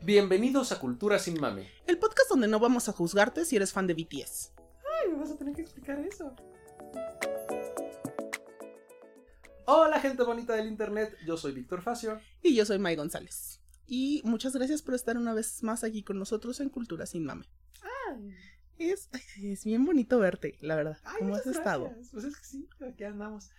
Bienvenidos 0.00 0.70
a 0.70 0.78
Cultura 0.78 1.18
Sin 1.18 1.40
Mame. 1.40 1.68
El 1.86 1.98
podcast 1.98 2.30
donde 2.30 2.46
no 2.46 2.60
vamos 2.60 2.88
a 2.88 2.92
juzgarte 2.92 3.44
si 3.44 3.56
eres 3.56 3.72
fan 3.72 3.88
de 3.88 3.94
BTS. 3.94 4.52
Ay, 4.56 5.10
me 5.10 5.16
vas 5.18 5.32
a 5.32 5.36
tener 5.36 5.54
que 5.56 5.62
explicar 5.62 5.98
eso. 5.98 6.34
Hola 9.66 10.00
gente 10.00 10.22
bonita 10.22 10.54
del 10.54 10.68
internet, 10.68 11.16
yo 11.26 11.36
soy 11.36 11.52
Víctor 11.52 11.82
Facio. 11.82 12.20
Y 12.42 12.54
yo 12.54 12.64
soy 12.64 12.78
May 12.78 12.94
González. 12.94 13.60
Y 13.86 14.22
muchas 14.24 14.54
gracias 14.54 14.82
por 14.82 14.94
estar 14.94 15.18
una 15.18 15.34
vez 15.34 15.62
más 15.64 15.82
aquí 15.82 16.04
con 16.04 16.18
nosotros 16.18 16.60
en 16.60 16.68
Cultura 16.68 17.04
Sin 17.04 17.24
Mame. 17.24 17.46
Es, 18.78 19.08
es 19.42 19.64
bien 19.64 19.84
bonito 19.84 20.18
verte, 20.20 20.56
la 20.60 20.76
verdad. 20.76 20.98
Ay, 21.02 21.16
¿Cómo 21.18 21.34
has 21.34 21.46
estado? 21.46 21.92
Pues 22.12 22.24
es 22.24 22.36
que 22.36 22.44
sí, 22.44 22.68
aquí 22.88 23.02
andamos. 23.02 23.50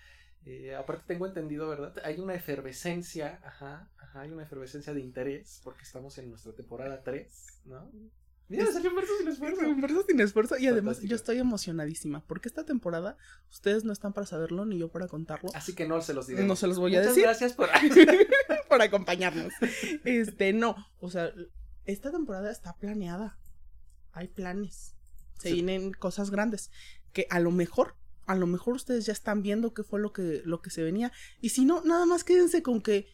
Eh, 0.45 0.73
aparte 0.75 1.03
tengo 1.07 1.25
entendido, 1.27 1.67
¿verdad? 1.69 1.93
Hay 2.03 2.19
una 2.19 2.33
efervescencia, 2.33 3.39
ajá, 3.43 3.89
ajá, 3.97 4.21
hay 4.21 4.31
una 4.31 4.43
efervescencia 4.43 4.93
de 4.93 5.01
interés 5.01 5.59
porque 5.63 5.83
estamos 5.83 6.17
en 6.17 6.29
nuestra 6.29 6.53
temporada 6.53 7.03
3, 7.03 7.61
¿no? 7.65 7.91
Mira, 8.47 8.65
salió 8.71 8.89
un 8.89 8.95
verso 8.95 9.11
sin 9.19 9.27
esfuerzo. 9.27 9.61
Un 9.61 9.79
verso 9.81 10.03
sin 10.07 10.19
esfuerzo. 10.21 10.57
Y 10.57 10.65
además 10.65 10.95
Fantástico. 10.97 11.09
yo 11.11 11.15
estoy 11.17 11.37
emocionadísima 11.37 12.25
porque 12.25 12.47
esta 12.47 12.65
temporada 12.65 13.15
ustedes 13.51 13.83
no 13.83 13.93
están 13.93 14.11
para 14.13 14.25
saberlo 14.25 14.65
ni 14.65 14.79
yo 14.79 14.89
para 14.89 15.07
contarlo. 15.07 15.51
Así 15.53 15.75
que 15.75 15.87
no 15.87 16.01
se 16.01 16.15
los 16.15 16.25
diré. 16.25 16.43
No 16.45 16.55
se 16.55 16.65
los 16.65 16.79
voy 16.79 16.95
a 16.95 17.01
decir. 17.01 17.21
gracias 17.23 17.53
por... 17.53 17.69
por 18.69 18.81
acompañarnos. 18.81 19.53
Este, 20.03 20.51
no, 20.53 20.75
o 20.99 21.11
sea, 21.11 21.31
esta 21.85 22.11
temporada 22.11 22.49
está 22.51 22.73
planeada. 22.75 23.37
Hay 24.13 24.29
planes. 24.29 24.95
Se 25.39 25.49
Sí. 25.49 25.53
vienen 25.53 25.91
cosas 25.91 26.31
grandes 26.31 26.71
que 27.13 27.27
a 27.29 27.39
lo 27.39 27.51
mejor, 27.51 27.95
a 28.29 28.35
lo 28.35 28.45
mejor 28.45 28.75
ustedes 28.75 29.05
ya 29.07 29.13
están 29.13 29.41
viendo 29.41 29.73
qué 29.73 29.83
fue 29.83 29.99
lo 29.99 30.13
que 30.13 30.41
lo 30.45 30.61
que 30.61 30.69
se 30.69 30.83
venía 30.83 31.11
y 31.41 31.49
si 31.49 31.65
no, 31.65 31.81
nada 31.83 32.05
más 32.05 32.23
quédense 32.23 32.61
con 32.61 32.79
que 32.81 33.07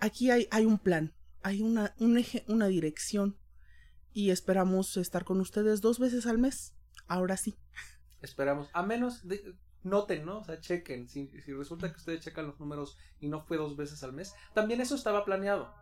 aquí 0.00 0.30
hay 0.30 0.48
hay 0.50 0.64
un 0.64 0.78
plan, 0.78 1.12
hay 1.42 1.60
una 1.60 1.94
un 1.98 2.16
eje, 2.16 2.44
una 2.48 2.66
dirección 2.68 3.36
y 4.14 4.30
esperamos 4.30 4.96
estar 4.96 5.24
con 5.24 5.40
ustedes 5.40 5.80
dos 5.82 5.98
veces 5.98 6.26
al 6.26 6.38
mes. 6.38 6.74
Ahora 7.06 7.36
sí. 7.36 7.54
Esperamos. 8.22 8.70
A 8.72 8.82
menos, 8.82 9.26
de- 9.28 9.56
noten, 9.82 10.24
¿no? 10.24 10.38
O 10.38 10.44
sea, 10.44 10.58
chequen. 10.60 11.08
Si, 11.08 11.28
si 11.44 11.52
resulta 11.52 11.90
que 11.92 11.98
ustedes 11.98 12.20
checan 12.24 12.46
los 12.46 12.58
números 12.58 12.96
y 13.20 13.28
no 13.28 13.44
fue 13.44 13.58
dos 13.58 13.76
veces 13.76 14.02
al 14.04 14.14
mes, 14.14 14.32
también 14.54 14.80
eso 14.80 14.94
estaba 14.94 15.24
planeado. 15.26 15.74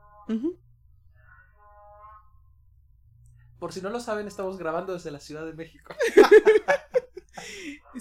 Por 3.60 3.72
si 3.72 3.80
no 3.80 3.90
lo 3.90 4.00
saben, 4.00 4.26
estamos 4.26 4.58
grabando 4.58 4.94
desde 4.94 5.12
la 5.12 5.20
Ciudad 5.20 5.44
de 5.46 5.52
México. 5.52 5.94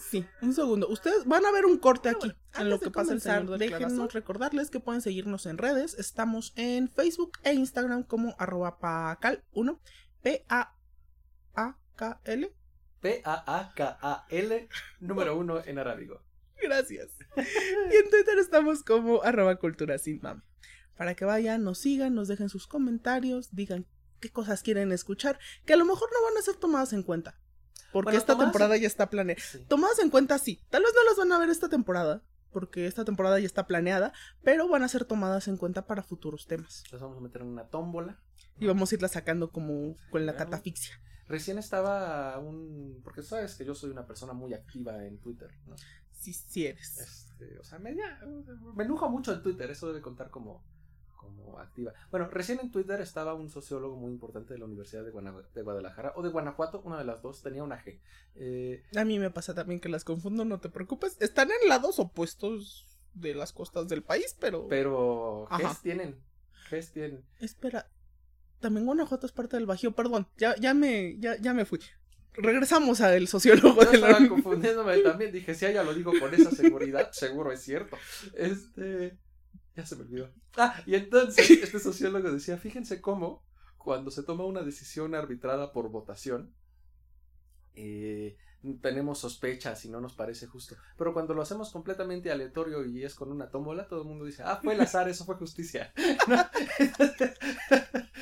Sí, 0.09 0.25
un 0.41 0.53
segundo. 0.53 0.87
Ustedes 0.89 1.25
van 1.25 1.45
a 1.45 1.51
ver 1.51 1.65
un 1.65 1.77
corte 1.77 2.09
Pero 2.09 2.17
aquí 2.17 2.27
bueno, 2.27 2.39
en 2.59 2.69
lo 2.69 2.79
que 2.79 2.91
pasa 2.91 3.13
el 3.13 3.21
señor 3.21 3.57
Déjenos 3.57 4.13
recordarles 4.13 4.69
que 4.69 4.79
pueden 4.79 5.01
seguirnos 5.01 5.45
en 5.45 5.57
redes. 5.57 5.93
Estamos 5.93 6.53
en 6.55 6.89
Facebook 6.89 7.39
e 7.43 7.53
Instagram 7.53 8.03
como 8.03 8.35
arroba 8.37 8.79
pacal1. 8.79 9.79
P-A-A-K-L. 10.21 10.61
P-A-A-K-A-L, 13.01 14.69
número 14.99 15.37
uno 15.37 15.61
en 15.65 15.79
arábigo. 15.79 16.21
Gracias. 16.61 17.09
y 17.35 17.95
en 17.95 18.09
Twitter 18.09 18.37
estamos 18.37 18.83
como 18.83 19.23
arroba 19.23 19.55
cultura 19.55 19.97
sin. 19.97 20.21
Para 20.95 21.15
que 21.15 21.25
vayan, 21.25 21.63
nos 21.63 21.79
sigan, 21.79 22.13
nos 22.13 22.27
dejen 22.27 22.49
sus 22.49 22.67
comentarios, 22.67 23.55
digan 23.55 23.87
qué 24.19 24.29
cosas 24.29 24.61
quieren 24.61 24.91
escuchar, 24.91 25.39
que 25.65 25.73
a 25.73 25.77
lo 25.77 25.85
mejor 25.85 26.09
no 26.13 26.23
van 26.23 26.37
a 26.37 26.43
ser 26.43 26.57
tomadas 26.57 26.93
en 26.93 27.01
cuenta. 27.01 27.39
Porque 27.91 28.07
Bueno, 28.07 28.19
esta 28.19 28.33
en- 28.33 28.39
temporada 28.39 28.77
ya 28.77 28.87
está 28.87 29.09
planeada. 29.09 29.41
Sí. 29.41 29.65
Tomadas 29.67 29.99
en 29.99 30.09
cuenta, 30.09 30.37
sí. 30.37 30.61
Tal 30.69 30.83
vez 30.83 30.91
no 30.95 31.03
las 31.03 31.17
van 31.17 31.31
a 31.31 31.39
ver 31.39 31.49
esta 31.49 31.69
temporada, 31.69 32.21
porque 32.51 32.85
esta 32.87 33.03
temporada 33.05 33.39
ya 33.39 33.45
está 33.45 33.67
planeada, 33.67 34.13
pero 34.43 34.67
van 34.67 34.83
a 34.83 34.87
ser 34.87 35.05
tomadas 35.05 35.47
en 35.47 35.57
cuenta 35.57 35.85
para 35.87 36.03
futuros 36.03 36.47
temas. 36.47 36.83
Las 36.91 37.01
vamos 37.01 37.17
a 37.17 37.21
meter 37.21 37.41
en 37.41 37.47
una 37.49 37.67
tómbola. 37.67 38.19
Y 38.59 38.67
vamos 38.67 38.91
a 38.91 38.95
irlas 38.95 39.11
sacando 39.11 39.51
como 39.51 39.95
con 40.11 40.25
la 40.25 40.35
catafixia. 40.35 40.99
Recién 41.27 41.57
estaba 41.57 42.37
un... 42.39 42.99
Porque 43.03 43.23
sabes 43.23 43.55
que 43.55 43.65
yo 43.65 43.73
soy 43.73 43.89
una 43.89 44.05
persona 44.05 44.33
muy 44.33 44.53
activa 44.53 45.03
en 45.05 45.17
Twitter, 45.19 45.49
¿no? 45.65 45.75
Sí, 46.11 46.33
sí 46.33 46.67
eres. 46.67 46.99
Este, 46.99 47.57
o 47.57 47.63
sea, 47.63 47.79
me, 47.79 47.95
ya- 47.95 48.19
me 48.75 48.83
enojo 48.83 49.09
mucho 49.09 49.33
en 49.33 49.41
Twitter, 49.41 49.71
eso 49.71 49.87
debe 49.87 50.01
contar 50.01 50.29
como, 50.29 50.63
como 51.21 51.59
activa. 51.59 51.93
Bueno, 52.09 52.27
recién 52.29 52.59
en 52.59 52.71
Twitter 52.71 52.99
estaba 52.99 53.33
un 53.33 53.49
sociólogo 53.49 53.95
muy 53.95 54.11
importante 54.11 54.53
de 54.53 54.59
la 54.59 54.65
Universidad 54.65 55.05
de, 55.05 55.11
Guana- 55.11 55.41
de 55.53 55.61
Guadalajara, 55.61 56.13
o 56.15 56.21
de 56.23 56.29
Guanajuato, 56.29 56.81
una 56.83 56.97
de 56.97 57.05
las 57.05 57.21
dos, 57.21 57.41
tenía 57.41 57.63
una 57.63 57.81
G. 57.83 57.99
Eh, 58.35 58.83
A 58.95 59.05
mí 59.05 59.19
me 59.19 59.29
pasa 59.29 59.53
también 59.53 59.79
que 59.79 59.89
las 59.89 60.03
confundo, 60.03 60.43
no 60.43 60.59
te 60.59 60.69
preocupes. 60.69 61.15
Están 61.21 61.49
en 61.51 61.69
lados 61.69 61.99
opuestos 61.99 62.87
de 63.13 63.35
las 63.35 63.53
costas 63.53 63.87
del 63.87 64.03
país, 64.03 64.35
pero... 64.39 64.67
pero. 64.67 65.47
Gs 65.51 65.81
tienen, 65.81 66.17
Gs 66.71 66.91
tienen. 66.91 67.23
Espera. 67.39 67.87
También 68.59 68.85
Guanajuato 68.85 69.25
es 69.25 69.31
parte 69.31 69.57
del 69.57 69.65
Bajío, 69.65 69.93
perdón. 69.93 70.27
Ya, 70.37 70.55
ya 70.57 70.73
me, 70.73 71.17
ya, 71.19 71.35
ya 71.39 71.53
me 71.53 71.65
fui. 71.65 71.79
Regresamos 72.33 73.01
al 73.01 73.27
sociólogo 73.27 73.83
Yo 73.83 73.91
de 73.91 73.97
la 73.97 74.07
estaba 74.11 74.29
confundiéndome 74.29 74.97
también, 74.99 75.31
dije, 75.33 75.53
si 75.53 75.65
ella 75.65 75.83
lo 75.83 75.93
digo 75.93 76.13
con 76.17 76.33
esa 76.33 76.51
seguridad, 76.51 77.11
seguro 77.11 77.51
es 77.51 77.61
cierto. 77.61 77.97
Este, 78.35 79.17
ya 79.75 79.85
se 79.85 79.95
me 79.95 80.03
olvidó. 80.03 80.29
Ah, 80.57 80.81
y 80.85 80.95
entonces 80.95 81.49
este 81.49 81.79
sociólogo 81.79 82.31
decía, 82.31 82.57
fíjense 82.57 83.01
cómo 83.01 83.43
cuando 83.77 84.11
se 84.11 84.23
toma 84.23 84.45
una 84.45 84.61
decisión 84.61 85.15
arbitrada 85.15 85.71
por 85.71 85.89
votación, 85.89 86.53
eh, 87.73 88.37
tenemos 88.81 89.19
sospechas 89.19 89.85
y 89.85 89.89
no 89.89 90.01
nos 90.01 90.13
parece 90.13 90.47
justo. 90.47 90.75
Pero 90.97 91.13
cuando 91.13 91.33
lo 91.33 91.41
hacemos 91.41 91.71
completamente 91.71 92.31
aleatorio 92.31 92.85
y 92.85 93.03
es 93.03 93.15
con 93.15 93.31
una 93.31 93.49
tómbola, 93.49 93.87
todo 93.87 94.01
el 94.01 94.07
mundo 94.07 94.25
dice, 94.25 94.43
ah, 94.43 94.59
fue 94.61 94.73
el 94.73 94.81
azar, 94.81 95.09
eso 95.09 95.25
fue 95.25 95.35
justicia. 95.35 95.93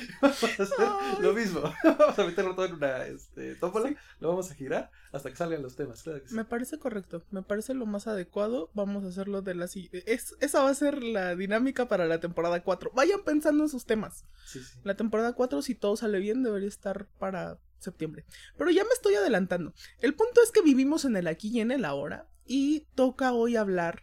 Vamos 0.22 0.42
a 0.42 0.62
hacer 0.62 0.88
lo 1.20 1.32
mismo. 1.32 1.60
Vamos 1.84 2.18
a 2.18 2.24
meterlo 2.24 2.54
todo 2.54 2.66
en 2.66 2.74
una 2.74 3.04
este, 3.04 3.54
tómbola, 3.56 3.94
lo 4.20 4.28
vamos 4.28 4.50
a 4.50 4.54
girar 4.54 4.90
hasta 5.12 5.30
que 5.30 5.36
salgan 5.36 5.62
los 5.62 5.76
temas. 5.76 6.02
Claro 6.02 6.22
que 6.22 6.28
sí. 6.28 6.34
Me 6.34 6.44
parece 6.44 6.78
correcto, 6.78 7.22
me 7.30 7.42
parece 7.42 7.74
lo 7.74 7.86
más 7.86 8.06
adecuado. 8.06 8.70
Vamos 8.74 9.04
a 9.04 9.08
hacerlo 9.08 9.42
de 9.42 9.54
la 9.54 9.64
es 9.64 10.36
Esa 10.40 10.62
va 10.62 10.70
a 10.70 10.74
ser 10.74 11.02
la 11.02 11.34
dinámica 11.36 11.88
para 11.88 12.06
la 12.06 12.20
temporada 12.20 12.62
4. 12.62 12.92
Vayan 12.94 13.22
pensando 13.24 13.64
en 13.64 13.68
sus 13.68 13.84
temas. 13.84 14.24
Sí. 14.46 14.60
La 14.84 14.96
temporada 14.96 15.32
4, 15.34 15.62
si 15.62 15.74
todo 15.74 15.96
sale 15.96 16.18
bien, 16.18 16.42
debería 16.42 16.68
estar 16.68 17.06
para 17.18 17.58
septiembre. 17.80 18.24
Pero 18.56 18.70
ya 18.70 18.84
me 18.84 18.90
estoy 18.90 19.14
adelantando. 19.14 19.74
El 20.00 20.14
punto 20.14 20.42
es 20.42 20.50
que 20.52 20.62
vivimos 20.62 21.04
en 21.04 21.16
el 21.16 21.26
aquí 21.26 21.48
y 21.48 21.60
en 21.60 21.70
el 21.70 21.84
ahora. 21.84 22.28
Y 22.44 22.86
toca 22.94 23.32
hoy 23.32 23.56
hablar 23.56 24.02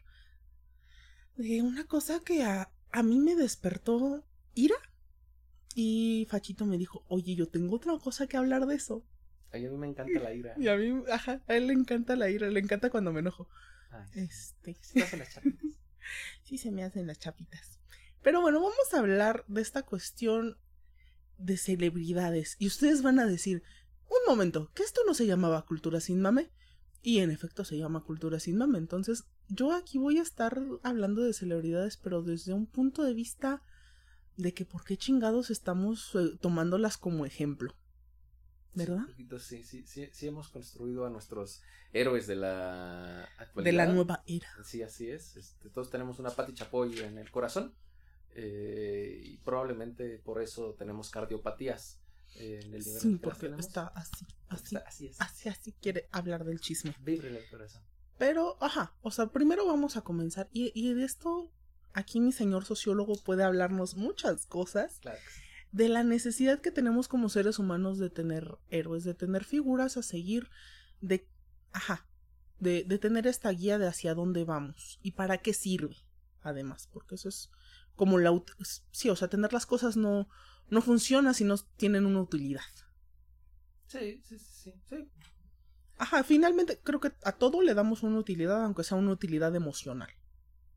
de 1.35 1.61
una 1.61 1.85
cosa 1.85 2.19
que 2.19 2.43
a, 2.43 2.71
a 2.91 3.03
mí 3.03 3.19
me 3.19 3.35
despertó 3.35 4.25
ira. 4.53 4.75
Y 5.75 6.27
Fachito 6.29 6.65
me 6.65 6.77
dijo, 6.77 7.03
oye, 7.07 7.35
yo 7.35 7.47
tengo 7.47 7.75
otra 7.75 7.97
cosa 7.99 8.27
que 8.27 8.37
hablar 8.37 8.65
de 8.65 8.75
eso. 8.75 9.05
Ay, 9.51 9.65
a 9.65 9.69
mí 9.69 9.77
me 9.77 9.87
encanta 9.87 10.19
la 10.19 10.33
ira. 10.33 10.55
Y 10.59 10.67
a 10.67 10.75
mí, 10.75 11.03
ajá, 11.11 11.41
a 11.47 11.55
él 11.55 11.67
le 11.67 11.73
encanta 11.73 12.15
la 12.15 12.29
ira, 12.29 12.49
le 12.49 12.59
encanta 12.59 12.89
cuando 12.89 13.13
me 13.13 13.19
enojo. 13.19 13.47
Ay, 13.91 14.07
Este, 14.13 14.75
sí, 14.81 15.01
hacen 15.01 15.19
las 15.19 15.33
chapitas. 15.33 15.61
sí 16.43 16.57
se 16.57 16.71
me 16.71 16.83
hacen 16.83 17.07
las 17.07 17.19
chapitas. 17.19 17.79
Pero 18.23 18.41
bueno, 18.41 18.59
vamos 18.59 18.93
a 18.93 18.99
hablar 18.99 19.45
de 19.47 19.61
esta 19.61 19.83
cuestión 19.83 20.57
de 21.37 21.57
celebridades. 21.57 22.55
Y 22.59 22.67
ustedes 22.67 23.01
van 23.01 23.19
a 23.19 23.27
decir, 23.27 23.63
un 24.09 24.17
momento, 24.27 24.71
que 24.73 24.83
esto 24.83 25.01
no 25.05 25.13
se 25.13 25.25
llamaba 25.25 25.65
cultura 25.65 25.99
sin 25.99 26.21
mame. 26.21 26.51
Y 27.01 27.19
en 27.19 27.31
efecto 27.31 27.63
se 27.63 27.77
llama 27.77 28.03
cultura 28.03 28.39
sin 28.39 28.57
mame. 28.57 28.77
Entonces, 28.77 29.25
yo 29.49 29.71
aquí 29.71 29.97
voy 29.97 30.17
a 30.17 30.23
estar 30.23 30.61
hablando 30.83 31.21
de 31.21 31.33
celebridades, 31.33 31.97
pero 31.97 32.21
desde 32.21 32.53
un 32.53 32.65
punto 32.65 33.03
de 33.03 33.13
vista 33.13 33.61
de 34.35 34.53
que 34.53 34.65
por 34.65 34.83
qué 34.83 34.97
chingados 34.97 35.49
estamos 35.49 36.15
eh, 36.15 36.37
tomándolas 36.39 36.97
como 36.97 37.25
ejemplo. 37.25 37.75
¿Verdad? 38.73 38.99
Sí, 39.05 39.11
poquito, 39.11 39.39
sí, 39.39 39.63
sí, 39.63 39.83
sí, 39.87 40.07
sí 40.11 40.27
hemos 40.27 40.49
construido 40.49 41.05
a 41.05 41.09
nuestros 41.09 41.63
héroes 41.93 42.27
de 42.27 42.35
la 42.35 43.23
actualidad. 43.39 43.63
De 43.63 43.71
la 43.71 43.85
nueva 43.87 44.23
era. 44.27 44.49
Sí, 44.63 44.83
así 44.83 45.09
es. 45.09 45.35
Este, 45.35 45.69
todos 45.69 45.89
tenemos 45.89 46.19
una 46.19 46.29
Pati 46.29 46.53
Chapoy 46.53 46.99
en 46.99 47.17
el 47.17 47.31
corazón. 47.31 47.73
Eh, 48.37 49.19
y 49.23 49.37
probablemente 49.39 50.19
por 50.19 50.41
eso 50.41 50.75
tenemos 50.77 51.09
cardiopatías 51.09 51.99
eh, 52.35 52.59
en 52.63 52.73
el 52.75 52.83
nivel 52.83 53.01
Sí, 53.01 53.15
porque 53.21 53.47
está 53.57 53.87
así, 53.87 54.25
así, 54.49 54.75
Está- 54.75 54.87
así 54.87 55.07
es. 55.07 55.19
así, 55.21 55.49
así 55.49 55.71
quiere 55.81 56.07
hablar 56.11 56.45
del 56.45 56.59
chisme. 56.59 56.95
Víbrele 57.01 57.39
el 57.39 57.49
corazón. 57.49 57.81
Pero, 58.19 58.57
ajá, 58.61 58.95
o 59.01 59.11
sea, 59.11 59.27
primero 59.27 59.65
vamos 59.65 59.97
a 59.97 60.01
comenzar. 60.01 60.47
Y, 60.51 60.71
y 60.75 60.93
de 60.93 61.03
esto, 61.03 61.51
aquí 61.93 62.19
mi 62.19 62.31
señor 62.31 62.63
sociólogo 62.65 63.15
puede 63.23 63.43
hablarnos 63.43 63.95
muchas 63.95 64.45
cosas. 64.45 64.99
Claro. 65.01 65.19
De 65.71 65.89
la 65.89 66.03
necesidad 66.03 66.61
que 66.61 66.71
tenemos 66.71 67.07
como 67.07 67.29
seres 67.29 67.59
humanos 67.59 67.97
de 67.99 68.09
tener 68.09 68.57
héroes, 68.69 69.03
de 69.03 69.13
tener 69.13 69.43
figuras 69.43 69.97
a 69.97 70.03
seguir, 70.03 70.49
de, 71.01 71.27
ajá, 71.73 72.07
de, 72.59 72.83
de 72.83 72.97
tener 72.99 73.27
esta 73.27 73.49
guía 73.51 73.77
de 73.77 73.87
hacia 73.87 74.13
dónde 74.15 74.43
vamos 74.45 74.99
y 75.03 75.11
para 75.11 75.37
qué 75.39 75.53
sirve, 75.53 75.97
además, 76.41 76.87
porque 76.91 77.15
eso 77.15 77.29
es 77.29 77.51
como 77.97 78.17
la... 78.17 78.31
Sí, 78.91 79.09
o 79.09 79.15
sea, 79.17 79.27
tener 79.27 79.51
las 79.51 79.65
cosas 79.65 79.97
no, 79.97 80.29
no 80.69 80.81
funciona 80.81 81.33
si 81.33 81.43
no 81.43 81.57
tienen 81.75 82.05
una 82.05 82.21
utilidad. 82.21 82.61
Sí, 83.87 84.21
sí, 84.23 84.39
sí, 84.39 84.73
sí. 84.85 85.09
Ajá, 85.97 86.23
finalmente 86.23 86.79
creo 86.81 86.99
que 86.99 87.11
a 87.23 87.31
todo 87.33 87.61
le 87.61 87.73
damos 87.73 88.03
una 88.03 88.19
utilidad, 88.19 88.63
aunque 88.63 88.83
sea 88.83 88.97
una 88.97 89.11
utilidad 89.11 89.53
emocional. 89.55 90.09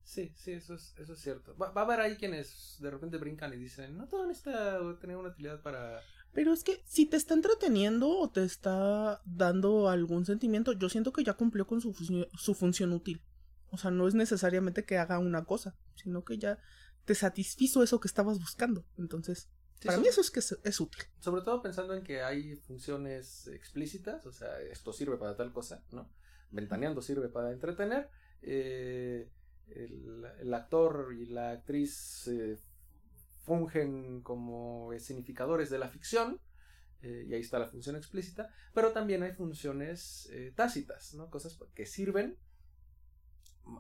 Sí, 0.03 0.33
sí, 0.35 0.53
eso 0.53 0.75
es, 0.75 0.95
eso 0.97 1.13
es 1.13 1.21
cierto. 1.21 1.57
Va, 1.57 1.71
va 1.71 1.83
a 1.83 1.85
haber 1.85 2.01
ahí 2.01 2.17
quienes 2.17 2.79
de 2.81 2.91
repente 2.91 3.19
brincan 3.19 3.53
y 3.53 3.59
dicen, 3.59 3.97
no 3.97 4.09
todo 4.09 4.27
necesita 4.27 4.81
tener 4.99 5.17
una 5.17 5.29
utilidad 5.29 5.63
para... 5.63 6.01
Pero 6.33 6.53
es 6.53 6.65
que 6.65 6.83
si 6.87 7.07
te 7.07 7.17
está 7.17 7.35
entreteniendo 7.35 8.09
o 8.09 8.31
te 8.31 8.43
está 8.45 9.21
dando 9.25 9.89
algún 9.89 10.25
sentimiento, 10.25 10.73
yo 10.73 10.89
siento 10.89 11.13
que 11.13 11.23
ya 11.23 11.35
cumplió 11.35 11.67
con 11.67 11.81
su, 11.81 11.93
su 12.37 12.55
función 12.55 12.93
útil. 12.93 13.21
O 13.71 13.79
sea, 13.79 13.91
no 13.91 14.09
es 14.09 14.15
necesariamente 14.15 14.85
que 14.85 14.99
haga 14.99 15.19
una 15.19 15.45
cosa, 15.45 15.77
sino 15.95 16.25
que 16.25 16.39
ya 16.39 16.59
te 17.05 17.15
satisfizo 17.15 17.83
eso 17.83 18.01
que 18.01 18.09
estabas 18.09 18.39
buscando. 18.39 18.85
Entonces, 18.99 19.49
Sí, 19.81 19.87
para 19.89 19.99
mí 19.99 20.09
eso 20.09 20.21
es 20.21 20.31
que 20.31 20.41
es, 20.41 20.59
es 20.63 20.81
útil. 20.81 21.03
Sobre 21.21 21.43
todo 21.43 21.63
pensando 21.63 21.95
en 21.95 22.03
que 22.05 22.23
hay 22.23 22.57
funciones 22.57 23.47
explícitas, 23.49 24.27
o 24.27 24.33
sea, 24.33 24.61
esto 24.61 24.93
sirve 24.93 25.17
para 25.17 25.37
tal 25.37 25.53
cosa, 25.53 25.83
¿no? 25.93 26.11
Ventaneando 26.51 27.01
sirve 27.03 27.29
para 27.29 27.51
entretener. 27.53 28.11
eh, 28.43 29.31
el, 29.69 30.25
el 30.41 30.53
actor 30.55 31.15
y 31.17 31.27
la 31.27 31.53
actriz 31.53 32.27
eh, 32.27 32.59
fungen 33.45 34.21
como 34.23 34.93
escenificadores 34.93 35.71
de 35.71 35.79
la 35.79 35.89
ficción, 35.89 36.41
eh, 37.03 37.25
y 37.29 37.35
ahí 37.35 37.41
está 37.41 37.59
la 37.59 37.69
función 37.69 37.97
explícita, 37.97 38.51
pero 38.75 38.93
también 38.93 39.23
hay 39.23 39.33
funciones 39.33 40.29
eh, 40.33 40.53
tácitas, 40.57 41.15
¿no? 41.15 41.31
Cosas 41.31 41.57
que 41.75 41.87
sirven, 41.87 42.37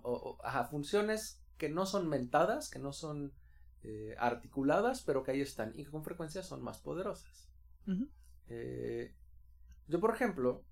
o, 0.03 0.13
o- 0.13 0.47
ajá, 0.47 0.65
funciones 0.65 1.40
que 1.61 1.69
no 1.69 1.85
son 1.85 2.09
mentadas, 2.09 2.71
que 2.71 2.79
no 2.79 2.95
son 2.95 3.35
eh, 3.83 4.17
articuladas, 4.19 5.03
pero 5.03 5.23
que 5.23 5.33
ahí 5.33 5.43
están 5.43 5.73
y 5.79 5.85
que 5.85 5.91
con 5.91 6.03
frecuencia 6.03 6.43
son 6.43 6.63
más 6.63 6.79
poderosas. 6.79 7.51
Eh, 8.49 9.15
yo, 9.87 10.01
por 10.01 10.15
ejemplo, 10.15 10.65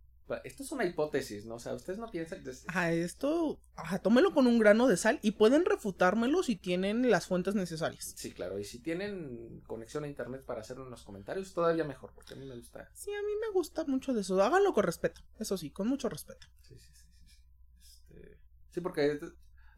esto 0.45 0.63
es 0.63 0.73
una 0.73 0.87
hipótesis, 0.87 1.45
¿no? 1.45 1.57
O 1.57 1.59
sea, 1.59 1.75
ustedes 1.75 1.99
no 1.99 2.11
piensan 2.11 2.43
Ajá, 2.69 2.91
esto, 2.91 3.61
ajá, 3.77 3.99
tómelo 3.99 4.33
con 4.33 4.47
un 4.47 4.59
grano 4.59 4.89
de 4.89 4.97
sal 4.97 5.19
y 5.21 5.33
pueden 5.33 5.67
refutármelo 5.67 6.43
si 6.43 6.57
tienen 6.57 7.11
las 7.11 7.27
fuentes 7.27 7.55
necesarias. 7.55 8.15
Sí, 8.17 8.33
claro, 8.33 8.59
y 8.59 8.65
si 8.65 8.79
tienen 8.79 9.61
conexión 9.67 10.05
a 10.05 10.09
internet 10.09 10.43
para 10.47 10.63
hacerlo 10.63 10.85
en 10.85 10.91
los 10.91 11.03
comentarios, 11.03 11.53
todavía 11.53 11.85
mejor, 11.85 12.13
porque 12.15 12.33
a 12.33 12.37
mí 12.39 12.47
me 12.47 12.57
gusta. 12.57 12.91
Sí, 12.95 13.13
a 13.13 13.23
mí 13.23 13.33
me 13.41 13.53
gusta 13.53 13.85
mucho 13.85 14.15
de 14.15 14.23
eso. 14.23 14.43
Háganlo 14.43 14.73
con 14.73 14.85
respeto, 14.85 15.21
eso 15.39 15.59
sí, 15.59 15.71
con 15.71 15.87
mucho 15.87 16.09
respeto. 16.09 16.47
Sí, 16.63 16.79
sí, 16.79 16.91
sí, 16.95 17.05
sí. 17.27 17.37
Sí, 17.83 18.15
Este, 18.15 18.39
sí, 18.71 18.81
porque 18.81 19.19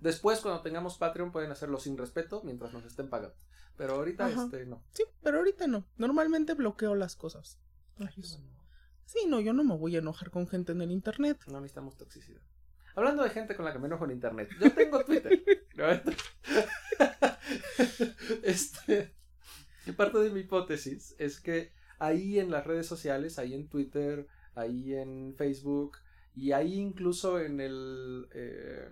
después 0.01 0.41
cuando 0.41 0.63
tengamos 0.63 0.99
Patreon 0.99 1.33
pueden 1.33 1.51
hacerlo 1.51 1.79
sin 1.79 1.97
respeto 1.97 2.43
mientras 2.45 2.73
nos 2.73 2.85
estén 2.85 3.09
pagando. 3.09 3.37
Pero 3.77 3.95
ahorita, 3.95 4.27
Ajá. 4.27 4.45
este, 4.45 4.67
no. 4.67 4.83
Sí, 4.93 5.05
pero 5.23 5.39
ahorita 5.39 5.67
no. 5.67 5.87
Normalmente 5.97 6.55
bloqueo 6.55 6.95
las 6.95 7.17
cosas. 7.17 7.59
Ay, 7.99 8.23
Sí, 9.07 9.27
no, 9.27 9.41
yo 9.41 9.53
no 9.53 9.65
me 9.65 9.77
voy 9.77 9.97
a 9.97 9.99
enojar 9.99 10.31
con 10.31 10.47
gente 10.47 10.73
en 10.73 10.83
el 10.83 10.93
internet. 10.93 11.39
no 11.49 11.61
necesitamos 11.61 11.97
toxicidad. 11.97 12.41
Hablando 12.95 13.23
de 13.23 13.31
gente 13.31 13.57
con 13.57 13.65
la 13.65 13.73
que 13.73 13.79
me 13.79 13.87
enojo 13.87 14.05
en 14.05 14.13
internet, 14.13 14.49
yo 14.61 14.73
tengo 14.73 15.05
Twitter. 15.05 15.43
este, 18.43 19.15
parte 19.97 20.19
de 20.19 20.31
mi 20.31 20.41
hipótesis 20.41 21.15
es 21.19 21.41
que 21.41 21.73
ahí 21.99 22.39
en 22.39 22.51
las 22.51 22.67
redes 22.67 22.87
sociales, 22.87 23.39
ahí 23.39 23.55
en 23.55 23.69
Twitter, 23.69 24.27
ahí 24.55 24.95
en 24.95 25.35
Facebook 25.37 25.99
y 26.35 26.53
ahí 26.53 26.75
incluso 26.75 27.41
en 27.41 27.61
el 27.61 28.29
eh, 28.33 28.91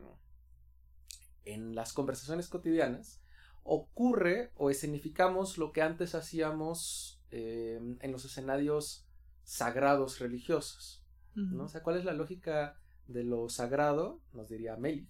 en 1.54 1.74
las 1.74 1.92
conversaciones 1.92 2.48
cotidianas 2.48 3.20
ocurre 3.64 4.50
o 4.56 4.70
escenificamos 4.70 5.58
lo 5.58 5.72
que 5.72 5.82
antes 5.82 6.14
hacíamos 6.14 7.20
eh, 7.30 7.78
en 8.00 8.12
los 8.12 8.24
escenarios 8.24 9.06
sagrados 9.44 10.18
religiosos. 10.18 11.04
¿no? 11.34 11.64
O 11.64 11.68
sea, 11.68 11.82
¿cuál 11.82 11.96
es 11.98 12.04
la 12.04 12.14
lógica 12.14 12.80
de 13.06 13.22
lo 13.24 13.48
sagrado? 13.48 14.20
Nos 14.32 14.48
diría 14.48 14.76
Melik. 14.76 15.08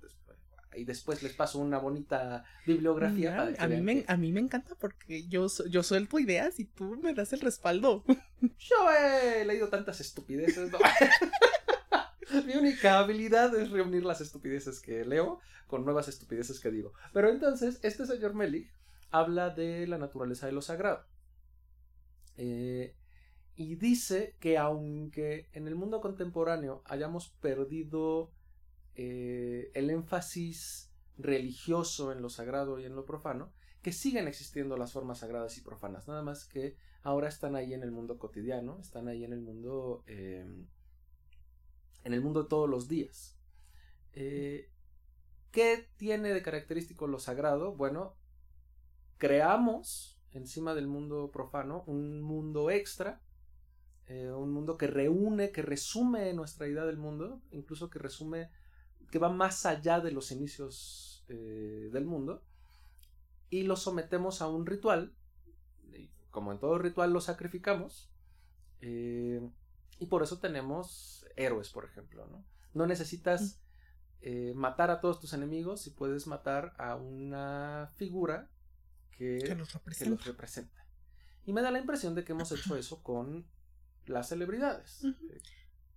Después- 0.00 0.38
Y 0.76 0.84
después 0.84 1.22
les 1.22 1.34
paso 1.34 1.58
una 1.58 1.78
bonita 1.78 2.44
bibliografía. 2.66 3.30
Mira, 3.32 3.36
para 3.36 3.52
que 3.54 3.62
a, 3.62 3.68
mí 3.68 3.80
me, 3.82 4.04
que 4.04 4.12
a 4.12 4.16
mí 4.16 4.32
me 4.32 4.40
encanta 4.40 4.74
porque 4.76 5.26
yo, 5.28 5.46
yo 5.68 5.82
suelto 5.82 6.18
ideas 6.18 6.58
y 6.60 6.64
tú 6.64 6.96
me 7.02 7.12
das 7.12 7.32
el 7.32 7.40
respaldo. 7.40 8.04
Yo 8.58 8.76
he 8.98 9.44
leído 9.44 9.68
tantas 9.68 10.00
estupideces. 10.00 10.70
¿no? 10.72 10.78
Mi 12.46 12.54
única 12.54 12.98
habilidad 12.98 13.54
es 13.56 13.70
reunir 13.70 14.04
las 14.04 14.20
estupideces 14.20 14.80
que 14.80 15.04
leo 15.04 15.40
con 15.66 15.84
nuevas 15.84 16.08
estupideces 16.08 16.60
que 16.60 16.70
digo. 16.70 16.92
Pero 17.12 17.28
entonces, 17.28 17.80
este 17.82 18.06
señor 18.06 18.34
Melik 18.34 18.72
habla 19.10 19.50
de 19.50 19.86
la 19.86 19.98
naturaleza 19.98 20.46
de 20.46 20.52
lo 20.52 20.62
sagrado. 20.62 21.04
Eh, 22.36 22.94
y 23.56 23.74
dice 23.76 24.36
que 24.40 24.56
aunque 24.56 25.48
en 25.52 25.68
el 25.68 25.74
mundo 25.74 26.00
contemporáneo 26.00 26.82
hayamos 26.86 27.28
perdido 27.28 28.32
eh, 28.94 29.70
el 29.74 29.90
énfasis 29.90 30.90
religioso 31.18 32.12
en 32.12 32.22
lo 32.22 32.30
sagrado 32.30 32.80
y 32.80 32.86
en 32.86 32.94
lo 32.94 33.04
profano, 33.04 33.52
que 33.82 33.92
siguen 33.92 34.28
existiendo 34.28 34.76
las 34.76 34.92
formas 34.92 35.18
sagradas 35.18 35.56
y 35.58 35.62
profanas, 35.62 36.08
nada 36.08 36.22
más 36.22 36.46
que 36.46 36.76
ahora 37.02 37.28
están 37.28 37.56
ahí 37.56 37.74
en 37.74 37.82
el 37.82 37.90
mundo 37.90 38.18
cotidiano, 38.18 38.78
están 38.80 39.08
ahí 39.08 39.24
en 39.24 39.32
el 39.32 39.40
mundo, 39.40 40.04
eh, 40.06 40.46
en 42.04 42.14
el 42.14 42.20
mundo 42.20 42.42
de 42.42 42.48
todos 42.48 42.68
los 42.68 42.88
días. 42.88 43.36
Eh, 44.12 44.68
¿Qué 45.52 45.88
tiene 45.96 46.32
de 46.32 46.42
característico 46.42 47.06
lo 47.06 47.18
sagrado? 47.18 47.74
Bueno, 47.74 48.14
creamos 49.18 50.18
encima 50.32 50.74
del 50.74 50.86
mundo 50.86 51.30
profano 51.32 51.82
un 51.86 52.22
mundo 52.22 52.70
extra, 52.70 53.20
eh, 54.06 54.30
un 54.30 54.52
mundo 54.52 54.76
que 54.76 54.86
reúne, 54.86 55.50
que 55.50 55.62
resume 55.62 56.32
nuestra 56.34 56.68
idea 56.68 56.84
del 56.84 56.98
mundo, 56.98 57.40
incluso 57.50 57.90
que 57.90 57.98
resume, 57.98 58.50
que 59.10 59.18
va 59.18 59.28
más 59.28 59.66
allá 59.66 60.00
de 60.00 60.12
los 60.12 60.30
inicios 60.30 61.24
eh, 61.28 61.90
del 61.92 62.04
mundo, 62.04 62.42
y 63.50 63.64
lo 63.64 63.76
sometemos 63.76 64.42
a 64.42 64.48
un 64.48 64.66
ritual, 64.66 65.12
como 66.30 66.52
en 66.52 66.60
todo 66.60 66.78
ritual 66.78 67.12
lo 67.12 67.20
sacrificamos, 67.20 68.08
y 68.80 70.06
por 70.06 70.22
eso 70.22 70.38
tenemos 70.38 71.19
héroes, 71.36 71.70
por 71.70 71.84
ejemplo, 71.84 72.26
¿no? 72.26 72.44
No 72.74 72.86
necesitas 72.86 73.60
eh, 74.22 74.52
matar 74.54 74.90
a 74.90 75.00
todos 75.00 75.20
tus 75.20 75.32
enemigos 75.32 75.80
si 75.82 75.90
puedes 75.90 76.26
matar 76.26 76.72
a 76.78 76.96
una 76.96 77.90
figura 77.96 78.50
que, 79.12 79.38
Que 79.38 79.54
los 79.54 79.68
que 79.68 79.78
representa. 79.78 80.10
los 80.14 80.24
representa. 80.26 80.86
Y 81.46 81.52
me 81.52 81.62
da 81.62 81.70
la 81.70 81.78
impresión 81.78 82.14
de 82.14 82.24
que 82.24 82.32
hemos 82.32 82.52
hecho 82.52 82.76
eso 82.76 83.02
con 83.02 83.46
las 84.06 84.28
celebridades. 84.28 85.04
Eh, 85.04 85.40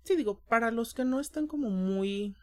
Sí, 0.06 0.18
digo, 0.18 0.42
para 0.50 0.70
los 0.72 0.94
que 0.94 1.06
no 1.06 1.20
están 1.22 1.48
como 1.48 1.70
muy... 1.70 2.36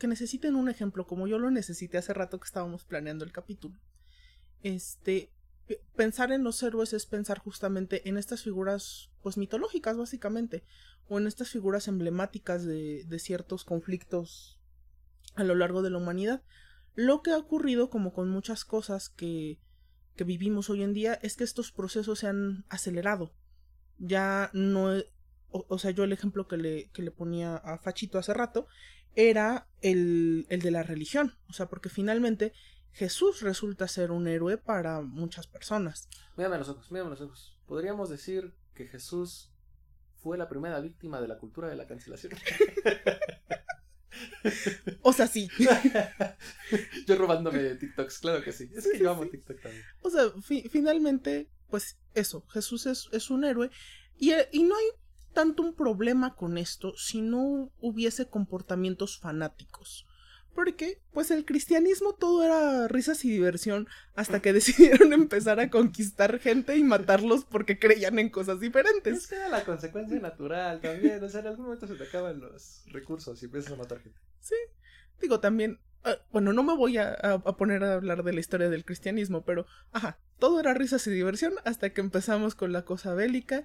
que- 0.00 0.06
necesiten 0.06 0.56
un 0.56 0.70
ejemplo, 0.70 1.06
como 1.06 1.26
yo 1.26 1.38
lo 1.38 1.50
necesité 1.50 1.98
hace 1.98 2.14
rato 2.14 2.40
que 2.40 2.46
estábamos 2.46 2.84
planeando 2.86 3.22
el 3.24 3.32
capítulo. 3.32 3.78
Este, 4.62 5.30
pensar 5.96 6.32
en 6.32 6.44
los 6.44 6.62
héroes 6.62 6.92
es 6.92 7.06
pensar 7.06 7.38
justamente 7.38 8.08
en 8.08 8.16
estas 8.16 8.42
figuras, 8.42 9.10
pues 9.22 9.36
mitológicas 9.36 9.96
básicamente, 9.96 10.64
o 11.08 11.18
en 11.18 11.26
estas 11.26 11.50
figuras 11.50 11.88
emblemáticas 11.88 12.64
de, 12.64 13.04
de 13.04 13.18
ciertos 13.18 13.64
conflictos 13.64 14.58
a 15.34 15.44
lo 15.44 15.54
largo 15.54 15.82
de 15.82 15.90
la 15.90 15.98
humanidad. 15.98 16.42
Lo 16.94 17.22
que 17.22 17.30
ha 17.30 17.38
ocurrido, 17.38 17.90
como 17.90 18.12
con 18.12 18.30
muchas 18.30 18.64
cosas 18.64 19.08
que, 19.08 19.58
que 20.16 20.24
vivimos 20.24 20.70
hoy 20.70 20.82
en 20.82 20.94
día, 20.94 21.14
es 21.14 21.36
que 21.36 21.44
estos 21.44 21.72
procesos 21.72 22.20
se 22.20 22.26
han 22.26 22.64
acelerado. 22.68 23.34
Ya 23.98 24.50
no, 24.52 24.94
e- 24.94 25.10
o, 25.50 25.78
sea, 25.78 25.90
yo 25.90 26.04
el 26.04 26.12
ejemplo 26.12 26.48
que 26.48 26.56
le, 26.56 26.90
que 26.90 27.02
le 27.02 27.10
ponía 27.10 27.56
a 27.56 27.78
Fachito 27.78 28.18
hace 28.18 28.34
rato 28.34 28.66
era 29.14 29.68
el, 29.80 30.46
el 30.48 30.60
de 30.60 30.70
la 30.70 30.82
religión. 30.82 31.36
O 31.48 31.52
sea, 31.52 31.66
porque 31.66 31.88
finalmente 31.88 32.52
Jesús 32.96 33.42
resulta 33.42 33.88
ser 33.88 34.10
un 34.10 34.26
héroe 34.26 34.56
para 34.56 35.02
muchas 35.02 35.46
personas. 35.46 36.08
Mírame 36.36 36.56
los 36.56 36.68
ojos, 36.70 36.90
mírame 36.90 37.10
los 37.10 37.20
ojos. 37.20 37.58
Podríamos 37.66 38.08
decir 38.08 38.54
que 38.74 38.86
Jesús 38.86 39.50
fue 40.22 40.38
la 40.38 40.48
primera 40.48 40.80
víctima 40.80 41.20
de 41.20 41.28
la 41.28 41.36
cultura 41.36 41.68
de 41.68 41.76
la 41.76 41.86
cancelación. 41.86 42.32
O 45.02 45.12
sea, 45.12 45.26
sí. 45.26 45.48
yo 47.06 47.16
robándome 47.16 47.74
TikToks, 47.74 48.18
claro 48.20 48.42
que 48.42 48.52
sí. 48.52 48.70
Es 48.74 48.84
Sí, 48.84 48.90
que 48.92 48.98
yo 49.00 49.10
amo 49.10 49.24
sí. 49.24 49.30
TikTok 49.30 49.60
también. 49.60 49.84
O 50.00 50.10
sea, 50.10 50.30
fi- 50.42 50.68
finalmente, 50.70 51.50
pues 51.68 51.98
eso, 52.14 52.46
Jesús 52.48 52.86
es, 52.86 53.08
es 53.12 53.30
un 53.30 53.44
héroe. 53.44 53.70
Y, 54.16 54.30
eh, 54.32 54.48
y 54.52 54.62
no 54.62 54.74
hay 54.76 54.86
tanto 55.34 55.62
un 55.62 55.74
problema 55.74 56.34
con 56.34 56.56
esto 56.56 56.96
si 56.96 57.20
no 57.20 57.70
hubiese 57.78 58.26
comportamientos 58.28 59.18
fanáticos. 59.18 60.06
Porque, 60.56 61.00
pues 61.12 61.30
el 61.30 61.44
cristianismo 61.44 62.14
todo 62.14 62.42
era 62.42 62.88
risas 62.88 63.24
y 63.24 63.30
diversión 63.30 63.86
hasta 64.16 64.40
que 64.40 64.52
decidieron 64.54 65.12
empezar 65.12 65.60
a 65.60 65.70
conquistar 65.70 66.40
gente 66.40 66.76
y 66.76 66.82
matarlos 66.82 67.44
porque 67.44 67.78
creían 67.78 68.18
en 68.18 68.30
cosas 68.30 68.54
Es 68.56 68.60
diferentes. 68.62 69.26
que 69.28 69.36
era 69.36 69.48
la 69.50 69.64
consecuencia 69.64 70.18
natural 70.18 70.80
también. 70.80 71.22
O 71.22 71.28
sea, 71.28 71.40
en 71.42 71.46
algún 71.48 71.66
momento 71.66 71.86
se 71.86 71.94
te 71.94 72.04
acaban 72.04 72.40
los 72.40 72.82
recursos 72.86 73.40
y 73.42 73.44
empiezas 73.44 73.72
a 73.72 73.76
matar 73.76 74.00
gente. 74.00 74.18
Digo, 75.20 75.40
también, 75.40 75.78
ah, 76.04 76.16
bueno, 76.32 76.52
no 76.52 76.62
me 76.62 76.74
voy 76.76 76.98
a, 76.98 77.10
a- 77.10 77.32
a 77.34 77.56
poner 77.56 77.84
a 77.84 77.94
hablar 77.94 78.22
de 78.24 78.32
la 78.32 78.40
historia 78.40 78.68
del 78.68 78.84
cristianismo, 78.84 79.44
pero, 79.44 79.66
ajá, 79.92 80.18
todo 80.38 80.58
era 80.60 80.74
risas 80.74 81.06
y 81.06 81.10
diversión 81.10 81.54
hasta 81.64 81.90
que 81.90 82.00
empezamos 82.00 82.54
con 82.54 82.72
la 82.72 82.84
cosa 82.84 83.14
bélica 83.14 83.64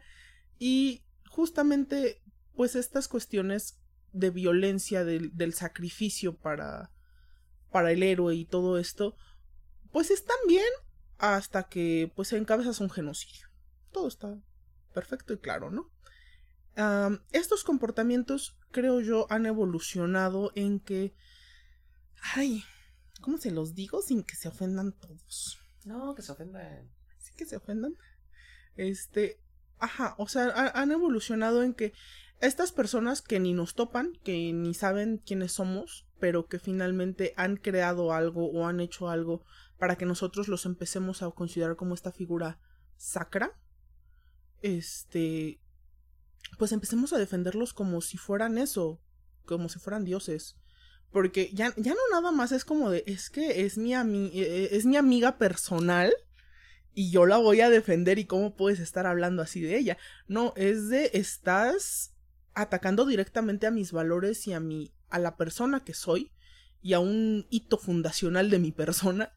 y 0.60 1.04
justamente, 1.30 2.22
pues 2.56 2.76
estas 2.76 3.08
cuestiones 3.08 3.80
de 4.12 4.30
violencia, 4.30 5.03
del, 5.03 5.36
del 5.36 5.53
sacrificio 5.53 6.36
para, 6.36 6.91
para 7.72 7.91
el 7.91 8.03
héroe 8.03 8.36
y 8.36 8.46
todo 8.46 8.77
esto, 8.77 9.15
pues 9.91 10.12
están 10.12 10.38
bien 10.48 10.72
hasta 11.18 11.63
que 11.63 12.12
pues 12.15 12.34
encabezas 12.34 12.80
un 12.80 12.89
genocidio. 12.89 13.48
Todo 13.91 14.08
está 14.08 14.41
perfecto 14.94 15.34
y 15.34 15.38
claro, 15.38 15.72
¿no? 15.72 15.89
estos 17.32 17.63
comportamientos, 17.63 18.58
creo 18.72 19.01
yo, 19.01 19.27
han 19.30 19.46
evolucionado 19.46 20.51
en 20.56 20.80
que... 20.80 21.13
Ay, 22.34 22.63
¿cómo 23.20 23.38
se 23.38 23.51
los 23.51 23.75
digo 23.75 24.01
sin 24.01 24.24
que 24.24 24.36
se 24.36 24.48
ofendan 24.48 24.94
todos? 24.94 25.60
No, 25.84 26.15
que 26.15 26.22
se 26.22 26.32
ofendan. 26.32 26.89
Sí, 27.20 27.34
que 27.36 27.46
se 27.46 27.58
ofendan. 27.58 27.96
Este, 28.75 29.39
ajá, 29.80 30.15
o 30.18 30.27
sea, 30.27 30.72
han 30.74 30.91
evolucionado 30.91 31.62
en 31.62 31.74
que 31.74 31.94
estas 32.42 32.72
personas 32.72 33.22
que 33.22 33.40
ni 33.40 33.54
nos 33.54 33.76
topan, 33.76 34.14
que 34.24 34.52
ni 34.54 34.74
saben 34.74 35.22
quiénes 35.24 35.54
somos, 35.54 36.08
pero 36.20 36.48
que 36.48 36.60
finalmente 36.60 37.34
han 37.38 37.56
creado 37.56 38.14
algo 38.14 38.52
o 38.52 38.68
han 38.68 38.80
hecho 38.80 39.10
algo 39.10 39.46
para 39.78 39.96
que 39.96 40.06
nosotros 40.06 40.48
los 40.48 40.66
empecemos 40.66 41.22
a 41.22 41.32
considerar 41.32 41.76
como 41.76 41.94
esta 41.94 42.12
figura 42.12 42.60
sacra, 42.98 43.60
este, 44.62 45.60
pues 46.58 46.72
empecemos 46.72 47.14
a 47.14 47.18
defenderlos 47.18 47.74
como 47.74 48.02
si 48.02 48.18
fueran 48.18 48.58
eso, 48.58 49.02
como 49.46 49.70
si 49.70 49.80
fueran 49.80 50.06
dioses. 50.06 50.58
Porque 51.12 51.52
ya, 51.54 51.74
ya 51.78 51.94
no 51.94 52.00
nada 52.12 52.32
más 52.32 52.52
es 52.52 52.64
como 52.64 52.90
de, 52.90 53.04
es 53.06 53.30
que 53.30 53.66
es 53.66 53.78
mi, 53.78 53.94
ami 53.94 54.32
e, 54.34 54.42
e, 54.42 54.78
es 54.78 54.86
mi 54.86 54.98
amiga 54.98 55.38
personal 55.38 56.14
y 56.94 57.12
yo 57.12 57.26
la 57.26 57.38
voy 57.38 57.62
a 57.62 57.70
defender 57.70 58.18
y 58.18 58.26
cómo 58.26 58.56
puedes 58.56 58.80
estar 58.80 59.06
hablando 59.06 59.42
así 59.42 59.62
de 59.62 59.78
ella. 59.78 59.98
No, 60.28 60.54
es 60.56 60.90
de, 60.90 61.12
estás 61.14 62.14
atacando 62.53 63.05
directamente 63.05 63.67
a 63.67 63.72
mis 63.72 63.91
valores 63.91 64.48
y 64.48 64.53
a 64.53 64.60
mi, 64.60 64.93
a 65.10 65.20
la 65.20 65.38
persona 65.38 65.84
que 65.84 65.93
soy 65.93 66.31
y 66.81 66.93
a 66.93 67.00
un 67.00 67.48
hito 67.50 67.77
fundacional 67.77 68.50
de 68.50 68.60
mi 68.60 68.72
persona 68.72 69.34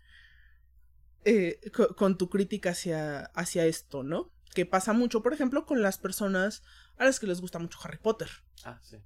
eh, 1.24 1.60
con, 1.96 2.18
tu 2.18 2.28
crítica 2.28 2.70
hacia, 2.70 3.26
hacia 3.34 3.64
esto, 3.66 4.02
¿no? 4.02 4.30
Que 4.54 4.66
pasa 4.66 4.92
mucho, 4.92 5.22
por 5.22 5.32
ejemplo, 5.32 5.64
con 5.64 5.82
las 5.82 5.98
personas 5.98 6.62
a 6.98 7.04
las 7.04 7.18
que 7.18 7.26
les 7.26 7.40
gusta 7.40 7.58
mucho 7.58 7.78
Harry 7.82 7.98
Potter. 7.98 8.28
Ah, 8.64 8.78
sí. 8.82 8.98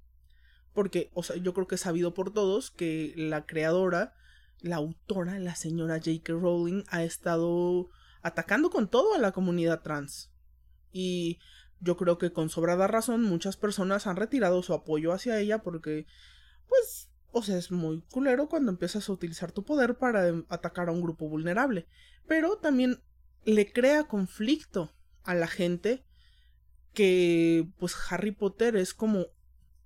Porque, 0.73 1.11
o 1.13 1.23
sea, 1.23 1.37
yo 1.37 1.53
creo 1.53 1.67
que 1.67 1.75
es 1.75 1.81
sabido 1.81 2.13
por 2.13 2.33
todos 2.33 2.71
que 2.71 3.13
la 3.15 3.45
creadora, 3.45 4.13
la 4.59 4.75
autora, 4.75 5.39
la 5.39 5.55
señora 5.55 5.95
J.K. 5.95 6.33
Rowling, 6.33 6.83
ha 6.89 7.03
estado 7.03 7.89
atacando 8.21 8.69
con 8.69 8.89
todo 8.89 9.15
a 9.15 9.17
la 9.17 9.31
comunidad 9.31 9.81
trans. 9.81 10.31
Y 10.91 11.39
yo 11.81 11.97
creo 11.97 12.17
que 12.17 12.31
con 12.31 12.49
sobrada 12.49 12.87
razón 12.87 13.23
muchas 13.23 13.57
personas 13.57 14.07
han 14.07 14.15
retirado 14.15 14.61
su 14.63 14.73
apoyo 14.73 15.13
hacia 15.13 15.39
ella 15.39 15.59
porque, 15.59 16.05
pues, 16.67 17.09
o 17.31 17.43
sea, 17.43 17.57
es 17.57 17.71
muy 17.71 18.01
culero 18.11 18.49
cuando 18.49 18.71
empiezas 18.71 19.07
a 19.07 19.13
utilizar 19.13 19.51
tu 19.51 19.63
poder 19.63 19.97
para 19.97 20.27
em, 20.27 20.45
atacar 20.49 20.89
a 20.89 20.91
un 20.91 21.01
grupo 21.01 21.29
vulnerable. 21.29 21.87
Pero 22.27 22.57
también 22.57 23.01
le 23.45 23.71
crea 23.71 24.03
conflicto 24.03 24.91
a 25.23 25.35
la 25.35 25.47
gente 25.47 26.03
que 26.93 27.67
pues 27.77 27.95
Harry 28.09 28.31
Potter 28.31 28.75
es 28.75 28.93
como 28.93 29.27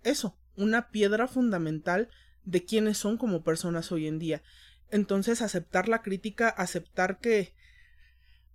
eso, 0.03 0.37
una 0.55 0.89
piedra 0.89 1.27
fundamental 1.27 2.09
de 2.45 2.65
quiénes 2.65 2.97
son 2.97 3.17
como 3.17 3.43
personas 3.43 3.91
hoy 3.91 4.07
en 4.07 4.19
día. 4.19 4.41
Entonces 4.89 5.41
aceptar 5.41 5.89
la 5.89 6.01
crítica, 6.01 6.49
aceptar 6.49 7.19
que 7.19 7.53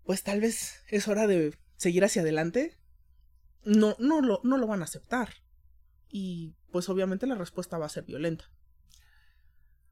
pues 0.05 0.23
tal 0.23 0.41
vez 0.41 0.83
es 0.89 1.09
hora 1.09 1.27
de 1.27 1.57
seguir 1.77 2.05
hacia 2.05 2.23
adelante, 2.23 2.79
no, 3.65 3.97
no, 3.99 4.21
lo, 4.21 4.41
no 4.45 4.59
lo 4.59 4.67
van 4.67 4.81
a 4.81 4.85
aceptar. 4.85 5.31
Y 6.11 6.55
pues 6.71 6.89
obviamente 6.89 7.27
la 7.27 7.35
respuesta 7.35 7.79
va 7.79 7.87
a 7.87 7.91
ser 7.91 8.05
violenta. 8.05 8.51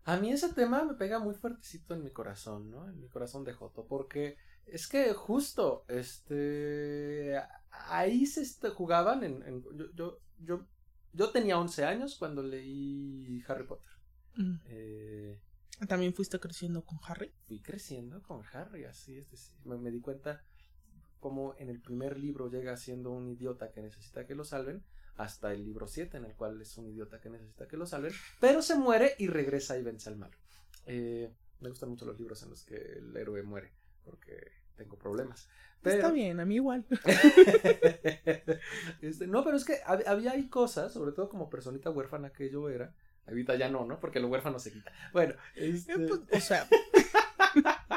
A 0.04 0.16
mí 0.18 0.30
ese 0.30 0.52
tema 0.52 0.84
me 0.84 0.94
pega 0.94 1.18
muy 1.18 1.34
fuertecito 1.34 1.94
en 1.94 2.04
mi 2.04 2.10
corazón, 2.10 2.70
¿no? 2.70 2.88
En 2.88 3.00
mi 3.00 3.08
corazón 3.08 3.42
de 3.42 3.52
Joto, 3.52 3.86
porque 3.86 4.36
es 4.64 4.86
que 4.86 5.12
justo, 5.14 5.84
este, 5.88 7.34
ahí 7.70 8.24
se 8.26 8.70
jugaban 8.70 9.24
en, 9.24 9.64
yo, 9.94 10.20
yo, 10.38 10.66
yo, 11.12 11.30
tenía 11.30 11.58
11 11.58 11.84
años 11.84 12.16
cuando 12.16 12.42
leí 12.42 13.42
Harry 13.48 13.66
Potter. 13.66 13.92
Mm. 14.36 14.56
Eh, 14.66 15.40
¿También 15.88 16.14
fuiste 16.14 16.38
creciendo 16.38 16.84
con 16.84 16.98
Harry? 17.02 17.32
Fui 17.46 17.60
creciendo 17.60 18.22
con 18.22 18.42
Harry, 18.52 18.84
así 18.84 19.18
es. 19.18 19.54
Me, 19.64 19.76
me 19.76 19.90
di 19.90 20.00
cuenta 20.00 20.44
como 21.26 21.56
en 21.58 21.70
el 21.70 21.80
primer 21.80 22.20
libro 22.20 22.48
llega 22.48 22.76
siendo 22.76 23.10
un 23.10 23.26
idiota 23.26 23.72
que 23.72 23.82
necesita 23.82 24.24
que 24.28 24.36
lo 24.36 24.44
salven, 24.44 24.84
hasta 25.16 25.52
el 25.52 25.64
libro 25.64 25.88
7 25.88 26.18
en 26.18 26.24
el 26.24 26.36
cual 26.36 26.62
es 26.62 26.78
un 26.78 26.86
idiota 26.86 27.20
que 27.20 27.28
necesita 27.28 27.66
que 27.66 27.76
lo 27.76 27.84
salven, 27.84 28.12
pero 28.38 28.62
se 28.62 28.76
muere 28.76 29.16
y 29.18 29.26
regresa 29.26 29.76
y 29.76 29.82
vence 29.82 30.08
al 30.08 30.18
malo. 30.18 30.36
Eh, 30.86 31.34
me 31.58 31.68
gustan 31.68 31.88
mucho 31.88 32.06
los 32.06 32.16
libros 32.16 32.44
en 32.44 32.50
los 32.50 32.62
que 32.62 32.76
el 32.76 33.16
héroe 33.16 33.42
muere, 33.42 33.72
porque 34.04 34.52
tengo 34.76 34.96
problemas. 34.96 35.48
Está 35.82 36.12
bien, 36.12 36.38
a 36.38 36.44
mí 36.44 36.54
igual. 36.54 36.86
Este, 39.02 39.26
no, 39.26 39.42
pero 39.42 39.56
es 39.56 39.64
que 39.64 39.78
había 39.84 40.30
ahí 40.30 40.48
cosas, 40.48 40.92
sobre 40.92 41.10
todo 41.10 41.28
como 41.28 41.50
personita 41.50 41.90
huérfana 41.90 42.30
que 42.30 42.50
yo 42.50 42.68
era. 42.68 42.94
Ahorita 43.26 43.56
ya 43.56 43.68
no, 43.68 43.84
¿no? 43.84 43.98
Porque 43.98 44.20
lo 44.20 44.28
huérfano 44.28 44.60
se 44.60 44.72
quita. 44.72 44.92
Bueno, 45.12 45.34
este... 45.56 45.92
Eh, 45.92 46.06
pues, 46.06 46.20
o 46.30 46.40
sea. 46.40 46.68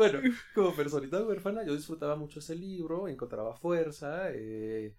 Bueno, 0.00 0.20
como 0.54 0.74
personita 0.74 1.22
huérfana, 1.22 1.62
yo 1.62 1.76
disfrutaba 1.76 2.16
mucho 2.16 2.38
ese 2.38 2.54
libro, 2.54 3.06
encontraba 3.06 3.54
fuerza, 3.54 4.30
eh, 4.30 4.94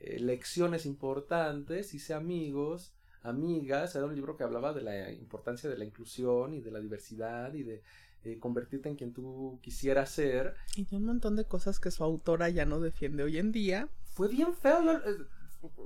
eh, 0.00 0.18
lecciones 0.20 0.86
importantes, 0.86 1.92
hice 1.92 2.14
amigos, 2.14 2.94
amigas. 3.20 3.94
Era 3.94 4.06
un 4.06 4.14
libro 4.14 4.38
que 4.38 4.44
hablaba 4.44 4.72
de 4.72 4.80
la 4.80 5.12
importancia 5.12 5.68
de 5.68 5.76
la 5.76 5.84
inclusión 5.84 6.54
y 6.54 6.62
de 6.62 6.70
la 6.70 6.80
diversidad 6.80 7.52
y 7.52 7.62
de 7.62 7.82
eh, 8.24 8.38
convertirte 8.38 8.88
en 8.88 8.96
quien 8.96 9.12
tú 9.12 9.58
quisieras 9.62 10.08
ser. 10.12 10.54
Y 10.76 10.86
de 10.86 10.96
un 10.96 11.04
montón 11.04 11.36
de 11.36 11.44
cosas 11.44 11.78
que 11.78 11.90
su 11.90 12.02
autora 12.02 12.48
ya 12.48 12.64
no 12.64 12.80
defiende 12.80 13.24
hoy 13.24 13.36
en 13.36 13.52
día. 13.52 13.90
Fue 14.14 14.28
bien 14.28 14.54
feo. 14.54 14.78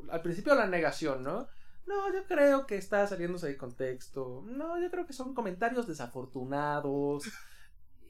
Al 0.08 0.22
principio 0.22 0.54
la 0.54 0.68
negación, 0.68 1.24
¿no? 1.24 1.48
No, 1.84 2.14
yo 2.14 2.24
creo 2.28 2.64
que 2.64 2.76
está 2.76 3.08
saliéndose 3.08 3.48
de 3.48 3.56
contexto. 3.56 4.44
No, 4.46 4.80
yo 4.80 4.88
creo 4.88 5.04
que 5.04 5.14
son 5.14 5.34
comentarios 5.34 5.88
desafortunados. 5.88 7.24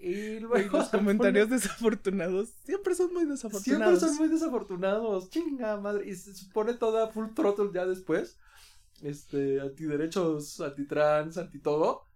Y 0.02 0.40
luego. 0.40 0.78
Los 0.78 0.88
comentarios 0.90 1.48
desafortunados 1.48 2.50
siempre 2.64 2.94
son 2.94 3.12
muy 3.14 3.24
desafortunados. 3.24 3.64
Siempre 3.64 4.08
son 4.08 4.16
muy 4.16 4.28
desafortunados. 4.28 5.30
Chinga 5.30 5.80
madre. 5.80 6.08
Y 6.08 6.14
se 6.14 6.32
pone 6.52 6.74
toda 6.74 7.08
full 7.08 7.28
throttle 7.34 7.70
ya 7.72 7.86
después. 7.86 8.36
Este, 9.00 9.60
antiderechos, 9.60 10.60
antitrans, 10.60 11.38
anti 11.38 11.60
todo. 11.60 12.08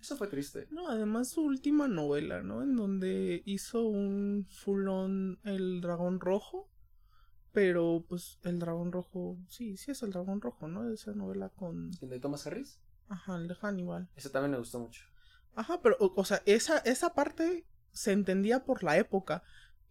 Eso 0.00 0.16
fue 0.16 0.28
triste. 0.28 0.66
No, 0.70 0.88
además 0.88 1.28
su 1.30 1.42
última 1.42 1.88
novela, 1.88 2.42
¿no? 2.42 2.62
En 2.62 2.76
donde 2.76 3.42
hizo 3.44 3.84
un 3.84 4.46
full 4.50 4.88
on 4.88 5.38
el 5.44 5.80
dragón 5.80 6.20
rojo. 6.20 6.70
Pero 7.52 8.04
pues 8.06 8.38
el 8.42 8.58
dragón 8.58 8.92
rojo, 8.92 9.38
sí, 9.48 9.78
sí 9.78 9.90
es 9.90 10.02
el 10.02 10.10
dragón 10.10 10.42
rojo, 10.42 10.68
¿no? 10.68 10.90
Esa 10.90 11.12
novela 11.12 11.48
con... 11.48 11.90
¿El 12.02 12.10
de 12.10 12.20
Thomas 12.20 12.46
Harris? 12.46 12.78
Ajá, 13.08 13.36
el 13.36 13.48
de 13.48 13.54
Hannibal. 13.54 14.10
Ese 14.14 14.28
también 14.28 14.52
me 14.52 14.58
gustó 14.58 14.78
mucho. 14.78 15.02
Ajá, 15.56 15.80
pero, 15.82 15.96
o, 15.98 16.24
sea, 16.24 16.42
esa, 16.46 16.78
esa 16.78 17.14
parte 17.14 17.66
se 17.92 18.12
entendía 18.12 18.64
por 18.64 18.84
la 18.84 18.96
época. 18.96 19.42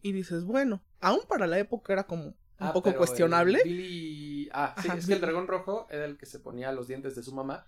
Y 0.02 0.14
dices, 0.14 0.44
bueno, 0.46 0.84
aún 1.02 1.22
para 1.28 1.48
la 1.48 1.60
época 1.60 1.92
era 1.92 2.06
como 2.06 2.28
un 2.28 2.36
ah, 2.60 2.72
poco 2.72 2.96
cuestionable. 2.96 3.60
Ah, 4.54 4.76
sí, 4.82 4.88
es 4.96 5.08
que 5.08 5.14
el 5.14 5.22
dragón 5.22 5.48
rojo 5.48 5.88
era 5.90 6.06
el 6.06 6.18
que 6.18 6.28
se 6.28 6.40
ponía 6.40 6.72
los 6.72 6.88
dientes 6.88 7.16
de 7.16 7.24
su 7.24 7.34
mamá 7.34 7.68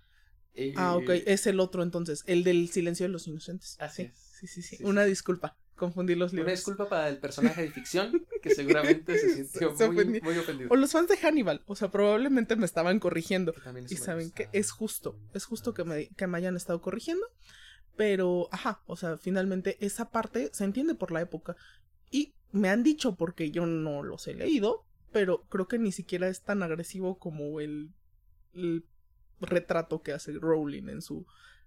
Ah, 0.76 0.96
ok, 0.96 1.10
es 1.26 1.48
el 1.48 1.60
otro 1.60 1.84
entonces, 1.84 2.24
el 2.26 2.44
del 2.44 2.70
silencio 2.70 3.06
de 3.06 3.12
los 3.12 3.28
inocentes. 3.28 3.76
Así 3.80 4.12
sí, 4.14 4.48
Sí, 4.48 4.48
sí, 4.48 4.62
sí. 4.62 4.84
Una 4.84 5.04
disculpa, 5.04 5.58
confundí 5.76 6.14
los 6.14 6.32
libros. 6.32 6.46
Una 6.46 6.56
disculpa 6.56 6.90
para 6.90 7.10
el 7.10 7.18
personaje 7.18 7.64
de 7.64 7.72
ficción, 7.72 8.26
que 8.42 8.54
seguramente 8.54 9.18
se 9.18 9.34
sintió 9.34 9.74
muy, 9.92 10.22
muy, 10.22 10.38
ofendido. 10.38 10.70
O 10.72 10.76
los 10.76 10.92
fans 10.92 11.08
de 11.08 11.18
Hannibal, 11.18 11.64
o 11.66 11.76
sea, 11.76 11.90
probablemente 11.90 12.56
me 12.56 12.66
estaban 12.66 13.00
corrigiendo. 13.00 13.54
Y 13.90 13.96
saben 13.96 14.32
que 14.32 14.50
es 14.52 14.72
justo, 14.72 15.20
es 15.34 15.46
justo 15.46 15.74
que 15.74 15.84
me, 15.84 16.10
que 16.10 16.28
me 16.28 16.38
hayan 16.38 16.56
estado 16.56 16.82
corrigiendo. 16.82 17.26
Pero, 17.98 18.48
ajá, 18.52 18.82
o 18.86 18.96
sea, 18.96 19.18
finalmente 19.18 19.84
esa 19.84 20.12
parte 20.12 20.50
se 20.54 20.64
entiende 20.64 20.96
por 20.96 21.12
la 21.12 21.22
época. 21.22 21.58
Y 22.12 22.36
me 22.52 22.70
han 22.70 22.84
dicho, 22.84 23.16
porque 23.16 23.52
yo 23.52 23.66
no 23.66 24.04
los 24.04 24.28
he 24.28 24.36
leído, 24.36 24.86
pero 25.12 25.44
creo 25.50 25.68
que 25.68 25.80
ni 25.80 25.92
siquiera 25.92 26.30
es 26.30 26.44
tan 26.44 26.62
agresivo 26.64 27.18
como 27.18 27.60
el, 27.60 27.92
el 28.54 28.86
retrato 29.42 30.04
que 30.04 30.14
hace 30.14 30.34
Rowling 30.34 30.90
en 30.90 31.02
su 31.02 31.26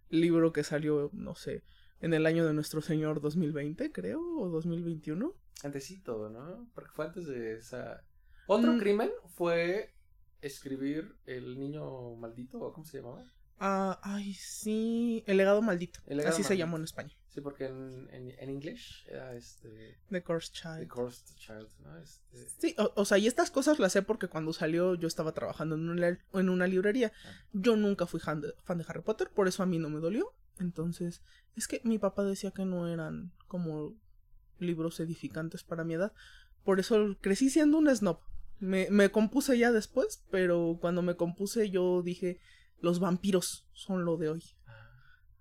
libro 0.08 0.52
que 0.52 0.64
salió, 0.64 1.10
no 1.12 1.34
sé, 1.34 1.64
en 2.00 2.14
el 2.14 2.26
año 2.26 2.46
de 2.46 2.54
nuestro 2.54 2.80
Señor 2.80 3.20
2020, 3.20 3.92
creo, 3.92 4.20
o 4.38 4.48
2021. 4.48 5.34
Antesito, 5.64 6.30
¿no? 6.30 6.70
Porque 6.74 6.90
fue 6.92 7.06
antes 7.06 7.26
de 7.26 7.56
esa... 7.56 8.04
Otro 8.46 8.72
mm. 8.72 8.78
crimen 8.78 9.10
fue 9.34 9.94
escribir 10.40 11.16
El 11.26 11.58
niño 11.58 12.14
maldito, 12.16 12.60
¿o 12.60 12.72
cómo 12.72 12.86
se 12.86 12.98
llamaba? 12.98 13.24
Ah, 13.62 14.00
ay, 14.02 14.32
sí, 14.34 15.22
El 15.26 15.36
legado 15.36 15.60
maldito. 15.60 16.00
Así 16.26 16.42
se 16.42 16.56
llamó 16.56 16.78
en 16.78 16.84
España. 16.84 17.14
Sí, 17.28 17.40
porque 17.42 17.66
en, 17.66 18.08
en, 18.10 18.34
en 18.38 18.50
inglés 18.50 19.04
era 19.06 19.34
este... 19.36 19.98
The 20.08 20.22
Cursed 20.24 20.52
The 20.52 20.60
Child. 20.60 20.88
Cursed 20.88 21.36
Child, 21.36 21.68
¿no? 21.84 21.96
Este... 21.98 22.48
Sí, 22.58 22.74
o, 22.78 22.92
o 22.96 23.04
sea, 23.04 23.18
y 23.18 23.28
estas 23.28 23.50
cosas 23.50 23.78
las 23.78 23.92
sé 23.92 24.02
porque 24.02 24.26
cuando 24.28 24.52
salió 24.52 24.94
yo 24.94 25.06
estaba 25.06 25.32
trabajando 25.32 25.76
en 25.76 25.88
una, 25.90 26.18
en 26.32 26.48
una 26.48 26.66
librería. 26.66 27.12
Ah. 27.24 27.32
Yo 27.52 27.76
nunca 27.76 28.06
fui 28.06 28.18
fan 28.18 28.40
de, 28.40 28.52
fan 28.64 28.78
de 28.78 28.84
Harry 28.88 29.02
Potter, 29.02 29.30
por 29.30 29.46
eso 29.46 29.62
a 29.62 29.66
mí 29.66 29.78
no 29.78 29.90
me 29.90 30.00
dolió. 30.00 30.32
Entonces, 30.58 31.22
es 31.54 31.68
que 31.68 31.80
mi 31.84 31.98
papá 31.98 32.24
decía 32.24 32.50
que 32.50 32.64
no 32.64 32.88
eran 32.88 33.30
como 33.46 33.94
libros 34.58 34.98
edificantes 35.00 35.62
para 35.62 35.84
mi 35.84 35.94
edad. 35.94 36.12
Por 36.64 36.80
eso 36.80 37.16
crecí 37.20 37.50
siendo 37.50 37.78
un 37.78 37.94
snob. 37.94 38.20
Me, 38.58 38.88
me 38.90 39.10
compuse 39.10 39.56
ya 39.56 39.70
después, 39.70 40.24
pero 40.30 40.78
cuando 40.80 41.00
me 41.02 41.14
compuse 41.14 41.70
yo 41.70 42.02
dije, 42.02 42.40
los 42.80 43.00
vampiros 43.00 43.66
son 43.72 44.04
lo 44.04 44.16
de 44.16 44.30
hoy. 44.30 44.44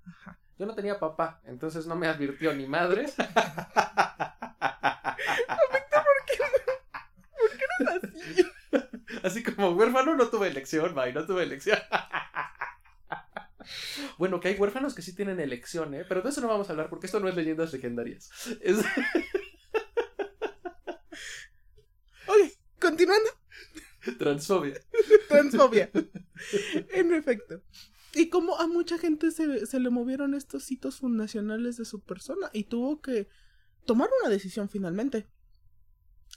Ajá. 0.06 0.40
Yo 0.58 0.66
no 0.66 0.76
tenía 0.76 1.00
papá, 1.00 1.42
entonces 1.46 1.88
no 1.88 1.96
me 1.96 2.08
advirtió 2.08 2.54
ni 2.54 2.68
madres. 2.68 3.16
Así. 7.88 8.46
Así 9.24 9.44
como 9.44 9.72
huérfano 9.72 10.16
no 10.16 10.30
tuve 10.30 10.48
elección, 10.50 10.94
May, 10.94 11.14
no 11.14 11.26
tuve 11.26 11.44
elección. 11.44 11.80
Bueno, 14.18 14.40
que 14.40 14.50
hay 14.50 14.56
huérfanos 14.56 14.94
que 14.94 15.02
sí 15.02 15.16
tienen 15.16 15.40
elección, 15.40 15.94
¿eh? 15.94 16.06
Pero 16.08 16.22
de 16.22 16.30
eso 16.30 16.42
no 16.42 16.48
vamos 16.48 16.68
a 16.68 16.72
hablar 16.74 16.90
porque 16.90 17.06
esto 17.06 17.20
no 17.20 17.30
es 17.30 17.36
leyendas 17.36 17.72
legendarias. 17.72 18.30
Es... 18.62 18.80
Ok, 22.28 22.52
continuando. 22.80 23.30
Transfobia. 24.18 24.80
Transfobia. 25.28 25.90
en 26.94 27.14
efecto. 27.14 27.62
Y 28.16 28.30
como 28.30 28.56
a 28.58 28.68
mucha 28.68 28.98
gente 28.98 29.32
se, 29.32 29.66
se 29.66 29.80
le 29.80 29.90
movieron 29.90 30.34
estos 30.34 30.72
hitos 30.72 30.98
fundacionales 30.98 31.78
de 31.78 31.86
su 31.86 32.02
persona 32.02 32.50
y 32.54 32.64
tuvo 32.64 33.02
que 33.02 33.28
tomar 33.86 34.10
una 34.22 34.30
decisión 34.32 34.68
finalmente. 34.70 35.30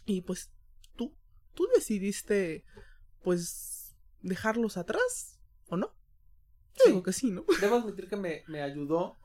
Y 0.04 0.22
pues 0.22 0.50
tú, 0.96 1.14
tú 1.54 1.66
decidiste 1.74 2.64
pues 3.22 3.94
dejarlos 4.20 4.76
atrás, 4.76 5.38
¿o 5.68 5.76
no? 5.76 5.94
Yo 6.74 6.84
Sí. 6.84 6.90
digo 6.90 7.02
que 7.02 7.12
sí, 7.12 7.30
¿no? 7.30 7.44
Debo 7.60 7.76
admitir 7.76 8.08
que 8.08 8.16
me, 8.16 8.42
me 8.48 8.62
ayudó 8.62 9.16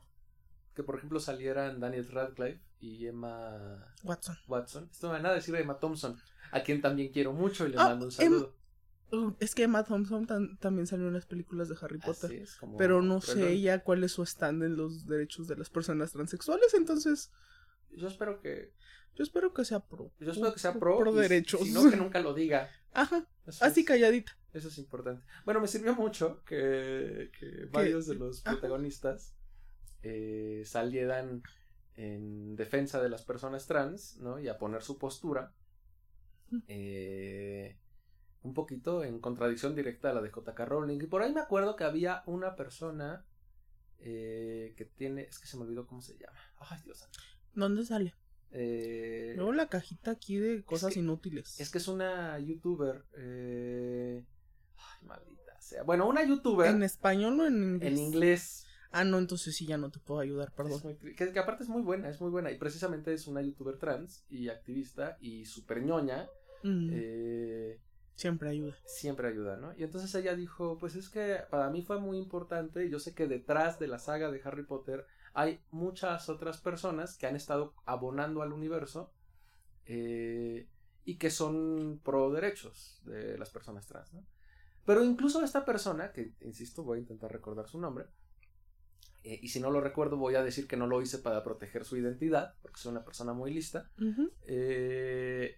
que, 0.74 0.82
por 0.84 0.96
ejemplo, 0.96 1.18
salieran 1.20 1.80
Daniel 1.80 2.08
Radcliffe 2.08 2.62
y 2.80 3.06
Emma 3.06 3.92
Watson. 4.04 4.36
Watson. 4.46 4.88
Esto 4.92 5.08
me 5.08 5.14
van 5.14 5.26
a 5.26 5.32
decir 5.32 5.54
de 5.54 5.62
Emma 5.62 5.78
Thompson, 5.80 6.16
a 6.52 6.62
quien 6.62 6.80
también 6.80 7.12
quiero 7.12 7.32
mucho 7.32 7.66
y 7.66 7.70
le 7.70 7.76
Ah, 7.78 7.88
mando 7.88 8.06
un 8.06 8.12
Em- 8.12 8.16
saludo. 8.16 8.54
Uh, 9.10 9.32
es 9.40 9.54
que 9.54 9.62
Emma 9.62 9.84
Thompson 9.84 10.26
tan- 10.26 10.58
también 10.58 10.86
salió 10.86 11.06
en 11.08 11.14
las 11.14 11.24
películas 11.26 11.68
de 11.68 11.76
Harry 11.80 11.98
Potter. 11.98 12.30
Así 12.30 12.36
es, 12.36 12.56
como 12.56 12.76
Pero 12.76 13.00
no 13.02 13.20
sé 13.20 13.50
ella 13.52 13.82
cuál 13.82 14.04
es 14.04 14.12
su 14.12 14.22
stand 14.22 14.62
en 14.62 14.76
los 14.76 15.06
derechos 15.06 15.48
de 15.48 15.56
las 15.56 15.70
personas 15.70 16.12
transexuales, 16.12 16.74
entonces 16.74 17.30
Yo 17.90 18.06
espero 18.08 18.40
que 18.40 18.72
yo 19.14 19.24
espero 19.24 19.52
que 19.52 19.64
sea 19.64 19.80
pro. 19.80 20.12
yo 20.20 20.30
espero 20.30 20.52
que 20.52 20.60
sea 20.60 20.74
pro, 20.74 20.98
pro 20.98 21.12
y 21.12 21.16
derechos. 21.22 21.62
Si 21.62 21.72
no, 21.72 21.90
que 21.90 21.96
nunca 21.96 22.20
lo 22.20 22.34
diga. 22.34 22.68
Ajá, 22.92 23.26
Eso 23.46 23.64
así 23.64 23.80
es- 23.80 23.86
calladita. 23.86 24.36
Eso 24.52 24.68
es 24.68 24.78
importante. 24.78 25.24
Bueno, 25.44 25.60
me 25.60 25.66
sirvió 25.68 25.94
mucho 25.94 26.42
que, 26.44 27.30
que 27.38 27.66
varios 27.72 28.06
de 28.06 28.14
los 28.14 28.40
Ajá. 28.46 28.52
protagonistas 28.52 29.34
eh, 30.02 30.62
salieran 30.64 31.42
en 31.96 32.54
defensa 32.56 33.02
de 33.02 33.08
las 33.08 33.22
personas 33.22 33.66
trans, 33.66 34.18
¿no? 34.18 34.38
Y 34.38 34.48
a 34.48 34.56
poner 34.58 34.82
su 34.82 34.98
postura. 34.98 35.52
Eh, 36.68 37.76
un 38.42 38.54
poquito 38.54 39.04
en 39.04 39.18
contradicción 39.20 39.74
directa 39.74 40.10
a 40.10 40.14
la 40.14 40.22
de 40.22 40.30
JK 40.30 40.58
Rowling. 40.66 40.98
Y 41.02 41.06
por 41.06 41.22
ahí 41.22 41.32
me 41.32 41.40
acuerdo 41.40 41.76
que 41.76 41.84
había 41.84 42.22
una 42.26 42.54
persona 42.56 43.24
eh, 44.00 44.74
que 44.76 44.84
tiene. 44.84 45.22
Es 45.22 45.38
que 45.38 45.46
se 45.46 45.56
me 45.56 45.64
olvidó 45.64 45.86
cómo 45.86 46.00
se 46.02 46.16
llama. 46.18 46.38
Ay, 46.58 46.80
Dios 46.84 46.98
santo. 46.98 47.18
¿Dónde 47.54 47.84
sale? 47.84 48.14
Eh, 48.50 49.34
Luego 49.36 49.52
la 49.52 49.68
cajita 49.68 50.12
aquí 50.12 50.36
de 50.38 50.62
cosas 50.64 50.94
que- 50.94 51.00
inútiles. 51.00 51.58
es 51.60 51.70
que 51.70 51.78
es 51.78 51.88
una 51.88 52.38
youtuber. 52.38 53.04
eh, 53.16 54.24
Ay, 54.76 55.06
maldita 55.06 55.60
sea. 55.60 55.82
Bueno, 55.82 56.08
una 56.08 56.24
youtuber 56.24 56.70
¿En 56.70 56.82
español 56.82 57.40
o 57.40 57.46
en 57.46 57.54
inglés? 57.74 57.92
en 57.92 57.98
inglés. 57.98 58.64
Ah, 58.90 59.04
no, 59.04 59.18
entonces 59.18 59.54
sí 59.54 59.66
ya 59.66 59.76
no 59.76 59.90
te 59.90 59.98
puedo 59.98 60.20
ayudar, 60.20 60.54
perdón. 60.54 60.78
Es 60.78 60.84
muy 60.84 61.14
que, 61.14 61.30
que 61.32 61.38
aparte 61.38 61.62
es 61.64 61.68
muy 61.68 61.82
buena, 61.82 62.08
es 62.08 62.20
muy 62.22 62.30
buena. 62.30 62.50
Y 62.50 62.56
precisamente 62.58 63.12
es 63.12 63.26
una 63.26 63.42
youtuber 63.42 63.76
trans 63.76 64.24
y 64.30 64.48
activista 64.48 65.18
y 65.20 65.44
super 65.44 65.82
ñoña. 65.82 66.26
Mm, 66.62 66.88
eh, 66.92 67.80
Siempre 68.18 68.48
ayuda. 68.50 68.74
siempre 68.84 69.28
ayuda, 69.28 69.56
¿no? 69.56 69.72
Y 69.76 69.84
entonces 69.84 70.12
ella 70.16 70.34
dijo, 70.34 70.76
pues 70.76 70.96
es 70.96 71.08
que 71.08 71.38
para 71.50 71.70
mí 71.70 71.82
fue 71.82 72.00
muy 72.00 72.18
importante 72.18 72.84
y 72.84 72.90
yo 72.90 72.98
sé 72.98 73.14
que 73.14 73.28
detrás 73.28 73.78
de 73.78 73.86
la 73.86 74.00
saga 74.00 74.28
de 74.32 74.40
Harry 74.44 74.64
Potter 74.64 75.06
hay 75.34 75.60
muchas 75.70 76.28
otras 76.28 76.58
personas 76.58 77.16
que 77.16 77.28
han 77.28 77.36
estado 77.36 77.74
abonando 77.84 78.42
al 78.42 78.52
universo 78.52 79.12
eh, 79.86 80.66
y 81.04 81.16
que 81.16 81.30
son 81.30 82.00
pro 82.02 82.32
derechos 82.32 83.00
de 83.04 83.38
las 83.38 83.50
personas 83.50 83.86
trans, 83.86 84.12
¿no? 84.12 84.26
Pero 84.84 85.04
incluso 85.04 85.44
esta 85.44 85.64
persona, 85.64 86.10
que 86.10 86.32
insisto, 86.40 86.82
voy 86.82 86.98
a 86.98 87.02
intentar 87.02 87.30
recordar 87.30 87.68
su 87.68 87.78
nombre, 87.78 88.06
eh, 89.22 89.38
y 89.40 89.48
si 89.48 89.60
no 89.60 89.70
lo 89.70 89.80
recuerdo 89.80 90.16
voy 90.16 90.34
a 90.34 90.42
decir 90.42 90.66
que 90.66 90.76
no 90.76 90.88
lo 90.88 91.00
hice 91.02 91.18
para 91.18 91.44
proteger 91.44 91.84
su 91.84 91.96
identidad, 91.96 92.56
porque 92.62 92.80
soy 92.80 92.90
una 92.90 93.04
persona 93.04 93.32
muy 93.32 93.54
lista, 93.54 93.90
eh, 94.46 95.56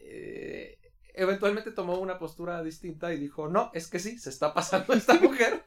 eh, 0.00 0.78
eventualmente 1.14 1.70
tomó 1.70 1.98
una 1.98 2.18
postura 2.18 2.62
distinta 2.62 3.12
y 3.12 3.18
dijo, 3.18 3.48
no, 3.48 3.70
es 3.74 3.88
que 3.88 3.98
sí, 3.98 4.18
se 4.18 4.30
está 4.30 4.54
pasando 4.54 4.94
esta 4.94 5.14
mujer. 5.20 5.64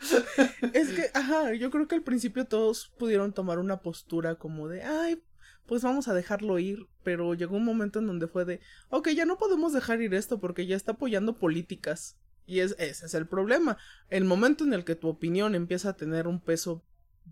Es 0.73 0.89
que, 0.89 1.10
ajá, 1.13 1.53
yo 1.53 1.69
creo 1.71 1.88
que 1.88 1.95
al 1.95 2.03
principio 2.03 2.45
todos 2.45 2.93
pudieron 2.97 3.34
tomar 3.34 3.60
una 3.60 3.82
postura 3.82 4.36
como 4.36 4.67
de, 4.67 4.84
ay, 4.84 5.21
pues 5.65 5.84
vamos 5.84 6.08
a 6.08 6.13
dejarlo 6.13 6.60
ir, 6.60 6.88
pero 7.03 7.34
llegó 7.34 7.56
un 7.56 7.65
momento 7.65 7.99
en 7.99 8.08
donde 8.08 8.27
fue 8.27 8.45
de, 8.45 8.60
ok, 8.89 9.10
ya 9.10 9.25
no 9.25 9.38
podemos 9.38 9.73
dejar 9.73 10.01
ir 10.01 10.13
esto 10.13 10.39
porque 10.39 10.65
ya 10.65 10.75
está 10.75 10.93
apoyando 10.93 11.38
políticas. 11.38 12.17
Y 12.45 12.60
es, 12.60 12.75
ese 12.77 13.06
es 13.06 13.13
el 13.13 13.27
problema. 13.27 13.77
El 14.10 14.25
momento 14.25 14.65
en 14.65 14.73
el 14.73 14.84
que 14.84 14.95
tu 14.95 15.08
opinión 15.08 15.56
empieza 15.56 15.89
a 15.89 15.95
tener 15.95 16.27
un 16.27 16.41
peso 16.41 16.84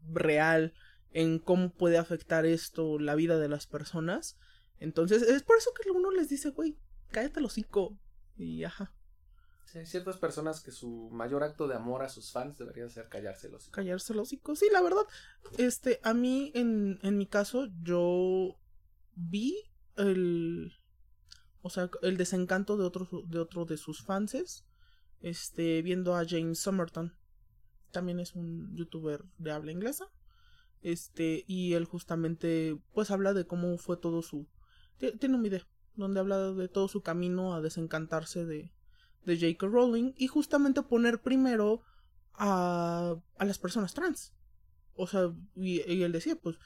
real 0.09 0.73
en 1.11 1.39
cómo 1.39 1.73
puede 1.73 1.97
afectar 1.97 2.45
esto 2.45 2.97
la 2.97 3.15
vida 3.15 3.37
de 3.37 3.49
las 3.49 3.67
personas, 3.67 4.37
entonces 4.79 5.21
es 5.21 5.43
por 5.43 5.57
eso 5.57 5.69
que 5.73 5.91
uno 5.91 6.11
les 6.11 6.27
dice, 6.27 6.49
güey, 6.49 6.75
cállate 7.11 7.39
el 7.39 7.45
hocico. 7.45 7.97
Y 8.37 8.63
ajá, 8.63 8.93
Sí, 9.65 9.77
hay 9.79 9.85
ciertas 9.85 10.17
personas 10.17 10.59
que 10.61 10.71
su 10.71 11.09
mayor 11.11 11.43
acto 11.43 11.67
de 11.67 11.75
amor 11.75 12.03
a 12.03 12.09
sus 12.09 12.31
fans 12.31 12.57
debería 12.57 12.89
ser 12.89 13.07
callárselos. 13.07 13.69
callarse 13.69 14.11
el 14.13 14.19
hocico. 14.19 14.55
Sí, 14.55 14.67
la 14.71 14.81
verdad, 14.81 15.03
este, 15.57 15.99
a 16.03 16.13
mí, 16.13 16.51
en, 16.55 16.99
en 17.03 17.17
mi 17.17 17.25
caso, 17.25 17.67
yo 17.81 18.57
vi 19.15 19.55
el, 19.95 20.73
o 21.61 21.69
sea, 21.69 21.89
el 22.01 22.17
desencanto 22.17 22.75
de 22.75 22.83
otro, 22.83 23.07
de 23.27 23.39
otro 23.39 23.63
de 23.65 23.77
sus 23.77 24.01
fanses, 24.03 24.65
este, 25.21 25.81
viendo 25.83 26.15
a 26.15 26.25
James 26.27 26.59
Somerton. 26.59 27.15
También 27.91 28.19
es 28.19 28.35
un 28.35 28.75
youtuber 28.75 29.23
de 29.37 29.51
habla 29.51 29.71
inglesa. 29.71 30.09
Este, 30.81 31.45
y 31.47 31.73
él 31.75 31.85
justamente, 31.85 32.77
pues 32.93 33.11
habla 33.11 33.33
de 33.33 33.45
cómo 33.45 33.77
fue 33.77 33.97
todo 33.97 34.21
su, 34.21 34.47
ti- 34.97 35.15
tiene 35.17 35.35
un 35.35 35.43
video 35.43 35.61
donde 35.95 36.19
habla 36.19 36.51
de 36.51 36.67
todo 36.67 36.87
su 36.87 37.01
camino 37.01 37.53
a 37.53 37.61
desencantarse 37.61 38.45
de, 38.45 38.71
de 39.25 39.35
J.K. 39.35 39.67
Rowling 39.67 40.13
y 40.17 40.27
justamente 40.27 40.81
poner 40.81 41.21
primero 41.21 41.83
a, 42.33 43.15
a 43.37 43.45
las 43.45 43.59
personas 43.59 43.93
trans. 43.93 44.33
O 44.95 45.07
sea, 45.07 45.33
y, 45.55 45.79
él 46.03 46.11
decía, 46.11 46.35
pues, 46.35 46.57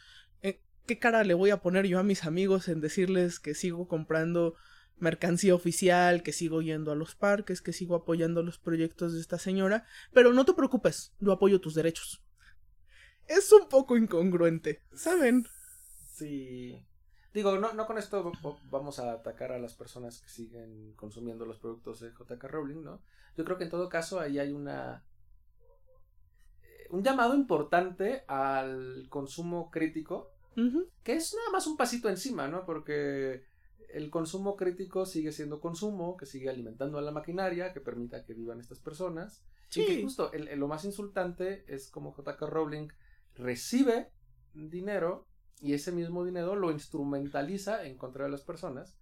eh, 0.42 0.62
¿qué 0.86 1.00
cara 1.00 1.24
le 1.24 1.34
voy 1.34 1.52
a 1.52 1.62
poner 1.62 1.88
yo 1.88 2.00
a 2.00 2.04
mis 2.04 2.26
amigos 2.26 2.68
en 2.68 2.82
decirles 2.82 3.40
que 3.40 3.56
sigo 3.56 3.88
comprando 3.88 4.56
mercancía 4.98 5.54
oficial, 5.54 6.24
que 6.24 6.32
sigo 6.32 6.62
yendo 6.62 6.92
a 6.92 6.96
los 6.96 7.16
parques, 7.16 7.62
que 7.62 7.74
sigo 7.74 7.96
apoyando 7.96 8.44
los 8.44 8.58
proyectos 8.58 9.14
de 9.14 9.22
esta 9.22 9.40
señora? 9.40 9.86
Pero 10.14 10.34
no 10.34 10.46
te 10.46 10.54
preocupes, 10.54 11.14
yo 11.20 11.32
apoyo 11.32 11.62
tus 11.62 11.76
derechos. 11.76 12.24
Es 13.28 13.52
un 13.52 13.68
poco 13.70 13.98
incongruente, 13.98 14.84
¿saben? 14.94 15.48
Sí. 16.14 16.86
Digo, 17.36 17.58
no, 17.60 17.74
no 17.74 17.86
con 17.86 17.98
esto 17.98 18.32
vamos 18.72 18.98
a 19.00 19.12
atacar 19.12 19.52
a 19.52 19.60
las 19.60 19.74
personas 19.76 20.22
que 20.22 20.30
siguen 20.30 20.94
consumiendo 20.96 21.46
los 21.46 21.60
productos 21.60 22.00
de 22.00 22.12
JK 22.12 22.42
Rowling, 22.46 22.82
¿no? 22.82 23.02
Yo 23.36 23.44
creo 23.44 23.58
que 23.58 23.66
en 23.66 23.70
todo 23.70 23.90
caso 23.90 24.22
ahí 24.22 24.40
hay 24.40 24.54
una... 24.54 25.04
eh, 26.64 26.88
Un 26.92 27.04
llamado 27.04 27.36
importante 27.36 28.24
al 28.28 29.08
consumo 29.10 29.70
crítico, 29.70 30.32
que 31.04 31.14
es 31.16 31.34
nada 31.36 31.50
más 31.52 31.68
un 31.68 31.76
pasito 31.76 32.08
encima, 32.08 32.48
¿no? 32.48 32.66
Porque 32.66 33.44
el 33.90 34.10
consumo 34.10 34.56
crítico 34.56 35.06
sigue 35.06 35.34
siendo 35.34 35.60
consumo, 35.60 36.16
que 36.16 36.26
sigue 36.26 36.50
alimentando 36.50 36.98
a 36.98 37.02
la 37.02 37.12
maquinaria, 37.12 37.74
que 37.74 37.82
permita 37.82 38.24
que 38.24 38.34
vivan 38.34 38.62
estas 38.62 38.80
personas. 38.80 39.44
Y 39.76 39.86
que 39.86 39.96
Sí. 39.96 40.04
justo 40.04 40.32
el- 40.32 40.48
el- 40.48 40.60
lo 40.60 40.70
más 40.70 40.86
insultante 40.86 41.66
es 41.68 41.90
como 41.90 42.16
JK 42.16 42.48
Rowling 42.48 42.88
recibe 43.34 44.10
dinero 44.54 45.28
y 45.62 45.74
ese 45.74 45.92
mismo 45.92 46.24
dinero 46.26 46.56
lo 46.56 46.72
instrumentaliza 46.72 47.84
en 47.86 47.98
contra 47.98 48.26
de 48.26 48.32
las 48.32 48.42
personas, 48.42 48.96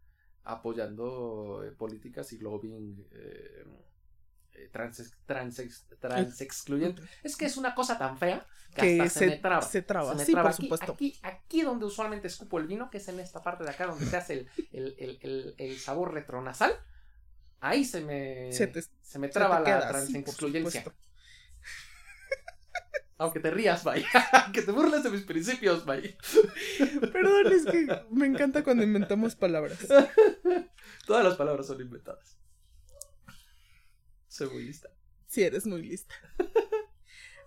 apoyando 0.44 1.64
eh, 1.66 1.72
políticas 1.72 2.32
y 2.34 2.38
lobbying 2.40 3.08
eh, 3.12 3.66
eh, 4.54 4.70
trans, 4.72 5.12
trans, 5.26 5.88
transexcluyente. 6.00 7.02
Es 7.24 7.36
que 7.38 7.46
es 7.46 7.58
una 7.58 7.74
cosa 7.74 7.98
tan 7.98 8.18
fea 8.18 8.46
que, 8.76 8.82
Que 8.82 9.02
hasta 9.02 9.10
se, 9.10 9.20
se- 9.20 9.26
me 9.28 9.38
traba. 9.38 9.62
se 9.62 9.82
traba, 9.82 10.12
Se 10.12 10.18
me 10.18 10.26
sí, 10.26 10.32
traba. 10.34 10.50
por 10.50 10.54
Aquí- 10.56 10.64
supuesto. 10.64 10.92
Aquí, 10.94 11.20
aquí 11.24 11.62
donde 11.62 11.86
usualmente 11.86 12.28
escupo 12.28 12.60
el 12.60 12.68
vino, 12.68 12.90
que 12.90 12.98
es 12.98 13.08
en 13.08 13.20
esta 13.20 13.42
parte 13.42 13.64
de 13.64 13.70
acá 13.72 13.88
donde 13.88 14.06
se 14.06 14.16
hace 14.18 14.34
el, 14.34 14.96
el, 14.98 15.18
el, 15.22 15.56
el- 15.58 15.78
sabor 15.80 16.14
retronasal, 16.14 16.74
ahí 17.60 17.84
se 17.86 18.02
me, 18.02 18.52
Se 18.52 18.68
te- 18.68 18.84
se 19.02 19.20
me 19.20 19.30
traba 19.30 19.64
te 19.64 19.72
la 19.72 20.06
sí, 20.06 20.24
supuesto. 20.26 20.94
Aunque 23.18 23.40
te 23.40 23.52
rías, 23.52 23.86
May. 23.86 24.04
que 24.54 24.62
te 24.62 24.72
burles 24.72 25.04
de 25.04 25.10
mis 25.10 25.22
principios, 25.22 25.86
May. 25.86 26.16
Perdón, 27.12 27.54
es 27.54 27.66
que 27.66 27.88
me 28.12 28.26
encanta 28.26 28.64
cuando 28.64 28.84
inventamos 28.84 29.36
palabras. 29.36 29.80
Todas 31.06 31.24
las 31.24 31.36
palabras 31.36 31.68
son 31.68 31.82
inventadas. 31.82 32.38
Soy 34.28 34.50
muy 34.50 34.64
lista. 34.64 34.90
Sí, 35.28 35.44
eres 35.44 35.66
muy 35.66 35.84
lista. 35.84 36.16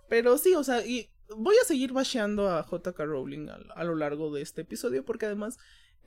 Pero 0.09 0.37
sí, 0.37 0.55
o 0.55 0.63
sea, 0.63 0.85
y 0.85 1.09
voy 1.35 1.55
a 1.61 1.65
seguir 1.65 1.91
basheando 1.91 2.49
a 2.49 2.65
JK 2.65 2.97
Rowling 2.99 3.49
a, 3.49 3.55
a 3.75 3.83
lo 3.83 3.95
largo 3.95 4.31
de 4.33 4.41
este 4.41 4.61
episodio 4.61 5.03
porque 5.03 5.25
además 5.25 5.57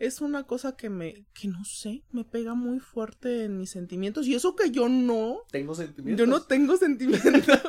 es 0.01 0.23
una 0.23 0.45
cosa 0.45 0.77
que 0.77 0.89
me, 0.89 1.27
que 1.35 1.47
no 1.49 1.63
sé, 1.65 2.05
me 2.11 2.25
pega 2.25 2.55
muy 2.55 2.81
fuerte 2.81 3.45
en 3.45 3.59
mis 3.59 3.71
sentimientos 3.71 4.27
y 4.27 4.35
eso 4.35 4.57
que 4.57 4.71
yo 4.71 4.89
no, 4.89 5.43
Tengo 5.51 5.75
sentimientos. 5.75 6.19
yo 6.19 6.31
no 6.31 6.43
tengo 6.43 6.77
sentimientos. 6.79 7.61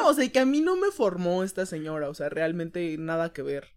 No, 0.00 0.08
o 0.08 0.14
sea, 0.14 0.28
que 0.30 0.38
a 0.38 0.46
mí 0.46 0.60
no 0.60 0.76
me 0.76 0.90
formó 0.90 1.42
esta 1.42 1.66
señora, 1.66 2.08
o 2.08 2.14
sea, 2.14 2.28
realmente 2.28 2.96
nada 2.98 3.32
que 3.32 3.42
ver. 3.42 3.68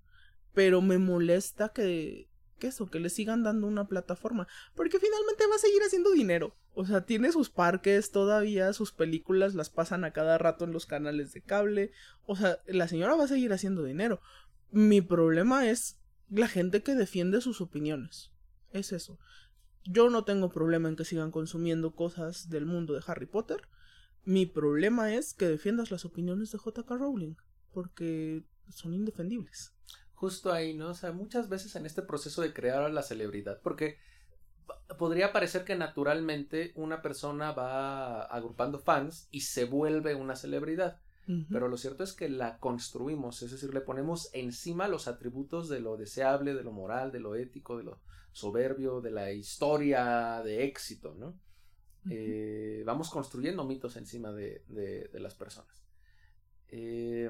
Pero 0.54 0.82
me 0.82 0.98
molesta 0.98 1.70
que, 1.70 2.30
que 2.62 2.68
eso, 2.68 2.90
que 2.90 3.00
le 3.00 3.10
sigan 3.10 3.44
dando 3.44 3.68
una 3.68 3.88
plataforma. 3.88 4.48
Porque 4.76 5.00
finalmente 5.00 5.48
va 5.48 5.56
a 5.56 5.60
seguir 5.60 5.82
haciendo 5.82 6.12
dinero. 6.12 6.56
O 6.74 6.86
sea, 6.86 7.06
tiene 7.06 7.32
sus 7.34 7.50
parques 7.50 8.12
todavía, 8.12 8.72
sus 8.72 8.94
películas 8.94 9.56
las 9.56 9.70
pasan 9.70 10.06
a 10.06 10.12
cada 10.12 10.38
rato 10.38 10.64
en 10.64 10.72
los 10.72 10.86
canales 10.86 11.34
de 11.34 11.42
cable. 11.42 11.92
O 12.26 12.38
sea, 12.38 12.60
la 12.68 12.88
señora 12.88 13.16
va 13.16 13.26
a 13.26 13.30
seguir 13.30 13.52
haciendo 13.52 13.84
dinero. 13.84 14.22
Mi 14.72 15.02
problema 15.02 15.70
es 15.70 16.00
la 16.30 16.48
gente 16.48 16.82
que 16.82 16.96
defiende 16.96 17.42
sus 17.42 17.60
opiniones. 17.60 18.32
Es 18.72 18.94
eso. 18.94 19.20
Yo 19.84 20.10
no 20.10 20.24
tengo 20.24 20.50
problema 20.50 20.88
en 20.88 20.96
que 20.96 21.04
sigan 21.04 21.32
consumiendo 21.32 21.94
cosas 21.94 22.50
del 22.50 22.66
mundo 22.66 22.94
de 22.94 23.04
Harry 23.06 23.26
Potter. 23.26 23.68
Mi 24.24 24.46
problema 24.46 25.14
es 25.14 25.34
que 25.34 25.48
defiendas 25.48 25.92
las 25.92 26.06
opiniones 26.06 26.52
de 26.52 26.60
JK 26.60 26.90
Rowling. 26.90 27.36
Porque 27.74 28.44
son 28.70 28.94
indefendibles. 28.94 29.74
Justo 30.14 30.52
ahí, 30.52 30.76
¿no? 30.76 30.90
O 30.90 30.94
sea, 30.94 31.12
muchas 31.12 31.50
veces 31.50 31.76
en 31.76 31.86
este 31.86 32.02
proceso 32.02 32.42
de 32.42 32.54
crear 32.54 32.84
a 32.84 32.90
la 32.90 33.02
celebridad, 33.02 33.60
porque 33.62 33.98
podría 34.98 35.34
parecer 35.34 35.64
que 35.64 35.76
naturalmente 35.76 36.74
una 36.76 37.02
persona 37.02 37.52
va 37.52 38.24
agrupando 38.24 38.80
fans 38.80 39.28
y 39.32 39.42
se 39.42 39.66
vuelve 39.66 40.16
una 40.16 40.36
celebridad. 40.36 41.00
Pero 41.50 41.70
lo 41.70 41.78
cierto 41.78 42.04
es 42.04 42.12
que 42.12 42.28
la 42.28 42.58
construimos, 42.58 43.42
es 43.42 43.52
decir, 43.52 43.74
le 43.74 43.80
ponemos 43.80 44.30
encima 44.34 44.90
los 44.90 45.08
atributos 45.08 45.70
de 45.70 45.80
lo 45.80 45.96
deseable, 45.96 46.54
de 46.54 46.64
lo 46.64 46.74
moral, 46.74 47.14
de 47.14 47.22
lo 47.22 47.36
ético, 47.36 47.78
de 47.78 47.84
lo 47.84 48.02
soberbio, 48.34 49.00
de 49.00 49.12
la 49.12 49.32
historia 49.32 50.42
de 50.44 50.66
éxito, 50.66 51.16
¿no? 51.18 51.40
Eh, 52.10 52.84
vamos 52.86 53.10
construyendo 53.10 53.64
mitos 53.64 53.96
encima 53.96 54.32
de, 54.32 54.64
de- 54.68 55.08
de 55.10 55.20
las 55.20 55.36
personas. 55.36 55.84
Eh, 56.70 57.30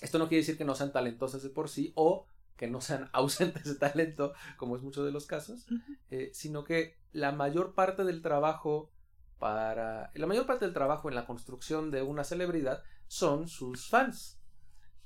esto 0.00 0.18
no 0.18 0.28
quiere 0.28 0.42
decir 0.42 0.56
que 0.58 0.64
no 0.64 0.74
sean 0.74 0.92
talentosas 0.92 1.42
de 1.42 1.50
por 1.50 1.68
sí 1.68 1.92
o 1.94 2.26
que 2.56 2.68
no 2.68 2.80
sean 2.80 3.08
ausentes 3.12 3.64
de 3.64 3.74
talento, 3.74 4.32
como 4.56 4.76
es 4.76 4.82
mucho 4.82 5.04
de 5.04 5.12
los 5.12 5.26
casos, 5.26 5.66
eh, 6.10 6.30
sino 6.32 6.64
que 6.64 6.96
la 7.12 7.32
mayor 7.32 7.74
parte 7.74 8.04
del 8.04 8.22
trabajo 8.22 8.90
para 9.38 10.10
la 10.14 10.26
mayor 10.26 10.46
parte 10.46 10.64
del 10.64 10.72
trabajo 10.74 11.08
en 11.10 11.14
la 11.14 11.26
construcción 11.26 11.90
de 11.90 12.00
una 12.02 12.24
celebridad 12.24 12.82
son 13.08 13.48
sus 13.48 13.88
fans. 13.88 14.40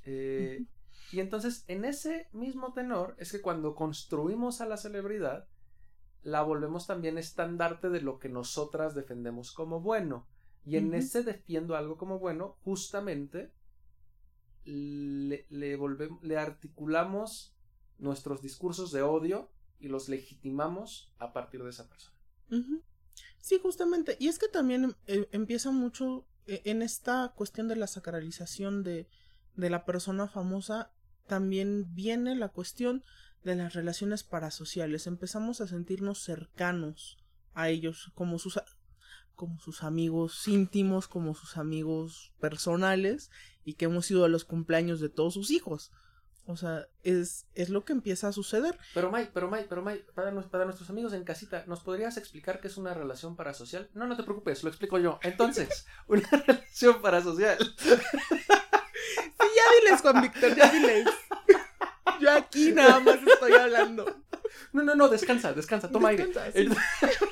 Eh, 0.04 0.64
y 1.12 1.18
entonces, 1.18 1.64
en 1.66 1.84
ese 1.84 2.28
mismo 2.32 2.72
tenor, 2.72 3.16
es 3.18 3.32
que 3.32 3.40
cuando 3.40 3.74
construimos 3.74 4.60
a 4.60 4.66
la 4.66 4.76
celebridad, 4.76 5.48
la 6.22 6.42
volvemos 6.42 6.86
también 6.86 7.18
estandarte 7.18 7.88
de 7.88 8.00
lo 8.00 8.18
que 8.18 8.28
nosotras 8.28 8.94
defendemos 8.94 9.52
como 9.52 9.80
bueno. 9.80 10.26
Y 10.66 10.76
en 10.76 10.92
ese 10.94 11.22
defiendo 11.22 11.74
algo 11.74 11.96
como 11.96 12.18
bueno, 12.18 12.58
justamente 12.64 13.50
le, 14.64 15.46
le, 15.48 15.76
volvemos, 15.76 16.22
le 16.22 16.36
articulamos 16.36 17.54
nuestros 17.98 18.42
discursos 18.42 18.92
de 18.92 19.02
odio 19.02 19.50
y 19.78 19.88
los 19.88 20.08
legitimamos 20.08 21.12
a 21.18 21.32
partir 21.32 21.62
de 21.62 21.70
esa 21.70 21.88
persona. 21.88 22.16
Sí, 23.40 23.58
justamente. 23.62 24.16
Y 24.20 24.28
es 24.28 24.38
que 24.38 24.48
también 24.48 24.96
eh, 25.06 25.28
empieza 25.32 25.70
mucho 25.70 26.26
eh, 26.46 26.62
en 26.64 26.82
esta 26.82 27.32
cuestión 27.34 27.68
de 27.68 27.76
la 27.76 27.86
sacralización 27.86 28.82
de, 28.82 29.08
de 29.56 29.70
la 29.70 29.84
persona 29.84 30.28
famosa. 30.28 30.92
También 31.26 31.94
viene 31.94 32.34
la 32.34 32.48
cuestión 32.48 33.04
de 33.44 33.54
las 33.56 33.74
relaciones 33.74 34.22
parasociales. 34.22 35.06
Empezamos 35.06 35.60
a 35.60 35.66
sentirnos 35.66 36.22
cercanos 36.22 37.18
a 37.54 37.68
ellos 37.68 38.10
como 38.14 38.38
sus, 38.38 38.60
como 39.34 39.58
sus 39.60 39.82
amigos 39.82 40.46
íntimos, 40.48 41.08
como 41.08 41.34
sus 41.34 41.56
amigos 41.56 42.32
personales 42.40 43.30
y 43.64 43.74
que 43.74 43.86
hemos 43.86 44.10
ido 44.10 44.24
a 44.24 44.28
los 44.28 44.44
cumpleaños 44.44 45.00
de 45.00 45.08
todos 45.08 45.34
sus 45.34 45.50
hijos. 45.50 45.90
O 46.46 46.56
sea, 46.56 46.86
es, 47.04 47.46
es 47.54 47.68
lo 47.68 47.84
que 47.84 47.92
empieza 47.92 48.26
a 48.28 48.32
suceder. 48.32 48.76
Pero 48.94 49.12
Mike, 49.12 49.30
pero 49.32 49.48
Mike, 49.50 49.66
pero 49.68 49.82
Mike, 49.82 50.06
para, 50.14 50.32
nos- 50.32 50.46
para 50.46 50.64
nuestros 50.64 50.90
amigos 50.90 51.12
en 51.12 51.22
casita, 51.22 51.64
¿nos 51.68 51.80
podrías 51.80 52.16
explicar 52.16 52.60
qué 52.60 52.66
es 52.68 52.76
una 52.76 52.92
relación 52.92 53.36
parasocial? 53.36 53.88
No, 53.94 54.06
no 54.08 54.16
te 54.16 54.24
preocupes, 54.24 54.64
lo 54.64 54.68
explico 54.70 54.98
yo. 54.98 55.20
Entonces, 55.22 55.86
una 56.08 56.28
relación 56.28 57.00
parasocial. 57.02 57.58
Sí, 57.78 57.88
ya 59.38 59.80
diles, 59.84 60.00
Juan 60.02 60.22
Víctor, 60.22 60.56
ya 60.56 60.70
diles. 60.72 61.06
Yo 62.34 62.38
aquí 62.38 62.72
nada 62.72 63.00
más 63.00 63.18
estoy 63.26 63.52
hablando. 63.52 64.16
No, 64.72 64.82
no, 64.82 64.94
no, 64.94 65.08
descansa, 65.08 65.52
descansa, 65.52 65.88
toma 65.90 66.10
aire. 66.10 66.26
Descansa, 66.26 66.52
sí. 66.52 66.68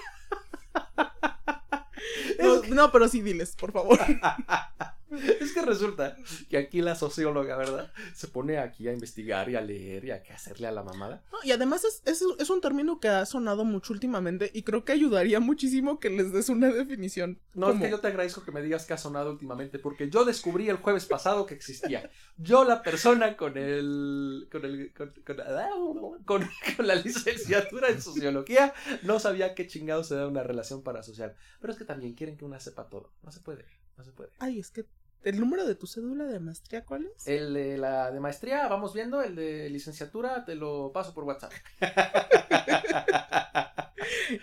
No, 2.38 2.62
no, 2.62 2.92
pero 2.92 3.08
sí 3.08 3.20
diles, 3.20 3.56
por 3.56 3.72
favor. 3.72 3.98
Es 5.40 5.52
que 5.52 5.62
resulta 5.62 6.16
que 6.50 6.58
aquí 6.58 6.80
la 6.82 6.94
socióloga, 6.94 7.56
¿verdad? 7.56 7.92
Se 8.14 8.28
pone 8.28 8.58
aquí 8.58 8.88
a 8.88 8.92
investigar 8.92 9.48
y 9.50 9.56
a 9.56 9.60
leer 9.60 10.04
y 10.04 10.10
a 10.10 10.22
hacerle 10.34 10.66
a 10.66 10.72
la 10.72 10.82
mamada. 10.82 11.22
No, 11.32 11.38
y 11.44 11.52
además 11.52 11.84
es, 11.84 12.02
es, 12.04 12.22
es 12.38 12.50
un 12.50 12.60
término 12.60 13.00
que 13.00 13.08
ha 13.08 13.24
sonado 13.26 13.64
mucho 13.64 13.92
últimamente 13.92 14.50
y 14.52 14.62
creo 14.62 14.84
que 14.84 14.92
ayudaría 14.92 15.40
muchísimo 15.40 15.98
que 16.00 16.10
les 16.10 16.32
des 16.32 16.48
una 16.48 16.68
definición. 16.68 17.40
No, 17.54 17.70
es 17.70 17.80
que 17.80 17.90
yo 17.90 18.00
te 18.00 18.08
agradezco 18.08 18.44
que 18.44 18.52
me 18.52 18.62
digas 18.62 18.86
que 18.86 18.94
ha 18.94 18.98
sonado 18.98 19.30
últimamente, 19.30 19.78
porque 19.78 20.10
yo 20.10 20.24
descubrí 20.24 20.68
el 20.68 20.76
jueves 20.76 21.06
pasado 21.06 21.46
que 21.46 21.54
existía. 21.54 22.10
Yo, 22.36 22.64
la 22.64 22.82
persona 22.82 23.36
con 23.36 23.56
el. 23.56 24.48
con 24.50 24.64
el. 24.64 24.92
con, 24.94 25.12
con- 25.24 26.24
con- 26.24 26.48
con 26.76 26.86
la 26.86 26.94
licenciatura 26.94 27.88
en 27.88 28.00
sociología, 28.02 28.72
no 29.02 29.18
sabía 29.18 29.54
qué 29.54 29.66
chingado 29.66 30.04
se 30.04 30.14
da 30.14 30.26
una 30.26 30.42
relación 30.42 30.82
parasocial. 30.82 31.34
Pero 31.60 31.72
es 31.72 31.78
que 31.78 31.84
también 31.84 32.14
quieren 32.14 32.36
que 32.36 32.44
una 32.44 32.60
sepa 32.60 32.88
todo. 32.88 33.12
No 33.22 33.32
se 33.32 33.40
puede, 33.40 33.64
no 33.98 34.04
se 34.04 34.12
puede. 34.12 34.30
Ay, 34.38 34.58
es 34.60 34.70
que 34.70 34.86
el 35.24 35.38
número 35.40 35.66
de 35.66 35.74
tu 35.74 35.86
cédula 35.86 36.24
de 36.24 36.38
maestría, 36.40 36.84
¿cuál 36.84 37.06
es? 37.16 37.26
El 37.26 37.52
de 37.52 37.76
la 37.76 38.10
de 38.12 38.20
maestría, 38.20 38.66
vamos 38.68 38.94
viendo, 38.94 39.20
el 39.20 39.34
de 39.34 39.68
licenciatura, 39.68 40.44
te 40.44 40.54
lo 40.54 40.90
paso 40.92 41.12
por 41.12 41.24
WhatsApp. 41.24 41.52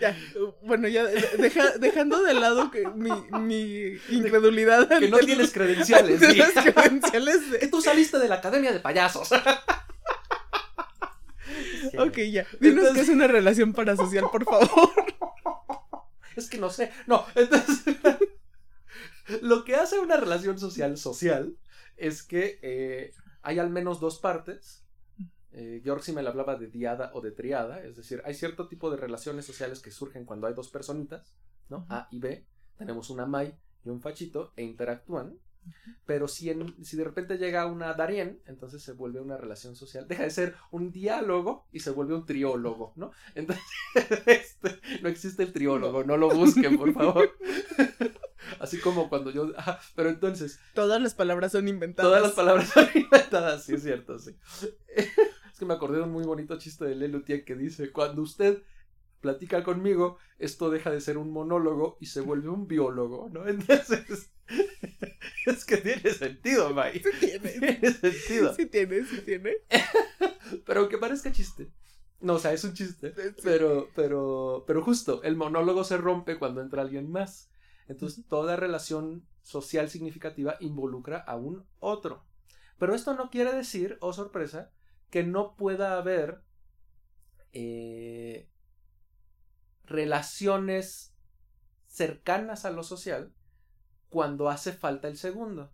Ya, 0.02 0.16
bueno, 0.62 0.88
ya 0.88 1.04
de- 1.06 1.22
deja- 1.38 1.78
dejando 1.78 2.22
de 2.24 2.34
lado 2.34 2.70
que 2.72 2.88
mi, 2.90 3.10
mi 3.40 3.98
incredulidad 4.10 4.88
Que 5.00 5.10
no 5.10 5.18
tienes 5.20 5.52
credenciales. 5.54 6.20
sí. 6.20 6.36
las 6.36 6.52
credenciales 6.54 7.52
de- 7.52 7.60
Que 7.60 7.68
tú 7.68 7.82
saliste 7.82 8.18
de 8.20 8.28
la 8.28 8.36
academia 8.36 8.72
de 8.74 8.80
payasos. 8.80 9.30
Ok, 11.98 12.18
ya. 12.30 12.46
Dinos 12.60 12.80
Entonces- 12.80 12.94
que 12.94 13.02
es 13.02 13.10
una 13.10 13.28
relación 13.28 13.72
parasocial, 13.74 14.26
por 14.32 14.44
favor. 14.44 14.70
Es 16.36 16.50
que 16.50 16.58
no 16.58 16.70
sé. 16.70 16.92
No, 17.08 17.26
entonces. 17.36 17.82
lo 19.42 19.64
que 19.64 19.76
hace 19.76 20.00
una 20.00 20.18
relación 20.18 20.58
social 20.60 20.98
social 20.98 21.58
es 21.98 22.24
que 22.24 22.60
eh, 22.62 23.14
hay 23.42 23.60
al 23.60 23.70
menos 23.70 24.00
dos 24.00 24.20
partes. 24.20 24.84
Eh, 25.52 25.82
Georg 25.84 26.04
Simmel 26.04 26.28
hablaba 26.28 26.58
de 26.58 26.68
diada 26.68 27.12
o 27.14 27.22
de 27.22 27.32
triada, 27.32 27.82
es 27.82 27.96
decir, 27.96 28.22
hay 28.26 28.34
cierto 28.34 28.68
tipo 28.68 28.92
de 28.92 28.98
relaciones 28.98 29.46
sociales 29.46 29.80
que 29.80 29.92
surgen 29.92 30.26
cuando 30.26 30.48
hay 30.48 30.54
dos 30.54 30.70
personitas, 30.70 31.34
¿no? 31.70 31.86
A 31.90 32.10
y 32.12 32.20
B. 32.20 32.46
Tenemos 32.78 33.10
una 33.10 33.26
Mai 33.26 33.58
y 33.86 33.90
un 33.90 34.02
Fachito 34.02 34.52
e 34.58 34.64
interactúan. 34.64 35.40
Pero 36.06 36.28
si, 36.28 36.50
en- 36.50 36.84
si 36.86 36.98
de 36.98 37.04
repente 37.04 37.38
llega 37.38 37.66
una 37.66 37.94
Darien, 37.94 38.40
entonces 38.46 38.84
se 38.84 38.94
vuelve 38.94 39.20
una 39.22 39.38
relación 39.38 39.76
social. 39.76 40.08
Deja 40.08 40.24
de 40.24 40.30
ser 40.30 40.56
un 40.72 40.92
diálogo 40.92 41.68
y 41.72 41.80
se 41.80 41.92
vuelve 41.92 42.14
un 42.16 42.26
triólogo, 42.26 42.94
¿no? 42.96 43.12
Entonces, 43.34 43.64
este, 44.28 44.80
no 45.02 45.10
existe 45.10 45.44
el 45.44 45.54
triólogo, 45.54 46.04
no 46.04 46.18
lo 46.18 46.30
busquen, 46.30 46.78
por 46.78 46.94
favor. 46.94 47.32
Así 48.60 48.80
como 48.80 49.10
cuando 49.10 49.32
yo. 49.32 49.52
ah, 49.58 49.80
pero 49.96 50.10
entonces, 50.10 50.60
Todas 50.74 51.02
las 51.02 51.14
palabras 51.16 51.52
son 51.52 51.68
inventadas. 51.68 52.08
todas 52.10 52.22
las 52.22 52.32
palabras 52.34 52.70
son 52.70 52.88
inventadas, 52.94 53.64
sí 53.66 53.74
es 53.74 53.84
cierto, 53.84 54.20
sí. 54.20 54.36
Es 54.96 55.60
que 55.60 55.66
me 55.66 55.74
acordé 55.74 55.98
de 56.00 56.04
un 56.04 56.12
muy 56.12 56.26
bonito 56.26 56.58
chiste 56.58 56.84
de 56.86 56.96
Lelutier 56.96 57.46
que 57.46 57.56
dice: 57.56 57.92
Cuando 57.94 58.22
usted 58.22 58.62
platica 59.22 59.64
conmigo, 59.64 60.18
esto 60.38 60.70
deja 60.70 60.92
de 60.92 61.00
ser 61.02 61.18
un 61.18 61.32
monólogo 61.32 61.98
y 62.02 62.08
se 62.08 62.20
vuelve 62.22 62.50
un 62.50 62.68
biólogo, 62.68 63.30
¿no? 63.30 63.48
Entonces, 63.48 64.32
es 65.46 65.66
que 65.66 65.78
tiene 65.78 66.10
sentido, 66.12 66.74
May. 66.74 67.00
Sí 67.00 67.10
tiene. 67.20 67.50
Tiene 67.60 67.92
sentido. 67.94 68.54
Sí 68.54 68.66
tiene, 68.68 69.06
sí 69.06 69.22
tiene. 69.22 69.54
Pero 70.66 70.82
aunque 70.82 70.98
parezca 70.98 71.32
chiste. 71.32 71.72
No, 72.20 72.34
o 72.34 72.40
sea, 72.40 72.54
es 72.54 72.64
un 72.64 72.74
chiste. 72.74 73.14
Pero, 73.44 73.90
pero, 73.96 74.64
pero 74.66 74.82
justo, 74.82 75.22
el 75.24 75.36
monólogo 75.36 75.84
se 75.84 75.98
rompe 75.98 76.40
cuando 76.40 76.62
entra 76.62 76.82
alguien 76.82 77.12
más. 77.12 77.52
Entonces, 77.88 78.26
toda 78.28 78.56
relación 78.56 79.28
social 79.44 79.90
significativa 79.90 80.56
involucra 80.60 81.20
a 81.20 81.36
un 81.36 81.68
otro. 81.80 82.26
Pero 82.80 82.96
esto 82.96 83.14
no 83.14 83.30
quiere 83.30 83.54
decir, 83.54 83.98
oh 84.00 84.14
sorpresa, 84.14 84.72
que 85.12 85.24
no 85.24 85.56
pueda 85.56 85.98
haber 85.98 86.42
eh, 87.52 88.50
relaciones 89.84 91.14
cercanas 91.88 92.66
a 92.66 92.72
lo 92.72 92.84
social 92.84 93.34
cuando 94.16 94.50
hace 94.50 94.72
falta 94.72 95.10
el 95.10 95.18
segundo. 95.18 95.74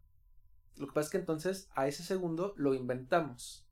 Lo 0.76 0.88
que 0.88 0.94
pasa 0.94 1.06
es 1.06 1.12
que 1.12 1.18
entonces 1.20 1.70
a 1.76 1.86
ese 1.88 2.02
segundo 2.02 2.56
lo 2.58 2.74
inventamos. 2.74 3.68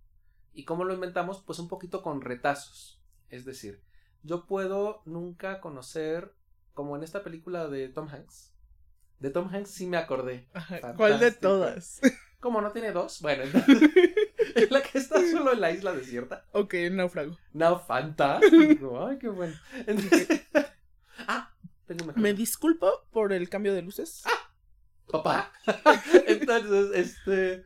¿Y 0.54 0.64
cómo 0.64 0.84
lo 0.84 0.94
inventamos? 0.94 1.42
Pues 1.42 1.58
un 1.58 1.68
poquito 1.68 2.04
con 2.04 2.22
retazos. 2.22 3.02
Es 3.30 3.46
decir, 3.46 3.82
yo 4.22 4.46
puedo 4.46 5.02
nunca 5.06 5.60
conocer, 5.60 6.36
como 6.76 6.96
en 6.96 7.02
esta 7.02 7.24
película 7.24 7.68
de 7.68 7.90
Tom 7.90 8.10
Hanks. 8.10 8.54
De 9.18 9.32
Tom 9.32 9.50
Hanks 9.52 9.72
sí 9.72 9.88
me 9.88 9.98
acordé. 9.98 10.48
¿Cuál 10.98 11.20
de 11.20 11.32
todas? 11.32 12.00
¿Cómo 12.40 12.62
no 12.62 12.72
tiene 12.72 12.92
dos? 12.92 13.22
Bueno, 13.24 13.46
entonces, 13.46 13.82
en 14.54 14.70
la 14.70 14.84
que 14.84 15.00
está 15.00 15.16
solo 15.32 15.54
en 15.54 15.62
la 15.62 15.72
isla 15.72 15.94
desierta. 15.94 16.46
ok, 16.52 16.76
náufrago. 16.92 17.36
No, 17.54 17.80
fantástico. 17.80 19.04
Ay, 19.04 19.18
qué 19.18 19.30
bueno. 19.30 19.56
Entonces- 19.88 20.44
ah, 21.28 21.56
tengo 21.88 22.06
mejor. 22.06 22.22
Me 22.22 22.36
disculpo 22.36 23.08
por 23.10 23.34
el 23.34 23.50
cambio 23.50 23.74
de 23.74 23.82
luces. 23.82 24.22
Papá. 25.12 25.52
Entonces, 26.28 26.92
este. 26.96 27.66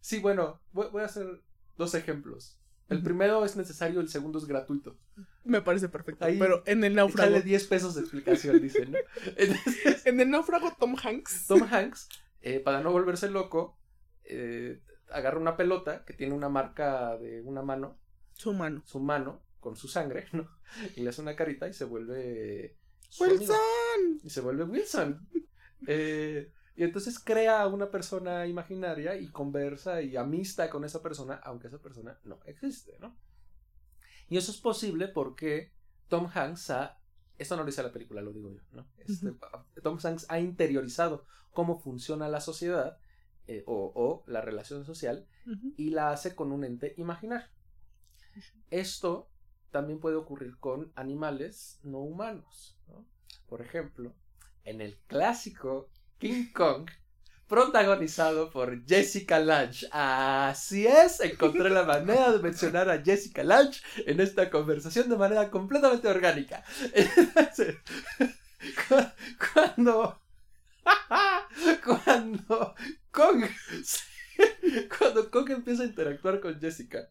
Sí, 0.00 0.18
bueno, 0.20 0.60
voy, 0.72 0.88
voy 0.90 1.02
a 1.02 1.06
hacer 1.06 1.42
dos 1.76 1.94
ejemplos. 1.94 2.58
El 2.88 3.02
primero 3.02 3.44
es 3.44 3.54
necesario, 3.56 4.00
el 4.00 4.08
segundo 4.08 4.38
es 4.38 4.46
gratuito. 4.46 4.96
Me 5.44 5.60
parece 5.60 5.88
perfecto. 5.90 6.24
Ahí- 6.24 6.38
Pero 6.38 6.62
en 6.66 6.84
el 6.84 6.94
náufrago. 6.94 7.30
sale 7.32 7.42
10 7.42 7.66
pesos 7.66 7.94
de 7.94 8.00
explicación, 8.00 8.62
dice, 8.62 8.86
¿no? 8.86 8.96
Entonces, 9.36 10.06
En 10.06 10.20
el 10.20 10.30
náufrago, 10.30 10.74
Tom 10.80 10.96
Hanks. 11.02 11.46
Tom 11.48 11.62
Hanks, 11.70 12.08
eh, 12.40 12.60
para 12.60 12.80
no 12.80 12.90
volverse 12.90 13.30
loco, 13.30 13.78
eh, 14.24 14.80
agarra 15.10 15.38
una 15.38 15.56
pelota 15.58 16.04
que 16.06 16.14
tiene 16.14 16.32
una 16.34 16.48
marca 16.48 17.16
de 17.18 17.42
una 17.42 17.60
mano, 17.62 17.98
Su 18.32 18.54
mano. 18.54 18.82
su 18.86 19.00
mano, 19.00 19.42
con 19.60 19.76
su 19.76 19.86
sangre, 19.88 20.26
¿no? 20.32 20.48
Y 20.96 21.02
le 21.02 21.10
hace 21.10 21.20
una 21.20 21.36
carita 21.36 21.68
y 21.68 21.74
se 21.74 21.84
vuelve. 21.84 22.78
amigo. 23.20 23.34
¡Wilson! 23.40 24.20
Y 24.22 24.30
se 24.30 24.40
vuelve 24.40 24.64
Wilson. 24.64 25.28
Eh, 25.86 26.52
y 26.78 26.84
entonces 26.84 27.18
crea 27.18 27.66
una 27.66 27.90
persona 27.90 28.46
imaginaria 28.46 29.16
y 29.16 29.26
conversa 29.32 30.00
y 30.00 30.16
amista 30.16 30.70
con 30.70 30.84
esa 30.84 31.02
persona, 31.02 31.40
aunque 31.42 31.66
esa 31.66 31.82
persona 31.82 32.20
no 32.22 32.38
existe, 32.46 32.96
¿no? 33.00 33.16
Y 34.28 34.36
eso 34.36 34.52
es 34.52 34.58
posible 34.58 35.08
porque 35.08 35.72
Tom 36.06 36.30
Hanks 36.32 36.70
ha. 36.70 37.00
Esto 37.36 37.56
no 37.56 37.62
lo 37.62 37.66
dice 37.66 37.82
la 37.82 37.90
película, 37.90 38.22
lo 38.22 38.32
digo 38.32 38.52
yo, 38.52 38.60
¿no? 38.70 38.86
Este, 38.98 39.34
Tom 39.82 39.98
Hanks 40.00 40.26
ha 40.28 40.38
interiorizado 40.38 41.26
cómo 41.50 41.80
funciona 41.80 42.28
la 42.28 42.40
sociedad 42.40 43.00
eh, 43.48 43.64
o, 43.66 43.90
o 43.96 44.22
la 44.30 44.40
relación 44.40 44.84
social 44.84 45.26
y 45.76 45.90
la 45.90 46.12
hace 46.12 46.36
con 46.36 46.52
un 46.52 46.62
ente 46.62 46.94
imaginario. 46.96 47.48
Esto 48.70 49.28
también 49.72 49.98
puede 49.98 50.14
ocurrir 50.14 50.56
con 50.60 50.92
animales 50.94 51.80
no 51.82 51.98
humanos. 51.98 52.78
¿no? 52.86 53.04
Por 53.48 53.62
ejemplo, 53.62 54.14
en 54.62 54.80
el 54.80 54.96
clásico 55.08 55.90
King 56.18 56.46
Kong, 56.52 56.90
protagonizado 57.46 58.50
por 58.50 58.84
Jessica 58.86 59.38
Lange. 59.38 59.86
Así 59.92 60.86
es, 60.86 61.20
encontré 61.20 61.70
la 61.70 61.84
manera 61.84 62.32
de 62.32 62.40
mencionar 62.40 62.90
a 62.90 63.02
Jessica 63.02 63.42
Lange 63.42 63.80
en 64.06 64.20
esta 64.20 64.50
conversación 64.50 65.08
de 65.08 65.16
manera 65.16 65.50
completamente 65.50 66.08
orgánica. 66.08 66.64
Cuando... 69.52 70.20
Cuando 71.84 72.74
Kong 73.10 73.44
cuando 74.96 75.30
Kong 75.30 75.50
empieza 75.50 75.82
a 75.82 75.86
interactuar 75.86 76.40
con 76.40 76.58
Jessica. 76.60 77.08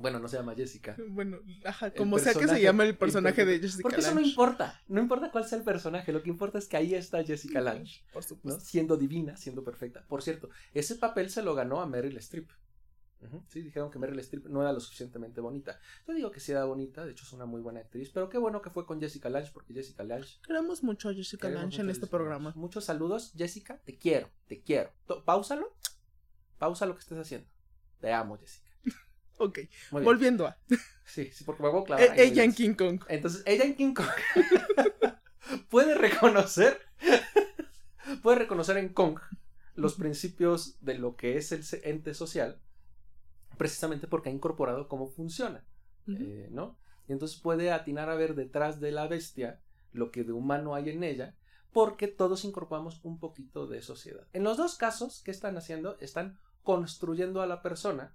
Bueno, 0.00 0.18
no 0.18 0.28
se 0.28 0.36
llama 0.36 0.54
Jessica. 0.54 0.96
Bueno, 1.08 1.38
ajá, 1.64 1.92
como 1.92 2.18
sea 2.18 2.34
que 2.34 2.46
se 2.46 2.60
llame 2.60 2.84
el 2.84 2.96
personaje 2.96 3.44
de. 3.44 3.58
Jessica 3.58 3.82
Porque 3.82 4.00
eso 4.00 4.14
no 4.14 4.20
importa. 4.20 4.80
No 4.88 5.00
importa 5.00 5.30
cuál 5.30 5.44
sea 5.44 5.58
el 5.58 5.64
personaje. 5.64 6.12
Lo 6.12 6.22
que 6.22 6.30
importa 6.30 6.58
es 6.58 6.68
que 6.68 6.76
ahí 6.76 6.94
está 6.94 7.22
Jessica 7.24 7.60
Lange. 7.60 8.04
Por 8.12 8.22
¿no? 8.22 8.28
supuesto. 8.28 8.60
Siendo 8.60 8.96
divina, 8.96 9.36
siendo 9.36 9.64
perfecta. 9.64 10.04
Por 10.06 10.22
cierto, 10.22 10.50
ese 10.74 10.94
papel 10.96 11.30
se 11.30 11.42
lo 11.42 11.54
ganó 11.54 11.80
a 11.80 11.86
Meryl 11.86 12.16
Streep. 12.18 12.48
Sí, 13.48 13.62
dijeron 13.62 13.90
que 13.90 13.98
Meryl 13.98 14.18
Streep 14.20 14.46
no 14.46 14.62
era 14.62 14.72
lo 14.72 14.80
suficientemente 14.80 15.40
bonita. 15.40 15.80
Yo 16.06 16.14
digo 16.14 16.30
que 16.30 16.40
sí 16.40 16.52
era 16.52 16.64
bonita, 16.64 17.04
de 17.04 17.12
hecho 17.12 17.24
es 17.24 17.32
una 17.32 17.46
muy 17.46 17.60
buena 17.60 17.80
actriz, 17.80 18.10
pero 18.10 18.28
qué 18.28 18.38
bueno 18.38 18.62
que 18.62 18.70
fue 18.70 18.86
con 18.86 19.00
Jessica 19.00 19.28
Lange, 19.28 19.50
porque 19.52 19.74
Jessica 19.74 20.04
Lange 20.04 20.38
Queremos 20.46 20.84
mucho 20.84 21.08
a 21.08 21.14
Jessica 21.14 21.48
Lange 21.48 21.80
en 21.80 21.90
este 21.90 22.06
programa. 22.06 22.52
Muchos 22.54 22.84
saludos, 22.84 23.32
Jessica. 23.36 23.80
Te 23.84 23.96
quiero, 23.96 24.30
te 24.46 24.62
quiero. 24.62 24.92
Páusalo. 25.24 25.74
Pausa 26.58 26.86
lo 26.86 26.94
que 26.94 27.00
estés 27.00 27.18
haciendo. 27.18 27.48
Te 28.00 28.12
amo, 28.12 28.36
Jessica. 28.38 28.67
Ok, 29.38 29.60
volviendo 29.90 30.46
a. 30.46 30.58
Sí, 31.04 31.30
sí, 31.32 31.44
porque 31.44 31.62
me 31.62 31.70
voy 31.70 31.82
a 31.82 31.84
clavar. 31.84 32.18
E- 32.18 32.22
ella 32.24 32.44
en. 32.44 32.52
King 32.52 32.74
Kong. 32.74 33.02
Entonces, 33.08 33.42
ella 33.46 33.64
en 33.64 33.74
King 33.76 33.94
Kong 33.94 34.06
puede 35.70 35.94
reconocer, 35.94 36.80
puede 38.22 38.38
reconocer 38.38 38.76
en 38.76 38.90
Kong 38.90 39.18
los 39.74 39.94
principios 39.94 40.76
de 40.84 40.98
lo 40.98 41.16
que 41.16 41.36
es 41.36 41.52
el 41.52 41.62
ente 41.84 42.14
social, 42.14 42.60
precisamente 43.56 44.06
porque 44.08 44.28
ha 44.28 44.32
incorporado 44.32 44.88
cómo 44.88 45.08
funciona. 45.08 45.64
Eh, 46.08 46.48
¿no? 46.50 46.78
Y 47.06 47.12
entonces 47.12 47.38
puede 47.38 47.70
atinar 47.70 48.08
a 48.08 48.14
ver 48.14 48.34
detrás 48.34 48.80
de 48.80 48.92
la 48.92 49.06
bestia 49.06 49.60
lo 49.92 50.10
que 50.10 50.24
de 50.24 50.32
humano 50.32 50.74
hay 50.74 50.90
en 50.90 51.04
ella, 51.04 51.36
porque 51.72 52.08
todos 52.08 52.44
incorporamos 52.44 53.00
un 53.04 53.18
poquito 53.20 53.66
de 53.66 53.82
sociedad. 53.82 54.26
En 54.32 54.42
los 54.42 54.56
dos 54.56 54.76
casos, 54.76 55.22
¿qué 55.22 55.30
están 55.30 55.56
haciendo? 55.56 55.98
Están 56.00 56.38
construyendo 56.62 57.40
a 57.42 57.46
la 57.46 57.62
persona 57.62 58.14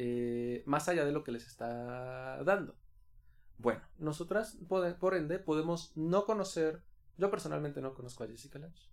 eh, 0.00 0.62
más 0.64 0.88
allá 0.88 1.04
de 1.04 1.10
lo 1.10 1.24
que 1.24 1.32
les 1.32 1.44
está 1.44 2.40
dando. 2.44 2.76
Bueno, 3.56 3.80
nosotras, 3.98 4.56
por 4.68 5.16
ende, 5.16 5.40
podemos 5.40 5.90
no 5.96 6.24
conocer, 6.24 6.84
yo 7.16 7.32
personalmente 7.32 7.80
no 7.80 7.94
conozco 7.94 8.22
a 8.22 8.28
Jessica 8.28 8.60
Lange. 8.60 8.88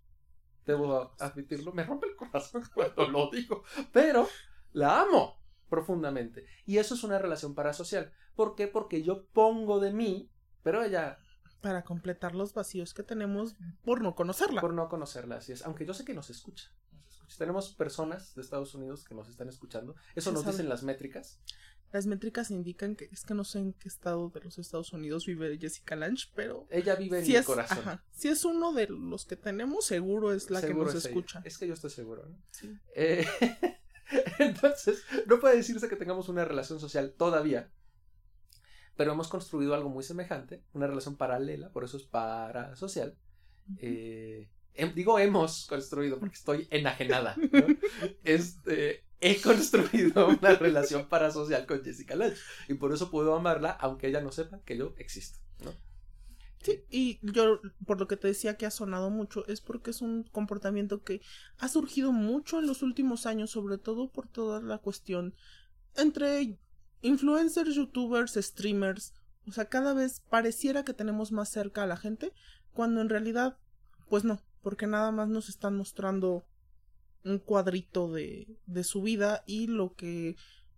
Debo 0.64 1.14
admitirlo, 1.20 1.72
me 1.72 1.84
rompe 1.84 2.08
el 2.08 2.16
corazón 2.16 2.64
cuando 2.74 3.08
lo 3.08 3.30
digo, 3.30 3.62
pero 3.92 4.26
la 4.72 5.02
amo 5.02 5.40
profundamente. 5.68 6.44
Y 6.64 6.78
eso 6.78 6.94
es 6.94 7.04
una 7.04 7.20
relación 7.20 7.54
parasocial. 7.54 8.12
¿Por 8.34 8.56
qué? 8.56 8.66
Porque 8.66 9.04
yo 9.04 9.26
pongo 9.26 9.78
de 9.78 9.92
mí, 9.92 10.28
pero 10.64 10.82
ella, 10.82 11.20
Para 11.60 11.84
completar 11.84 12.34
los 12.34 12.52
vacíos 12.52 12.94
que 12.94 13.04
tenemos 13.04 13.54
por 13.84 14.00
no 14.00 14.16
conocerla. 14.16 14.60
por 14.60 14.74
no 14.74 14.88
conocerla, 14.88 15.36
así 15.36 15.52
es. 15.52 15.64
Aunque 15.64 15.86
yo 15.86 15.94
sé 15.94 16.04
que 16.04 16.14
nos 16.14 16.30
escucha. 16.30 16.72
Escucha. 17.26 17.38
Tenemos 17.44 17.74
personas 17.74 18.34
de 18.34 18.42
Estados 18.42 18.74
Unidos 18.74 19.04
que 19.04 19.14
nos 19.14 19.28
están 19.28 19.48
escuchando. 19.48 19.94
Eso 20.14 20.32
nos 20.32 20.42
sabe. 20.42 20.52
dicen 20.52 20.68
las 20.68 20.82
métricas. 20.82 21.40
Las 21.92 22.06
métricas 22.06 22.50
indican 22.50 22.96
que 22.96 23.08
es 23.12 23.24
que 23.24 23.32
no 23.34 23.44
sé 23.44 23.60
en 23.60 23.72
qué 23.72 23.88
estado 23.88 24.28
de 24.30 24.40
los 24.40 24.58
Estados 24.58 24.92
Unidos 24.92 25.24
vive 25.24 25.56
Jessica 25.56 25.94
Lange, 25.94 26.26
pero 26.34 26.66
Ella 26.68 26.96
vive 26.96 27.20
en 27.20 27.24
si 27.24 27.30
mi 27.32 27.36
es, 27.38 27.46
corazón. 27.46 27.78
ajá, 27.78 28.04
si 28.10 28.28
es 28.28 28.44
uno 28.44 28.72
de 28.72 28.88
los 28.88 29.24
que 29.24 29.36
tenemos, 29.36 29.84
seguro 29.86 30.32
es 30.32 30.50
la 30.50 30.60
Seguro 30.60 30.86
que 30.88 30.94
nos 30.94 30.94
es 30.96 31.04
ella. 31.04 31.10
escucha. 31.10 31.42
Es 31.44 31.58
que 31.58 31.66
yo 31.68 31.74
estoy 31.74 31.90
seguro. 31.90 32.26
¿no? 32.26 32.36
Sí. 32.50 32.76
Eh, 32.96 33.24
entonces, 34.38 35.04
no 35.26 35.38
puede 35.40 35.56
decirse 35.56 35.88
que 35.88 35.96
tengamos 35.96 36.28
una 36.28 36.44
relación 36.44 36.80
social 36.80 37.14
todavía, 37.16 37.70
pero 38.96 39.12
hemos 39.12 39.28
construido 39.28 39.74
algo 39.74 39.88
muy 39.88 40.02
semejante, 40.02 40.64
una 40.72 40.86
relación 40.88 41.16
paralela, 41.16 41.70
por 41.70 41.84
eso 41.84 41.96
es 41.96 42.02
parasocial. 42.02 43.16
Eh, 43.78 44.48
em- 44.76 44.94
digo 44.94 45.18
hemos 45.18 45.66
construido 45.66 46.18
porque 46.18 46.36
estoy 46.36 46.66
enajenada. 46.70 47.36
¿no? 47.36 47.66
Este, 48.24 49.04
he 49.20 49.40
construido 49.40 50.28
una 50.28 50.54
relación 50.54 51.06
parasocial 51.06 51.66
con 51.66 51.82
Jessica 51.82 52.16
Lange 52.16 52.36
y 52.68 52.74
por 52.74 52.92
eso 52.92 53.10
puedo 53.10 53.34
amarla 53.34 53.70
aunque 53.70 54.08
ella 54.08 54.20
no 54.20 54.32
sepa 54.32 54.60
que 54.64 54.76
yo 54.76 54.94
existo. 54.98 55.38
¿no? 55.64 55.72
Sí, 56.62 56.82
y 56.90 57.18
yo, 57.22 57.60
por 57.86 58.00
lo 58.00 58.08
que 58.08 58.16
te 58.16 58.28
decía 58.28 58.56
que 58.56 58.66
ha 58.66 58.70
sonado 58.70 59.10
mucho, 59.10 59.46
es 59.46 59.60
porque 59.60 59.90
es 59.90 60.02
un 60.02 60.24
comportamiento 60.24 61.02
que 61.04 61.20
ha 61.58 61.68
surgido 61.68 62.12
mucho 62.12 62.58
en 62.58 62.66
los 62.66 62.82
últimos 62.82 63.26
años, 63.26 63.50
sobre 63.50 63.78
todo 63.78 64.10
por 64.10 64.26
toda 64.26 64.60
la 64.60 64.78
cuestión 64.78 65.34
entre 65.94 66.58
influencers, 67.02 67.74
youtubers, 67.74 68.34
streamers. 68.34 69.14
O 69.46 69.52
sea, 69.52 69.66
cada 69.66 69.94
vez 69.94 70.20
pareciera 70.28 70.84
que 70.84 70.92
tenemos 70.92 71.30
más 71.30 71.48
cerca 71.50 71.84
a 71.84 71.86
la 71.86 71.96
gente, 71.96 72.32
cuando 72.72 73.00
en 73.00 73.08
realidad, 73.08 73.56
pues 74.08 74.24
no, 74.24 74.40
porque 74.66 74.88
nada 74.88 75.12
más 75.12 75.28
nos 75.28 75.48
están 75.48 75.76
mostrando 75.76 76.44
un 77.22 77.38
cuadrito 77.38 78.10
de, 78.10 78.58
de 78.66 78.82
su 78.82 79.00
vida 79.00 79.44
y 79.46 79.68
lo 79.68 79.94
que 79.94 80.34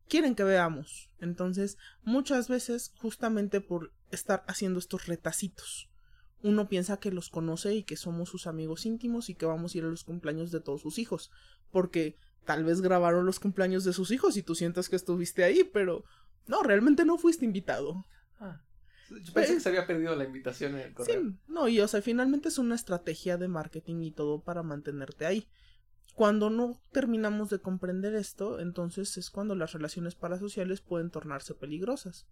quieren 0.09 0.35
que 0.35 0.44
veamos. 0.44 1.09
Entonces, 1.20 1.79
muchas 2.03 2.51
veces, 2.51 2.92
justamente 2.98 3.62
por 3.62 3.94
estar 4.11 4.44
haciendo 4.46 4.79
estos 4.79 5.07
retacitos, 5.07 5.88
uno 6.42 6.68
piensa 6.68 6.98
que 6.98 7.11
los 7.11 7.31
conoce 7.31 7.77
y 7.77 7.83
que 7.83 7.96
somos 7.96 8.29
sus 8.29 8.46
amigos 8.46 8.85
íntimos 8.85 9.31
y 9.31 9.35
que 9.35 9.46
vamos 9.46 9.74
a 9.74 9.79
ir 9.79 9.85
a 9.85 9.88
los 9.88 10.05
cumpleaños 10.05 10.51
de 10.51 10.61
todos 10.61 10.83
sus 10.83 10.98
hijos. 10.98 11.31
Porque 11.70 12.18
tal 12.44 12.64
vez 12.64 12.83
grabaron 12.83 13.24
los 13.24 13.40
cumpleaños 13.40 13.85
de 13.85 13.94
sus 13.94 14.11
hijos 14.11 14.37
y 14.37 14.42
tú 14.42 14.55
sientas 14.55 14.90
que 14.90 14.96
estuviste 14.96 15.44
ahí, 15.44 15.64
pero 15.64 16.05
no, 16.46 16.62
realmente 16.62 17.07
no 17.07 17.16
fuiste 17.16 17.46
invitado. 17.46 18.05
Ah. 18.38 18.61
Yo 19.11 19.33
pensé 19.33 19.55
que 19.55 19.61
se 19.61 19.68
había 19.68 19.87
perdido 19.87 20.14
la 20.14 20.25
invitación 20.25 20.75
en 20.75 20.88
el 20.88 20.94
correo. 20.94 21.23
Sí, 21.23 21.37
no, 21.49 21.68
y 21.68 21.81
o 21.81 21.88
sea, 21.88 22.03
finalmente 22.03 22.49
es 22.49 22.59
una 22.59 22.75
estrategia 22.75 23.37
de 23.37 23.49
marketing 23.49 24.03
y 24.03 24.11
todo 24.11 24.42
para 24.42 24.62
mantenerte 24.62 25.27
ahí. 25.27 25.49
Cuando 26.14 26.51
no 26.51 26.81
terminamos 26.92 27.49
de 27.49 27.61
comprender 27.61 28.14
esto, 28.14 28.61
entonces 28.61 29.16
es 29.16 29.31
cuando 29.31 29.55
las 29.55 29.73
relaciones 29.73 30.14
parasociales 30.14 30.81
pueden 30.81 31.11
tornarse 31.11 31.55
peligrosas. 31.55 32.27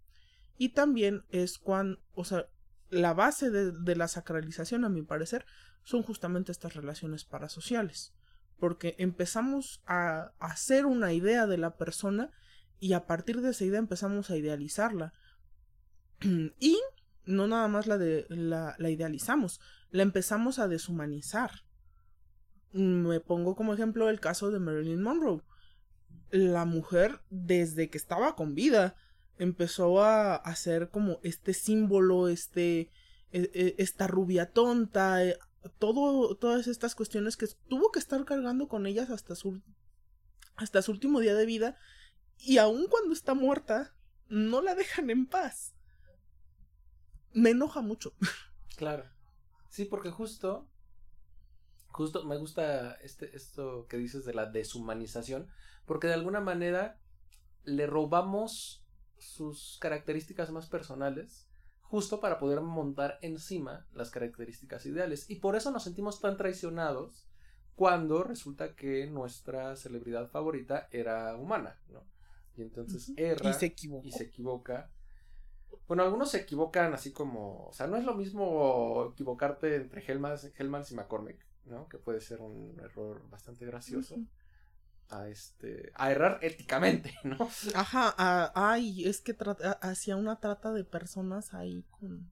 Y 0.57 0.69
también 0.69 1.23
es 1.29 1.57
cuando, 1.57 1.99
o 2.13 2.25
sea, 2.25 2.47
la 2.89 3.13
base 3.13 3.49
de, 3.49 3.71
de 3.71 3.95
la 3.95 4.07
sacralización, 4.07 4.83
a 4.83 4.89
mi 4.89 5.03
parecer, 5.03 5.45
son 5.83 6.03
justamente 6.03 6.51
estas 6.51 6.75
relaciones 6.75 7.23
parasociales. 7.23 8.13
Porque 8.59 8.95
empezamos 8.97 9.81
a 9.85 10.33
hacer 10.39 10.85
una 10.85 11.13
idea 11.13 11.47
de 11.47 11.57
la 11.57 11.77
persona 11.77 12.31
y 12.79 12.93
a 12.93 13.05
partir 13.05 13.41
de 13.41 13.51
esa 13.51 13.65
idea 13.65 13.79
empezamos 13.79 14.29
a 14.29 14.37
idealizarla. 14.37 15.13
y 16.59 16.79
no 17.25 17.47
nada 17.47 17.67
más 17.67 17.87
la, 17.87 17.97
de, 17.97 18.25
la, 18.29 18.75
idealizamos, 18.89 19.59
la 19.91 20.03
empezamos 20.03 20.59
a 20.59 20.67
deshumanizar. 20.67 21.63
Me 22.71 23.19
pongo 23.19 23.55
como 23.55 23.73
ejemplo 23.73 24.09
el 24.09 24.19
caso 24.19 24.51
de 24.51 24.59
Marilyn 24.59 25.01
Monroe. 25.01 25.41
La 26.29 26.65
mujer, 26.65 27.21
desde 27.29 27.89
que 27.89 27.97
estaba 27.97 28.35
con 28.35 28.53
vida, 28.55 28.95
empezó 29.37 30.03
a 30.03 30.35
hacer 30.35 30.89
como 30.89 31.19
este 31.23 31.53
símbolo, 31.53 32.27
este, 32.27 32.91
e, 33.31 33.49
e, 33.53 33.75
esta 33.77 34.07
rubia 34.07 34.51
tonta, 34.51 35.23
eh, 35.23 35.37
todo, 35.79 36.35
todas 36.35 36.67
estas 36.67 36.95
cuestiones 36.95 37.37
que 37.37 37.47
tuvo 37.67 37.91
que 37.91 37.99
estar 37.99 38.23
cargando 38.25 38.67
con 38.67 38.85
ellas 38.85 39.09
hasta 39.09 39.35
su, 39.35 39.61
hasta 40.55 40.81
su 40.81 40.91
último 40.91 41.19
día 41.19 41.35
de 41.35 41.45
vida 41.45 41.77
y 42.39 42.57
aun 42.57 42.87
cuando 42.87 43.13
está 43.13 43.33
muerta, 43.33 43.93
no 44.29 44.61
la 44.61 44.75
dejan 44.75 45.09
en 45.09 45.25
paz. 45.25 45.73
Me 47.37 47.51
enoja 47.51 47.81
mucho. 47.81 48.13
Claro. 48.75 49.05
Sí, 49.69 49.85
porque 49.85 50.09
justo. 50.09 50.67
Justo 51.89 52.25
me 52.25 52.37
gusta 52.37 52.93
este, 53.01 53.35
esto 53.35 53.87
que 53.87 53.97
dices 53.97 54.25
de 54.25 54.33
la 54.33 54.45
deshumanización. 54.47 55.47
Porque 55.85 56.07
de 56.07 56.13
alguna 56.13 56.41
manera 56.41 56.99
le 57.63 57.87
robamos 57.87 58.83
sus 59.17 59.77
características 59.79 60.51
más 60.51 60.67
personales. 60.67 61.47
Justo 61.81 62.19
para 62.19 62.37
poder 62.39 62.61
montar 62.61 63.17
encima 63.21 63.87
las 63.93 64.09
características 64.09 64.85
ideales. 64.85 65.29
Y 65.29 65.35
por 65.35 65.55
eso 65.55 65.71
nos 65.71 65.83
sentimos 65.83 66.19
tan 66.19 66.37
traicionados 66.37 67.27
cuando 67.75 68.23
resulta 68.23 68.75
que 68.75 69.05
nuestra 69.07 69.75
celebridad 69.75 70.27
favorita 70.29 70.87
era 70.91 71.35
humana, 71.35 71.79
¿no? 71.89 72.03
Y 72.57 72.63
entonces 72.63 73.13
erra. 73.15 73.51
Y 73.51 73.53
se 73.53 73.67
equivoca. 73.67 74.07
Y 74.07 74.11
se 74.11 74.23
equivoca. 74.23 74.91
Bueno, 75.87 76.03
algunos 76.03 76.31
se 76.31 76.39
equivocan 76.39 76.93
así 76.93 77.11
como. 77.11 77.67
O 77.67 77.73
sea, 77.73 77.87
no 77.87 77.95
es 77.95 78.03
lo 78.03 78.13
mismo 78.13 79.09
equivocarte 79.13 79.75
entre 79.75 80.03
Hellmans, 80.05 80.91
y 80.91 80.95
McCormick, 80.95 81.45
¿no? 81.65 81.87
Que 81.87 81.97
puede 81.97 82.19
ser 82.19 82.41
un 82.41 82.77
error 82.83 83.21
bastante 83.29 83.65
gracioso. 83.65 84.17
A 85.09 85.29
este. 85.29 85.91
A 85.95 86.11
errar 86.11 86.39
éticamente, 86.41 87.15
¿no? 87.23 87.37
Ajá, 87.73 88.51
ay, 88.53 89.07
es 89.07 89.21
que 89.21 89.35
hacía 89.81 90.17
una 90.17 90.39
trata 90.41 90.73
de 90.73 90.83
personas 90.83 91.53
ahí 91.53 91.85
con. 91.91 92.29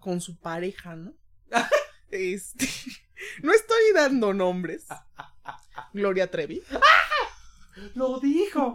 con 0.00 0.20
su 0.20 0.38
pareja, 0.38 0.96
¿no? 0.96 1.14
este. 2.10 2.68
no 3.42 3.52
estoy 3.52 3.92
dando 3.94 4.34
nombres. 4.34 4.86
Gloria 5.94 6.30
Trevi. 6.30 6.62
¡Lo 7.94 8.20
dijo! 8.20 8.74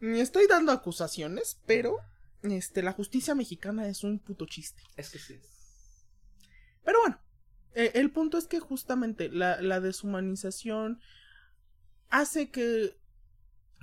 Estoy 0.00 0.46
dando 0.46 0.72
acusaciones, 0.72 1.60
pero 1.66 1.98
este, 2.42 2.82
la 2.82 2.92
justicia 2.92 3.34
mexicana 3.34 3.88
es 3.88 4.04
un 4.04 4.18
puto 4.18 4.46
chiste. 4.46 4.82
Es 4.96 5.10
que 5.10 5.18
sí. 5.18 5.40
Pero 6.84 7.00
bueno, 7.00 7.18
eh, 7.74 7.92
el 7.94 8.10
punto 8.10 8.36
es 8.38 8.46
que 8.46 8.60
justamente 8.60 9.28
la, 9.28 9.60
la 9.60 9.80
deshumanización 9.80 11.00
hace 12.10 12.50
que, 12.50 12.96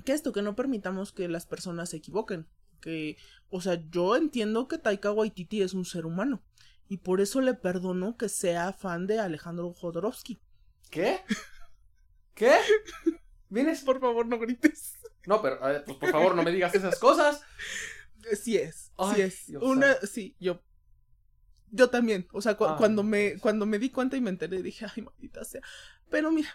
que 0.06 0.14
esto, 0.14 0.32
que 0.32 0.42
no 0.42 0.56
permitamos 0.56 1.12
que 1.12 1.28
las 1.28 1.46
personas 1.46 1.90
se 1.90 1.98
equivoquen. 1.98 2.48
Que, 2.80 3.18
o 3.50 3.62
sea, 3.62 3.84
yo 3.90 4.16
entiendo 4.16 4.68
que 4.68 4.78
Taika 4.78 5.12
Waititi 5.12 5.62
es 5.62 5.74
un 5.74 5.86
ser 5.86 6.06
humano. 6.06 6.42
Y 6.88 6.98
por 6.98 7.22
eso 7.22 7.42
le 7.42 7.54
perdono 7.54 8.18
que 8.18 8.30
sea 8.30 8.74
fan 8.74 9.08
de 9.08 9.20
Alejandro 9.20 9.74
Jodorowsky. 9.74 10.40
¿Qué? 10.90 11.22
¿Qué? 12.34 12.54
¿Vienes? 13.50 13.82
Por 13.82 14.00
favor, 14.00 14.26
no 14.26 14.40
grites. 14.40 14.98
No, 15.26 15.42
pero 15.42 15.60
pues, 15.86 15.98
por 15.98 16.10
favor, 16.10 16.36
no 16.36 16.44
me 16.44 16.52
digas 16.52 16.74
esas 16.74 17.00
cosas. 17.00 17.44
Sí 18.40 18.58
es, 18.58 18.92
sí 19.16 19.22
es. 19.22 19.50
Una, 19.62 19.96
sí, 20.04 20.36
yo. 20.40 20.62
Yo 21.72 21.90
también. 21.90 22.28
O 22.34 22.42
sea, 22.42 22.56
cuando 22.56 23.04
me, 23.04 23.38
cuando 23.40 23.66
me 23.66 23.80
di 23.80 23.90
cuenta 23.90 24.18
y 24.18 24.22
me 24.22 24.30
enteré, 24.30 24.62
dije, 24.62 24.86
ay, 24.94 25.04
maldita 25.04 25.44
sea. 25.44 25.62
Pero 26.10 26.32
mira, 26.32 26.50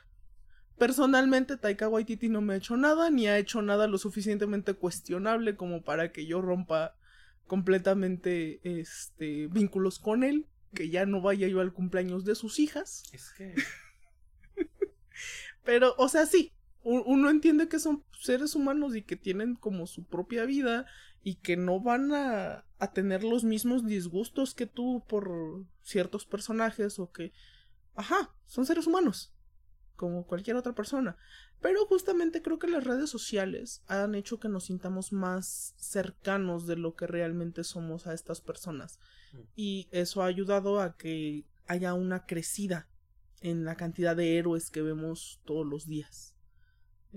personalmente 0.79 1.57
Taika 1.57 1.88
Waititi 1.88 2.29
no 2.29 2.40
me 2.40 2.55
ha 2.55 2.57
hecho 2.57 2.76
nada, 2.76 3.11
ni 3.11 3.26
ha 3.26 3.38
hecho 3.38 3.62
nada 3.62 3.87
lo 3.87 3.98
suficientemente 3.98 4.74
cuestionable 4.74 5.57
como 5.57 5.83
para 5.83 6.12
que 6.12 6.26
yo 6.26 6.40
rompa 6.40 6.96
completamente 7.46 8.61
este 8.62 9.46
vínculos 9.46 9.98
con 9.98 10.22
él, 10.24 10.46
que 10.74 10.90
ya 10.90 11.07
no 11.07 11.20
vaya 11.20 11.48
yo 11.48 11.61
al 11.61 11.72
cumpleaños 11.72 12.24
de 12.24 12.35
sus 12.35 12.59
hijas. 12.59 13.05
Es 13.12 13.31
que 13.31 13.55
Pero, 15.64 15.94
o 15.98 16.09
sea, 16.09 16.26
sí, 16.26 16.52
uno 16.87 17.31
entiende 17.31 17.68
que 17.68 17.81
son 17.81 18.05
seres 18.20 18.55
humanos 18.55 18.94
y 18.94 19.03
que 19.03 19.16
tienen 19.16 19.57
como 19.57 19.88
su 19.88 20.05
propia 20.05 20.44
vida 20.44 20.87
y 21.25 21.35
que 21.35 21.57
no 21.57 21.81
van 21.81 22.14
a, 22.14 22.64
a 22.79 22.92
tener 22.92 23.25
los 23.25 23.42
mismos 23.42 23.85
disgustos 23.85 24.55
que 24.55 24.66
tú 24.66 25.03
por 25.09 25.64
ciertos 25.83 26.27
personajes 26.27 27.01
o 27.01 27.11
que, 27.11 27.33
ajá, 27.96 28.33
son 28.46 28.66
seres 28.66 28.87
humanos, 28.87 29.35
como 29.96 30.27
cualquier 30.27 30.55
otra 30.55 30.77
persona. 30.77 31.16
Pero 31.61 31.87
justamente 31.87 32.40
creo 32.40 32.61
que 32.61 32.68
las 32.68 32.85
redes 32.85 33.11
sociales 33.11 33.83
han 33.88 34.14
hecho 34.14 34.38
que 34.38 34.49
nos 34.49 34.66
sintamos 34.66 35.12
más 35.12 35.75
cercanos 35.79 36.68
de 36.68 36.77
lo 36.77 36.94
que 36.94 37.09
realmente 37.09 37.64
somos 37.64 38.07
a 38.07 38.14
estas 38.14 38.40
personas. 38.40 39.01
Mm. 39.33 39.38
Y 39.57 39.88
eso 39.90 40.22
ha 40.22 40.27
ayudado 40.27 40.81
a 40.81 40.96
que 40.96 41.46
haya 41.66 41.94
una 41.94 42.27
crecida 42.27 42.88
en 43.40 43.64
la 43.64 43.75
cantidad 43.75 44.14
de 44.14 44.38
héroes 44.38 44.70
que 44.70 44.83
vemos 44.83 45.40
todos 45.44 45.66
los 45.66 45.87
días. 45.87 46.36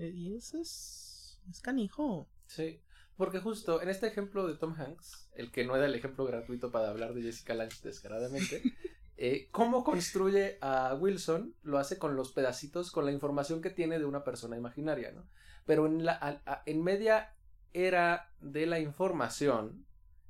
Eh, 0.00 0.12
y 0.14 0.34
eso 0.34 0.58
es, 0.58 1.38
es 1.50 1.60
canijo. 1.60 2.26
Sí, 2.46 2.80
porque 3.18 3.40
justo 3.40 3.82
en 3.82 3.90
este 3.90 4.06
ejemplo 4.06 4.46
de 4.46 4.56
Tom 4.56 4.74
Hanks, 4.74 5.28
el 5.34 5.52
que 5.52 5.66
no 5.66 5.76
era 5.76 5.84
el 5.84 5.94
ejemplo 5.94 6.24
gratuito 6.24 6.70
para 6.70 6.88
hablar 6.88 7.12
de 7.12 7.20
Jessica 7.20 7.52
Lange 7.52 7.76
descaradamente, 7.82 8.62
eh, 9.18 9.48
cómo 9.50 9.84
construye 9.84 10.56
a 10.62 10.94
Wilson 10.94 11.54
lo 11.62 11.78
hace 11.78 11.98
con 11.98 12.16
los 12.16 12.32
pedacitos, 12.32 12.90
con 12.90 13.04
la 13.04 13.12
información 13.12 13.60
que 13.60 13.68
tiene 13.68 13.98
de 13.98 14.06
una 14.06 14.24
persona 14.24 14.56
imaginaria, 14.56 15.12
¿no? 15.12 15.28
Pero 15.66 15.84
en, 15.84 16.06
la, 16.06 16.42
en 16.64 16.82
media 16.82 17.34
era 17.74 18.32
de 18.40 18.64
la 18.64 18.80
información, 18.80 19.84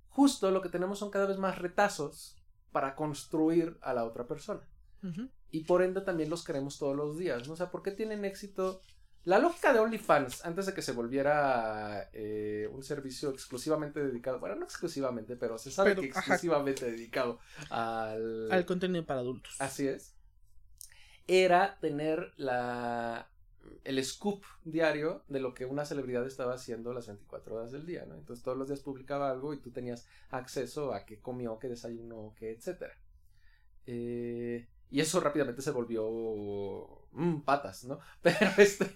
justo 0.08 0.50
lo 0.50 0.62
que 0.62 0.68
tenemos 0.68 0.98
son 0.98 1.10
cada 1.10 1.26
vez 1.26 1.38
más 1.38 1.58
retazos 1.58 2.36
para 2.72 2.96
construir 2.96 3.78
a 3.82 3.94
la 3.94 4.04
otra 4.04 4.26
persona. 4.26 4.68
Y 5.50 5.64
por 5.64 5.82
ende 5.82 6.00
también 6.02 6.28
los 6.28 6.44
queremos 6.44 6.76
todos 6.76 6.94
los 6.94 7.16
días, 7.16 7.46
¿no? 7.46 7.54
O 7.54 7.56
sea, 7.56 7.70
¿por 7.70 7.82
qué 7.82 7.92
tienen 7.92 8.24
éxito? 8.24 8.82
La 9.24 9.38
lógica 9.38 9.72
de 9.72 9.80
OnlyFans, 9.80 10.46
antes 10.46 10.66
de 10.66 10.74
que 10.74 10.80
se 10.80 10.92
volviera 10.92 12.08
eh, 12.12 12.68
un 12.72 12.82
servicio 12.82 13.30
exclusivamente 13.30 14.02
dedicado, 14.02 14.40
bueno, 14.40 14.54
no 14.56 14.64
exclusivamente, 14.64 15.36
pero 15.36 15.58
se 15.58 15.70
sabe 15.70 15.94
que 15.94 16.06
exclusivamente 16.06 16.90
dedicado 16.90 17.38
al... 17.68 18.50
Al 18.50 18.64
contenido 18.64 19.04
para 19.04 19.20
adultos. 19.20 19.60
Así 19.60 19.86
es. 19.86 20.14
Era 21.26 21.78
tener 21.80 22.32
la 22.36 23.28
el 23.84 24.02
scoop 24.04 24.42
diario 24.64 25.22
de 25.28 25.40
lo 25.40 25.54
que 25.54 25.64
una 25.64 25.84
celebridad 25.84 26.26
estaba 26.26 26.54
haciendo 26.54 26.92
las 26.92 27.06
24 27.06 27.54
horas 27.54 27.72
del 27.72 27.86
día, 27.86 28.04
¿no? 28.06 28.14
Entonces 28.14 28.42
todos 28.42 28.56
los 28.56 28.68
días 28.68 28.80
publicaba 28.80 29.30
algo 29.30 29.54
y 29.54 29.58
tú 29.58 29.70
tenías 29.70 30.08
acceso 30.30 30.92
a 30.92 31.04
qué 31.04 31.20
comió, 31.20 31.58
qué 31.58 31.68
desayunó, 31.68 32.34
qué 32.38 32.50
etcétera. 32.50 32.94
Eh, 33.86 34.66
y 34.90 35.00
eso 35.00 35.20
rápidamente 35.20 35.62
se 35.62 35.70
volvió 35.70 37.06
patas, 37.44 37.84
¿no? 37.84 37.98
Pero 38.22 38.50
este, 38.58 38.86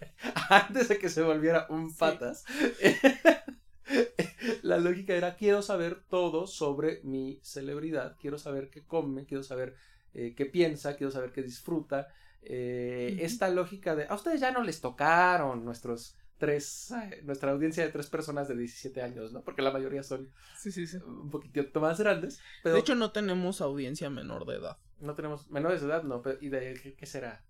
antes 0.48 0.88
de 0.88 0.98
que 0.98 1.08
se 1.08 1.22
volviera 1.22 1.66
un 1.68 1.94
patas, 1.94 2.44
la 4.62 4.78
lógica 4.78 5.14
era 5.14 5.36
quiero 5.36 5.62
saber 5.62 6.02
todo 6.08 6.46
sobre 6.46 7.00
mi 7.02 7.40
celebridad, 7.42 8.16
quiero 8.20 8.38
saber 8.38 8.70
qué 8.70 8.84
come, 8.84 9.26
quiero 9.26 9.42
saber 9.42 9.74
eh, 10.14 10.34
qué 10.36 10.46
piensa, 10.46 10.96
quiero 10.96 11.10
saber 11.10 11.32
qué 11.32 11.42
disfruta. 11.42 12.08
Eh, 12.42 13.18
esta 13.20 13.48
lógica 13.48 13.94
de 13.94 14.06
a 14.06 14.14
ustedes 14.14 14.40
ya 14.40 14.50
no 14.52 14.62
les 14.62 14.80
tocaron 14.80 15.64
nuestros 15.64 16.16
tres, 16.38 16.90
eh, 16.90 17.22
nuestra 17.24 17.52
audiencia 17.52 17.84
de 17.84 17.90
tres 17.92 18.08
personas 18.08 18.48
de 18.48 18.56
17 18.56 19.02
años, 19.02 19.32
¿no? 19.32 19.42
Porque 19.42 19.62
la 19.62 19.70
mayoría 19.70 20.02
son 20.02 20.30
Sí, 20.58 20.70
sí, 20.70 20.86
sí. 20.86 20.98
un 20.98 21.30
poquitito 21.30 21.80
más 21.80 21.98
grandes. 21.98 22.40
Pero 22.62 22.74
De 22.74 22.80
hecho, 22.80 22.94
no 22.94 23.12
tenemos 23.12 23.60
audiencia 23.60 24.10
menor 24.10 24.44
de 24.46 24.56
edad. 24.56 24.78
No 25.04 25.14
tenemos 25.14 25.50
menores 25.50 25.80
de 25.80 25.86
edad, 25.88 26.02
no, 26.02 26.22
pero 26.22 26.38
¿y 26.40 26.48
de 26.48 26.74
qué, 26.82 26.94
qué 26.94 27.06
será? 27.06 27.44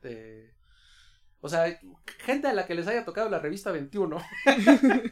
De... 0.00 0.54
O 1.40 1.48
sea, 1.48 1.78
gente 2.20 2.46
a 2.46 2.52
la 2.54 2.66
que 2.66 2.76
les 2.76 2.86
haya 2.86 3.04
tocado 3.04 3.28
la 3.28 3.40
revista 3.40 3.72
21, 3.72 4.16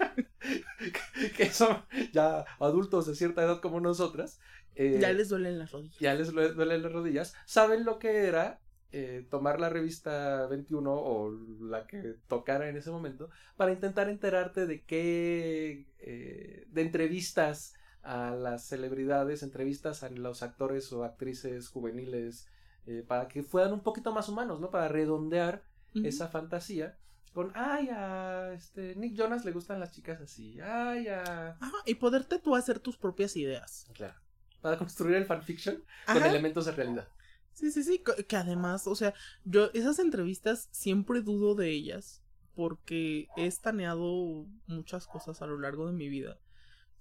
que- 1.37 1.51
son 1.51 1.85
ya 2.13 2.45
adultos 2.59 3.07
de 3.07 3.15
cierta 3.15 3.43
edad 3.43 3.61
como 3.61 3.81
nosotras, 3.81 4.41
eh, 4.75 4.99
Ya 5.01 5.13
les 5.13 5.29
duelen 5.29 5.59
las 5.59 5.73
rodillas. 5.73 5.99
ya 5.99 6.15
les 6.15 6.33
due- 6.33 6.53
duelen 6.55 6.83
las 6.83 6.93
rodillas, 6.93 7.35
saben 7.47 7.85
lo 7.85 7.99
que 7.99 8.27
era 8.27 8.61
eh, 8.93 9.27
tomar 9.31 9.61
la 9.61 9.69
revista 9.69 10.47
21 10.49 10.93
o 10.93 11.31
la 11.61 11.87
que 11.87 12.17
tocara 12.29 12.69
en 12.69 12.77
ese 12.77 12.91
momento 12.91 13.31
para 13.57 13.73
intentar 13.73 14.09
enterarte 14.09 14.67
de 14.67 14.83
qué, 14.85 15.87
eh, 15.99 16.67
de 16.69 16.83
entrevistas 16.83 17.75
a 18.03 18.31
las 18.31 18.65
celebridades, 18.65 19.43
entrevistas 19.43 20.03
a 20.03 20.11
los 20.11 20.43
actores 20.43 20.93
o 20.93 21.05
actrices 21.05 21.69
juveniles, 21.69 22.49
eh, 22.87 23.05
para 23.07 23.29
que 23.29 23.43
fueran 23.43 23.73
un 23.73 23.81
poquito 23.81 24.13
más 24.13 24.29
humanos, 24.29 24.61
¿no? 24.61 24.71
Para 24.71 24.89
redondear 24.89 25.63
esa 25.95 26.29
fantasía 26.29 26.97
con, 27.33 27.53
ay, 27.55 27.89
a 27.91 28.53
este, 28.53 28.95
Nick 28.97 29.15
Jonas 29.15 29.45
le 29.45 29.53
gustan 29.53 29.79
las 29.79 29.93
chicas 29.93 30.21
así, 30.21 30.61
ay, 30.61 31.07
a... 31.09 31.57
Ajá, 31.61 31.77
y 31.87 31.95
poderte 31.95 32.39
tú 32.39 32.57
hacer 32.57 32.81
tus 32.81 32.97
propias 32.97 33.37
ideas. 33.37 33.87
Claro. 33.95 34.19
Para 34.61 34.77
construir 34.77 35.17
el 35.17 35.25
fanfiction 35.25 35.83
con 36.07 36.23
elementos 36.23 36.67
de 36.67 36.73
realidad. 36.73 37.09
Sí, 37.53 37.71
sí, 37.71 37.85
sí, 37.85 38.03
que 38.27 38.37
además, 38.37 38.87
o 38.87 38.95
sea, 38.95 39.15
yo 39.45 39.71
esas 39.75 39.99
entrevistas 39.99 40.69
siempre 40.73 41.21
dudo 41.21 41.55
de 41.55 41.71
ellas 41.71 42.23
porque 42.55 43.29
he 43.37 43.47
estaneado 43.47 44.47
muchas 44.67 45.07
cosas 45.07 45.41
a 45.41 45.47
lo 45.47 45.59
largo 45.59 45.87
de 45.87 45.93
mi 45.93 46.09
vida. 46.09 46.39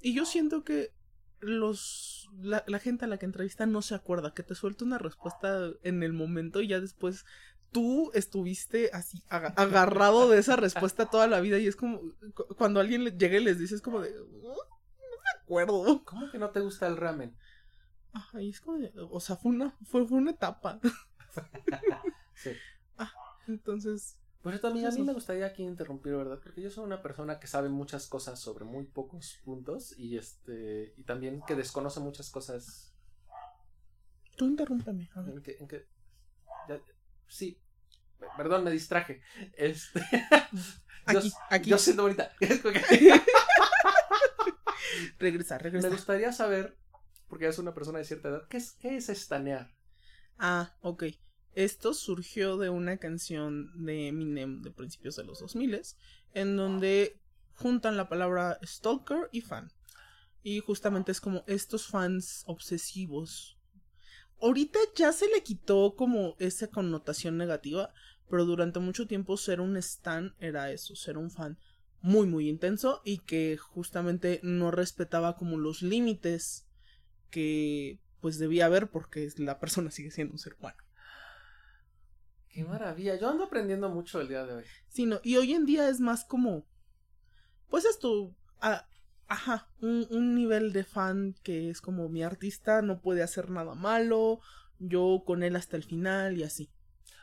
Y 0.01 0.13
yo 0.13 0.25
siento 0.25 0.63
que 0.63 0.93
los 1.41 2.29
la, 2.41 2.63
la 2.67 2.79
gente 2.79 3.05
a 3.05 3.07
la 3.07 3.17
que 3.17 3.25
entrevista 3.25 3.65
no 3.65 3.81
se 3.81 3.95
acuerda, 3.95 4.33
que 4.33 4.43
te 4.43 4.55
suelta 4.55 4.83
una 4.85 4.97
respuesta 4.97 5.71
en 5.83 6.03
el 6.03 6.13
momento 6.13 6.61
y 6.61 6.67
ya 6.67 6.79
después 6.79 7.25
tú 7.71 8.11
estuviste 8.13 8.89
así 8.93 9.23
aga- 9.29 9.53
agarrado 9.57 10.29
de 10.29 10.37
esa 10.39 10.55
respuesta 10.55 11.05
toda 11.09 11.27
la 11.27 11.39
vida 11.39 11.57
y 11.59 11.67
es 11.67 11.75
como 11.75 11.99
cu- 12.33 12.47
cuando 12.57 12.79
alguien 12.79 13.03
le- 13.03 13.11
llega 13.11 13.37
y 13.37 13.43
les 13.43 13.57
dice 13.59 13.75
es 13.75 13.81
como 13.81 14.01
de 14.01 14.09
"Oh, 14.19 14.23
no 14.43 15.17
me 15.23 15.41
acuerdo. 15.41 16.03
¿Cómo 16.05 16.29
que 16.31 16.37
no 16.39 16.49
te 16.49 16.59
gusta 16.59 16.87
el 16.87 16.97
ramen? 16.97 17.35
Ajá, 18.11 18.41
y 18.41 18.49
es 18.49 18.59
como 18.59 18.77
de, 18.79 18.91
o 18.95 19.19
sea, 19.19 19.35
fue 19.37 19.51
una 19.51 19.77
fue, 19.85 20.05
fue 20.07 20.17
una 20.17 20.31
etapa. 20.31 20.79
Sí. 22.35 22.51
Entonces, 23.47 24.17
Por 24.41 24.53
cierto, 24.53 24.67
a 24.67 24.71
mí, 24.71 24.79
a 24.85 24.89
mí 24.89 24.95
Eso. 24.95 25.03
me 25.03 25.13
gustaría 25.13 25.45
aquí 25.45 25.63
interrumpir, 25.63 26.15
¿verdad? 26.15 26.39
Porque 26.41 26.61
yo 26.61 26.71
soy 26.71 26.85
una 26.85 27.01
persona 27.01 27.39
que 27.39 27.47
sabe 27.47 27.67
muchas 27.69 28.07
cosas 28.07 28.39
sobre 28.39 28.63
muy 28.63 28.85
pocos 28.85 29.37
puntos 29.43 29.93
y 29.97 30.17
este 30.17 30.93
y 30.97 31.03
también 31.03 31.41
que 31.45 31.55
desconoce 31.55 31.99
muchas 31.99 32.29
cosas 32.29 32.93
Tú 34.37 34.45
interrúmpeme. 34.45 35.09
en 35.27 35.41
que, 35.41 35.57
en 35.59 35.67
que- 35.67 35.85
ya- 36.69 36.79
sí. 37.27 37.59
Perdón, 38.37 38.63
me 38.63 38.71
distraje. 38.71 39.21
Este 39.57 39.99
yo, 41.11 41.19
Aquí, 41.19 41.31
aquí. 41.49 41.69
yo 41.69 41.77
siendo 41.77 42.03
bonita. 42.03 42.31
Regresa, 45.19 45.55
me 45.57 45.63
regresa. 45.63 45.89
gustaría 45.89 46.31
saber, 46.31 46.77
porque 47.27 47.47
es 47.47 47.59
una 47.59 47.73
persona 47.73 47.99
de 47.99 48.05
cierta 48.05 48.29
edad, 48.29 48.47
¿qué 48.49 48.57
es, 48.57 48.71
qué 48.73 48.95
es 48.95 49.09
estanear? 49.09 49.73
Ah, 50.37 50.75
ok. 50.81 51.03
Esto 51.55 51.93
surgió 51.93 52.57
de 52.57 52.69
una 52.69 52.97
canción 52.97 53.71
de 53.85 54.07
Eminem 54.07 54.61
de 54.61 54.71
principios 54.71 55.15
de 55.15 55.23
los 55.23 55.39
2000 55.39 55.81
en 56.33 56.55
donde 56.55 57.19
juntan 57.53 57.97
la 57.97 58.07
palabra 58.07 58.59
stalker 58.63 59.29
y 59.31 59.41
fan. 59.41 59.71
Y 60.43 60.59
justamente 60.59 61.11
es 61.11 61.19
como 61.19 61.43
estos 61.47 61.87
fans 61.87 62.43
obsesivos. 62.45 63.57
Ahorita 64.41 64.79
ya 64.95 65.11
se 65.11 65.27
le 65.27 65.43
quitó 65.43 65.95
como 65.95 66.35
esa 66.39 66.67
connotación 66.67 67.37
negativa, 67.37 67.93
pero 68.29 68.45
durante 68.45 68.79
mucho 68.79 69.05
tiempo 69.05 69.35
ser 69.35 69.59
un 69.59 69.75
stan 69.75 70.33
era 70.39 70.71
eso, 70.71 70.95
ser 70.95 71.17
un 71.17 71.29
fan 71.29 71.57
muy 72.01 72.27
muy 72.27 72.47
intenso 72.47 73.01
y 73.03 73.17
que 73.17 73.57
justamente 73.57 74.39
no 74.41 74.71
respetaba 74.71 75.35
como 75.35 75.57
los 75.57 75.81
límites 75.81 76.65
que 77.29 77.99
pues 78.21 78.39
debía 78.39 78.65
haber 78.65 78.89
porque 78.89 79.29
la 79.37 79.59
persona 79.59 79.91
sigue 79.91 80.11
siendo 80.11 80.33
un 80.33 80.39
ser 80.39 80.55
humano. 80.57 80.77
Qué 82.49 82.63
maravilla. 82.63 83.15
Yo 83.15 83.29
ando 83.29 83.45
aprendiendo 83.45 83.89
mucho 83.89 84.19
el 84.19 84.27
día 84.27 84.45
de 84.45 84.55
hoy. 84.55 84.63
Sí, 84.87 85.05
no, 85.05 85.19
y 85.23 85.37
hoy 85.37 85.53
en 85.53 85.65
día 85.65 85.87
es 85.87 85.99
más 85.99 86.25
como, 86.25 86.65
pues 87.69 87.85
esto, 87.85 88.35
ah, 88.59 88.87
ajá, 89.27 89.69
un, 89.81 90.07
un 90.09 90.35
nivel 90.35 90.73
de 90.73 90.83
fan 90.83 91.35
que 91.43 91.69
es 91.69 91.79
como 91.81 92.09
mi 92.09 92.23
artista 92.23 92.81
no 92.81 93.01
puede 93.01 93.21
hacer 93.21 93.49
nada 93.49 93.75
malo, 93.75 94.39
yo 94.79 95.23
con 95.25 95.43
él 95.43 95.55
hasta 95.55 95.77
el 95.77 95.83
final 95.83 96.37
y 96.37 96.43
así. 96.43 96.71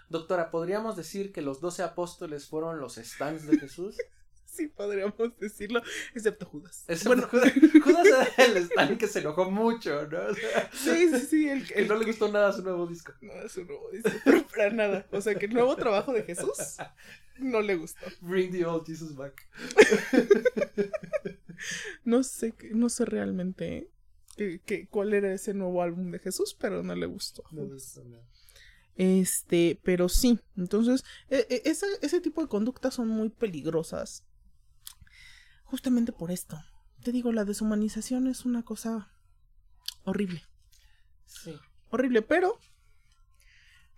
Doctora, 0.08 0.50
¿podríamos 0.52 0.96
decir 0.96 1.32
que 1.32 1.42
los 1.42 1.60
doce 1.60 1.82
apóstoles 1.82 2.46
fueron 2.46 2.78
los 2.78 2.94
stands 2.94 3.46
de 3.46 3.58
Jesús? 3.58 3.96
Sí, 4.56 4.68
podríamos 4.68 5.14
decirlo, 5.38 5.82
excepto 6.14 6.46
Judas. 6.46 6.84
Excepto 6.88 7.08
Bueno, 7.08 7.28
Judas, 7.28 7.52
Judas 7.84 8.06
era 8.06 8.44
el 8.46 8.56
stand 8.58 8.98
que 8.98 9.06
se 9.06 9.18
enojó 9.20 9.50
mucho, 9.50 10.06
¿no? 10.08 10.18
O 10.28 10.34
sea, 10.34 10.70
sí, 10.72 11.08
sí, 11.10 11.20
sí, 11.28 11.48
el, 11.48 11.66
que 11.66 11.74
el 11.74 11.88
no 11.88 11.96
le 11.96 12.06
gustó 12.06 12.30
nada 12.32 12.52
su 12.52 12.62
nuevo 12.62 12.86
disco. 12.86 13.12
No, 13.20 13.32
es 13.34 13.56
un 13.56 13.66
nuevo 13.66 13.90
disco, 13.90 14.10
pero 14.24 14.46
para 14.46 14.70
nada. 14.70 15.06
O 15.12 15.20
sea, 15.20 15.34
que 15.34 15.46
el 15.46 15.52
nuevo 15.54 15.76
trabajo 15.76 16.12
de 16.12 16.22
Jesús 16.22 16.52
no 17.38 17.60
le 17.60 17.76
gustó. 17.76 18.06
Bring 18.20 18.50
the 18.50 18.64
old 18.64 18.86
Jesus 18.86 19.14
back. 19.14 19.34
No 22.04 22.22
sé, 22.22 22.54
no 22.72 22.88
sé 22.88 23.04
realmente 23.06 23.88
qué- 24.36 24.60
qué- 24.64 24.86
cuál 24.88 25.14
era 25.14 25.32
ese 25.32 25.54
nuevo 25.54 25.82
álbum 25.82 26.10
de 26.10 26.18
Jesús, 26.18 26.54
pero 26.58 26.82
no 26.82 26.94
le 26.94 27.06
gustó. 27.06 27.44
No 27.50 27.62
le 27.64 27.72
gustó 27.74 28.04
nada. 28.04 28.22
Este, 28.94 29.78
pero 29.82 30.08
sí, 30.08 30.38
entonces, 30.56 31.02
e- 31.28 31.46
e- 31.48 31.62
ese, 31.64 31.86
ese 32.02 32.20
tipo 32.20 32.42
de 32.42 32.48
conductas 32.48 32.94
son 32.94 33.08
muy 33.08 33.30
peligrosas. 33.30 34.24
Justamente 35.66 36.12
por 36.12 36.30
esto. 36.30 36.58
Te 37.02 37.12
digo, 37.12 37.30
la 37.32 37.44
deshumanización 37.44 38.26
es 38.26 38.44
una 38.44 38.62
cosa 38.64 39.10
horrible. 40.04 40.42
Sí, 41.26 41.54
Horrible, 41.90 42.22
pero 42.22 42.58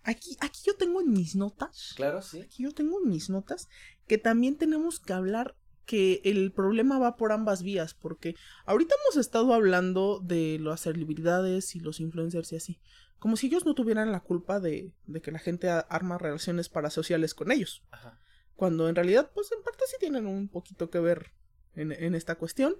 aquí, 0.03 0.37
aquí 0.41 0.61
yo 0.65 0.75
tengo 0.75 1.01
en 1.01 1.11
mis 1.11 1.35
notas. 1.35 1.93
claro, 1.95 2.21
sí. 2.21 2.41
Aquí 2.41 2.63
yo 2.63 2.71
tengo 2.73 2.99
en 3.01 3.09
mis 3.09 3.29
notas 3.29 3.67
que 4.07 4.17
también 4.17 4.57
tenemos 4.57 4.99
que 4.99 5.13
hablar 5.13 5.55
que 5.85 6.21
el 6.23 6.51
problema 6.51 6.99
va 6.99 7.15
por 7.17 7.31
ambas 7.31 7.63
vías, 7.63 7.95
porque 7.95 8.35
ahorita 8.65 8.93
hemos 9.03 9.17
estado 9.17 9.53
hablando 9.55 10.19
de 10.19 10.59
las 10.61 10.81
celebridades 10.81 11.75
y 11.75 11.79
los 11.79 11.99
influencers 11.99 12.51
y 12.51 12.55
así, 12.57 12.79
como 13.17 13.35
si 13.37 13.47
ellos 13.47 13.65
no 13.65 13.73
tuvieran 13.73 14.11
la 14.11 14.19
culpa 14.21 14.59
de, 14.59 14.93
de 15.07 15.21
que 15.21 15.31
la 15.31 15.39
gente 15.39 15.67
arma 15.69 16.19
relaciones 16.19 16.69
parasociales 16.69 17.33
con 17.33 17.51
ellos, 17.51 17.83
Ajá. 17.89 18.19
cuando 18.55 18.87
en 18.87 18.95
realidad, 18.95 19.31
pues 19.33 19.51
en 19.51 19.63
parte 19.63 19.83
sí 19.87 19.95
tienen 19.99 20.27
un 20.27 20.47
poquito 20.47 20.91
que 20.91 20.99
ver 20.99 21.31
en, 21.75 22.15
esta 22.15 22.35
cuestión, 22.35 22.75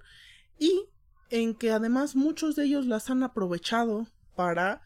y 0.58 0.88
en 1.30 1.54
que 1.54 1.70
además 1.70 2.16
muchos 2.16 2.56
de 2.56 2.64
ellos 2.64 2.86
las 2.86 3.10
han 3.10 3.22
aprovechado 3.22 4.08
para, 4.36 4.82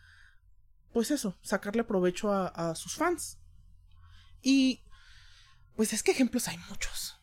pues 0.93 1.11
eso, 1.11 1.37
sacarle 1.43 1.85
provecho 1.85 2.33
a, 2.33 2.75
sus 2.75 2.95
fans. 2.97 3.39
Y 4.43 4.83
pues 5.77 5.93
es 5.93 6.03
que 6.03 6.13
ejemplos 6.13 6.49
hay 6.49 6.59
muchos. 6.69 7.21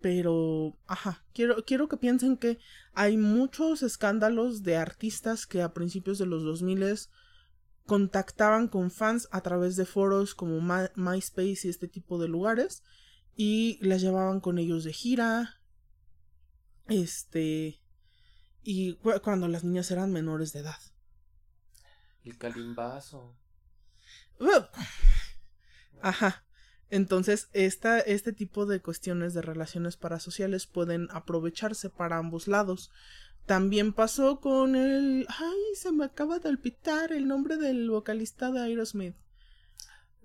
Pero, 0.00 0.76
ajá, 0.86 1.24
quiero, 1.32 1.64
quiero 1.64 1.88
que 1.88 1.96
piensen 1.96 2.36
que 2.36 2.58
hay 2.92 3.16
muchos 3.16 3.82
escándalos 3.82 4.62
de 4.62 4.76
artistas 4.76 5.46
que 5.46 5.62
a 5.62 5.72
principios 5.72 6.18
de 6.18 6.26
los 6.26 6.44
2000 6.44 7.08
contactaban 7.86 8.68
con 8.68 8.90
fans 8.90 9.28
a 9.30 9.40
través 9.40 9.76
de 9.76 9.86
foros 9.86 10.34
como 10.34 10.60
My- 10.60 10.90
MySpace 10.94 11.60
y 11.64 11.68
este 11.70 11.88
tipo 11.88 12.18
de 12.18 12.28
lugares 12.28 12.82
y 13.36 13.78
las 13.80 14.00
llevaban 14.00 14.40
con 14.40 14.58
ellos 14.58 14.84
de 14.84 14.92
gira. 14.92 15.60
Este. 16.88 17.80
Y 18.62 18.94
cu- 18.96 19.20
cuando 19.22 19.48
las 19.48 19.64
niñas 19.64 19.90
eran 19.90 20.12
menores 20.12 20.52
de 20.52 20.60
edad. 20.60 20.78
El 22.24 22.38
calimbazo. 22.38 23.36
Ajá. 26.00 26.44
Entonces, 26.90 27.48
esta, 27.52 27.98
este 28.00 28.32
tipo 28.32 28.66
de 28.66 28.80
cuestiones 28.80 29.34
de 29.34 29.42
relaciones 29.42 29.96
parasociales 29.96 30.66
pueden 30.66 31.08
aprovecharse 31.10 31.90
para 31.90 32.18
ambos 32.18 32.46
lados. 32.46 32.90
También 33.46 33.92
pasó 33.92 34.40
con 34.40 34.74
el... 34.76 35.26
Ay, 35.28 35.74
se 35.74 35.92
me 35.92 36.04
acaba 36.04 36.38
de 36.38 36.48
olvidar 36.48 37.12
el 37.12 37.26
nombre 37.26 37.56
del 37.56 37.90
vocalista 37.90 38.50
de 38.50 38.60
Aerosmith. 38.60 39.16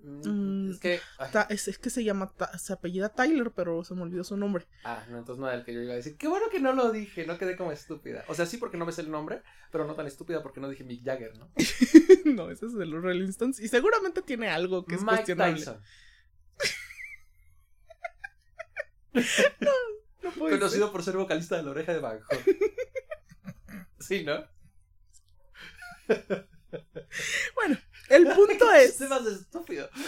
Mm, 0.02 0.70
es 0.70 0.78
que. 0.78 1.00
Ta- 1.32 1.46
es, 1.50 1.68
es 1.68 1.78
que 1.78 1.90
se 1.90 2.02
llama... 2.04 2.32
Ta- 2.36 2.56
se 2.58 2.72
apellida 2.72 3.10
Tyler, 3.10 3.50
pero 3.54 3.84
se 3.84 3.94
me 3.94 4.02
olvidó 4.02 4.24
su 4.24 4.36
nombre. 4.36 4.66
ah, 4.84 5.04
no, 5.10 5.18
entonces 5.18 5.40
no 5.40 5.46
era 5.48 5.56
el 5.58 5.64
que 5.64 5.74
yo 5.74 5.82
iba 5.82 5.92
a 5.92 5.96
decir. 5.96 6.16
Qué 6.16 6.26
bueno 6.28 6.46
que 6.50 6.58
no 6.60 6.72
lo 6.72 6.90
dije, 6.90 7.26
no 7.26 7.36
quedé 7.38 7.56
como 7.56 7.70
estúpida. 7.72 8.24
O 8.28 8.34
sea, 8.34 8.46
sí 8.46 8.56
porque 8.56 8.76
no 8.78 8.86
me 8.86 8.92
sé 8.92 9.02
el 9.02 9.10
nombre, 9.10 9.42
pero 9.70 9.84
no 9.86 9.94
tan 9.94 10.06
estúpida 10.06 10.42
porque 10.42 10.60
no 10.60 10.68
dije 10.68 10.84
Mick 10.84 11.04
Jagger, 11.04 11.36
¿no? 11.38 11.50
no, 12.24 12.50
ese 12.50 12.66
es 12.66 12.74
de 12.74 12.86
los 12.86 13.02
Rolling 13.02 13.28
Stones. 13.28 13.60
Y 13.60 13.68
seguramente 13.68 14.22
tiene 14.22 14.48
algo 14.48 14.84
que 14.86 14.94
es 14.94 15.02
Mike 15.02 15.16
cuestionable. 15.16 15.56
Tyson. 15.58 15.82
No, 19.60 19.70
no 20.22 20.30
puede 20.30 20.58
Conocido 20.58 20.86
ser. 20.86 20.92
por 20.92 21.02
ser 21.02 21.16
vocalista 21.16 21.56
de 21.56 21.64
la 21.64 21.70
oreja 21.70 21.92
de 21.92 21.98
Gogh. 22.00 22.20
Sí, 23.98 24.24
¿no? 24.24 24.44
Bueno, 27.54 27.76
el 28.10 28.26
punto 28.28 28.70
es. 28.74 28.90
Este 28.90 29.08
más 29.08 29.24
estúpido. 29.26 29.88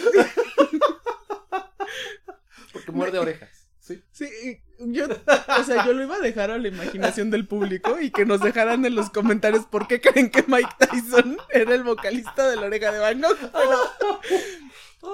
Porque 2.73 2.91
muerde 2.91 3.19
orejas. 3.19 3.69
Sí. 3.79 4.01
Sí, 4.11 4.61
yo, 4.79 5.07
o 5.07 5.63
sea, 5.63 5.85
yo 5.85 5.93
lo 5.93 6.03
iba 6.03 6.15
a 6.15 6.19
dejar 6.19 6.51
a 6.51 6.57
la 6.57 6.69
imaginación 6.69 7.29
del 7.29 7.45
público 7.47 7.99
y 7.99 8.11
que 8.11 8.25
nos 8.25 8.39
dejaran 8.39 8.85
en 8.85 8.95
los 8.95 9.09
comentarios 9.09 9.65
por 9.65 9.87
qué 9.87 9.99
creen 9.99 10.29
que 10.31 10.43
Mike 10.47 10.71
Tyson 10.79 11.37
era 11.49 11.75
el 11.75 11.83
vocalista 11.83 12.49
de 12.49 12.55
la 12.55 12.67
oreja 12.67 12.93
de 12.93 12.99
Van 12.99 13.19
Gogh. 13.21 13.37
Pero 13.51 14.21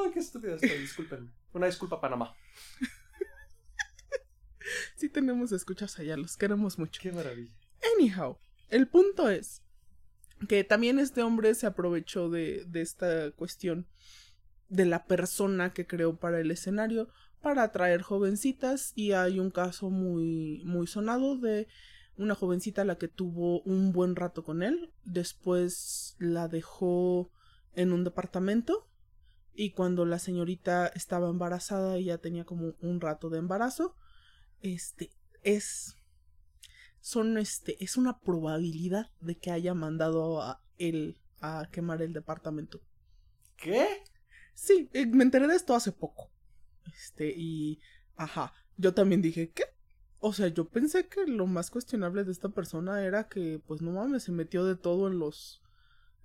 Ay, 0.03 0.11
qué 0.13 0.19
estúpido 0.19 0.55
estoy. 0.55 0.69
Disculpen. 0.69 1.31
Una 1.53 1.65
disculpa, 1.65 1.99
Panamá. 1.99 2.35
sí 4.95 5.09
tenemos 5.09 5.51
escuchas 5.51 5.97
allá, 5.97 6.15
los 6.15 6.37
queremos 6.37 6.77
mucho. 6.77 7.01
Qué 7.01 7.11
maravilla. 7.11 7.55
Anyhow, 7.97 8.37
el 8.69 8.87
punto 8.87 9.29
es 9.29 9.63
que 10.47 10.63
también 10.63 10.99
este 10.99 11.21
hombre 11.21 11.53
se 11.55 11.67
aprovechó 11.67 12.29
de, 12.29 12.65
de 12.65 12.81
esta 12.81 13.31
cuestión 13.31 13.87
de 14.69 14.85
la 14.85 15.05
persona 15.05 15.73
que 15.73 15.87
creó 15.87 16.17
para 16.17 16.39
el 16.39 16.51
escenario 16.51 17.09
para 17.41 17.63
atraer 17.63 18.01
jovencitas 18.01 18.91
y 18.95 19.13
hay 19.13 19.39
un 19.39 19.49
caso 19.49 19.89
muy 19.89 20.61
muy 20.65 20.87
sonado 20.87 21.37
de 21.37 21.67
una 22.17 22.35
jovencita 22.35 22.81
a 22.81 22.85
la 22.85 22.97
que 22.97 23.07
tuvo 23.07 23.61
un 23.61 23.93
buen 23.93 24.15
rato 24.15 24.43
con 24.43 24.61
él, 24.61 24.91
después 25.05 26.15
la 26.19 26.49
dejó 26.49 27.31
en 27.73 27.93
un 27.93 28.03
departamento 28.03 28.89
y 29.53 29.71
cuando 29.71 30.05
la 30.05 30.19
señorita 30.19 30.87
estaba 30.87 31.29
embarazada 31.29 31.97
y 31.97 32.05
ya 32.05 32.17
tenía 32.17 32.43
como 32.43 32.75
un 32.81 32.99
rato 32.99 33.29
de 33.29 33.39
embarazo, 33.39 33.95
este 34.61 35.11
es 35.43 35.95
son 37.09 37.39
este 37.39 37.83
es 37.83 37.97
una 37.97 38.19
probabilidad 38.19 39.09
de 39.19 39.35
que 39.35 39.49
haya 39.49 39.73
mandado 39.73 40.43
a 40.43 40.61
él 40.77 41.17
a 41.41 41.67
quemar 41.71 42.01
el 42.03 42.13
departamento. 42.13 42.81
¿Qué? 43.57 43.87
Sí, 44.53 44.89
eh, 44.93 45.07
me 45.07 45.23
enteré 45.23 45.47
de 45.47 45.55
esto 45.55 45.73
hace 45.73 45.91
poco. 45.91 46.29
Este, 46.93 47.33
y. 47.35 47.79
Ajá. 48.15 48.53
Yo 48.77 48.93
también 48.93 49.21
dije, 49.21 49.51
¿qué? 49.51 49.63
O 50.19 50.33
sea, 50.33 50.49
yo 50.49 50.69
pensé 50.69 51.07
que 51.07 51.25
lo 51.25 51.47
más 51.47 51.71
cuestionable 51.71 52.23
de 52.23 52.31
esta 52.31 52.49
persona 52.49 53.03
era 53.03 53.27
que, 53.27 53.59
pues 53.65 53.81
no 53.81 53.91
mames, 53.91 54.23
se 54.23 54.31
metió 54.31 54.63
de 54.65 54.75
todo 54.75 55.07
en 55.07 55.17
los. 55.17 55.63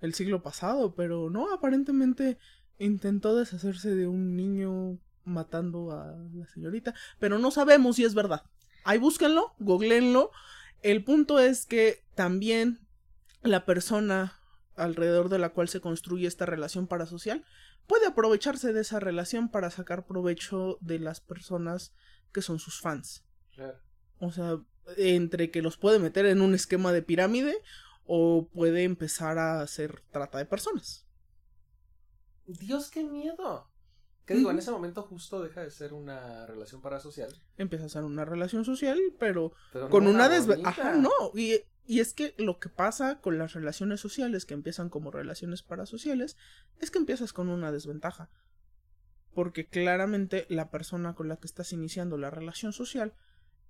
el 0.01 0.13
siglo 0.13 0.43
pasado, 0.43 0.93
pero 0.93 1.31
no, 1.31 1.51
aparentemente 1.51 2.37
intentó 2.77 3.35
deshacerse 3.35 3.95
de 3.95 4.07
un 4.07 4.35
niño 4.35 4.99
matando 5.23 5.91
a 5.91 6.15
la 6.33 6.47
señorita, 6.47 6.93
pero 7.19 7.39
no 7.39 7.49
sabemos 7.49 7.95
si 7.95 8.03
es 8.03 8.13
verdad. 8.13 8.43
Ahí 8.83 8.99
búsquenlo, 8.99 9.55
googleenlo. 9.57 10.29
El 10.85 11.03
punto 11.03 11.39
es 11.39 11.65
que 11.65 12.05
también 12.13 12.87
la 13.41 13.65
persona 13.65 14.39
alrededor 14.75 15.29
de 15.29 15.39
la 15.39 15.49
cual 15.49 15.67
se 15.67 15.81
construye 15.81 16.27
esta 16.27 16.45
relación 16.45 16.85
parasocial 16.85 17.43
puede 17.87 18.05
aprovecharse 18.05 18.71
de 18.71 18.81
esa 18.81 18.99
relación 18.99 19.49
para 19.49 19.71
sacar 19.71 20.05
provecho 20.05 20.77
de 20.81 20.99
las 20.99 21.21
personas 21.21 21.95
que 22.31 22.43
son 22.43 22.59
sus 22.59 22.81
fans. 22.81 23.25
Claro. 23.55 23.79
O 24.19 24.31
sea, 24.31 24.59
entre 24.95 25.49
que 25.49 25.63
los 25.63 25.75
puede 25.77 25.97
meter 25.97 26.27
en 26.27 26.39
un 26.39 26.53
esquema 26.53 26.93
de 26.93 27.01
pirámide 27.01 27.57
o 28.05 28.47
puede 28.53 28.83
empezar 28.83 29.39
a 29.39 29.61
hacer 29.61 30.03
trata 30.11 30.37
de 30.37 30.45
personas. 30.45 31.07
Dios, 32.45 32.91
qué 32.91 33.03
miedo. 33.03 33.71
¿Qué 34.25 34.33
digo? 34.33 34.49
En 34.49 34.57
ese 34.57 34.71
momento 34.71 35.03
justo 35.03 35.43
deja 35.43 35.61
de 35.61 35.69
ser 35.69 35.93
una 35.93 36.47
relación 36.47 36.81
parasocial. 36.81 37.29
Empieza 37.57 37.85
a 37.85 37.89
ser 37.89 38.03
una 38.03 38.25
relación 38.25 38.65
social, 38.65 38.99
pero 39.19 39.53
Pero 39.71 39.89
con 39.89 40.05
no 40.05 40.09
una 40.09 40.29
desventaja. 40.29 40.89
Ajá, 40.89 40.97
no. 40.97 41.11
Y, 41.35 41.61
y 41.85 41.99
es 41.99 42.13
que 42.13 42.33
lo 42.37 42.59
que 42.59 42.69
pasa 42.69 43.21
con 43.21 43.37
las 43.37 43.53
relaciones 43.53 43.99
sociales, 43.99 44.45
que 44.45 44.55
empiezan 44.55 44.89
como 44.89 45.11
relaciones 45.11 45.61
parasociales, 45.61 46.37
es 46.79 46.89
que 46.89 46.97
empiezas 46.97 47.33
con 47.33 47.49
una 47.49 47.71
desventaja. 47.71 48.29
Porque 49.35 49.67
claramente 49.67 50.47
la 50.49 50.71
persona 50.71 51.13
con 51.13 51.27
la 51.27 51.37
que 51.37 51.45
estás 51.45 51.71
iniciando 51.71 52.17
la 52.17 52.31
relación 52.31 52.73
social 52.73 53.13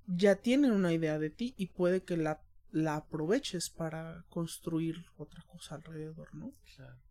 ya 0.07 0.35
tiene 0.35 0.71
una 0.71 0.93
idea 0.93 1.19
de 1.19 1.31
ti 1.31 1.53
y 1.57 1.67
puede 1.67 2.03
que 2.03 2.15
la, 2.15 2.41
la 2.71 2.95
aproveches 2.95 3.69
para 3.69 4.23
construir 4.29 5.05
otra 5.17 5.43
cosa 5.47 5.75
alrededor, 5.75 6.33
¿no? 6.33 6.53
Claro. 6.75 7.04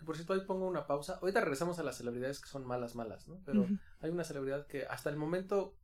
Que 0.00 0.04
por 0.06 0.16
cierto, 0.16 0.32
ahí 0.32 0.40
pongo 0.46 0.66
una 0.66 0.86
pausa. 0.88 1.18
Ahorita 1.20 1.40
regresamos 1.42 1.78
a 1.78 1.82
las 1.84 1.98
celebridades 1.98 2.40
que 2.40 2.48
son 2.48 2.66
malas, 2.66 2.94
malas, 2.96 3.28
¿no? 3.28 3.40
Pero 3.44 3.66
hay 4.00 4.10
una 4.10 4.24
celebridad 4.24 4.66
que 4.66 4.84
hasta 4.86 5.10
el 5.10 5.16
momento. 5.16 5.76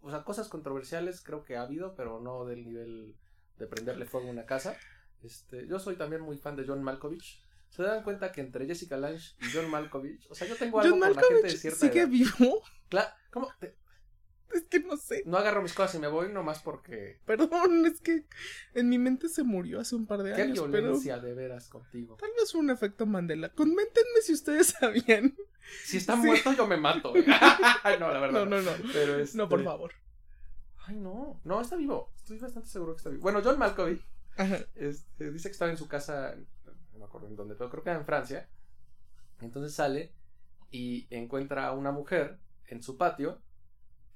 O 0.00 0.10
sea, 0.10 0.22
cosas 0.22 0.48
controversiales 0.48 1.20
creo 1.20 1.44
que 1.44 1.56
ha 1.56 1.62
habido, 1.62 1.94
pero 1.96 2.20
no 2.20 2.44
del 2.46 2.64
nivel 2.64 3.16
de 3.58 3.66
prenderle 3.66 4.06
fuego 4.06 4.28
a 4.28 4.30
una 4.30 4.46
casa. 4.46 4.76
Este, 5.24 5.66
yo 5.66 5.80
soy 5.80 5.96
también 5.96 6.22
muy 6.22 6.38
fan 6.38 6.54
de 6.54 6.64
John 6.64 6.82
Malkovich. 6.82 7.44
¿Se 7.68 7.82
dan 7.82 8.04
cuenta 8.04 8.30
que 8.32 8.40
entre 8.40 8.64
Jessica 8.66 8.96
Lange 8.96 9.34
y 9.42 9.46
John 9.52 9.68
Malkovich, 9.68 10.26
o 10.30 10.34
sea, 10.34 10.46
yo 10.46 10.56
tengo 10.56 10.80
algo 10.80 10.92
John 10.92 11.00
con 11.00 11.16
la 11.16 11.22
gente 11.28 11.48
de 11.48 11.56
cierta 11.58 11.80
sigue 11.80 12.00
edad. 12.02 12.08
vivo. 12.08 12.62
Cla- 12.88 13.12
¿Cómo? 13.32 13.50
Te- 13.58 13.76
Es 14.58 14.64
que 14.68 14.80
no 14.80 14.96
sé. 14.96 15.22
no 15.26 15.36
agarro 15.38 15.62
mis 15.62 15.72
cosas 15.72 15.94
y 15.94 15.98
me 15.98 16.08
voy 16.08 16.32
nomás 16.32 16.60
porque 16.60 17.20
Perdón, 17.24 17.86
es 17.86 18.00
que 18.00 18.24
en 18.74 18.88
mi 18.88 18.98
mente 18.98 19.28
se 19.28 19.42
murió 19.44 19.80
hace 19.80 19.94
un 19.94 20.06
par 20.06 20.22
de 20.22 20.34
qué 20.34 20.42
años. 20.42 20.66
pero 20.70 20.82
violencia 20.84 21.18
de 21.18 21.34
veras 21.34 21.68
contigo. 21.68 22.16
Tal 22.16 22.30
vez 22.36 22.50
fue 22.50 22.60
un 22.60 22.70
efecto 22.70 23.06
Mandela. 23.06 23.50
Coméntenme 23.50 24.20
si 24.22 24.32
ustedes 24.32 24.68
sabían. 24.80 25.36
Si 25.84 25.98
está 25.98 26.14
Sí. 26.16 26.26
muerto 26.26 26.52
yo 26.54 26.66
me 26.66 26.76
mato. 26.76 27.12
No, 28.00 28.12
la 28.12 28.18
verdad. 28.20 28.44
No, 28.44 28.46
no, 28.46 28.60
no. 28.62 28.70
Pero 28.92 29.18
este... 29.18 29.36
No, 29.36 29.48
por 29.48 29.62
favor. 29.64 29.92
Ay, 30.86 30.96
no. 30.96 31.40
No, 31.44 31.60
está 31.60 31.76
vivo. 31.76 32.12
Estoy 32.16 32.38
bastante 32.38 32.68
seguro 32.68 32.94
que 32.94 32.98
está 32.98 33.10
vivo. 33.10 33.22
Bueno, 33.22 33.40
John 33.44 33.58
Malkovich 33.58 34.02
este, 34.76 35.30
dice 35.32 35.48
que 35.48 35.52
estaba 35.52 35.70
en 35.70 35.76
su 35.76 35.88
casa, 35.88 36.34
no 36.92 36.98
me 36.98 37.04
acuerdo 37.04 37.26
en 37.28 37.36
dónde, 37.36 37.54
pero 37.56 37.70
creo 37.70 37.82
que 37.82 37.90
era 37.90 37.98
en 37.98 38.06
Francia. 38.06 38.48
Entonces 39.40 39.74
sale 39.74 40.12
y 40.70 41.06
encuentra 41.10 41.66
a 41.66 41.72
una 41.72 41.90
mujer 41.92 42.38
en 42.66 42.82
su 42.82 42.96
patio 42.96 43.40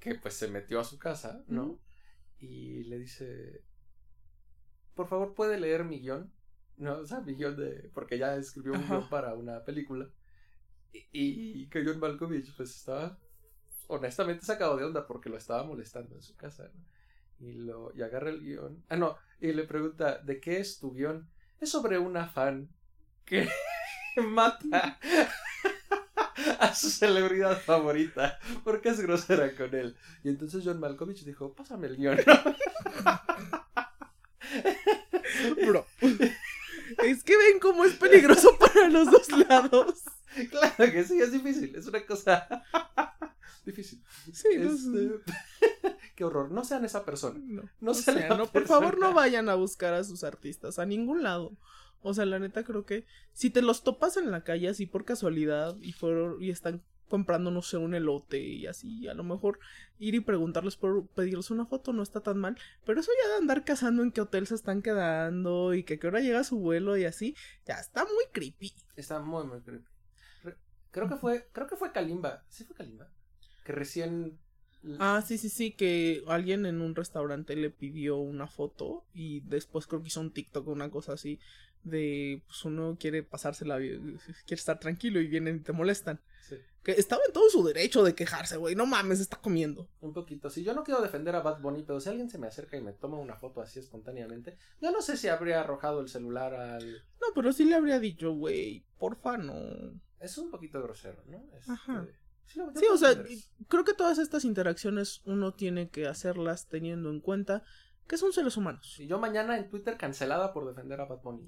que 0.03 0.17
pues 0.17 0.35
se 0.35 0.49
metió 0.49 0.81
a 0.81 0.85
su 0.85 0.99
casa, 0.99 1.45
¿no? 1.49 1.79
Y 2.41 2.85
le 2.85 2.99
dice, 2.99 3.63
por 4.95 5.09
favor, 5.09 5.35
¿puede 5.35 5.59
leer 5.59 5.85
mi 5.85 6.01
guion? 6.01 6.33
No, 6.77 6.99
o 6.99 7.07
sea, 7.07 7.21
mi 7.21 7.35
guion 7.35 7.57
de... 7.57 7.91
porque 7.95 8.19
ya 8.19 8.37
escribió 8.37 8.75
un 8.75 8.81
Ajá. 8.81 8.89
guion 8.89 9.09
para 9.09 9.35
una 9.35 9.65
película. 9.65 10.09
Y, 10.93 11.63
y 11.63 11.69
que 11.69 11.85
John 11.85 12.01
Malkovich 12.01 12.55
pues 12.57 12.77
estaba 12.77 13.19
honestamente 13.89 14.45
sacado 14.45 14.77
de 14.77 14.85
onda 14.85 15.07
porque 15.07 15.31
lo 15.31 15.39
estaba 15.39 15.65
molestando 15.65 16.15
en 16.17 16.23
su 16.23 16.37
casa, 16.37 16.71
¿no? 16.75 16.85
Y, 17.47 17.55
lo, 17.55 17.93
y 17.95 18.03
agarra 18.03 18.31
el 18.31 18.41
guion. 18.41 18.85
Ah, 18.89 18.97
no. 18.97 19.17
Y 19.41 19.53
le 19.53 19.65
pregunta, 19.65 20.19
¿de 20.19 20.41
qué 20.41 20.61
es 20.61 20.79
tu 20.79 20.93
guion? 20.93 21.29
Es 21.61 21.71
sobre 21.71 21.99
una 21.99 22.29
fan 22.29 22.71
que 23.25 23.49
mata 24.17 24.99
a 26.63 26.75
su 26.75 26.91
celebridad 26.91 27.61
favorita 27.61 28.39
porque 28.65 28.89
es 28.91 29.01
grosera 29.01 29.55
con 29.57 29.75
él. 29.75 29.97
Y 30.25 30.29
entonces 30.31 30.63
John 30.65 30.81
Malkovich 30.81 31.25
dijo, 31.25 31.55
pásame 31.55 31.89
el 31.89 31.97
guion. 31.97 32.19
Bro. 35.67 35.87
Es 36.99 37.25
que 37.25 37.37
ven 37.37 37.59
cómo 37.61 37.85
es 37.85 37.95
peligroso 37.95 38.57
para 38.59 38.89
los 38.89 39.11
dos 39.11 39.29
lados. 39.49 40.03
claro 40.51 40.93
que 40.93 41.05
sí, 41.05 41.19
es 41.21 41.33
difícil. 41.33 41.75
Es 41.75 41.87
una 41.87 42.05
cosa 42.05 42.47
difícil. 43.65 44.03
Sí, 44.33 44.49
Este, 44.53 45.11
Qué 46.15 46.25
horror. 46.25 46.51
No 46.51 46.65
sean 46.65 46.85
esa 46.85 47.05
persona. 47.05 47.41
no. 47.43 47.63
No 47.81 47.95
sean 47.95 48.29
no, 48.37 48.47
por 48.47 48.67
favor, 48.67 48.91
persona. 48.91 49.09
no 49.09 49.15
vayan 49.15 49.49
a 49.49 49.55
buscar 49.55 49.95
a 49.95 50.05
sus 50.05 50.25
artistas 50.25 50.79
a 50.79 50.87
ningún 50.87 51.23
lado. 51.23 51.57
O 52.03 52.15
sea, 52.15 52.27
la 52.27 52.39
neta 52.39 52.65
creo 52.65 52.85
que 52.85 53.07
si 53.33 53.51
te 53.51 53.63
los 53.63 53.85
topas 53.85 54.17
en 54.17 54.31
la 54.31 54.43
calle 54.45 54.69
así 54.69 54.87
por 54.87 55.05
casualidad 55.05 55.77
y 55.81 55.93
fueron 55.93 56.43
y 56.43 56.51
están 56.51 56.83
comprando 57.09 57.51
no 57.51 57.61
sé 57.61 57.77
un 57.77 57.95
elote 57.95 58.41
y 58.41 58.67
así, 58.67 59.07
a 59.07 59.13
lo 59.15 59.23
mejor 59.23 59.59
ir 59.99 60.15
y 60.15 60.21
preguntarles 60.21 60.77
por 60.77 61.07
pedirles 61.09 61.51
una 61.51 61.67
foto 61.67 61.93
no 61.93 62.03
está 62.03 62.21
tan 62.21 62.39
mal, 62.39 62.57
pero 62.87 63.01
eso 63.01 63.11
ya 63.23 63.29
de 63.33 63.37
andar 63.37 63.65
cazando 63.65 64.03
en 64.03 64.13
qué 64.13 64.23
hotel 64.23 64.47
se 64.47 64.55
están 64.55 64.81
quedando 64.81 65.75
y 65.75 65.85
que 65.85 65.95
a 65.95 65.97
qué 65.99 66.07
hora 66.07 66.21
llega 66.21 66.43
su 66.43 66.59
vuelo 66.59 66.97
y 66.97 67.05
así, 67.05 67.37
ya 67.67 67.75
está 67.75 68.05
muy 68.05 68.25
creepy. 68.33 68.73
Está 68.97 69.21
muy, 69.21 69.45
muy 69.45 69.61
creepy. 69.61 69.85
Re- 70.43 70.57
Creo 70.91 71.07
que 71.09 71.17
fue, 71.17 71.47
creo 71.53 71.67
que 71.67 71.77
fue 71.77 71.93
Kalimba. 71.93 72.45
¿Sí 72.49 72.65
fue 72.65 72.75
Kalimba? 72.77 73.09
Que 73.65 73.73
recién. 73.73 74.39
Ah, 74.99 75.23
sí, 75.25 75.39
sí, 75.39 75.49
sí, 75.49 75.71
que 75.73 76.25
alguien 76.27 76.67
en 76.67 76.81
un 76.81 76.95
restaurante 76.97 77.55
le 77.55 77.71
pidió 77.71 78.17
una 78.17 78.49
foto 78.49 79.05
y 79.15 79.41
después 79.43 79.87
creo 79.87 80.03
que 80.03 80.09
hizo 80.09 80.21
un 80.21 80.33
TikTok 80.33 80.67
o 80.67 80.73
una 80.73 80.91
cosa 80.91 81.13
así 81.13 81.39
de 81.85 82.43
pues 82.47 82.65
uno 82.65 82.97
quiere 82.99 83.23
pasársela, 83.23 83.79
quiere 83.79 84.21
estar 84.51 84.79
tranquilo 84.79 85.21
y 85.21 85.27
vienen 85.27 85.57
y 85.57 85.61
te 85.61 85.73
molestan. 85.73 86.21
Sí, 86.49 86.57
Que 86.83 86.93
estaba 86.93 87.23
en 87.27 87.33
todo 87.33 87.49
su 87.51 87.65
derecho 87.65 88.03
de 88.03 88.15
quejarse, 88.15 88.57
güey, 88.57 88.75
no 88.75 88.87
mames, 88.87 89.21
está 89.21 89.37
comiendo. 89.41 89.89
un 90.01 90.13
poquito. 90.13 90.51
Si 90.51 90.65
yo 90.65 90.75
no 90.75 90.85
quiero 90.85 91.01
defender 91.01 91.35
a 91.37 91.41
Bad 91.41 91.61
Bunny, 91.61 91.83
pero 91.83 92.01
si 92.01 92.09
alguien 92.09 92.31
se 92.31 92.39
me 92.39 92.47
acerca 92.47 92.77
y 92.77 92.83
me 92.83 92.93
toma 92.93 93.19
una 93.19 93.37
foto 93.37 93.61
así 93.61 93.79
espontáneamente, 93.79 94.57
yo 94.81 94.91
no 94.91 95.01
sé 95.03 95.17
si 95.17 95.29
habría 95.29 95.61
arrojado 95.61 96.01
el 96.01 96.09
celular 96.09 96.55
al. 96.55 97.05
No, 97.21 97.29
pero 97.35 97.53
sí 97.53 97.65
le 97.65 97.75
habría 97.77 97.99
dicho, 98.01 98.33
güey, 98.33 98.85
porfa, 98.99 99.37
no. 99.39 99.55
Es 100.21 100.39
un 100.39 100.51
poquito 100.51 100.83
grosero, 100.83 101.23
¿no? 101.27 101.45
Este, 101.57 101.73
Ajá. 101.73 102.07
Sí, 102.47 102.61
Sí, 102.75 102.85
o 102.93 102.99
sea, 102.99 103.15
creo 103.69 103.85
que 103.85 103.95
todas 103.95 104.19
estas 104.19 104.45
interacciones 104.45 105.23
uno 105.25 105.55
tiene 105.55 105.89
que 105.89 106.07
hacerlas 106.07 106.69
teniendo 106.69 107.09
en 107.09 107.21
cuenta 107.21 107.63
que 108.07 108.19
son 108.19 108.33
seres 108.35 108.59
humanos. 108.59 108.97
Y 108.99 109.07
yo 109.07 109.19
mañana 109.19 109.57
en 109.57 109.71
Twitter 109.71 109.97
cancelada 109.97 110.53
por 110.53 110.67
defender 110.67 111.01
a 111.01 111.07
Bad 111.07 111.23
Bunny. 111.23 111.47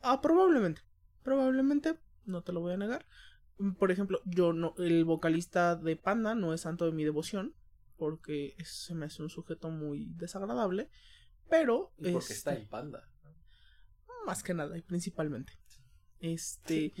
Ah, 0.00 0.20
probablemente. 0.20 0.82
Probablemente, 1.22 1.98
no 2.24 2.42
te 2.42 2.52
lo 2.52 2.60
voy 2.60 2.74
a 2.74 2.76
negar. 2.76 3.06
Por 3.78 3.90
ejemplo, 3.90 4.20
yo 4.24 4.52
no, 4.52 4.74
el 4.78 5.04
vocalista 5.04 5.74
de 5.74 5.96
Panda 5.96 6.34
no 6.34 6.54
es 6.54 6.60
santo 6.60 6.84
de 6.84 6.92
mi 6.92 7.04
devoción, 7.04 7.54
porque 7.96 8.56
se 8.64 8.94
me 8.94 9.06
hace 9.06 9.22
un 9.22 9.28
sujeto 9.30 9.70
muy 9.70 10.06
desagradable, 10.14 10.88
pero 11.50 11.92
Y 11.98 12.12
porque 12.12 12.32
está 12.32 12.52
este, 12.52 12.62
en 12.62 12.68
panda. 12.68 13.08
más 14.24 14.42
que 14.42 14.54
nada 14.54 14.78
y 14.78 14.82
principalmente. 14.82 15.54
Este, 16.20 16.92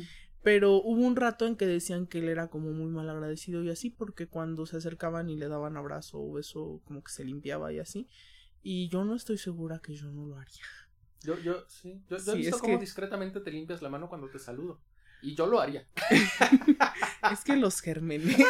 pero 0.42 0.76
hubo 0.76 1.00
un 1.00 1.16
rato 1.16 1.46
en 1.46 1.56
que 1.56 1.66
decían 1.66 2.06
que 2.06 2.18
él 2.18 2.28
era 2.28 2.48
como 2.48 2.72
muy 2.72 2.90
mal 2.90 3.08
agradecido 3.08 3.62
y 3.62 3.70
así, 3.70 3.90
porque 3.90 4.26
cuando 4.26 4.66
se 4.66 4.76
acercaban 4.78 5.28
y 5.30 5.36
le 5.36 5.48
daban 5.48 5.76
abrazo 5.76 6.18
o 6.20 6.32
beso, 6.32 6.80
como 6.84 7.02
que 7.02 7.12
se 7.12 7.24
limpiaba 7.24 7.72
y 7.72 7.78
así. 7.78 8.08
Y 8.62 8.88
yo 8.88 9.04
no 9.04 9.14
estoy 9.14 9.38
segura 9.38 9.80
que 9.80 9.94
yo 9.94 10.10
no 10.10 10.26
lo 10.26 10.36
haría. 10.36 10.64
Yo, 11.22 11.38
yo, 11.38 11.64
sí. 11.68 12.02
Yo, 12.08 12.16
yo 12.16 12.22
Sí, 12.22 12.30
he 12.30 12.34
visto 12.36 12.58
cómo 12.58 12.74
que- 12.78 12.80
discretamente 12.84 13.40
te 13.40 13.50
limpias 13.50 13.82
la 13.82 13.88
mano 13.88 14.08
cuando 14.08 14.28
te 14.30 14.38
saludo. 14.38 14.80
Y 15.22 15.34
yo 15.34 15.46
lo 15.46 15.60
haría. 15.60 15.86
Es 17.32 17.44
que 17.44 17.56
los 17.56 17.80
gérmenes. 17.80 18.36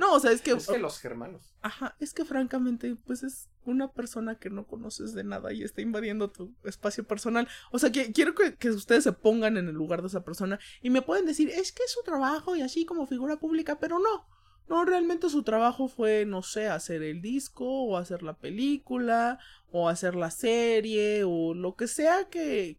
No, 0.00 0.14
o 0.14 0.20
sea, 0.20 0.32
es 0.32 0.40
que, 0.40 0.52
Es 0.52 0.66
que 0.66 0.78
los 0.78 0.98
germanos. 0.98 1.54
ajá, 1.62 1.94
es 2.00 2.14
que 2.14 2.24
francamente, 2.24 2.96
pues 3.06 3.22
es 3.22 3.48
una 3.64 3.92
persona 3.92 4.38
que 4.38 4.50
no 4.50 4.66
conoces 4.66 5.12
de 5.14 5.22
nada 5.24 5.52
y 5.52 5.62
está 5.62 5.82
invadiendo 5.82 6.30
tu 6.30 6.54
espacio 6.64 7.04
personal. 7.06 7.46
O 7.70 7.78
sea, 7.78 7.92
que 7.92 8.10
quiero 8.12 8.34
que, 8.34 8.56
que 8.56 8.70
ustedes 8.70 9.04
se 9.04 9.12
pongan 9.12 9.56
en 9.56 9.68
el 9.68 9.74
lugar 9.74 10.00
de 10.00 10.08
esa 10.08 10.24
persona 10.24 10.58
y 10.82 10.90
me 10.90 11.02
pueden 11.02 11.26
decir, 11.26 11.48
es 11.50 11.70
que 11.70 11.82
es 11.84 11.92
su 11.92 12.02
trabajo 12.02 12.56
y 12.56 12.62
así 12.62 12.84
como 12.86 13.06
figura 13.06 13.36
pública, 13.38 13.78
pero 13.78 13.98
no. 13.98 14.26
No, 14.68 14.84
realmente 14.84 15.28
su 15.28 15.42
trabajo 15.42 15.88
fue, 15.88 16.24
no 16.24 16.42
sé, 16.42 16.68
hacer 16.68 17.02
el 17.02 17.20
disco 17.20 17.66
o 17.66 17.96
hacer 17.96 18.22
la 18.22 18.38
película 18.38 19.38
o 19.70 19.88
hacer 19.88 20.14
la 20.14 20.30
serie 20.30 21.24
o 21.24 21.54
lo 21.54 21.76
que 21.76 21.86
sea 21.86 22.28
que, 22.30 22.78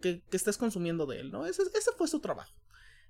que, 0.00 0.22
que 0.22 0.36
estés 0.36 0.58
consumiendo 0.58 1.06
de 1.06 1.20
él, 1.20 1.30
¿no? 1.30 1.46
Ese, 1.46 1.62
ese 1.62 1.92
fue 1.96 2.08
su 2.08 2.20
trabajo. 2.20 2.52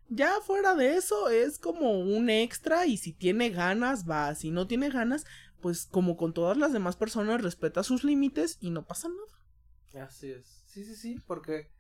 Ya 0.09 0.41
fuera 0.43 0.75
de 0.75 0.97
eso 0.97 1.29
es 1.29 1.59
como 1.59 1.99
un 1.99 2.29
extra 2.31 2.87
y 2.87 2.99
si 2.99 3.13
tiene 3.13 3.51
ganas 3.51 4.09
va, 4.09 4.35
si 4.35 4.51
no 4.51 4.67
tiene 4.67 4.91
ganas, 4.91 5.25
pues 5.61 5.87
como 5.87 6.17
con 6.17 6.35
todas 6.35 6.57
las 6.59 6.73
demás 6.73 6.97
personas 6.97 7.43
respeta 7.43 7.83
sus 7.83 8.05
límites 8.05 8.59
y 8.61 8.71
no 8.71 8.87
pasa 8.87 9.09
nada. 9.09 10.07
Así 10.07 10.31
es. 10.31 10.63
Sí, 10.67 10.85
sí, 10.85 10.95
sí, 10.95 11.17
porque 11.27 11.71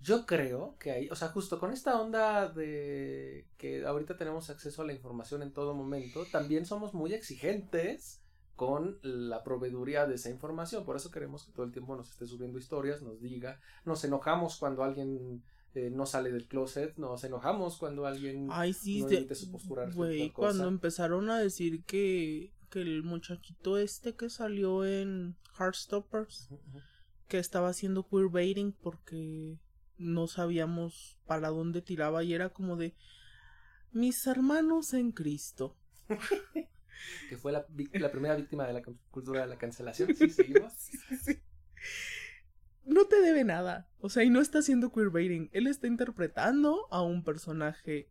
yo 0.00 0.26
creo 0.26 0.76
que 0.78 0.90
ahí, 0.92 1.08
o 1.10 1.16
sea, 1.16 1.28
justo 1.28 1.58
con 1.58 1.72
esta 1.72 2.00
onda 2.00 2.48
de 2.48 3.46
que 3.56 3.84
ahorita 3.84 4.16
tenemos 4.16 4.48
acceso 4.50 4.82
a 4.82 4.86
la 4.86 4.92
información 4.92 5.42
en 5.42 5.52
todo 5.52 5.74
momento, 5.74 6.24
también 6.30 6.66
somos 6.66 6.94
muy 6.94 7.12
exigentes 7.14 8.22
con 8.54 8.98
la 9.02 9.42
proveeduría 9.44 10.06
de 10.06 10.16
esa 10.16 10.30
información. 10.30 10.84
Por 10.84 10.96
eso 10.96 11.10
queremos 11.10 11.44
que 11.44 11.52
todo 11.52 11.64
el 11.64 11.72
tiempo 11.72 11.94
nos 11.96 12.10
esté 12.10 12.26
subiendo 12.26 12.58
historias, 12.58 13.02
nos 13.02 13.20
diga, 13.20 13.60
nos 13.84 14.02
enojamos 14.04 14.56
cuando 14.58 14.82
alguien 14.82 15.42
eh, 15.74 15.90
no 15.90 16.06
sale 16.06 16.32
del 16.32 16.48
closet, 16.48 16.96
nos 16.96 17.22
enojamos 17.24 17.76
cuando 17.76 18.06
alguien 18.06 18.48
Ay, 18.50 18.72
sí, 18.72 19.02
no 19.02 19.06
de- 19.08 19.34
su 19.34 19.50
postura 19.52 19.84
respecto 19.84 20.02
a 20.02 20.06
güey, 20.06 20.30
cuando 20.30 20.66
empezaron 20.66 21.30
a 21.30 21.38
decir 21.38 21.84
que, 21.84 22.52
que 22.70 22.80
el 22.80 23.02
muchachito 23.04 23.78
este 23.78 24.14
que 24.16 24.28
salió 24.30 24.84
en 24.84 25.36
Heartstoppers, 25.58 26.48
que 27.28 27.38
estaba 27.38 27.68
haciendo 27.68 28.08
queerbaiting 28.08 28.72
porque 28.72 29.58
no 29.98 30.26
sabíamos 30.26 31.18
para 31.26 31.48
dónde 31.48 31.82
tiraba 31.82 32.22
y 32.24 32.34
era 32.34 32.50
como 32.50 32.76
de 32.76 32.94
mis 33.92 34.26
hermanos 34.26 34.94
en 34.94 35.12
Cristo. 35.12 35.76
que 37.28 37.36
fue 37.36 37.52
la, 37.52 37.66
la 37.92 38.10
primera 38.10 38.34
víctima 38.36 38.66
de 38.66 38.72
la 38.72 38.82
cu- 38.82 38.98
cultura 39.10 39.42
de 39.42 39.46
la 39.46 39.58
cancelación. 39.58 40.14
Sí, 40.14 40.30
seguimos. 40.30 40.72
No 42.84 43.04
te 43.06 43.20
debe 43.20 43.44
nada. 43.44 43.88
O 44.00 44.08
sea, 44.08 44.24
y 44.24 44.30
no 44.30 44.40
está 44.40 44.60
haciendo 44.60 44.92
queerbaiting. 44.92 45.50
Él 45.52 45.66
está 45.66 45.86
interpretando 45.86 46.86
a 46.90 47.02
un 47.02 47.22
personaje, 47.22 48.08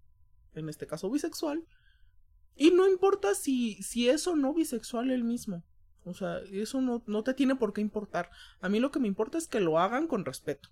en 0.53 0.69
este 0.69 0.85
caso 0.87 1.09
bisexual. 1.09 1.65
Y 2.55 2.71
no 2.71 2.87
importa 2.87 3.33
si, 3.35 3.81
si 3.83 4.09
es 4.09 4.27
o 4.27 4.35
no 4.35 4.53
bisexual 4.53 5.11
él 5.11 5.23
mismo. 5.23 5.63
O 6.03 6.13
sea, 6.13 6.39
eso 6.51 6.79
no, 6.81 7.03
no 7.07 7.23
te 7.23 7.33
tiene 7.33 7.55
por 7.55 7.73
qué 7.73 7.81
importar. 7.81 8.29
A 8.61 8.69
mí 8.69 8.79
lo 8.79 8.91
que 8.91 8.99
me 8.99 9.07
importa 9.07 9.37
es 9.37 9.47
que 9.47 9.59
lo 9.59 9.79
hagan 9.79 10.07
con 10.07 10.25
respeto. 10.25 10.69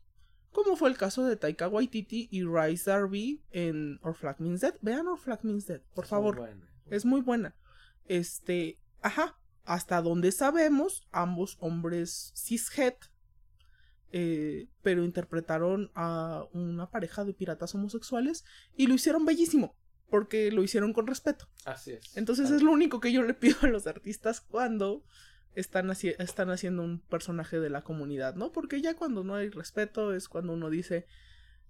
Como 0.56 0.78
fue 0.78 0.88
el 0.88 0.98
caso 0.98 1.26
de 1.26 1.36
Taika 1.36 1.68
Waititi 1.68 2.30
y 2.32 2.46
Rice 2.46 2.90
Darby 2.90 3.44
en 3.52 4.00
Our 4.02 4.16
Flag 4.16 4.40
Means 4.40 4.62
Dead. 4.62 4.74
Vean 4.82 5.06
Our 5.06 5.20
Flag 5.20 5.44
Means 5.44 5.68
Dead, 5.68 5.82
por 5.94 6.06
favor. 6.06 6.38
Muy 6.38 6.46
bueno. 6.46 6.66
Es 6.86 7.04
muy 7.04 7.20
buena. 7.20 7.58
Este, 8.06 8.80
ajá, 9.02 9.38
hasta 9.66 10.02
donde 10.02 10.32
sabemos, 10.32 11.10
ambos 11.12 11.58
hombres 11.60 12.32
cishet, 12.38 13.12
eh, 14.14 14.70
pero 14.82 15.04
interpretaron 15.04 15.92
a 15.94 16.46
una 16.54 16.90
pareja 16.90 17.26
de 17.26 17.34
piratas 17.34 17.76
homosexuales 17.76 18.46
y 18.78 18.88
lo 18.88 18.94
hicieron 18.94 19.26
bellísimo, 19.26 19.76
porque 20.10 20.54
lo 20.54 20.64
hicieron 20.64 20.94
con 20.94 21.06
respeto. 21.06 21.50
Así 21.66 21.92
es. 21.92 22.16
Entonces 22.16 22.50
es 22.50 22.62
lo 22.62 22.72
único 22.72 23.02
que 23.02 23.12
yo 23.12 23.24
le 23.24 23.34
pido 23.34 23.58
a 23.64 23.68
los 23.68 23.88
artistas 23.88 24.40
cuando 24.40 25.04
están, 25.56 25.88
haci- 25.88 26.16
están 26.20 26.50
haciendo 26.50 26.84
un 26.84 27.00
personaje 27.00 27.60
de 27.60 27.70
la 27.70 27.82
comunidad, 27.84 28.36
¿no? 28.36 28.52
Porque 28.52 28.82
ya 28.82 28.96
cuando 28.96 29.24
no 29.24 29.36
hay 29.36 29.50
respeto 29.50 30.14
es 30.14 30.28
cuando 30.30 30.54
uno 30.54 30.70
dice, 30.70 31.06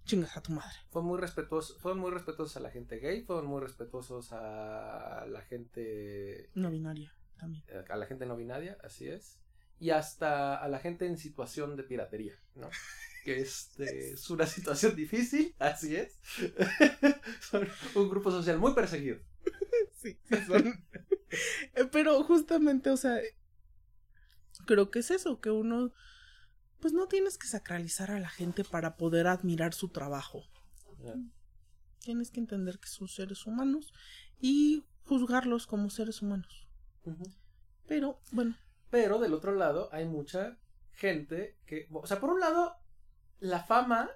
chingas 0.04 0.36
a 0.36 0.42
tu 0.42 0.52
madre. 0.52 0.76
Fue 0.90 1.02
muy 1.02 1.18
respetuoso, 1.18 1.78
fueron 1.78 2.00
muy 2.00 2.10
respetuosos 2.10 2.56
a 2.56 2.60
la 2.60 2.70
gente 2.70 2.98
gay, 2.98 3.22
fueron 3.22 3.46
muy 3.46 3.60
respetuosos 3.60 4.32
a 4.32 5.26
la 5.28 5.40
gente 5.42 6.50
No 6.54 6.70
binaria 6.70 7.12
también. 7.38 7.64
a 7.88 7.96
la 7.96 8.06
gente 8.06 8.26
no 8.26 8.36
binaria, 8.36 8.78
así 8.84 9.08
es, 9.08 9.38
y 9.78 9.90
hasta 9.90 10.56
a 10.56 10.68
la 10.68 10.78
gente 10.78 11.06
en 11.06 11.18
situación 11.18 11.76
de 11.76 11.82
piratería, 11.82 12.34
¿no? 12.54 12.70
Que 13.24 13.40
este, 13.40 14.12
es 14.12 14.30
una 14.30 14.46
situación 14.56 14.94
difícil, 14.96 15.54
así 15.58 15.96
es. 15.96 16.18
Son 17.40 17.66
un 17.96 18.08
grupo 18.08 18.30
social 18.30 18.58
muy 18.58 18.72
perseguido. 18.74 19.18
Sí, 19.92 20.18
sí 20.28 20.36
son. 20.46 20.64
Eh, 21.74 21.84
Pero 21.90 22.22
justamente, 22.22 22.88
o 22.90 22.96
sea, 22.96 23.18
creo 24.66 24.90
que 24.90 24.98
es 24.98 25.10
eso, 25.10 25.40
que 25.40 25.50
uno, 25.50 25.92
pues 26.80 26.92
no 26.92 27.06
tienes 27.08 27.38
que 27.38 27.46
sacralizar 27.46 28.10
a 28.10 28.20
la 28.20 28.28
gente 28.28 28.64
para 28.64 28.96
poder 28.96 29.26
admirar 29.26 29.72
su 29.72 29.88
trabajo. 29.88 30.44
Tienes 32.00 32.30
que 32.30 32.40
entender 32.40 32.78
que 32.78 32.88
son 32.88 33.08
seres 33.08 33.46
humanos 33.46 33.92
y 34.40 34.84
juzgarlos 35.04 35.66
como 35.66 35.90
seres 35.90 36.22
humanos. 36.22 36.66
Pero, 37.86 38.20
bueno, 38.32 38.56
Pero 38.90 39.18
del 39.18 39.34
otro 39.34 39.54
lado 39.54 39.88
hay 39.92 40.04
mucha 40.06 40.58
gente 40.92 41.56
que, 41.66 41.88
o 41.92 42.06
sea, 42.06 42.20
por 42.20 42.30
un 42.30 42.40
lado, 42.40 42.74
la 43.40 43.60
fama 43.62 44.10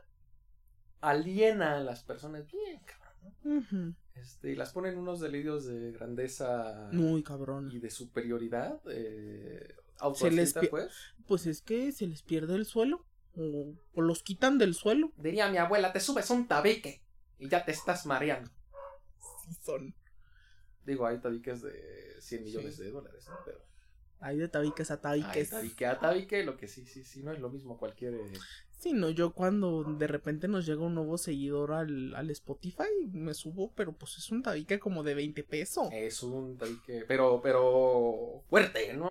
aliena 1.01 1.77
a 1.77 1.81
las 1.81 2.03
personas 2.03 2.47
bien, 2.51 2.81
cabrón, 2.85 3.97
Este, 4.15 4.53
y 4.53 4.57
las 4.57 4.73
ponen 4.73 4.99
unos 4.99 5.21
delirios 5.21 5.67
de 5.67 5.93
grandeza 5.93 6.89
muy 6.93 7.23
cabrón. 7.23 7.71
y 7.73 7.79
de 7.79 7.91
superioridad, 7.91 8.81
eh, 8.91 9.77
Se 10.15 10.31
les 10.31 10.55
pues. 10.71 10.93
Pues 11.27 11.47
es 11.47 11.63
que 11.63 11.93
se 11.93 12.07
les 12.07 12.23
pierde 12.23 12.55
el 12.57 12.67
suelo 12.67 13.07
o, 13.37 13.75
o 13.95 14.01
los 14.03 14.23
quitan 14.23 14.59
del 14.59 14.75
suelo. 14.75 15.13
Diría 15.17 15.49
mi 15.49 15.59
abuela, 15.59 15.93
te 15.93 16.01
subes 16.01 16.31
un 16.31 16.49
tabique 16.49 17.03
y 17.39 17.49
ya 17.49 17.65
te 17.65 17.73
estás 17.73 18.07
mareando. 18.07 18.51
Sí 19.45 19.55
son. 19.63 19.95
Digo, 20.85 21.07
hay 21.07 21.19
tabiques 21.19 21.63
de 21.63 22.17
100 22.21 22.45
millones 22.45 22.77
Sí. 22.77 22.83
de 22.85 22.91
dólares, 22.91 23.27
¿no? 23.29 23.37
Pero 23.45 23.59
Hay 24.21 24.37
de 24.39 24.49
tabiques 24.49 24.91
a 24.91 24.95
hay 24.95 25.01
tabiques. 25.01 25.51
tabique 25.51 25.87
a 25.87 25.99
tabique, 25.99 26.45
lo 26.45 26.57
que 26.57 26.69
sí, 26.69 26.85
sí, 26.87 27.05
sí, 27.05 27.23
no 27.23 27.33
es 27.33 27.39
lo 27.39 27.49
mismo 27.51 27.79
cualquier... 27.79 28.15
eh, 28.15 28.33
Sí, 28.71 28.95
no, 28.95 29.11
yo 29.11 29.35
cuando 29.35 29.85
de 29.85 30.07
repente 30.07 30.49
nos 30.49 30.65
llega 30.67 30.81
un 30.83 30.95
nuevo 30.95 31.19
seguidor 31.19 31.73
al, 31.73 32.15
al 32.15 32.31
Spotify, 32.31 32.89
me 33.13 33.35
subo, 33.35 33.73
pero 33.75 33.93
pues 33.93 34.17
es 34.17 34.31
un 34.31 34.43
tabique 34.43 34.79
como 34.79 35.03
de 35.03 35.15
20 35.15 35.45
pesos. 35.45 35.89
Es 35.93 36.23
un 36.23 36.57
tabique, 36.57 37.05
pero, 37.07 37.41
pero 37.43 38.43
fuerte, 38.49 38.95
¿no? 38.95 39.11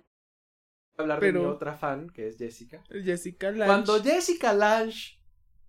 Hablar 1.00 1.20
de 1.20 1.26
Pero- 1.26 1.40
mi 1.40 1.46
otra 1.46 1.74
fan, 1.76 2.10
que 2.10 2.28
es 2.28 2.38
Jessica. 2.38 2.82
Jessica 2.90 3.50
Lange. 3.50 3.66
Cuando 3.66 4.02
Jessica 4.02 4.52
Lange 4.52 5.18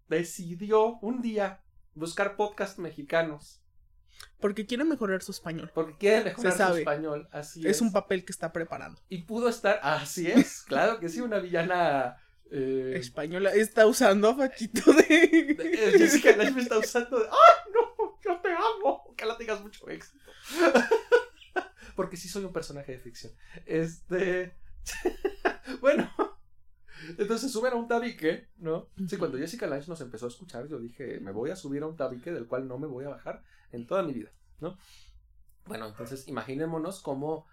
decidió 0.07 0.97
un 1.01 1.21
día 1.21 1.61
buscar 1.93 2.35
podcast 2.35 2.77
mexicanos 2.79 3.61
Porque 4.39 4.65
quiere 4.65 4.83
mejorar 4.83 5.21
su 5.21 5.31
español. 5.31 5.71
porque 5.73 5.97
quiere 5.97 6.23
mejorar 6.25 6.53
su 6.57 6.75
español, 6.77 7.27
así 7.31 7.61
Es 7.65 7.77
es. 7.77 7.81
un 7.81 7.91
papel 7.91 8.23
que 8.25 8.31
está 8.31 8.51
preparando. 8.51 9.01
y 9.09 9.23
pudo 9.23 9.49
estar, 9.49 9.79
así 9.83 10.29
es, 10.29 10.61
claro 10.67 10.99
que 10.99 11.09
sí, 11.09 11.21
una 11.21 11.39
villana 11.39 12.17
eh, 12.51 12.93
Española 12.97 13.51
está 13.53 13.87
usando 13.87 14.29
a 14.29 14.35
Fachito 14.35 14.91
de... 14.93 15.05
eh, 15.09 15.91
Jessica 15.97 16.35
Lange 16.35 16.51
me 16.51 16.61
está 16.61 16.77
usando 16.77 17.17
de, 17.19 17.25
¡ay 17.25 17.71
no! 17.73 18.17
¡Yo 18.23 18.39
te 18.41 18.49
amo! 18.51 19.03
Ojalá 19.17 19.37
tengas 19.37 19.61
mucho 19.61 19.87
éxito. 19.89 20.19
Porque 21.95 22.17
sí 22.17 22.27
soy 22.29 22.43
un 22.45 22.53
personaje 22.53 22.93
de 22.93 22.99
ficción. 22.99 23.33
Este. 23.65 24.55
bueno. 25.81 26.09
Entonces 27.17 27.51
suben 27.51 27.73
a 27.73 27.75
un 27.75 27.87
tabique, 27.87 28.49
¿no? 28.57 28.89
Sí, 29.07 29.17
cuando 29.17 29.37
Jessica 29.37 29.67
Lange 29.67 29.87
nos 29.87 30.01
empezó 30.01 30.25
a 30.25 30.29
escuchar, 30.29 30.67
yo 30.67 30.79
dije, 30.79 31.19
me 31.19 31.31
voy 31.31 31.49
a 31.49 31.55
subir 31.55 31.81
a 31.83 31.87
un 31.87 31.95
tabique 31.95 32.31
del 32.31 32.47
cual 32.47 32.67
no 32.67 32.77
me 32.77 32.87
voy 32.87 33.05
a 33.05 33.09
bajar 33.09 33.43
en 33.71 33.87
toda 33.87 34.03
mi 34.03 34.13
vida. 34.13 34.31
¿no? 34.61 34.77
Bueno, 35.65 35.87
entonces 35.87 36.27
imaginémonos 36.27 37.01
cómo 37.01 37.45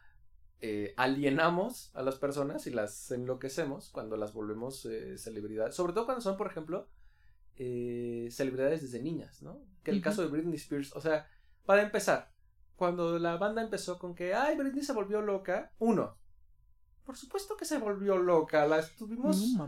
eh, 0.61 0.95
alienamos 0.97 1.91
a 1.95 2.03
las 2.03 2.17
personas 2.17 2.67
y 2.67 2.71
las 2.71 3.11
enloquecemos 3.11 3.91
cuando 3.91 4.17
las 4.17 4.33
volvemos 4.33 4.85
eh, 4.87 5.17
celebridades. 5.19 5.75
Sobre 5.75 5.93
todo 5.93 6.05
cuando 6.05 6.21
son, 6.21 6.37
por 6.37 6.47
ejemplo, 6.47 6.89
eh, 7.57 8.29
celebridades 8.31 8.83
desde 8.83 9.03
niñas, 9.03 9.43
¿no? 9.43 9.61
Que 9.83 9.91
el 9.91 10.03
caso 10.03 10.23
de 10.23 10.29
Britney 10.29 10.57
Spears, 10.57 10.95
o 10.95 11.01
sea, 11.01 11.27
para 11.65 11.83
empezar, 11.83 12.33
cuando 12.77 13.19
la 13.19 13.37
banda 13.37 13.63
empezó 13.63 13.99
con 13.99 14.15
que, 14.15 14.35
ay, 14.35 14.57
Britney 14.57 14.83
se 14.83 14.93
volvió 14.93 15.21
loca, 15.23 15.73
uno, 15.79 16.17
por 17.09 17.17
supuesto 17.17 17.57
que 17.57 17.65
se 17.65 17.79
volvió 17.79 18.19
loca, 18.19 18.67
la 18.67 18.81
estuvimos 18.81 19.55
No 19.55 19.67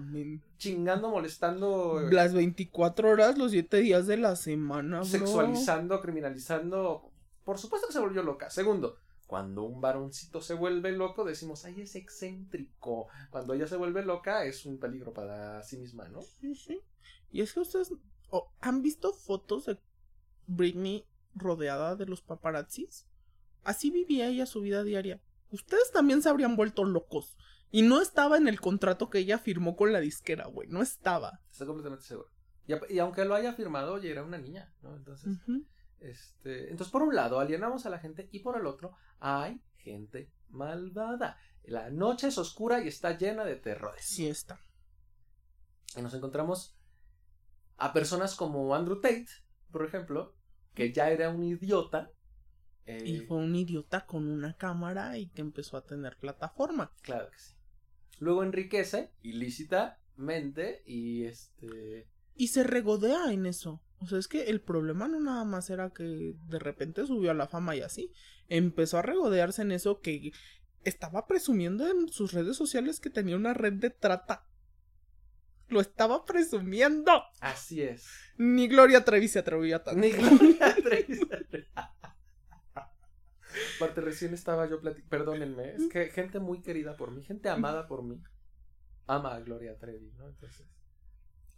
chingando, 0.58 1.08
molestando, 1.08 1.98
Las 2.10 2.34
24 2.34 3.08
horas, 3.08 3.38
los 3.38 3.52
7 3.52 3.78
días 3.78 4.06
de 4.06 4.18
la 4.18 4.36
semana, 4.36 4.98
bro. 4.98 5.06
sexualizando, 5.06 6.02
criminalizando, 6.02 7.10
por 7.46 7.56
supuesto 7.56 7.86
que 7.86 7.94
se 7.94 7.98
volvió 7.98 8.22
loca. 8.22 8.50
Segundo, 8.50 8.98
cuando 9.26 9.62
un 9.62 9.80
varoncito 9.80 10.42
se 10.42 10.52
vuelve 10.52 10.92
loco, 10.92 11.24
decimos, 11.24 11.64
ay, 11.64 11.80
es 11.80 11.94
excéntrico. 11.94 13.08
Cuando 13.30 13.54
ella 13.54 13.66
se 13.66 13.78
vuelve 13.78 14.04
loca, 14.04 14.44
es 14.44 14.66
un 14.66 14.76
peligro 14.78 15.14
para 15.14 15.62
sí 15.62 15.78
misma, 15.78 16.08
¿no? 16.08 16.20
Sí, 16.20 16.54
sí. 16.54 16.82
Y 17.32 17.40
es 17.40 17.54
que 17.54 17.60
ustedes 17.60 17.90
oh, 18.28 18.52
han 18.60 18.82
visto 18.82 19.14
fotos 19.14 19.64
de 19.64 19.78
Britney 20.46 21.06
rodeada 21.34 21.96
de 21.96 22.04
los 22.04 22.20
paparazzis. 22.20 23.06
Así 23.64 23.90
vivía 23.90 24.28
ella 24.28 24.44
su 24.44 24.60
vida 24.60 24.84
diaria. 24.84 25.22
Ustedes 25.50 25.90
también 25.92 26.22
se 26.22 26.28
habrían 26.28 26.56
vuelto 26.56 26.84
locos. 26.84 27.36
Y 27.70 27.82
no 27.82 28.00
estaba 28.00 28.36
en 28.36 28.48
el 28.48 28.60
contrato 28.60 29.10
que 29.10 29.18
ella 29.18 29.38
firmó 29.38 29.76
con 29.76 29.92
la 29.92 30.00
disquera, 30.00 30.46
güey. 30.46 30.68
No 30.68 30.82
estaba. 30.82 31.40
Estoy 31.50 31.66
completamente 31.68 32.04
seguro. 32.04 32.28
Y, 32.88 32.98
aunque 32.98 33.24
lo 33.24 33.34
haya 33.34 33.52
firmado, 33.52 33.94
oye, 33.94 34.10
era 34.10 34.22
una 34.22 34.38
niña, 34.38 34.72
¿no? 34.82 34.94
Entonces, 34.94 35.38
este, 35.98 36.70
entonces, 36.70 36.90
por 36.90 37.02
un 37.02 37.14
lado, 37.14 37.40
alienamos 37.40 37.86
a 37.86 37.90
la 37.90 37.98
gente 37.98 38.28
y 38.32 38.40
por 38.40 38.56
el 38.56 38.66
otro, 38.66 38.94
hay 39.18 39.60
gente 39.76 40.32
malvada. 40.48 41.38
La 41.64 41.90
noche 41.90 42.28
es 42.28 42.38
oscura 42.38 42.82
y 42.82 42.88
está 42.88 43.16
llena 43.16 43.44
de 43.44 43.56
terrores. 43.56 44.04
Sí 44.04 44.28
está. 44.28 44.60
Y 45.96 46.02
nos 46.02 46.14
encontramos 46.14 46.76
a 47.76 47.92
personas 47.92 48.34
como 48.34 48.74
Andrew 48.74 49.00
Tate, 49.00 49.28
por 49.70 49.84
ejemplo, 49.84 50.34
que 50.74 50.92
ya 50.92 51.10
era 51.10 51.30
un 51.30 51.42
idiota. 51.42 52.10
Eh, 52.86 53.02
Y 53.04 53.20
fue 53.20 53.38
un 53.38 53.54
idiota 53.54 54.06
con 54.06 54.28
una 54.28 54.56
cámara 54.56 55.18
y 55.18 55.26
que 55.26 55.40
empezó 55.40 55.76
a 55.76 55.84
tener 55.84 56.16
plataforma. 56.16 56.92
Claro 57.02 57.30
que 57.30 57.38
sí. 57.38 57.54
Luego 58.18 58.42
enriquece 58.42 59.10
ilícitamente 59.22 60.82
y 60.86 61.24
este... 61.24 62.08
Y 62.34 62.48
se 62.48 62.64
regodea 62.64 63.32
en 63.32 63.46
eso. 63.46 63.82
O 63.98 64.06
sea, 64.06 64.18
es 64.18 64.28
que 64.28 64.44
el 64.44 64.60
problema 64.60 65.08
no 65.08 65.20
nada 65.20 65.44
más 65.44 65.68
era 65.68 65.90
que 65.90 66.34
de 66.48 66.58
repente 66.58 67.06
subió 67.06 67.30
a 67.30 67.34
la 67.34 67.48
fama 67.48 67.76
y 67.76 67.82
así. 67.82 68.12
Empezó 68.48 68.98
a 68.98 69.02
regodearse 69.02 69.62
en 69.62 69.72
eso 69.72 70.00
que 70.00 70.32
estaba 70.84 71.26
presumiendo 71.26 71.86
en 71.86 72.08
sus 72.08 72.32
redes 72.32 72.56
sociales 72.56 73.00
que 73.00 73.10
tenía 73.10 73.36
una 73.36 73.54
red 73.54 73.74
de 73.74 73.90
trata. 73.90 74.46
Lo 75.68 75.80
estaba 75.80 76.24
presumiendo. 76.24 77.12
Así 77.40 77.82
es. 77.82 78.06
Ni 78.38 78.68
Gloria 78.68 79.04
Trevi 79.04 79.28
se 79.28 79.38
atrevió 79.38 79.76
a 79.76 79.84
tanto. 79.84 80.00
Ni 80.00 80.10
Gloria 80.10 80.74
Trevi. 80.82 81.20
Aparte, 83.76 84.00
recién 84.00 84.34
estaba 84.34 84.68
yo 84.68 84.80
platicando. 84.80 85.10
Perdónenme, 85.10 85.74
es 85.74 85.88
que 85.88 86.10
gente 86.10 86.38
muy 86.40 86.62
querida 86.62 86.96
por 86.96 87.10
mí, 87.10 87.22
gente 87.22 87.48
amada 87.48 87.86
por 87.86 88.02
mí, 88.02 88.22
ama 89.06 89.34
a 89.34 89.40
Gloria 89.40 89.78
Trevi, 89.78 90.12
¿no? 90.16 90.28
Entonces, 90.28 90.66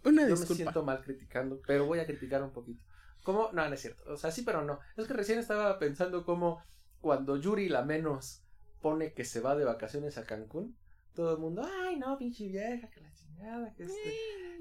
Una 0.04 0.28
yo 0.28 0.36
me 0.36 0.46
siento 0.46 0.84
mal 0.84 1.02
criticando, 1.02 1.60
pero 1.66 1.86
voy 1.86 1.98
a 1.98 2.06
criticar 2.06 2.42
un 2.42 2.52
poquito. 2.52 2.82
¿Cómo? 3.22 3.50
No, 3.52 3.68
no 3.68 3.74
es 3.74 3.80
cierto. 3.80 4.02
O 4.12 4.16
sea, 4.16 4.30
sí, 4.32 4.42
pero 4.42 4.64
no. 4.64 4.80
Es 4.96 5.06
que 5.06 5.14
recién 5.14 5.38
estaba 5.38 5.78
pensando 5.78 6.24
cómo 6.24 6.62
cuando 7.00 7.36
Yuri 7.36 7.68
la 7.68 7.82
menos 7.82 8.42
pone 8.80 9.12
que 9.12 9.24
se 9.24 9.40
va 9.40 9.54
de 9.54 9.64
vacaciones 9.64 10.18
a 10.18 10.24
Cancún, 10.24 10.76
todo 11.14 11.32
el 11.32 11.38
mundo, 11.38 11.62
ay, 11.64 11.98
no, 11.98 12.16
pinche 12.18 12.48
vieja, 12.48 12.88
que 12.90 13.00
la 13.00 13.12
chingada, 13.12 13.72
que 13.74 13.84
este, 13.84 14.14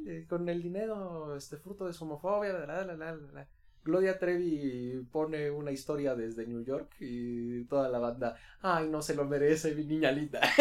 eh, 0.06 0.26
con 0.28 0.48
el 0.50 0.62
dinero, 0.62 1.36
este, 1.36 1.58
fruto 1.58 1.88
de 1.88 1.94
su 1.94 2.04
homofobia, 2.04 2.54
la, 2.54 2.66
la, 2.66 2.84
la, 2.84 2.96
la, 2.96 3.16
la. 3.16 3.50
Gloria 3.84 4.18
Trevi 4.20 5.06
pone 5.12 5.50
una 5.50 5.72
historia 5.72 6.16
desde 6.16 6.46
New 6.46 6.64
York 6.64 6.96
y 7.00 7.64
toda 7.66 7.90
la 7.90 8.00
banda, 8.00 8.36
ay, 8.62 8.90
no 8.90 9.02
se 9.02 9.16
lo 9.16 9.26
merece, 9.26 9.74
mi 9.76 9.86
niña 9.86 10.12
linda. 10.12 10.42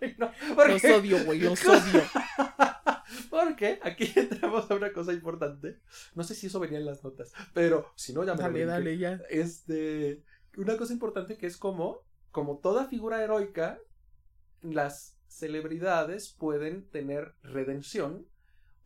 Ay, 0.00 0.14
no, 0.16 0.30
¿por 0.54 0.70
Los 0.70 0.84
odio, 0.84 1.24
güey, 1.24 1.40
los 1.40 1.66
odio. 1.66 2.02
Porque 3.30 3.80
aquí 3.82 4.12
entramos 4.14 4.70
a 4.70 4.74
una 4.76 4.92
cosa 4.92 5.12
importante. 5.12 5.80
No 6.14 6.22
sé 6.22 6.34
si 6.36 6.46
eso 6.46 6.60
venía 6.60 6.78
en 6.78 6.86
las 6.86 7.02
notas, 7.02 7.32
pero 7.52 7.90
si 7.96 8.12
no, 8.12 8.22
ya 8.24 8.34
me 8.34 8.44
lo 8.44 8.50
Dale, 8.50 8.64
brinqué. 8.64 8.66
dale, 8.66 8.98
ya. 8.98 9.20
Este, 9.28 10.22
una 10.56 10.76
cosa 10.76 10.92
importante 10.92 11.36
que 11.36 11.46
es 11.46 11.56
como, 11.56 12.04
como 12.30 12.58
toda 12.58 12.86
figura 12.86 13.22
heroica, 13.22 13.80
las 14.62 15.18
celebridades 15.26 16.28
pueden 16.30 16.88
tener 16.90 17.34
redención 17.42 18.26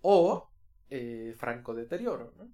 o 0.01 0.51
eh, 0.89 1.35
franco 1.37 1.75
deterioro, 1.75 2.33
¿no? 2.39 2.49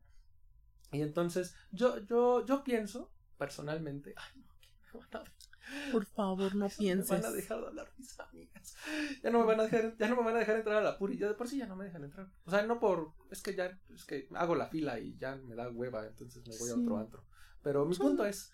Y 0.92 1.02
entonces, 1.02 1.54
yo, 1.70 1.98
yo, 1.98 2.44
yo 2.44 2.62
pienso, 2.62 3.10
personalmente, 3.38 4.14
ay, 4.16 4.42
no, 4.42 5.00
me 5.00 5.06
van 5.06 5.26
a 5.26 5.92
Por 5.92 6.04
favor, 6.04 6.54
no 6.54 6.66
me 6.66 6.70
pienses. 6.70 7.08
van 7.08 7.24
a 7.24 7.30
dejar 7.30 7.60
de 7.60 7.66
hablar 7.66 7.92
mis 7.96 8.20
amigas. 8.20 8.76
Ya 9.22 9.30
no 9.30 9.40
me 9.40 9.46
van 9.46 9.60
a 9.60 9.62
dejar, 9.64 9.96
ya 9.96 10.08
no 10.08 10.16
me 10.16 10.22
van 10.22 10.36
a 10.36 10.38
dejar 10.40 10.56
entrar 10.56 10.76
a 10.76 10.82
la 10.82 10.98
puri. 10.98 11.16
Ya 11.16 11.28
de 11.28 11.34
por 11.34 11.48
sí 11.48 11.58
ya 11.58 11.66
no 11.66 11.76
me 11.76 11.86
dejan 11.86 12.04
entrar. 12.04 12.28
O 12.44 12.50
sea, 12.50 12.62
no 12.62 12.78
por, 12.78 13.12
es 13.30 13.42
que 13.42 13.54
ya, 13.54 13.78
es 13.94 14.04
que 14.04 14.28
hago 14.34 14.54
la 14.54 14.66
fila 14.66 14.98
y 15.00 15.16
ya 15.16 15.36
me 15.36 15.54
da 15.54 15.70
hueva, 15.70 16.06
entonces 16.06 16.46
me 16.46 16.56
voy 16.58 16.70
a 16.70 16.74
otro 16.74 16.98
antro. 16.98 17.24
Pero 17.62 17.86
mi 17.86 17.96
punto 17.96 18.26
es, 18.26 18.50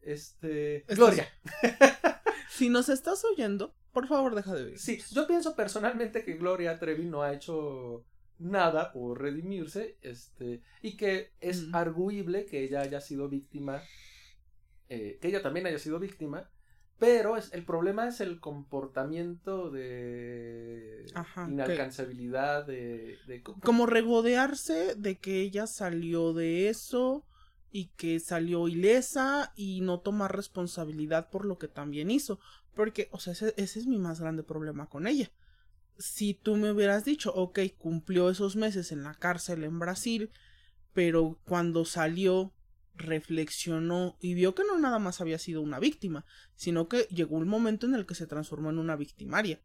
este, 0.00 0.84
Gloria. 0.88 1.28
Si 2.52 2.68
nos 2.68 2.90
estás 2.90 3.24
oyendo, 3.24 3.74
por 3.92 4.06
favor, 4.06 4.34
deja 4.34 4.54
de 4.54 4.64
ver. 4.64 4.78
Sí, 4.78 5.02
yo 5.10 5.26
pienso 5.26 5.56
personalmente 5.56 6.22
que 6.22 6.34
Gloria 6.34 6.78
Trevi 6.78 7.06
no 7.06 7.22
ha 7.22 7.32
hecho 7.32 8.04
nada 8.38 8.92
por 8.92 9.20
redimirse, 9.20 9.96
este, 10.02 10.62
y 10.82 10.96
que 10.96 11.32
es 11.40 11.68
Mm. 11.68 11.74
arguible 11.74 12.44
que 12.46 12.64
ella 12.64 12.80
haya 12.80 13.00
sido 13.00 13.28
víctima, 13.28 13.82
eh, 14.88 15.18
que 15.20 15.28
ella 15.28 15.42
también 15.42 15.66
haya 15.66 15.78
sido 15.78 15.98
víctima, 15.98 16.50
pero 16.98 17.36
es, 17.36 17.52
el 17.52 17.64
problema 17.64 18.06
es 18.08 18.20
el 18.20 18.40
comportamiento 18.40 19.70
de 19.70 21.04
Ajá, 21.14 21.46
que- 21.46 21.52
inalcanzabilidad, 21.52 22.66
de, 22.66 23.18
de- 23.26 23.42
Como 23.42 23.86
regodearse 23.86 24.94
de 24.94 25.18
que 25.18 25.40
ella 25.40 25.66
salió 25.66 26.32
de 26.32 26.68
eso 26.68 27.24
y 27.70 27.86
que 27.96 28.20
salió 28.20 28.68
ilesa 28.68 29.52
y 29.56 29.80
no 29.80 30.00
tomar 30.00 30.34
responsabilidad 30.36 31.30
por 31.30 31.44
lo 31.44 31.58
que 31.58 31.68
también 31.68 32.10
hizo. 32.10 32.38
Porque, 32.74 33.08
o 33.12 33.18
sea, 33.18 33.32
ese, 33.32 33.54
ese 33.56 33.78
es 33.80 33.86
mi 33.86 33.98
más 33.98 34.20
grande 34.20 34.42
problema 34.42 34.88
con 34.88 35.06
ella. 35.06 35.30
Si 36.02 36.34
tú 36.34 36.56
me 36.56 36.72
hubieras 36.72 37.04
dicho, 37.04 37.32
ok, 37.32 37.60
cumplió 37.78 38.28
esos 38.28 38.56
meses 38.56 38.90
en 38.90 39.04
la 39.04 39.14
cárcel 39.14 39.62
en 39.62 39.78
Brasil, 39.78 40.32
pero 40.92 41.38
cuando 41.44 41.84
salió 41.84 42.52
reflexionó 42.96 44.16
y 44.20 44.34
vio 44.34 44.52
que 44.56 44.64
no 44.64 44.76
nada 44.80 44.98
más 44.98 45.20
había 45.20 45.38
sido 45.38 45.62
una 45.62 45.78
víctima, 45.78 46.26
sino 46.56 46.88
que 46.88 47.02
llegó 47.02 47.36
un 47.36 47.46
momento 47.46 47.86
en 47.86 47.94
el 47.94 48.04
que 48.04 48.16
se 48.16 48.26
transformó 48.26 48.70
en 48.70 48.78
una 48.78 48.96
victimaria. 48.96 49.62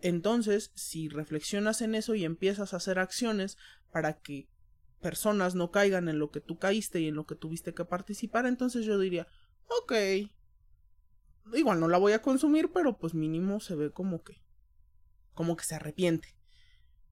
Entonces, 0.00 0.72
si 0.74 1.10
reflexionas 1.10 1.82
en 1.82 1.94
eso 1.94 2.14
y 2.14 2.24
empiezas 2.24 2.72
a 2.72 2.78
hacer 2.78 2.98
acciones 2.98 3.58
para 3.92 4.18
que 4.18 4.48
personas 5.02 5.54
no 5.54 5.70
caigan 5.70 6.08
en 6.08 6.18
lo 6.18 6.30
que 6.30 6.40
tú 6.40 6.58
caíste 6.58 7.00
y 7.00 7.08
en 7.08 7.16
lo 7.16 7.26
que 7.26 7.34
tuviste 7.34 7.74
que 7.74 7.84
participar, 7.84 8.46
entonces 8.46 8.86
yo 8.86 8.98
diría, 8.98 9.26
ok, 9.82 9.92
igual 11.52 11.80
no 11.80 11.88
la 11.88 11.98
voy 11.98 12.12
a 12.12 12.22
consumir, 12.22 12.70
pero 12.72 12.96
pues 12.96 13.12
mínimo 13.12 13.60
se 13.60 13.74
ve 13.74 13.90
como 13.90 14.22
que, 14.22 14.40
como 15.40 15.56
que 15.56 15.64
se 15.64 15.74
arrepiente. 15.74 16.36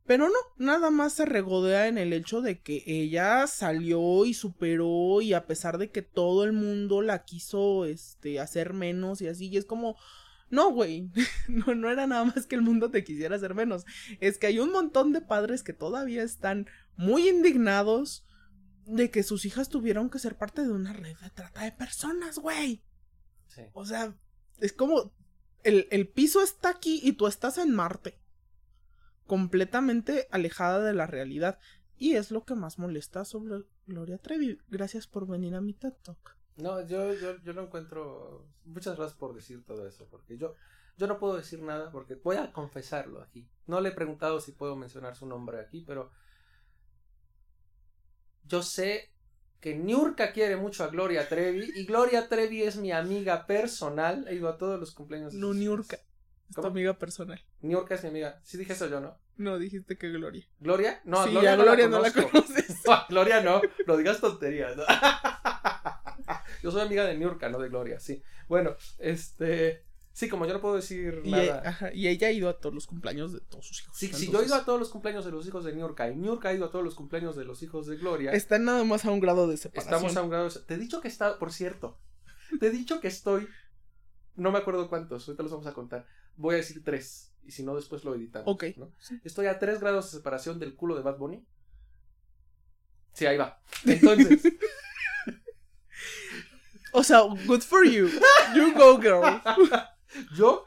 Pero 0.04 0.28
no, 0.28 0.34
nada 0.58 0.90
más 0.90 1.14
se 1.14 1.24
regodea 1.24 1.88
en 1.88 1.96
el 1.96 2.12
hecho 2.12 2.42
de 2.42 2.60
que 2.60 2.82
ella 2.84 3.46
salió 3.46 4.26
y 4.26 4.34
superó 4.34 5.22
y 5.22 5.32
a 5.32 5.46
pesar 5.46 5.78
de 5.78 5.90
que 5.90 6.02
todo 6.02 6.44
el 6.44 6.52
mundo 6.52 7.00
la 7.00 7.24
quiso 7.24 7.86
este 7.86 8.38
hacer 8.38 8.74
menos 8.74 9.22
y 9.22 9.28
así, 9.28 9.48
y 9.48 9.56
es 9.56 9.64
como 9.64 9.96
no, 10.50 10.70
güey, 10.70 11.10
no, 11.48 11.74
no 11.74 11.88
era 11.88 12.06
nada 12.06 12.26
más 12.26 12.46
que 12.46 12.54
el 12.54 12.60
mundo 12.60 12.90
te 12.90 13.02
quisiera 13.02 13.36
hacer 13.36 13.54
menos. 13.54 13.86
Es 14.20 14.36
que 14.36 14.48
hay 14.48 14.58
un 14.58 14.72
montón 14.72 15.14
de 15.14 15.22
padres 15.22 15.62
que 15.62 15.72
todavía 15.72 16.22
están 16.22 16.66
muy 16.98 17.30
indignados 17.30 18.26
de 18.84 19.10
que 19.10 19.22
sus 19.22 19.46
hijas 19.46 19.70
tuvieron 19.70 20.10
que 20.10 20.18
ser 20.18 20.36
parte 20.36 20.64
de 20.64 20.72
una 20.72 20.92
red 20.92 21.16
de 21.16 21.30
trata 21.30 21.64
de 21.64 21.72
personas, 21.72 22.38
güey. 22.38 22.82
Sí. 23.46 23.62
O 23.72 23.86
sea, 23.86 24.14
es 24.58 24.74
como 24.74 25.14
el, 25.62 25.88
el 25.90 26.08
piso 26.08 26.42
está 26.42 26.70
aquí 26.70 27.00
y 27.02 27.12
tú 27.12 27.26
estás 27.26 27.58
en 27.58 27.74
Marte. 27.74 28.18
Completamente 29.26 30.28
alejada 30.30 30.82
de 30.82 30.94
la 30.94 31.06
realidad. 31.06 31.58
Y 31.96 32.14
es 32.14 32.30
lo 32.30 32.44
que 32.44 32.54
más 32.54 32.78
molesta 32.78 33.24
sobre 33.24 33.64
Gloria 33.86 34.18
Trevi. 34.18 34.58
Gracias 34.68 35.06
por 35.06 35.26
venir 35.26 35.54
a 35.54 35.60
mi 35.60 35.74
TED 35.74 35.94
Talk. 36.02 36.36
No, 36.56 36.84
yo, 36.86 37.12
yo, 37.14 37.40
yo 37.42 37.52
no 37.52 37.62
encuentro. 37.62 38.46
Muchas 38.64 38.96
gracias 38.96 39.18
por 39.18 39.34
decir 39.34 39.64
todo 39.64 39.86
eso, 39.86 40.06
porque 40.10 40.36
yo, 40.38 40.54
yo 40.96 41.06
no 41.06 41.18
puedo 41.18 41.36
decir 41.36 41.62
nada, 41.62 41.90
porque 41.90 42.16
voy 42.16 42.36
a 42.36 42.52
confesarlo 42.52 43.22
aquí. 43.22 43.48
No 43.66 43.80
le 43.80 43.90
he 43.90 43.92
preguntado 43.92 44.40
si 44.40 44.52
puedo 44.52 44.76
mencionar 44.76 45.16
su 45.16 45.26
nombre 45.26 45.60
aquí, 45.60 45.82
pero 45.86 46.10
yo 48.44 48.62
sé 48.62 49.12
que 49.60 49.74
Niurka 49.74 50.32
quiere 50.32 50.56
mucho 50.56 50.84
a 50.84 50.88
Gloria 50.88 51.28
Trevi 51.28 51.72
y 51.74 51.84
Gloria 51.84 52.28
Trevi 52.28 52.62
es 52.62 52.76
mi 52.76 52.92
amiga 52.92 53.46
personal. 53.46 54.26
He 54.28 54.34
ido 54.34 54.48
a 54.48 54.56
todos 54.56 54.78
los 54.78 54.92
cumpleaños. 54.92 55.34
No, 55.34 55.52
Niurka. 55.52 55.98
Es 56.48 56.56
tu 56.56 56.66
amiga 56.66 56.94
personal. 56.94 57.42
Niurka 57.60 57.94
es 57.94 58.02
mi 58.04 58.10
amiga. 58.10 58.40
Sí 58.44 58.56
dije 58.56 58.72
eso 58.72 58.86
yo, 58.88 59.00
¿no? 59.00 59.18
No, 59.36 59.58
dijiste 59.58 59.96
que 59.96 60.08
Gloria. 60.10 60.46
¿Gloria? 60.60 61.00
No, 61.04 61.24
sí, 61.24 61.30
Gloria, 61.30 61.52
a 61.52 61.56
no, 61.56 61.62
Gloria 61.64 61.84
la 61.84 61.90
no 61.90 62.02
la 62.02 62.12
conoces. 62.12 62.76
No, 62.86 62.92
a 62.92 63.06
Gloria 63.08 63.42
no, 63.42 63.60
no 63.86 63.96
digas 63.96 64.20
tonterías. 64.20 64.76
Yo 66.62 66.70
soy 66.70 66.82
amiga 66.82 67.04
de 67.04 67.16
Niurka, 67.16 67.48
no 67.48 67.58
de 67.58 67.68
Gloria, 67.68 68.00
sí. 68.00 68.22
Bueno, 68.48 68.76
este. 68.98 69.84
Sí, 70.18 70.28
como 70.28 70.46
yo 70.46 70.52
no 70.52 70.60
puedo 70.60 70.74
decir 70.74 71.22
Y, 71.24 71.30
nada. 71.30 71.62
ajá, 71.64 71.92
y 71.94 72.08
ella 72.08 72.26
ha 72.26 72.32
ido 72.32 72.48
a 72.48 72.58
todos 72.58 72.74
los 72.74 72.88
cumpleaños 72.88 73.32
de 73.32 73.38
todos 73.38 73.64
sus 73.68 73.82
hijos. 73.82 73.96
Sí, 73.96 74.06
si 74.08 74.12
yo 74.12 74.18
he 74.18 74.24
Entonces, 74.26 74.48
ido 74.48 74.56
a 74.56 74.64
todos 74.64 74.80
los 74.80 74.88
cumpleaños 74.88 75.24
de 75.24 75.30
los 75.30 75.46
hijos 75.46 75.64
de 75.64 75.72
Niurka 75.72 76.10
y 76.10 76.16
Niurka 76.16 76.48
ha 76.48 76.54
ido 76.54 76.64
a 76.64 76.72
todos 76.72 76.84
los 76.84 76.96
cumpleaños 76.96 77.36
de 77.36 77.44
los 77.44 77.62
hijos 77.62 77.86
de 77.86 77.96
Gloria, 77.98 78.32
Están 78.32 78.64
nada 78.64 78.82
más 78.82 79.04
a 79.04 79.12
un 79.12 79.20
grado 79.20 79.46
de 79.46 79.56
separación. 79.56 79.94
estamos 79.94 80.16
a 80.16 80.22
un 80.24 80.30
grado. 80.30 80.48
de- 80.50 80.58
Te 80.58 80.74
he 80.74 80.76
dicho 80.76 81.00
que 81.00 81.06
está, 81.06 81.38
por 81.38 81.52
cierto, 81.52 82.00
te 82.58 82.66
he 82.66 82.70
dicho 82.70 83.00
que 83.00 83.06
estoy. 83.06 83.46
No 84.34 84.50
me 84.50 84.58
acuerdo 84.58 84.88
cuántos, 84.88 85.28
ahorita 85.28 85.44
los 85.44 85.52
vamos 85.52 85.68
a 85.68 85.72
contar. 85.72 86.04
Voy 86.34 86.54
a 86.54 86.58
decir 86.58 86.82
tres, 86.82 87.32
y 87.44 87.52
si 87.52 87.62
no, 87.62 87.76
después 87.76 88.02
lo 88.02 88.12
editamos. 88.16 88.48
Ok. 88.52 88.64
¿no? 88.76 88.90
Estoy 89.22 89.46
a 89.46 89.60
tres 89.60 89.78
grados 89.78 90.10
de 90.10 90.18
separación 90.18 90.58
del 90.58 90.74
culo 90.74 90.96
de 90.96 91.02
Bad 91.02 91.18
Bunny. 91.18 91.46
Sí, 93.12 93.24
ahí 93.24 93.36
va. 93.36 93.62
Entonces, 93.84 94.42
O 96.92 97.04
sea, 97.04 97.20
good 97.46 97.60
for 97.60 97.84
you. 97.84 98.08
You 98.56 98.72
go, 98.74 98.98
girl. 98.98 99.22
yo 100.34 100.64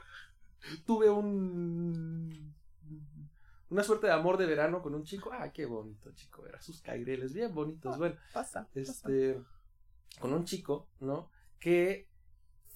tuve 0.86 1.10
un. 1.10 2.54
Una 3.70 3.84
suerte 3.84 4.08
de 4.08 4.14
amor 4.14 4.38
de 4.38 4.46
verano 4.48 4.82
con 4.82 4.94
un 4.94 5.04
chico. 5.04 5.32
Ah, 5.32 5.52
qué 5.54 5.66
bonito 5.66 6.12
chico 6.12 6.46
era. 6.46 6.62
Sus 6.62 6.82
caireles, 6.82 7.34
bien 7.34 7.54
bonitos. 7.54 7.98
Bueno, 7.98 8.16
Pasa. 8.34 8.68
pasa. 8.68 8.82
este. 8.82 9.42
Con 10.20 10.34
un 10.34 10.44
chico, 10.44 10.90
¿no? 11.00 11.30
Que, 11.60 12.10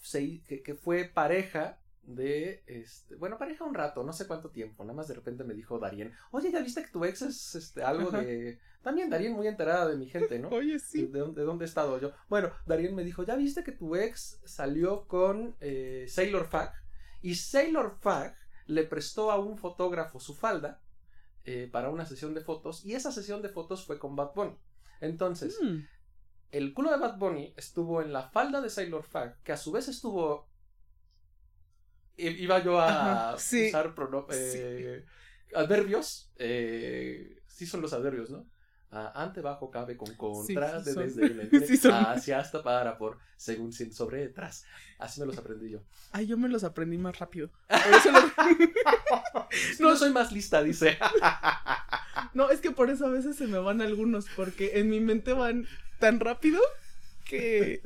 se, 0.02 0.42
que, 0.44 0.64
que 0.64 0.74
fue 0.76 1.04
pareja 1.06 1.80
de. 2.06 2.64
este 2.68 3.16
Bueno, 3.16 3.38
pareja 3.38 3.64
un 3.64 3.74
rato, 3.74 4.04
no 4.04 4.14
sé 4.14 4.28
cuánto 4.28 4.50
tiempo. 4.52 4.84
Nada 4.84 4.96
más 4.96 5.08
de 5.08 5.16
repente 5.16 5.44
me 5.44 5.54
dijo 5.54 5.80
Darien. 5.80 6.14
Oye, 6.32 6.52
¿ya 6.52 6.62
viste 6.62 6.84
que 6.84 6.92
tu 6.92 7.04
ex 7.06 7.22
es 7.24 7.56
este, 7.56 7.84
algo 7.84 8.10
Ajá. 8.10 8.22
de. 8.22 8.60
También 8.84 9.10
Darien 9.10 9.34
muy 9.34 9.48
enterada 9.48 9.88
de 9.88 9.98
mi 9.98 10.08
gente, 10.08 10.38
¿no? 10.38 10.50
Oye, 10.50 10.78
sí. 10.80 11.08
¿De, 11.08 11.20
dónde, 11.20 11.42
de 11.42 11.46
dónde 11.48 11.66
he 11.66 11.68
estado 11.68 12.00
yo? 12.00 12.12
Bueno, 12.30 12.52
Darien 12.68 12.94
me 12.94 13.04
dijo, 13.04 13.24
¿ya 13.24 13.36
viste 13.36 13.64
que 13.64 13.72
tu 13.72 13.96
ex 13.96 14.40
salió 14.46 15.08
con 15.08 15.56
eh, 15.60 16.06
Sailor 16.08 16.46
Fag? 16.48 16.72
Y 17.24 17.34
Sailor 17.36 17.98
Fag 18.00 18.36
le 18.68 18.84
prestó 18.84 19.32
a 19.32 19.40
un 19.40 19.58
fotógrafo 19.58 20.20
su 20.20 20.36
falda 20.36 20.82
eh, 21.46 21.68
para 21.72 21.90
una 21.90 22.06
sesión 22.06 22.36
de 22.36 22.42
fotos 22.42 22.86
y 22.86 22.94
esa 22.94 23.12
sesión 23.12 23.42
de 23.42 23.50
fotos 23.50 23.86
fue 23.86 23.98
con 23.98 24.16
Bad 24.16 24.34
Bunny. 24.36 24.56
Entonces, 25.02 25.58
Mm. 25.62 25.80
el 26.52 26.74
culo 26.76 26.92
de 26.92 26.98
Bad 26.98 27.18
Bunny 27.18 27.54
estuvo 27.58 28.02
en 28.04 28.14
la 28.14 28.30
falda 28.30 28.62
de 28.62 28.70
Sailor 28.70 29.04
Fag, 29.04 29.42
que 29.44 29.52
a 29.52 29.58
su 29.58 29.72
vez 29.72 29.88
estuvo... 29.88 30.48
Iba 32.18 32.64
yo 32.64 32.80
a 32.80 33.32
Ajá, 33.32 33.38
sí. 33.38 33.68
usar 33.68 33.94
eh, 34.32 35.04
adverbios. 35.54 36.32
eh, 36.38 37.42
sí 37.48 37.66
son 37.66 37.82
los 37.82 37.94
adverbios, 37.94 38.30
¿no? 38.30 38.46
Ah, 38.92 39.12
ante, 39.16 39.42
bajo, 39.42 39.70
cabe, 39.72 39.98
con, 39.98 40.16
contra, 40.16 40.82
sí 40.82 40.92
desde, 40.94 41.78
son. 41.78 41.92
hacia, 41.92 42.40
hasta, 42.40 42.64
para, 42.64 42.98
por, 42.98 43.18
según, 43.36 43.74
sin, 43.74 43.92
sobre, 43.92 44.20
detrás. 44.22 44.64
Así 45.00 45.20
me 45.20 45.26
los 45.26 45.38
aprendí 45.38 45.70
yo. 45.70 45.82
Ay, 46.14 46.28
yo 46.28 46.38
me 46.38 46.48
los 46.48 46.64
aprendí 46.64 46.98
más 46.98 47.20
rápido. 47.20 47.50
Por 47.68 47.94
eso 47.94 48.12
lo- 48.12 49.50
No 49.80 49.96
soy 49.98 50.12
más 50.12 50.32
lista, 50.32 50.64
dice. 50.64 50.98
No, 52.34 52.50
es 52.50 52.60
que 52.60 52.72
por 52.72 52.90
eso 52.90 53.06
a 53.06 53.10
veces 53.10 53.36
se 53.38 53.48
me 53.48 53.58
van 53.60 53.82
algunos, 53.82 54.26
porque 54.36 54.80
en 54.80 54.90
mi 54.90 55.00
mente 55.00 55.32
van 55.34 55.68
tan 56.00 56.20
rápido 56.20 56.60
que, 57.26 57.82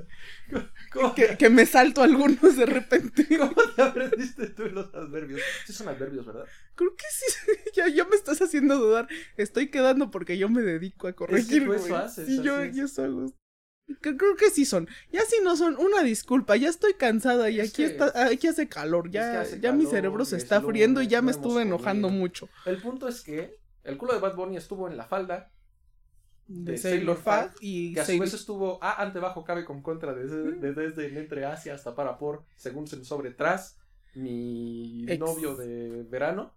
¿Cómo, 0.94 1.16
que, 1.16 1.38
que 1.38 1.50
me 1.50 1.66
salto 1.66 2.02
algunos 2.04 2.56
de 2.58 2.66
repente. 2.66 3.26
cómo 3.38 3.54
te 3.76 3.82
aprendiste 3.82 4.48
tú 4.48 4.66
los 4.68 4.94
adverbios? 4.94 5.42
Sí 5.66 5.74
son 5.74 5.88
adverbios, 5.88 6.26
¿verdad? 6.26 6.46
Creo 6.76 6.96
que 6.96 7.06
sí, 7.12 7.52
ya, 7.76 7.88
ya 7.88 8.06
me 8.06 8.16
estás 8.16 8.42
haciendo 8.42 8.78
dudar. 8.78 9.08
Estoy 9.38 9.70
quedando 9.70 10.12
porque 10.12 10.38
yo 10.38 10.50
me 10.50 10.62
dedico 10.62 11.08
a 11.08 11.14
corregir. 11.14 11.66
tú 11.66 11.74
eso 11.74 11.88
güey. 11.88 12.02
haces, 12.02 12.28
Sí, 12.28 12.42
yo, 12.44 12.60
es. 12.62 12.76
yo 12.76 12.86
eso. 12.86 13.34
Que- 14.04 14.16
Creo 14.18 14.36
que 14.36 14.52
sí 14.52 14.66
son. 14.66 14.88
Ya 15.12 15.22
si 15.22 15.42
no 15.42 15.56
son, 15.58 15.76
una 15.78 16.04
disculpa, 16.04 16.56
ya 16.56 16.70
estoy 16.70 16.94
cansada 16.94 17.50
y 17.50 17.60
Es 17.60 17.70
aquí 17.70 17.84
que- 17.84 17.90
está, 17.90 18.26
aquí 18.28 18.48
hace 18.48 18.68
calor, 18.70 19.10
ya, 19.10 19.32
que 19.32 19.38
hace 19.40 19.60
ya 19.60 19.72
mi 19.72 19.88
cerebro 19.88 20.26
se 20.26 20.38
es 20.38 20.44
está 20.44 20.62
friendo 20.62 21.02
y 21.02 21.08
ya 21.08 21.22
me 21.24 21.32
estuve 21.32 21.64
enojando 21.64 22.08
comido. 22.08 22.22
mucho. 22.22 22.50
El 22.66 22.78
punto 22.82 23.08
es 23.08 23.22
que 23.22 23.56
el 23.84 23.98
culo 23.98 24.14
de 24.14 24.20
Bad 24.20 24.36
Bunny 24.36 24.58
estuvo 24.58 24.88
en 24.88 24.96
la 24.96 25.06
falda, 25.08 25.52
De 26.50 26.72
de 26.72 26.78
Sailor 26.80 27.18
Fag 27.18 27.54
y 27.62 27.94
que 27.94 28.00
a 28.02 28.06
su 28.06 28.18
vez 28.20 28.34
estuvo 28.34 28.84
a 28.84 29.02
ante 29.02 29.20
bajo 29.20 29.44
cabe 29.44 29.64
con 29.66 29.82
contra 29.84 30.14
desde, 30.16 30.52
de- 30.54 30.74
desde 30.74 31.08
en 31.08 31.18
entre 31.18 31.46
hacia 31.46 31.76
hasta 31.76 31.94
para 31.96 32.18
por 32.18 32.44
según 32.56 32.88
se 32.88 33.06
sobre 33.06 33.32
tras 33.32 33.78
mi 34.16 35.06
Ex. 35.08 35.20
novio 35.20 35.56
de 35.56 36.04
verano. 36.10 36.52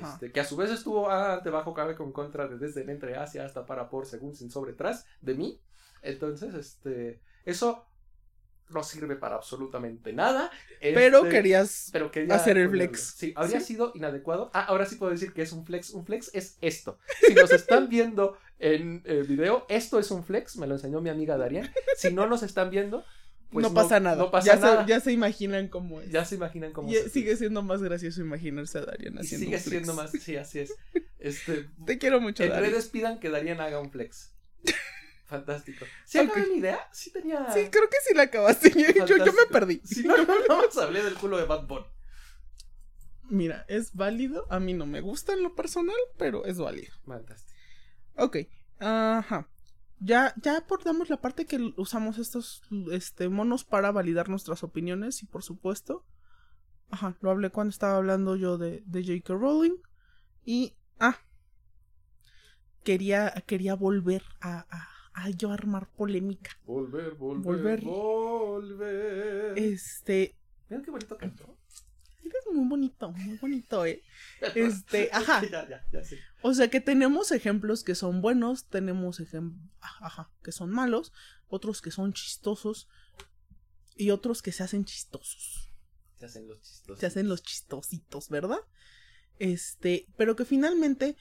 Este, 0.00 0.32
que 0.32 0.40
a 0.40 0.44
su 0.44 0.56
vez 0.56 0.70
estuvo 0.70 1.10
a 1.10 1.34
ante 1.34 1.50
bajo 1.50 1.74
cabe 1.74 1.94
con 1.94 2.12
contra 2.12 2.48
de 2.48 2.56
desde 2.58 2.82
en 2.82 2.90
entre 2.90 3.16
hacia 3.18 3.44
hasta 3.44 3.66
para 3.66 3.90
por 3.90 4.06
según 4.06 4.34
sin 4.34 4.50
sobre 4.50 4.72
tras 4.72 5.04
de 5.20 5.34
mí. 5.34 5.60
Entonces 6.00 6.54
este 6.54 7.20
eso 7.44 7.84
no 8.70 8.82
sirve 8.82 9.16
para 9.16 9.36
absolutamente 9.36 10.12
nada 10.12 10.50
Pero 10.80 11.18
Este, 11.18 11.28
querías 11.30 11.90
pero 11.92 12.10
quería 12.10 12.34
hacer 12.34 12.56
el 12.58 12.66
ponerlo. 12.68 12.88
flex. 12.90 13.14
Sí, 13.16 13.32
habría 13.36 13.60
Sí. 13.60 13.66
sido 13.66 13.92
inadecuado. 13.94 14.50
Ah, 14.54 14.64
ahora 14.64 14.86
sí 14.86 14.96
puedo 14.96 15.12
decir 15.12 15.32
que 15.32 15.42
es 15.42 15.52
un 15.52 15.64
flex. 15.64 15.90
Un 15.90 16.04
flex 16.04 16.30
es 16.34 16.56
esto. 16.60 16.98
Si 17.26 17.34
nos 17.34 17.52
están 17.52 17.88
viendo 17.88 18.36
en 18.58 19.02
el 19.04 19.24
video, 19.24 19.66
esto 19.68 19.98
es 19.98 20.10
un 20.10 20.24
flex. 20.24 20.56
Me 20.56 20.66
lo 20.66 20.74
enseñó 20.74 21.00
mi 21.00 21.10
amiga 21.10 21.36
Darien. 21.36 21.70
Si 21.96 22.12
no 22.12 22.26
nos 22.26 22.42
están 22.42 22.70
viendo, 22.70 23.04
pues 23.50 23.62
no 23.62 23.72
pasa 23.72 24.00
nada. 24.00 24.16
No 24.16 24.30
pasa 24.30 24.54
ya, 24.54 24.60
nada. 24.60 24.82
Se, 24.84 24.88
ya 24.88 25.00
se 25.00 25.12
imaginan 25.12 25.68
cómo 25.68 26.00
es. 26.00 26.10
Ya 26.10 26.24
se 26.24 26.34
imaginan 26.34 26.72
cómo 26.72 26.90
Y 26.90 26.94
se- 26.94 27.08
sigue 27.10 27.36
siendo 27.36 27.62
más 27.62 27.82
gracioso 27.82 28.20
imaginarse 28.20 28.78
a 28.78 28.84
Darian 28.84 29.14
y 29.14 29.18
haciendo 29.18 29.44
sigue 29.44 29.56
un 29.56 29.62
flex. 29.62 29.70
siendo 29.70 29.94
más. 29.94 30.10
Sí, 30.10 30.36
así 30.36 30.58
es. 30.60 30.74
Este, 31.24 31.70
Te 31.86 31.96
quiero 31.96 32.20
mucho, 32.20 32.42
en 32.42 32.50
Darian. 32.50 32.70
redes 32.72 32.88
pidan 32.88 33.18
que 33.18 33.30
Darien 33.30 33.58
haga 33.60 33.80
un 33.80 33.90
flex. 33.90 34.33
Fantástico. 35.36 35.84
¿Sí 36.04 36.18
acabé 36.18 36.42
Ok. 36.42 36.48
mi 36.52 36.58
idea? 36.58 36.88
Sí 36.92 37.12
tenía. 37.12 37.46
Sí, 37.52 37.68
creo 37.70 37.88
que 37.88 37.96
sí 38.06 38.14
la 38.14 38.22
acabaste. 38.24 38.70
Yo, 38.70 39.04
yo- 39.06 39.24
yo 39.24 39.32
me 39.32 39.46
perdí. 39.50 39.80
Si 39.84 40.02
no, 40.02 40.16
no 40.16 40.56
más 40.58 40.76
hablé 40.78 41.02
del 41.02 41.14
culo 41.14 41.36
de 41.38 41.44
Bad 41.44 41.66
Bunny. 41.66 41.86
Mira, 43.30 43.64
es 43.68 43.94
válido. 43.94 44.46
A 44.50 44.60
mí 44.60 44.74
no 44.74 44.86
me 44.86 45.00
gusta 45.00 45.32
en 45.32 45.42
lo 45.42 45.54
personal, 45.54 45.96
pero 46.18 46.44
es 46.44 46.58
válido. 46.58 46.92
Fantástico. 47.06 47.58
Ok. 48.16 48.36
Ajá. 48.80 49.48
Ya, 50.00 50.34
ya 50.42 50.58
abordamos 50.58 51.08
la 51.08 51.20
parte 51.20 51.46
que 51.46 51.72
usamos 51.76 52.18
estos 52.18 52.62
este, 52.92 53.28
monos 53.30 53.64
para 53.64 53.90
validar 53.92 54.28
nuestras 54.28 54.62
opiniones 54.62 55.22
y 55.22 55.26
por 55.26 55.42
supuesto. 55.42 56.04
Ajá, 56.90 57.16
lo 57.22 57.30
hablé 57.30 57.48
cuando 57.50 57.70
estaba 57.70 57.96
hablando 57.96 58.36
yo 58.36 58.58
de, 58.58 58.82
de 58.86 59.02
J.K. 59.02 59.34
Rowling. 59.34 59.76
Y. 60.44 60.74
Ah. 61.00 61.18
Quería, 62.82 63.32
quería 63.46 63.74
volver 63.74 64.22
a, 64.42 64.66
a, 64.70 64.88
a 65.14 65.30
yo 65.30 65.50
armar 65.50 65.88
polémica. 65.90 66.50
Volver, 66.66 67.14
volver, 67.14 67.44
Volver. 67.44 67.80
volver. 67.80 69.58
Este. 69.58 70.36
Mira 70.68 70.82
qué 70.82 70.90
bonito 70.90 71.16
cantó. 71.16 71.56
Eres 72.24 72.42
muy 72.52 72.66
bonito, 72.68 73.12
muy 73.12 73.36
bonito, 73.36 73.84
eh. 73.86 74.02
Este, 74.54 75.10
ajá. 75.12 75.42
ya, 75.42 75.68
ya, 75.68 75.86
ya 75.92 76.04
sé. 76.04 76.18
O 76.42 76.54
sea 76.54 76.68
que 76.68 76.80
tenemos 76.80 77.32
ejemplos 77.32 77.84
que 77.84 77.94
son 77.94 78.22
buenos, 78.22 78.64
tenemos 78.64 79.20
ejemplos 79.20 79.70
que 80.42 80.52
son 80.52 80.70
malos, 80.70 81.12
otros 81.48 81.80
que 81.82 81.90
son 81.90 82.12
chistosos 82.12 82.88
y 83.96 84.10
otros 84.10 84.42
que 84.42 84.52
se 84.52 84.62
hacen 84.62 84.84
chistosos. 84.84 85.70
Se 86.16 86.26
hacen 86.26 86.48
los 86.48 86.60
chistosos. 86.60 86.98
Se 87.00 87.06
hacen 87.06 87.28
los 87.28 87.42
chistositos, 87.42 88.28
¿verdad? 88.30 88.60
Este, 89.38 90.06
pero 90.16 90.34
que 90.36 90.44
finalmente, 90.44 91.16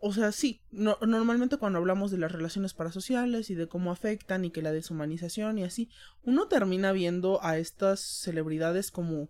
o 0.00 0.12
sea, 0.12 0.32
sí, 0.32 0.60
no- 0.70 0.98
normalmente 1.06 1.56
cuando 1.58 1.78
hablamos 1.78 2.10
de 2.10 2.18
las 2.18 2.32
relaciones 2.32 2.74
parasociales 2.74 3.50
y 3.50 3.54
de 3.54 3.68
cómo 3.68 3.92
afectan 3.92 4.44
y 4.44 4.50
que 4.50 4.62
la 4.62 4.72
deshumanización 4.72 5.58
y 5.58 5.64
así, 5.64 5.90
uno 6.22 6.48
termina 6.48 6.92
viendo 6.92 7.42
a 7.44 7.58
estas 7.58 8.00
celebridades 8.00 8.90
como 8.90 9.28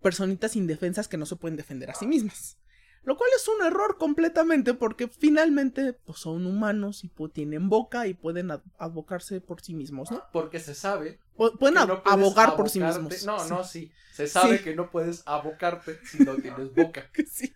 personitas 0.00 0.56
indefensas 0.56 1.08
que 1.08 1.16
no 1.16 1.26
se 1.26 1.36
pueden 1.36 1.56
defender 1.56 1.90
a 1.90 1.94
sí 1.94 2.06
mismas. 2.06 2.58
Lo 3.04 3.16
cual 3.16 3.30
es 3.36 3.48
un 3.48 3.66
error 3.66 3.96
completamente 3.98 4.74
porque 4.74 5.08
finalmente 5.08 5.92
pues, 5.92 6.20
son 6.20 6.46
humanos 6.46 7.02
y 7.02 7.08
pues, 7.08 7.32
tienen 7.32 7.68
boca 7.68 8.06
y 8.06 8.14
pueden 8.14 8.50
abocarse 8.78 9.40
por 9.40 9.60
sí 9.60 9.74
mismos, 9.74 10.12
¿no? 10.12 10.22
Porque 10.32 10.60
se 10.60 10.72
sabe. 10.74 11.18
Pu- 11.36 11.58
pueden 11.58 11.78
ab- 11.78 11.88
no 11.88 12.02
abogar 12.04 12.54
por 12.54 12.70
sí 12.70 12.78
mismos. 12.78 13.24
No, 13.24 13.40
Sí. 13.40 13.48
no, 13.50 13.64
sí. 13.64 13.92
Se 14.12 14.28
sabe 14.28 14.58
Sí. 14.58 14.64
que 14.64 14.76
no 14.76 14.90
puedes 14.90 15.22
abocarte 15.26 15.98
si 16.04 16.22
no 16.24 16.36
tienes 16.36 16.72
boca. 16.74 17.10
Sí. 17.28 17.52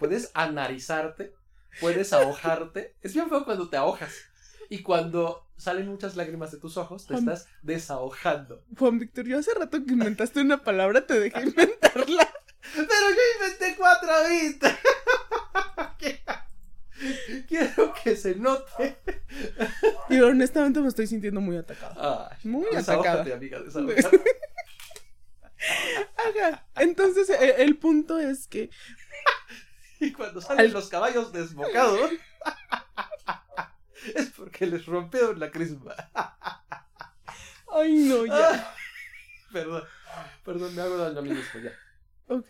Puedes 0.00 0.32
anarizarte, 0.34 1.32
puedes 1.80 2.12
ahogarte. 2.12 2.96
Es 3.02 3.14
bien 3.14 3.28
feo 3.28 3.44
cuando 3.44 3.68
te 3.68 3.76
ahojas. 3.76 4.12
Y 4.70 4.82
cuando 4.82 5.46
salen 5.56 5.88
muchas 5.88 6.14
lágrimas 6.16 6.52
de 6.52 6.58
tus 6.58 6.76
ojos, 6.76 7.06
te 7.06 7.14
Juan- 7.14 7.28
estás 7.28 7.48
desahogando. 7.62 8.62
Juan 8.78 8.98
Víctor, 8.98 9.26
yo 9.26 9.38
hace 9.38 9.54
rato 9.54 9.82
que 9.84 9.92
inventaste 9.92 10.40
una 10.40 10.62
palabra, 10.62 11.06
te 11.06 11.18
dejé 11.18 11.40
inventarla. 11.42 12.28
Pero 12.74 12.86
yo 12.88 13.46
inventé 13.46 13.74
cuatro 13.76 14.10
ahorita. 14.12 14.78
Quiero 17.46 17.94
que 18.02 18.16
se 18.16 18.34
note 18.34 18.98
Y 20.10 20.18
honestamente 20.20 20.80
me 20.80 20.88
estoy 20.88 21.06
sintiendo 21.06 21.40
muy 21.40 21.56
atacada. 21.56 22.28
Ay, 22.30 22.36
Muy 22.50 22.66
atacada. 22.76 23.22
amiga. 23.34 23.58
Ajá. 26.16 26.66
Entonces, 26.76 27.30
e- 27.30 27.62
el 27.62 27.76
punto 27.76 28.18
es 28.18 28.46
que 28.48 28.70
Y 30.00 30.12
cuando 30.12 30.40
salen 30.40 30.66
Al- 30.66 30.72
los 30.72 30.88
caballos 30.88 31.32
desbocados, 31.32 32.10
es 34.14 34.30
porque 34.30 34.66
les 34.66 34.86
rompieron 34.86 35.38
la 35.40 35.50
crisma. 35.50 35.94
Ay, 37.72 37.94
no, 38.08 38.24
ya. 38.26 38.50
Ah, 38.50 38.74
perdón, 39.52 39.82
perdón, 40.44 40.74
me 40.74 40.82
hago 40.82 40.96
daño 40.96 41.18
a 41.18 41.22
mí 41.22 41.30
mismo 41.30 41.60
ya. 41.60 41.72
Ok. 42.28 42.46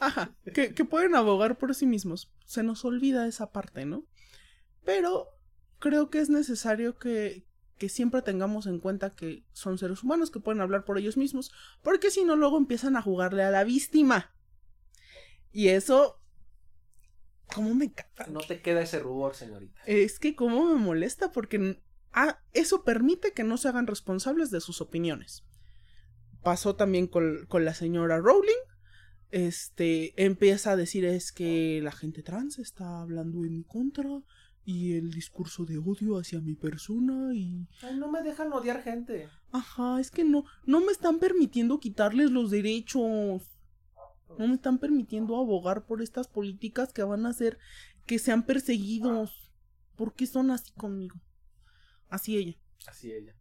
Ajá. 0.00 0.34
Que, 0.54 0.74
que 0.74 0.84
pueden 0.84 1.14
abogar 1.14 1.58
por 1.58 1.74
sí 1.74 1.86
mismos. 1.86 2.32
Se 2.46 2.62
nos 2.62 2.84
olvida 2.84 3.26
esa 3.26 3.52
parte, 3.52 3.84
¿no? 3.84 4.04
Pero 4.84 5.28
creo 5.78 6.10
que 6.10 6.20
es 6.20 6.30
necesario 6.30 6.98
que, 6.98 7.46
que 7.78 7.88
siempre 7.88 8.22
tengamos 8.22 8.66
en 8.66 8.80
cuenta 8.80 9.14
que 9.14 9.44
son 9.52 9.78
seres 9.78 10.02
humanos 10.02 10.30
que 10.30 10.40
pueden 10.40 10.60
hablar 10.62 10.84
por 10.84 10.98
ellos 10.98 11.16
mismos. 11.16 11.52
Porque 11.82 12.10
si 12.10 12.24
no, 12.24 12.34
luego 12.36 12.56
empiezan 12.56 12.96
a 12.96 13.02
jugarle 13.02 13.42
a 13.44 13.50
la 13.50 13.62
víctima. 13.64 14.34
Y 15.52 15.68
eso. 15.68 16.19
¿Cómo 17.54 17.74
me 17.74 17.86
encanta? 17.86 18.26
No 18.28 18.40
te 18.40 18.60
queda 18.60 18.82
ese 18.82 18.98
rubor, 18.98 19.34
señorita. 19.34 19.80
Es 19.86 20.18
que 20.18 20.34
cómo 20.34 20.66
me 20.66 20.74
molesta 20.80 21.32
porque 21.32 21.80
ah, 22.12 22.38
eso 22.52 22.84
permite 22.84 23.32
que 23.32 23.44
no 23.44 23.56
se 23.56 23.68
hagan 23.68 23.86
responsables 23.86 24.50
de 24.50 24.60
sus 24.60 24.80
opiniones. 24.80 25.44
Pasó 26.42 26.74
también 26.76 27.06
con, 27.06 27.46
con 27.46 27.64
la 27.64 27.74
señora 27.74 28.18
Rowling. 28.18 28.52
Este 29.30 30.12
empieza 30.22 30.72
a 30.72 30.76
decir 30.76 31.04
es 31.04 31.30
que 31.32 31.80
la 31.82 31.92
gente 31.92 32.22
trans 32.22 32.58
está 32.58 33.00
hablando 33.00 33.44
en 33.44 33.58
mi 33.58 33.64
contra 33.64 34.08
y 34.64 34.94
el 34.94 35.10
discurso 35.10 35.64
de 35.64 35.78
odio 35.78 36.18
hacia 36.18 36.40
mi 36.40 36.54
persona 36.54 37.34
y 37.34 37.68
Ay, 37.82 37.96
no 37.96 38.10
me 38.10 38.22
dejan 38.22 38.52
odiar 38.52 38.82
gente. 38.82 39.28
ajá, 39.52 40.00
es 40.00 40.10
que 40.10 40.24
no 40.24 40.44
no 40.66 40.80
me 40.80 40.90
están 40.92 41.18
permitiendo 41.18 41.78
quitarles 41.78 42.30
los 42.30 42.50
derechos. 42.50 43.42
No 44.38 44.48
me 44.48 44.54
están 44.54 44.78
permitiendo 44.78 45.36
abogar 45.36 45.84
por 45.86 46.02
estas 46.02 46.28
políticas 46.28 46.92
que 46.92 47.02
van 47.02 47.26
a 47.26 47.30
hacer 47.30 47.58
que 48.06 48.18
sean 48.18 48.44
perseguidos. 48.44 49.50
¿Por 49.96 50.14
qué 50.14 50.26
son 50.26 50.50
así 50.50 50.72
conmigo? 50.72 51.20
Así 52.08 52.36
ella. 52.36 52.56
Así 52.86 53.12
ella. 53.12 53.34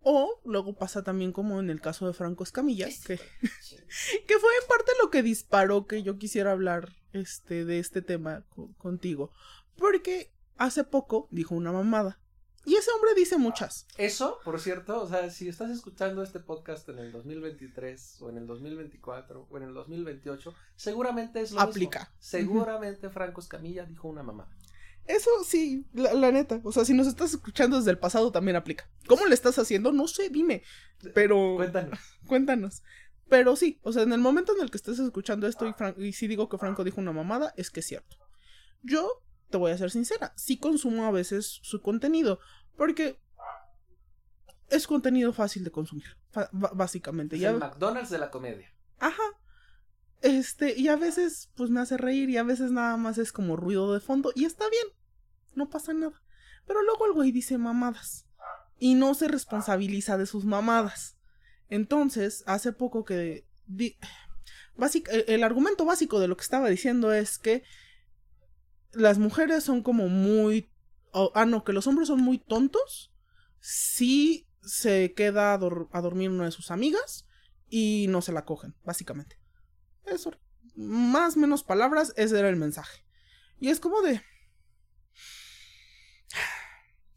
O 0.00 0.40
luego 0.44 0.76
pasa 0.76 1.02
también 1.02 1.32
como 1.32 1.58
en 1.58 1.70
el 1.70 1.80
caso 1.80 2.06
de 2.06 2.12
Franco 2.12 2.44
Escamilla, 2.44 2.86
que, 2.86 3.16
que 3.48 4.38
fue 4.38 4.50
en 4.62 4.68
parte 4.68 4.92
lo 5.02 5.10
que 5.10 5.22
disparó 5.22 5.86
que 5.86 6.02
yo 6.02 6.18
quisiera 6.18 6.52
hablar 6.52 6.92
este, 7.12 7.64
de 7.64 7.78
este 7.78 8.02
tema 8.02 8.44
co- 8.50 8.72
contigo. 8.76 9.32
Porque 9.76 10.32
hace 10.56 10.84
poco 10.84 11.28
dijo 11.30 11.54
una 11.54 11.72
mamada. 11.72 12.20
Y 12.66 12.74
ese 12.74 12.90
hombre 12.90 13.14
dice 13.14 13.38
muchas. 13.38 13.86
Eso, 13.96 14.38
por 14.44 14.60
cierto, 14.60 15.00
o 15.00 15.08
sea, 15.08 15.30
si 15.30 15.48
estás 15.48 15.70
escuchando 15.70 16.22
este 16.22 16.40
podcast 16.40 16.88
en 16.88 16.98
el 16.98 17.12
2023 17.12 18.22
o 18.22 18.28
en 18.28 18.38
el 18.38 18.46
2024 18.46 19.46
o 19.48 19.56
en 19.56 19.62
el 19.62 19.72
2028, 19.74 20.52
seguramente 20.74 21.40
es 21.40 21.52
lo 21.52 21.60
Aplica. 21.60 22.00
mismo. 22.00 22.14
Seguramente 22.18 23.08
Franco 23.08 23.40
Escamilla 23.40 23.84
dijo 23.86 24.08
una 24.08 24.22
mamá. 24.22 24.48
Eso 25.06 25.30
sí, 25.44 25.86
la, 25.92 26.12
la 26.14 26.32
neta. 26.32 26.60
O 26.64 26.72
sea, 26.72 26.84
si 26.84 26.92
nos 26.92 27.06
estás 27.06 27.32
escuchando 27.32 27.76
desde 27.76 27.92
el 27.92 27.98
pasado 27.98 28.32
también 28.32 28.56
aplica. 28.56 28.90
¿Cómo 29.06 29.24
le 29.26 29.34
estás 29.34 29.56
haciendo? 29.60 29.92
No 29.92 30.08
sé, 30.08 30.28
dime. 30.30 30.62
Pero... 31.14 31.54
Cuéntanos. 31.56 31.98
Cuéntanos. 32.26 32.82
Pero 33.28 33.54
sí, 33.54 33.78
o 33.82 33.92
sea, 33.92 34.02
en 34.02 34.12
el 34.12 34.20
momento 34.20 34.54
en 34.56 34.62
el 34.62 34.70
que 34.70 34.76
estés 34.76 34.98
escuchando 34.98 35.46
esto 35.46 35.66
y, 35.66 35.70
Fran- 35.72 35.94
y 35.98 36.12
si 36.12 36.26
digo 36.26 36.48
que 36.48 36.58
Franco 36.58 36.82
dijo 36.82 37.00
una 37.00 37.12
mamada, 37.12 37.54
es 37.56 37.70
que 37.70 37.80
es 37.80 37.86
cierto. 37.86 38.16
Yo, 38.82 39.22
te 39.50 39.56
voy 39.58 39.70
a 39.72 39.78
ser 39.78 39.90
sincera, 39.90 40.32
sí 40.36 40.58
consumo 40.58 41.04
a 41.06 41.10
veces 41.10 41.58
su 41.62 41.80
contenido, 41.82 42.40
porque 42.76 43.18
es 44.68 44.86
contenido 44.86 45.32
fácil 45.32 45.64
de 45.64 45.70
consumir, 45.70 46.16
básicamente. 46.52 47.36
Es 47.36 47.42
Ya, 47.42 47.50
el 47.50 47.58
McDonald's 47.58 48.10
de 48.10 48.18
la 48.18 48.30
comedia. 48.30 48.72
ajá. 48.98 49.22
Este, 50.22 50.74
y 50.80 50.88
a 50.88 50.96
veces 50.96 51.50
pues 51.56 51.68
me 51.70 51.78
hace 51.78 51.98
reír 51.98 52.30
y 52.30 52.38
a 52.38 52.42
veces 52.42 52.72
nada 52.72 52.96
más 52.96 53.18
es 53.18 53.32
como 53.32 53.54
ruido 53.54 53.92
de 53.92 54.00
fondo 54.00 54.32
y 54.34 54.46
está 54.46 54.64
bien, 54.70 54.86
no 55.54 55.68
pasa 55.68 55.92
nada. 55.92 56.20
Pero 56.66 56.82
luego 56.82 57.06
el 57.06 57.12
güey 57.12 57.32
dice 57.32 57.58
mamadas 57.58 58.26
y 58.78 58.94
no 58.94 59.14
se 59.14 59.28
responsabiliza 59.28 60.16
de 60.16 60.24
sus 60.26 60.44
mamadas. 60.44 61.16
Entonces, 61.68 62.42
hace 62.46 62.72
poco 62.72 63.04
que 63.04 63.46
di- 63.66 63.98
básic- 64.76 65.08
el, 65.10 65.24
el 65.28 65.44
argumento 65.44 65.84
básico 65.84 66.18
de 66.18 66.28
lo 66.28 66.36
que 66.36 66.42
estaba 66.44 66.68
diciendo 66.70 67.12
es 67.12 67.38
que 67.38 67.62
las 68.92 69.18
mujeres 69.18 69.64
son 69.64 69.82
como 69.82 70.08
muy 70.08 70.70
ah 71.34 71.46
no, 71.46 71.64
que 71.64 71.72
los 71.72 71.86
hombres 71.86 72.08
son 72.08 72.20
muy 72.20 72.38
tontos 72.38 73.12
si 73.60 74.46
se 74.62 75.14
queda 75.14 75.52
a, 75.52 75.54
a 75.54 76.00
dormir 76.00 76.30
una 76.30 76.44
de 76.44 76.50
sus 76.50 76.70
amigas 76.70 77.26
y 77.68 78.06
no 78.08 78.22
se 78.22 78.32
la 78.32 78.44
cogen, 78.44 78.74
básicamente. 78.84 79.38
Eso, 80.04 80.32
más 80.76 81.36
menos 81.36 81.64
palabras, 81.64 82.12
ese 82.16 82.38
era 82.38 82.48
el 82.48 82.56
mensaje. 82.56 83.04
Y 83.58 83.68
es 83.68 83.80
como 83.80 84.02
de... 84.02 84.22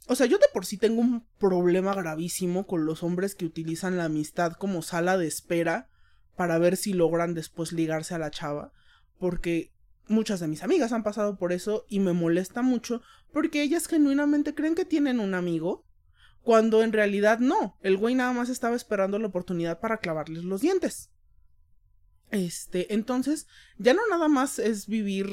O 0.08 0.16
sea, 0.16 0.26
yo 0.26 0.40
de 0.40 0.48
por 0.54 0.66
sí 0.66 0.78
tengo 0.78 1.02
un 1.02 1.28
problema 1.38 1.94
gravísimo 1.94 2.66
con 2.66 2.86
los 2.86 3.04
hombres 3.04 3.36
que 3.36 3.46
utilizan 3.46 3.98
la 3.98 4.06
amistad 4.06 4.54
como 4.54 4.82
sala 4.82 5.18
de 5.18 5.28
espera 5.28 5.88
para 6.36 6.58
ver 6.58 6.78
si 6.78 6.94
logran 6.94 7.36
después 7.36 7.74
ligarse 7.74 8.16
a 8.16 8.20
la 8.20 8.32
chava, 8.32 8.72
porque 9.20 9.72
muchas 10.10 10.40
de 10.40 10.48
mis 10.48 10.64
amigas 10.64 10.92
han 10.92 11.04
pasado 11.04 11.38
por 11.38 11.54
eso 11.54 11.86
y 11.88 12.00
me 12.00 12.14
molesta 12.14 12.62
mucho 12.62 13.02
porque 13.32 13.62
ellas 13.62 13.88
genuinamente 13.88 14.56
creen 14.56 14.76
que 14.76 14.86
tienen 14.86 15.20
un 15.20 15.34
amigo 15.34 15.86
cuando 16.42 16.84
en 16.84 16.94
realidad 16.94 17.40
no, 17.40 17.78
el 17.82 17.98
güey 17.98 18.16
nada 18.16 18.34
más 18.34 18.50
estaba 18.50 18.76
esperando 18.76 19.20
la 19.20 19.28
oportunidad 19.28 19.80
para 19.80 19.98
clavarles 19.98 20.44
los 20.44 20.62
dientes. 20.62 21.12
Este, 22.32 22.94
entonces, 22.94 23.48
ya 23.78 23.94
no 23.94 24.02
nada 24.10 24.28
más 24.28 24.60
es 24.60 24.88
vivir 24.88 25.28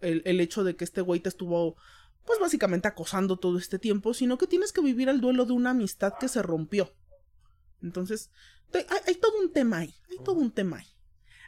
el, 0.00 0.22
el 0.24 0.40
hecho 0.40 0.64
de 0.64 0.76
que 0.76 0.84
este 0.84 1.00
güey 1.00 1.20
te 1.20 1.28
estuvo, 1.28 1.76
pues 2.24 2.38
básicamente 2.38 2.88
acosando 2.88 3.38
todo 3.38 3.58
este 3.58 3.78
tiempo, 3.78 4.14
sino 4.14 4.38
que 4.38 4.46
tienes 4.46 4.72
que 4.72 4.80
vivir 4.80 5.08
el 5.08 5.20
duelo 5.20 5.44
de 5.44 5.52
una 5.52 5.70
amistad 5.70 6.14
que 6.18 6.28
se 6.28 6.42
rompió. 6.42 6.92
Entonces, 7.82 8.30
hay, 8.74 8.84
hay 9.06 9.14
todo 9.16 9.38
un 9.40 9.52
tema 9.52 9.78
ahí, 9.78 9.94
hay 10.10 10.18
todo 10.24 10.36
un 10.36 10.50
tema 10.50 10.78
ahí. 10.78 10.86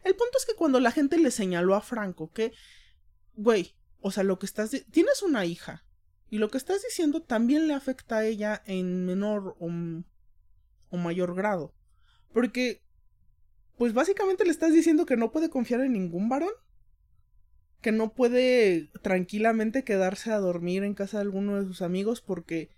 El 0.05 0.14
punto 0.14 0.38
es 0.38 0.46
que 0.46 0.55
cuando 0.55 0.78
la 0.80 0.92
gente 0.92 1.18
le 1.18 1.30
señaló 1.30 1.74
a 1.74 1.80
Franco 1.80 2.30
que, 2.30 2.52
güey, 3.34 3.74
o 4.00 4.11
sea, 4.11 4.22
lo 4.22 4.38
que 4.38 4.46
estás, 4.46 4.70
tienes 4.90 5.22
una 5.22 5.46
hija, 5.46 5.84
y 6.34 6.38
lo 6.38 6.50
que 6.50 6.59
estás 6.59 6.82
diciendo 6.82 7.22
también 7.22 7.68
le 7.68 7.74
afecta 7.74 8.18
a 8.18 8.24
ella 8.24 8.62
en 8.66 9.07
menor 9.07 9.57
o, 9.61 9.70
o 10.90 10.96
mayor 10.96 11.34
grado. 11.36 11.72
Porque, 12.32 12.82
pues 13.76 13.92
básicamente 13.92 14.44
le 14.44 14.50
estás 14.50 14.72
diciendo 14.72 15.07
que 15.07 15.16
no 15.16 15.30
puede 15.30 15.48
confiar 15.48 15.80
en 15.82 15.92
ningún 15.92 16.28
varón. 16.28 16.50
Que 17.80 17.92
no 17.92 18.14
puede 18.14 18.90
tranquilamente 19.02 19.84
quedarse 19.84 20.32
a 20.32 20.38
dormir 20.38 20.82
en 20.82 20.94
casa 20.94 21.18
de 21.18 21.22
alguno 21.22 21.61
de 21.61 21.66
sus 21.66 21.82
amigos 21.82 22.20
porque, 22.20 22.70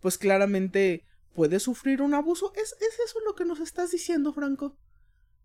pues 0.00 0.18
claramente 0.18 1.04
puede 1.34 1.60
sufrir 1.60 2.02
un 2.02 2.14
abuso. 2.14 2.52
¿Es, 2.56 2.74
es 2.80 2.98
eso 3.06 3.20
lo 3.24 3.36
que 3.36 3.44
nos 3.44 3.60
estás 3.60 3.92
diciendo, 3.92 4.32
Franco? 4.32 4.76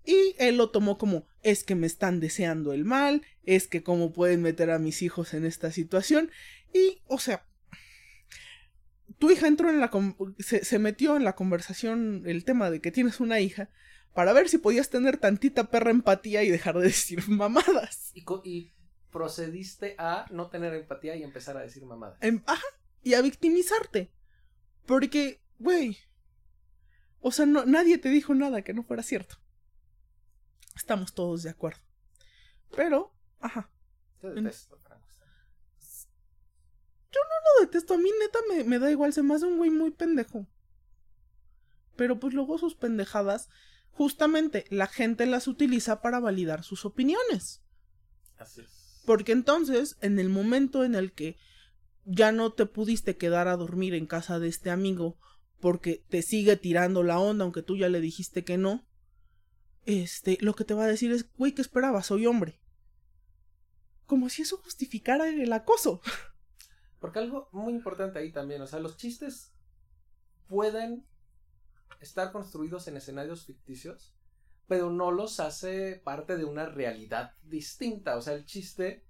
Y 0.09 0.35
él 0.39 0.57
lo 0.57 0.71
tomó 0.71 0.97
como, 0.97 1.27
es 1.43 1.63
que 1.63 1.75
me 1.75 1.85
están 1.85 2.19
deseando 2.19 2.73
el 2.73 2.83
mal, 2.83 3.21
es 3.43 3.67
que 3.67 3.83
cómo 3.83 4.11
pueden 4.11 4.41
meter 4.41 4.71
a 4.71 4.79
mis 4.79 5.03
hijos 5.03 5.35
en 5.35 5.45
esta 5.45 5.71
situación. 5.71 6.31
Y, 6.73 7.03
o 7.05 7.19
sea, 7.19 7.45
tu 9.19 9.29
hija 9.29 9.45
entró 9.45 9.69
en 9.69 9.79
la... 9.79 9.91
Se, 10.39 10.65
se 10.65 10.79
metió 10.79 11.15
en 11.15 11.23
la 11.23 11.35
conversación 11.35 12.23
el 12.25 12.43
tema 12.43 12.71
de 12.71 12.81
que 12.81 12.91
tienes 12.91 13.19
una 13.19 13.39
hija 13.39 13.69
para 14.15 14.33
ver 14.33 14.49
si 14.49 14.57
podías 14.57 14.89
tener 14.89 15.17
tantita 15.17 15.69
perra 15.69 15.91
empatía 15.91 16.41
y 16.41 16.49
dejar 16.49 16.79
de 16.79 16.85
decir 16.87 17.29
mamadas. 17.29 18.11
Y 18.43 18.71
procediste 19.11 19.93
a 19.99 20.25
no 20.31 20.49
tener 20.49 20.73
empatía 20.73 21.15
y 21.17 21.21
empezar 21.21 21.55
a 21.55 21.61
decir 21.61 21.85
mamadas. 21.85 22.17
Em, 22.21 22.41
ajá, 22.47 22.65
y 23.03 23.13
a 23.13 23.21
victimizarte. 23.21 24.09
Porque, 24.87 25.39
güey, 25.59 25.99
o 27.19 27.31
sea, 27.31 27.45
no, 27.45 27.67
nadie 27.67 27.99
te 27.99 28.09
dijo 28.09 28.33
nada 28.33 28.63
que 28.63 28.73
no 28.73 28.81
fuera 28.81 29.03
cierto. 29.03 29.37
Estamos 30.75 31.13
todos 31.13 31.43
de 31.43 31.49
acuerdo. 31.49 31.81
Pero, 32.75 33.13
ajá, 33.39 33.69
Te 34.21 34.29
detesto, 34.29 34.77
Franco. 34.77 35.05
no 37.11 37.65
detesto. 37.65 37.93
A 37.93 37.97
mí 37.97 38.09
neta 38.19 38.39
me, 38.49 38.63
me 38.63 38.79
da 38.79 38.91
igual, 38.91 39.13
se 39.13 39.23
me 39.23 39.33
hace 39.33 39.45
un 39.45 39.57
güey 39.57 39.69
muy 39.69 39.91
pendejo. 39.91 40.47
Pero 41.95 42.19
pues 42.19 42.33
luego 42.33 42.57
sus 42.57 42.75
pendejadas, 42.75 43.49
justamente 43.91 44.65
la 44.69 44.87
gente 44.87 45.25
las 45.25 45.47
utiliza 45.47 46.01
para 46.01 46.19
validar 46.19 46.63
sus 46.63 46.85
opiniones. 46.85 47.61
Así 48.37 48.61
es. 48.61 49.01
Porque 49.05 49.31
entonces, 49.31 49.97
en 50.01 50.19
el 50.19 50.29
momento 50.29 50.83
en 50.83 50.95
el 50.95 51.11
que 51.11 51.37
ya 52.05 52.31
no 52.31 52.51
te 52.53 52.65
pudiste 52.65 53.17
quedar 53.17 53.47
a 53.47 53.57
dormir 53.57 53.93
en 53.93 54.05
casa 54.07 54.39
de 54.39 54.47
este 54.47 54.69
amigo 54.69 55.17
porque 55.59 56.03
te 56.09 56.21
sigue 56.21 56.55
tirando 56.55 57.03
la 57.03 57.19
onda 57.19 57.43
aunque 57.43 57.61
tú 57.61 57.75
ya 57.77 57.89
le 57.89 58.01
dijiste 58.01 58.43
que 58.43 58.57
no, 58.57 58.85
este, 59.85 60.37
lo 60.41 60.53
que 60.55 60.65
te 60.65 60.73
va 60.73 60.83
a 60.83 60.87
decir 60.87 61.11
es, 61.11 61.31
güey, 61.33 61.53
¿qué 61.53 61.61
esperabas? 61.61 62.07
Soy 62.07 62.25
hombre. 62.25 62.59
Como 64.05 64.29
si 64.29 64.41
eso 64.41 64.57
justificara 64.57 65.29
el 65.29 65.51
acoso. 65.53 66.01
Porque 66.99 67.19
algo 67.19 67.49
muy 67.51 67.73
importante 67.73 68.19
ahí 68.19 68.31
también, 68.31 68.61
o 68.61 68.67
sea, 68.67 68.79
los 68.79 68.97
chistes 68.97 69.53
pueden 70.47 71.05
estar 72.01 72.31
construidos 72.31 72.87
en 72.87 72.97
escenarios 72.97 73.45
ficticios, 73.45 74.15
pero 74.67 74.89
no 74.89 75.11
los 75.11 75.39
hace 75.39 76.01
parte 76.03 76.37
de 76.37 76.45
una 76.45 76.65
realidad 76.65 77.35
distinta. 77.43 78.17
O 78.17 78.21
sea, 78.21 78.33
el 78.33 78.45
chiste 78.45 79.05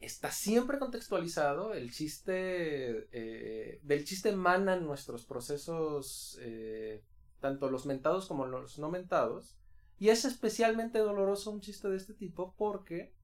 está 0.00 0.30
siempre 0.30 0.78
contextualizado, 0.78 1.74
el 1.74 1.92
chiste, 1.92 3.08
eh, 3.12 3.80
del 3.82 4.04
chiste 4.04 4.30
emanan 4.30 4.84
nuestros 4.84 5.26
procesos, 5.26 6.38
eh, 6.40 7.04
tanto 7.40 7.70
los 7.70 7.86
mentados 7.86 8.26
como 8.26 8.46
los 8.46 8.78
no 8.78 8.90
mentados, 8.90 9.56
y 9.98 10.08
es 10.08 10.24
especialmente 10.24 10.98
doloroso 10.98 11.50
un 11.50 11.60
chiste 11.60 11.88
de 11.88 11.96
este 11.96 12.14
tipo 12.14 12.54
porque, 12.56 13.14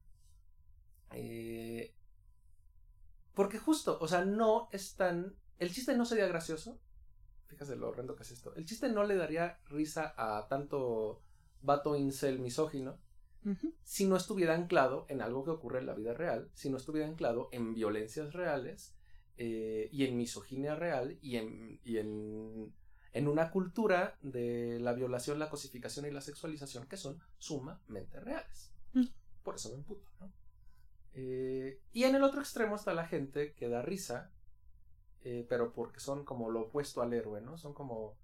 eh, 1.11 1.95
porque 3.33 3.57
justo, 3.57 3.97
o 4.01 4.07
sea, 4.07 4.25
no 4.25 4.69
es 4.71 4.95
tan, 4.95 5.35
el 5.59 5.71
chiste 5.71 5.95
no 5.95 6.05
sería 6.05 6.27
gracioso, 6.27 6.79
fíjate 7.47 7.75
lo 7.75 7.89
horrendo 7.89 8.15
que 8.15 8.23
es 8.23 8.31
esto, 8.31 8.53
el 8.55 8.65
chiste 8.65 8.89
no 8.89 9.03
le 9.03 9.15
daría 9.15 9.59
risa 9.65 10.13
a 10.17 10.47
tanto 10.47 11.21
vato 11.61 11.95
incel 11.95 12.39
misógino, 12.39 12.99
si 13.83 14.05
no 14.05 14.17
estuviera 14.17 14.55
anclado 14.55 15.05
en 15.07 15.21
algo 15.21 15.45
que 15.45 15.51
ocurre 15.51 15.79
en 15.79 15.85
la 15.85 15.93
vida 15.93 16.13
real, 16.13 16.49
si 16.53 16.69
no 16.69 16.75
estuviera 16.75 17.07
anclado 17.07 17.47
en 17.53 17.73
violencias 17.73 18.33
reales 18.33 18.97
eh, 19.37 19.89
y 19.91 20.03
en 20.03 20.17
misoginia 20.17 20.75
real 20.75 21.17
y 21.21 21.37
en, 21.37 21.79
y 21.83 21.97
en, 21.97 22.73
en, 23.17 23.27
una 23.27 23.51
cultura 23.51 24.17
de 24.21 24.79
la 24.79 24.93
violación, 24.93 25.39
la 25.39 25.49
cosificación 25.49 26.05
y 26.05 26.11
la 26.11 26.21
sexualización 26.21 26.87
que 26.87 26.97
son 26.97 27.19
sumamente 27.37 28.19
reales. 28.19 28.71
Mm. 28.93 29.05
Por 29.43 29.55
eso 29.55 29.69
me 29.69 29.75
emputo, 29.75 30.09
¿no? 30.19 30.31
Eh, 31.13 31.81
y 31.93 32.03
en 32.03 32.15
el 32.15 32.23
otro 32.23 32.41
extremo 32.41 32.75
está 32.75 32.93
la 32.93 33.07
gente 33.07 33.53
que 33.53 33.69
da 33.69 33.81
risa, 33.81 34.31
eh, 35.23 35.45
pero 35.49 35.73
porque 35.73 35.99
son 35.99 36.23
como 36.23 36.49
lo 36.51 36.61
opuesto 36.61 37.01
al 37.01 37.13
héroe, 37.13 37.41
¿no? 37.41 37.57
Son 37.57 37.73
como, 37.73 38.17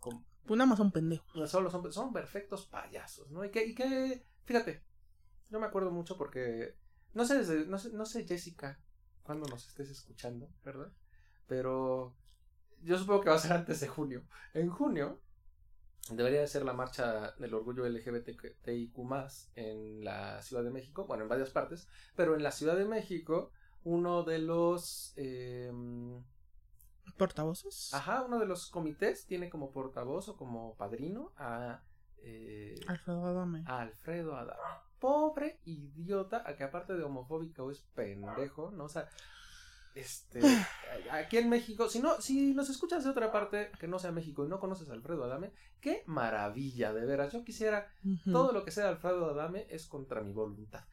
como 0.00 0.24
pues 0.46 0.58
nada 0.58 0.68
más 0.68 0.78
son 0.78 0.90
pendejos. 0.90 1.50
Solo 1.50 1.70
son, 1.70 1.92
son 1.92 2.12
perfectos 2.12 2.66
payasos, 2.66 3.30
¿no? 3.30 3.44
Y 3.44 3.50
que, 3.50 3.64
y 3.64 3.74
que, 3.74 4.26
fíjate, 4.44 4.82
yo 5.50 5.60
me 5.60 5.66
acuerdo 5.66 5.90
mucho 5.90 6.16
porque, 6.16 6.76
no 7.14 7.24
sé, 7.24 7.38
desde, 7.38 7.66
no 7.66 7.78
sé, 7.78 7.92
no 7.92 8.06
sé 8.06 8.26
Jessica, 8.26 8.80
cuando 9.22 9.46
nos 9.48 9.68
estés 9.68 9.90
escuchando, 9.90 10.50
¿verdad? 10.64 10.92
Pero 11.46 12.16
yo 12.82 12.98
supongo 12.98 13.22
que 13.22 13.30
va 13.30 13.36
a 13.36 13.40
ser 13.40 13.52
antes 13.52 13.80
de 13.80 13.88
junio. 13.88 14.22
En 14.54 14.68
junio 14.70 15.20
debería 16.10 16.40
de 16.40 16.46
ser 16.48 16.64
la 16.64 16.72
marcha 16.72 17.32
del 17.38 17.54
orgullo 17.54 17.88
LGBTIQ 17.88 18.98
en 19.54 20.04
la 20.04 20.42
Ciudad 20.42 20.64
de 20.64 20.70
México, 20.70 21.06
bueno, 21.06 21.22
en 21.24 21.28
varias 21.28 21.50
partes, 21.50 21.88
pero 22.16 22.34
en 22.34 22.42
la 22.42 22.50
Ciudad 22.50 22.76
de 22.76 22.84
México 22.84 23.50
uno 23.84 24.22
de 24.22 24.38
los... 24.38 25.12
Eh, 25.16 25.72
¿Portavoces? 27.16 27.92
Ajá, 27.92 28.22
uno 28.22 28.38
de 28.38 28.46
los 28.46 28.70
comités 28.70 29.26
tiene 29.26 29.50
como 29.50 29.72
portavoz 29.72 30.28
o 30.28 30.36
como 30.36 30.76
padrino 30.76 31.32
a... 31.36 31.82
Eh, 32.18 32.76
Alfredo 32.86 33.26
Adame. 33.26 33.64
A 33.66 33.80
Alfredo 33.80 34.36
Adame. 34.36 34.60
Pobre 35.00 35.60
idiota, 35.64 36.44
a 36.46 36.56
que 36.56 36.62
aparte 36.62 36.94
de 36.94 37.02
homofóbico 37.02 37.70
es 37.72 37.80
pendejo, 37.94 38.70
¿no? 38.70 38.84
O 38.84 38.88
sea, 38.88 39.08
este, 39.94 40.40
aquí 41.10 41.36
en 41.36 41.48
México, 41.48 41.88
si 41.88 42.00
no, 42.00 42.20
si 42.20 42.54
nos 42.54 42.70
escuchas 42.70 43.04
de 43.04 43.10
otra 43.10 43.30
parte 43.30 43.70
que 43.78 43.88
no 43.88 43.98
sea 43.98 44.12
México 44.12 44.44
y 44.44 44.48
no 44.48 44.60
conoces 44.60 44.88
a 44.90 44.94
Alfredo 44.94 45.24
Adame, 45.24 45.52
qué 45.80 46.02
maravilla, 46.06 46.92
de 46.92 47.04
veras. 47.04 47.32
Yo 47.32 47.44
quisiera, 47.44 47.88
todo 48.24 48.52
lo 48.52 48.64
que 48.64 48.70
sea 48.70 48.88
Alfredo 48.88 49.30
Adame 49.30 49.66
es 49.68 49.86
contra 49.86 50.22
mi 50.22 50.32
voluntad. 50.32 50.84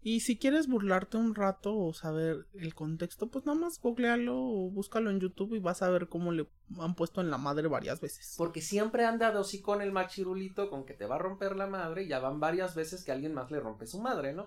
Y 0.00 0.20
si 0.20 0.38
quieres 0.38 0.68
burlarte 0.68 1.16
un 1.16 1.34
rato 1.34 1.76
o 1.76 1.92
saber 1.92 2.46
el 2.54 2.74
contexto, 2.74 3.26
pues 3.26 3.44
nada 3.46 3.58
más 3.58 3.80
googlealo 3.80 4.36
o 4.36 4.70
búscalo 4.70 5.10
en 5.10 5.18
YouTube 5.18 5.54
y 5.54 5.58
vas 5.58 5.82
a 5.82 5.90
ver 5.90 6.08
cómo 6.08 6.30
le 6.30 6.46
han 6.78 6.94
puesto 6.94 7.20
en 7.20 7.30
la 7.30 7.38
madre 7.38 7.66
varias 7.66 8.00
veces. 8.00 8.34
Porque 8.38 8.60
siempre 8.60 9.04
anda 9.04 9.32
de 9.32 9.62
con 9.62 9.82
el 9.82 9.90
machirulito 9.90 10.70
con 10.70 10.84
que 10.84 10.94
te 10.94 11.06
va 11.06 11.16
a 11.16 11.18
romper 11.18 11.56
la 11.56 11.66
madre 11.66 12.04
y 12.04 12.08
ya 12.08 12.20
van 12.20 12.38
varias 12.38 12.76
veces 12.76 13.02
que 13.02 13.10
alguien 13.10 13.34
más 13.34 13.50
le 13.50 13.60
rompe 13.60 13.86
su 13.86 14.00
madre, 14.00 14.32
¿no? 14.32 14.46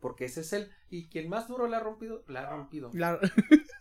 Porque 0.00 0.24
ese 0.24 0.40
es 0.40 0.52
él. 0.54 0.70
Y 0.88 1.08
quien 1.08 1.28
más 1.28 1.46
duro 1.46 1.68
le 1.68 1.76
ha 1.76 1.80
rompido, 1.80 2.24
la 2.26 2.40
ha 2.40 2.50
rompido. 2.50 2.90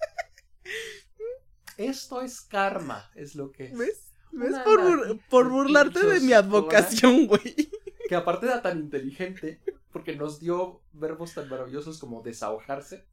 Esto 1.77 2.21
es 2.21 2.41
karma, 2.41 3.09
es 3.15 3.35
lo 3.35 3.51
que 3.51 3.65
es. 3.65 3.77
¿Ves? 3.77 4.13
¿Ves 4.31 4.57
por, 4.59 5.19
por 5.29 5.49
burlarte 5.49 6.05
de 6.05 6.19
mi 6.19 6.33
advocación, 6.33 7.27
güey? 7.27 7.69
Que 8.07 8.15
aparte 8.15 8.47
era 8.47 8.61
tan 8.61 8.79
inteligente, 8.79 9.61
porque 9.95 10.13
nos 10.13 10.41
dio 10.41 10.81
verbos 10.91 11.35
tan 11.35 11.47
maravillosos 11.47 11.99
como 11.99 12.21
desahojarse, 12.21 13.07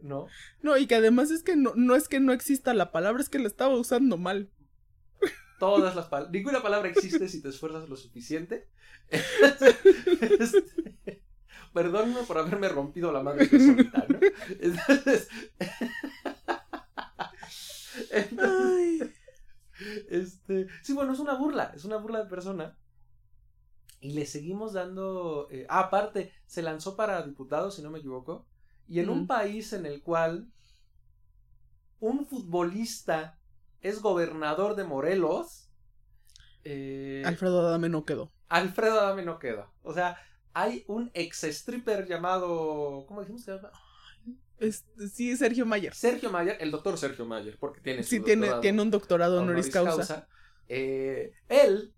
¿no? 0.00 0.28
No, 0.62 0.78
y 0.78 0.86
que 0.86 0.94
además 0.94 1.30
es 1.30 1.42
que 1.42 1.56
no, 1.56 1.74
no 1.76 1.94
es 1.94 2.08
que 2.08 2.20
no 2.20 2.32
exista 2.32 2.72
la 2.72 2.90
palabra, 2.90 3.20
es 3.20 3.28
que 3.28 3.38
la 3.38 3.48
estaba 3.48 3.76
usando 3.76 4.16
mal. 4.16 4.50
Todas 5.58 5.94
las 5.94 6.06
palabras, 6.06 6.32
ninguna 6.32 6.62
palabra 6.62 6.88
existe 6.88 7.28
si 7.28 7.42
te 7.42 7.50
esfuerzas 7.50 7.90
lo 7.90 7.96
suficiente. 7.96 8.66
Este, 10.40 11.22
perdóname 11.74 12.22
por 12.22 12.38
haberme 12.38 12.70
rompido 12.70 13.12
la 13.12 13.22
madre 13.22 13.48
de 13.48 13.58
solita, 13.58 14.06
¿no? 14.08 14.18
Entonces, 14.58 15.28
entonces 18.10 19.10
este, 20.08 20.66
sí, 20.80 20.94
bueno, 20.94 21.12
es 21.12 21.18
una 21.18 21.34
burla, 21.34 21.72
es 21.76 21.84
una 21.84 21.98
burla 21.98 22.24
de 22.24 22.30
persona 22.30 22.74
y 24.00 24.12
le 24.12 24.26
seguimos 24.26 24.72
dando... 24.72 25.48
Eh, 25.50 25.66
ah, 25.68 25.80
aparte, 25.80 26.32
se 26.46 26.62
lanzó 26.62 26.96
para 26.96 27.22
diputado, 27.22 27.70
si 27.70 27.82
no 27.82 27.90
me 27.90 27.98
equivoco. 27.98 28.46
Y 28.88 29.00
en 29.00 29.08
un 29.08 29.26
país 29.26 29.72
en 29.72 29.86
el 29.86 30.02
cual 30.02 30.48
un 31.98 32.26
futbolista 32.26 33.38
es 33.80 34.00
gobernador 34.00 34.76
de 34.76 34.84
Morelos. 34.84 35.70
Eh, 36.64 37.22
Alfredo 37.24 37.66
Adame 37.66 37.88
no 37.88 38.04
quedó. 38.04 38.32
Alfredo 38.48 39.00
Adame 39.00 39.24
no 39.24 39.38
quedó. 39.38 39.72
O 39.82 39.92
sea, 39.92 40.18
hay 40.52 40.84
un 40.86 41.10
ex 41.14 41.44
stripper 41.44 42.06
llamado. 42.06 43.06
¿Cómo 43.06 43.20
dijimos 43.20 43.44
que 43.44 43.52
sí, 45.12 45.36
Sergio 45.36 45.66
Mayer. 45.66 45.94
Sergio 45.94 46.30
Mayer, 46.30 46.56
el 46.60 46.70
doctor 46.70 46.96
Sergio 46.96 47.26
Mayer, 47.26 47.58
porque 47.58 47.80
tiene 47.80 48.02
Sí, 48.02 48.20
tiene, 48.20 48.48
tiene 48.60 48.82
un 48.82 48.90
doctorado 48.90 49.40
honoris, 49.40 49.68
causa. 49.68 50.28
Eh, 50.68 51.32
él 51.48 51.92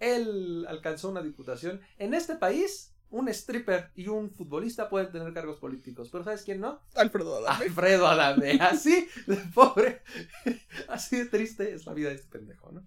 él 0.00 0.66
alcanzó 0.68 1.08
una 1.08 1.22
diputación. 1.22 1.80
En 1.98 2.14
este 2.14 2.34
país, 2.34 2.94
un 3.10 3.28
stripper 3.28 3.90
y 3.94 4.08
un 4.08 4.30
futbolista 4.30 4.88
pueden 4.88 5.12
tener 5.12 5.32
cargos 5.32 5.58
políticos, 5.58 6.08
pero 6.10 6.24
¿sabes 6.24 6.42
quién 6.42 6.60
no? 6.60 6.80
Alfredo 6.94 7.36
Adame. 7.36 7.64
Alfredo 7.66 8.06
Adame, 8.06 8.52
así 8.60 9.08
de 9.26 9.36
pobre, 9.54 10.02
así 10.88 11.16
de 11.18 11.26
triste 11.26 11.72
es 11.72 11.86
la 11.86 11.94
vida 11.94 12.08
de 12.08 12.16
este 12.16 12.28
pendejo, 12.28 12.72
¿no? 12.72 12.82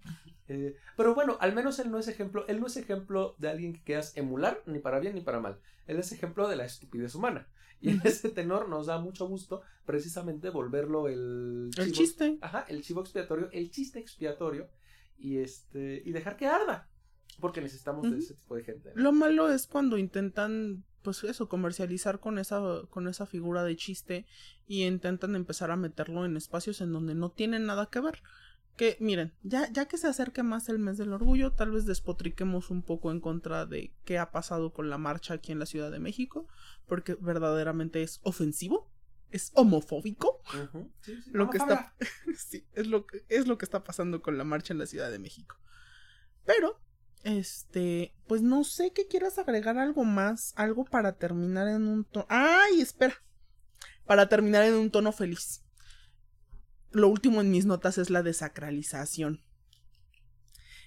Eh, 0.48 0.76
pero 0.96 1.14
bueno, 1.14 1.38
al 1.40 1.54
menos 1.54 1.78
él 1.78 1.90
no 1.90 1.98
es 1.98 2.08
ejemplo, 2.08 2.44
él 2.48 2.60
no 2.60 2.66
es 2.66 2.76
ejemplo 2.76 3.34
de 3.38 3.48
alguien 3.48 3.72
que 3.72 3.82
quieras 3.82 4.16
emular 4.16 4.62
ni 4.66 4.78
para 4.78 4.98
bien 4.98 5.14
ni 5.14 5.20
para 5.20 5.40
mal. 5.40 5.58
Él 5.86 5.98
es 5.98 6.12
ejemplo 6.12 6.48
de 6.48 6.56
la 6.56 6.64
estupidez 6.64 7.14
humana. 7.14 7.46
Y 7.80 7.90
en 7.90 8.00
ese 8.04 8.30
tenor 8.30 8.68
nos 8.68 8.86
da 8.86 8.98
mucho 8.98 9.26
gusto 9.28 9.60
precisamente 9.84 10.48
volverlo 10.48 11.08
el 11.08 11.70
el 11.76 11.92
chiste. 11.92 12.38
Ajá, 12.40 12.64
el 12.68 12.82
chivo 12.82 13.02
expiatorio, 13.02 13.50
el 13.52 13.70
chiste 13.70 13.98
expiatorio 13.98 14.68
y 15.18 15.38
este 15.38 16.02
y 16.04 16.12
dejar 16.12 16.36
que 16.36 16.46
arda. 16.46 16.88
Porque 17.40 17.60
necesitamos 17.60 18.10
de 18.10 18.18
ese 18.18 18.34
tipo 18.34 18.56
de 18.56 18.64
gente. 18.64 18.92
Lo 18.94 19.12
malo 19.12 19.50
es 19.50 19.66
cuando 19.66 19.98
intentan, 19.98 20.84
pues 21.02 21.24
eso, 21.24 21.48
comercializar 21.48 22.20
con 22.20 22.38
esa, 22.38 22.60
con 22.90 23.08
esa 23.08 23.26
figura 23.26 23.64
de 23.64 23.76
chiste 23.76 24.26
y 24.66 24.84
intentan 24.84 25.36
empezar 25.36 25.70
a 25.70 25.76
meterlo 25.76 26.24
en 26.24 26.36
espacios 26.36 26.80
en 26.80 26.92
donde 26.92 27.14
no 27.14 27.30
tienen 27.30 27.66
nada 27.66 27.86
que 27.86 28.00
ver. 28.00 28.22
Que 28.76 28.96
miren, 28.98 29.32
ya, 29.42 29.70
ya 29.70 29.86
que 29.86 29.98
se 29.98 30.08
acerque 30.08 30.42
más 30.42 30.68
el 30.68 30.80
mes 30.80 30.98
del 30.98 31.12
orgullo, 31.12 31.52
tal 31.52 31.70
vez 31.70 31.86
despotriquemos 31.86 32.70
un 32.70 32.82
poco 32.82 33.12
en 33.12 33.20
contra 33.20 33.66
de 33.66 33.92
qué 34.04 34.18
ha 34.18 34.32
pasado 34.32 34.72
con 34.72 34.90
la 34.90 34.98
marcha 34.98 35.34
aquí 35.34 35.52
en 35.52 35.60
la 35.60 35.66
Ciudad 35.66 35.92
de 35.92 36.00
México, 36.00 36.48
porque 36.86 37.14
verdaderamente 37.14 38.02
es 38.02 38.18
ofensivo, 38.24 38.90
es 39.30 39.52
homofóbico. 39.54 40.40
lo 41.32 41.50
que 41.50 41.58
está, 41.58 41.94
sí, 42.36 42.66
es 42.72 42.88
lo 42.88 43.06
que 43.06 43.24
es 43.28 43.46
lo 43.46 43.58
que 43.58 43.64
está 43.64 43.84
pasando 43.84 44.22
con 44.22 44.38
la 44.38 44.44
marcha 44.44 44.72
en 44.72 44.78
la 44.78 44.86
Ciudad 44.86 45.10
de 45.10 45.20
México. 45.20 45.56
Pero 46.44 46.80
este, 47.24 48.14
pues 48.28 48.42
no 48.42 48.64
sé 48.64 48.92
que 48.92 49.08
quieras 49.08 49.38
agregar 49.38 49.78
algo 49.78 50.04
más, 50.04 50.52
algo 50.56 50.84
para 50.84 51.16
terminar 51.16 51.68
en 51.68 51.86
un 51.86 52.04
tono. 52.04 52.26
¡Ay, 52.28 52.80
espera! 52.80 53.14
Para 54.06 54.28
terminar 54.28 54.62
en 54.64 54.74
un 54.74 54.90
tono 54.90 55.10
feliz. 55.10 55.62
Lo 56.92 57.08
último 57.08 57.40
en 57.40 57.50
mis 57.50 57.64
notas 57.64 57.98
es 57.98 58.10
la 58.10 58.22
desacralización. 58.22 59.42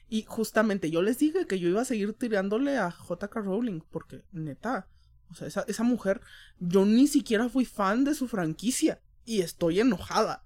Y 0.07 0.23
justamente 0.23 0.89
yo 0.89 1.01
les 1.01 1.17
dije 1.17 1.47
que 1.47 1.59
yo 1.59 1.67
iba 1.67 1.81
a 1.81 1.85
seguir 1.85 2.13
tirándole 2.13 2.77
a 2.77 2.89
JK 2.89 3.35
Rowling, 3.35 3.81
porque 3.91 4.23
neta, 4.31 4.87
o 5.29 5.33
sea, 5.33 5.47
esa, 5.47 5.65
esa 5.67 5.83
mujer, 5.83 6.21
yo 6.59 6.85
ni 6.85 7.07
siquiera 7.07 7.49
fui 7.49 7.65
fan 7.65 8.05
de 8.05 8.13
su 8.13 8.27
franquicia 8.27 9.01
y 9.25 9.41
estoy 9.41 9.79
enojada. 9.79 10.45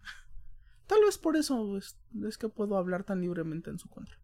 Tal 0.88 1.02
vez 1.02 1.18
por 1.18 1.36
eso 1.36 1.78
es 1.78 2.38
que 2.40 2.50
puedo 2.50 2.78
hablar 2.78 3.04
tan 3.04 3.22
libremente 3.22 3.70
en 3.70 3.78
su 3.78 3.88
contra. 3.88 4.21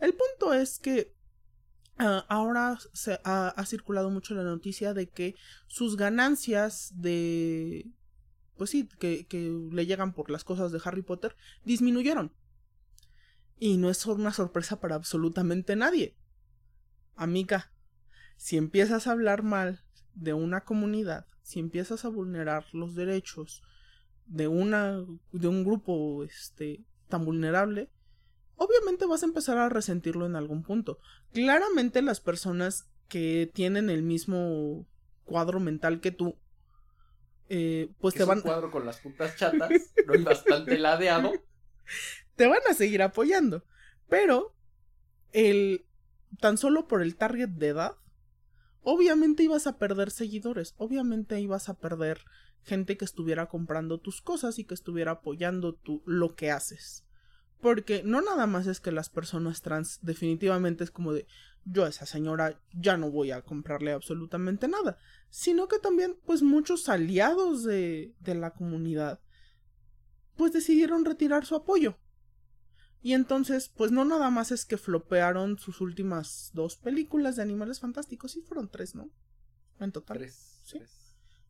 El 0.00 0.14
punto 0.14 0.52
es 0.54 0.78
que 0.78 1.14
ah, 1.98 2.24
ahora 2.28 2.78
se 2.92 3.20
ha, 3.24 3.64
circulado 3.66 4.10
mucho 4.10 4.34
la 4.34 4.44
noticia 4.44 4.94
de 4.94 5.08
que 5.08 5.34
sus 5.66 5.96
ganancias 5.96 6.92
de 6.94 7.90
pues 8.56 8.70
sí, 8.70 8.88
que, 8.98 9.26
que 9.26 9.56
le 9.70 9.86
llegan 9.86 10.12
por 10.12 10.30
las 10.30 10.42
cosas 10.42 10.72
de 10.72 10.80
Harry 10.84 11.02
Potter, 11.02 11.36
disminuyeron. 11.64 12.34
Y 13.56 13.76
no 13.76 13.88
es 13.88 14.04
una 14.04 14.32
sorpresa 14.32 14.80
para 14.80 14.96
absolutamente 14.96 15.76
nadie. 15.76 16.16
Amiga, 17.14 17.72
si 18.36 18.56
empiezas 18.56 19.06
a 19.06 19.12
hablar 19.12 19.44
mal 19.44 19.84
de 20.14 20.34
una 20.34 20.64
comunidad, 20.64 21.26
si 21.42 21.60
empiezas 21.60 22.04
a 22.04 22.08
vulnerar 22.08 22.66
los 22.72 22.94
derechos 22.94 23.62
de 24.26 24.48
una 24.48 25.04
de 25.32 25.48
un 25.48 25.64
grupo 25.64 26.22
este 26.24 26.84
tan 27.08 27.24
vulnerable, 27.24 27.90
obviamente 28.58 29.06
vas 29.06 29.22
a 29.22 29.26
empezar 29.26 29.56
a 29.56 29.70
resentirlo 29.70 30.26
en 30.26 30.36
algún 30.36 30.62
punto. 30.62 30.98
Claramente 31.32 32.02
las 32.02 32.20
personas 32.20 32.88
que 33.08 33.50
tienen 33.54 33.88
el 33.88 34.02
mismo 34.02 34.86
cuadro 35.24 35.60
mental 35.60 36.00
que 36.00 36.10
tú 36.10 36.36
eh, 37.48 37.90
pues 37.98 38.14
te 38.14 38.24
van. 38.24 38.38
Un 38.38 38.42
cuadro 38.42 38.70
con 38.70 38.84
las 38.84 39.00
puntas 39.00 39.36
chatas, 39.36 39.70
no 40.06 40.14
y 40.14 40.22
bastante 40.22 40.78
ladeado. 40.78 41.32
Te 42.36 42.46
van 42.46 42.60
a 42.70 42.74
seguir 42.74 43.02
apoyando. 43.02 43.64
Pero, 44.08 44.54
el. 45.32 45.84
Tan 46.40 46.58
solo 46.58 46.86
por 46.86 47.00
el 47.00 47.16
target 47.16 47.48
de 47.48 47.68
edad, 47.68 47.96
obviamente 48.82 49.42
ibas 49.42 49.66
a 49.66 49.78
perder 49.78 50.10
seguidores. 50.10 50.74
Obviamente 50.76 51.40
ibas 51.40 51.70
a 51.70 51.78
perder 51.78 52.20
gente 52.64 52.98
que 52.98 53.06
estuviera 53.06 53.46
comprando 53.46 53.98
tus 53.98 54.20
cosas 54.20 54.58
y 54.58 54.64
que 54.64 54.74
estuviera 54.74 55.12
apoyando 55.12 55.74
tu, 55.74 56.02
lo 56.04 56.36
que 56.36 56.50
haces. 56.50 57.07
Porque 57.60 58.02
no 58.04 58.20
nada 58.20 58.46
más 58.46 58.66
es 58.66 58.80
que 58.80 58.92
las 58.92 59.08
personas 59.08 59.62
trans 59.62 59.98
definitivamente 60.02 60.84
es 60.84 60.90
como 60.90 61.12
de 61.12 61.26
yo 61.64 61.84
a 61.84 61.88
esa 61.88 62.06
señora 62.06 62.60
ya 62.72 62.96
no 62.96 63.10
voy 63.10 63.30
a 63.30 63.42
comprarle 63.42 63.92
absolutamente 63.92 64.68
nada, 64.68 64.98
sino 65.28 65.68
que 65.68 65.78
también 65.78 66.16
pues 66.24 66.42
muchos 66.42 66.88
aliados 66.88 67.64
de, 67.64 68.14
de 68.20 68.34
la 68.34 68.52
comunidad 68.52 69.20
pues 70.36 70.52
decidieron 70.52 71.04
retirar 71.04 71.44
su 71.44 71.56
apoyo. 71.56 71.98
Y 73.02 73.12
entonces, 73.12 73.68
pues 73.68 73.92
no 73.92 74.04
nada 74.04 74.30
más 74.30 74.50
es 74.50 74.64
que 74.64 74.76
flopearon 74.76 75.58
sus 75.58 75.80
últimas 75.80 76.50
dos 76.52 76.76
películas 76.76 77.36
de 77.36 77.42
animales 77.42 77.80
fantásticos, 77.80 78.32
sí 78.32 78.42
fueron 78.42 78.68
tres, 78.68 78.94
¿no? 78.94 79.10
En 79.78 79.92
total. 79.92 80.18
Tres. 80.18 80.60
¿Sí? 80.64 80.80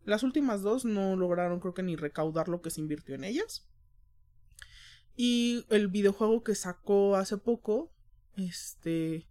Las 0.04 0.22
últimas 0.22 0.62
dos 0.62 0.84
no 0.84 1.16
lograron 1.16 1.60
creo 1.60 1.74
que 1.74 1.82
ni 1.82 1.96
recaudar 1.96 2.48
lo 2.48 2.60
que 2.62 2.70
se 2.70 2.80
invirtió 2.80 3.14
en 3.14 3.24
ellas. 3.24 3.66
Y 5.20 5.66
el 5.68 5.88
videojuego 5.88 6.44
que 6.44 6.54
sacó 6.54 7.16
hace 7.16 7.38
poco, 7.38 7.92
este, 8.36 9.26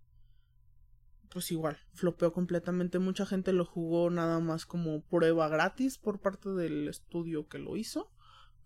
pues 1.30 1.50
igual, 1.50 1.78
flopeó 1.94 2.34
completamente. 2.34 3.00
Mucha 3.00 3.26
gente 3.26 3.54
lo 3.54 3.64
jugó 3.64 4.10
nada 4.10 4.42
más 4.42 4.66
como 4.66 5.02
prueba 5.06 5.48
gratis 5.48 5.98
por 5.98 6.20
parte 6.20 6.50
del 6.50 6.90
estudio 6.90 7.48
que 7.48 7.60
lo 7.60 7.78
hizo. 7.78 8.12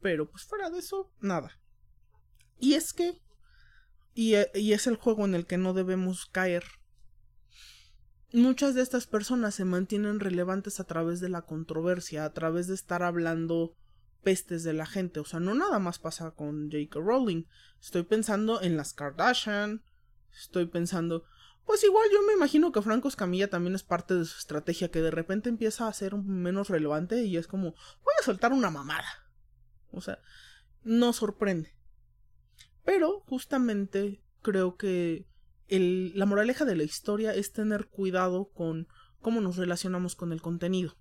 Pero 0.02 0.32
pues 0.32 0.46
fuera 0.46 0.72
de 0.72 0.80
eso, 0.80 1.12
nada. 1.20 1.62
Y 2.58 2.74
es 2.74 2.92
que, 2.92 3.22
y, 4.16 4.34
y 4.56 4.74
es 4.74 4.88
el 4.88 4.96
juego 4.96 5.24
en 5.26 5.36
el 5.36 5.46
que 5.46 5.60
no 5.60 5.76
debemos 5.76 6.26
caer. 6.26 6.64
Muchas 8.34 8.74
de 8.74 8.82
estas 8.82 9.06
personas 9.06 9.54
se 9.54 9.66
mantienen 9.66 10.20
relevantes 10.20 10.80
a 10.80 10.86
través 10.86 11.20
de 11.20 11.30
la 11.30 11.44
controversia, 11.44 12.26
a 12.26 12.34
través 12.34 12.66
de 12.66 12.74
estar 12.74 13.04
hablando 13.04 13.78
pestes 14.24 14.64
de 14.64 14.74
la 14.74 14.86
gente. 14.86 15.20
O 15.20 15.26
sea, 15.26 15.40
no 15.40 15.54
nada 15.54 15.80
más 15.80 16.00
pasa 16.00 16.32
con 16.32 16.72
J.K. 16.72 17.00
Rowling. 17.00 17.44
Estoy 17.82 18.04
pensando 18.04 18.62
en 18.62 18.78
las 18.78 18.94
Kardashian. 18.94 19.84
Estoy 20.34 20.66
pensando. 20.66 21.26
Pues 21.66 21.84
igual 21.84 22.06
yo 22.12 22.22
me 22.26 22.34
imagino 22.34 22.72
que 22.72 22.82
Franco 22.82 23.08
Escamilla 23.08 23.50
también 23.50 23.76
es 23.76 23.84
parte 23.84 24.14
de 24.16 24.26
su 24.26 24.38
estrategia, 24.38 24.90
que 24.90 25.02
de 25.02 25.12
repente 25.12 25.50
empieza 25.50 25.88
a 25.88 25.94
ser 25.94 26.16
menos 26.16 26.70
relevante 26.70 27.24
y 27.24 27.38
es 27.38 27.48
como, 27.48 27.72
voy 27.72 28.14
a 28.20 28.24
soltar 28.24 28.52
una 28.52 28.70
mamada. 28.70 29.08
O 29.92 30.02
sea, 30.02 30.20
no 30.84 31.14
sorprende. 31.14 31.76
Pero 32.84 33.22
justamente 33.22 34.24
creo 34.42 34.76
que 34.76 35.28
la 35.68 36.26
moraleja 36.26 36.66
de 36.66 36.76
la 36.76 36.84
historia 36.84 37.34
es 37.34 37.54
tener 37.54 37.88
cuidado 37.88 38.50
con 38.50 38.88
cómo 39.20 39.40
nos 39.40 39.58
relacionamos 39.58 40.16
con 40.16 40.34
el 40.34 40.42
contenido. 40.42 40.98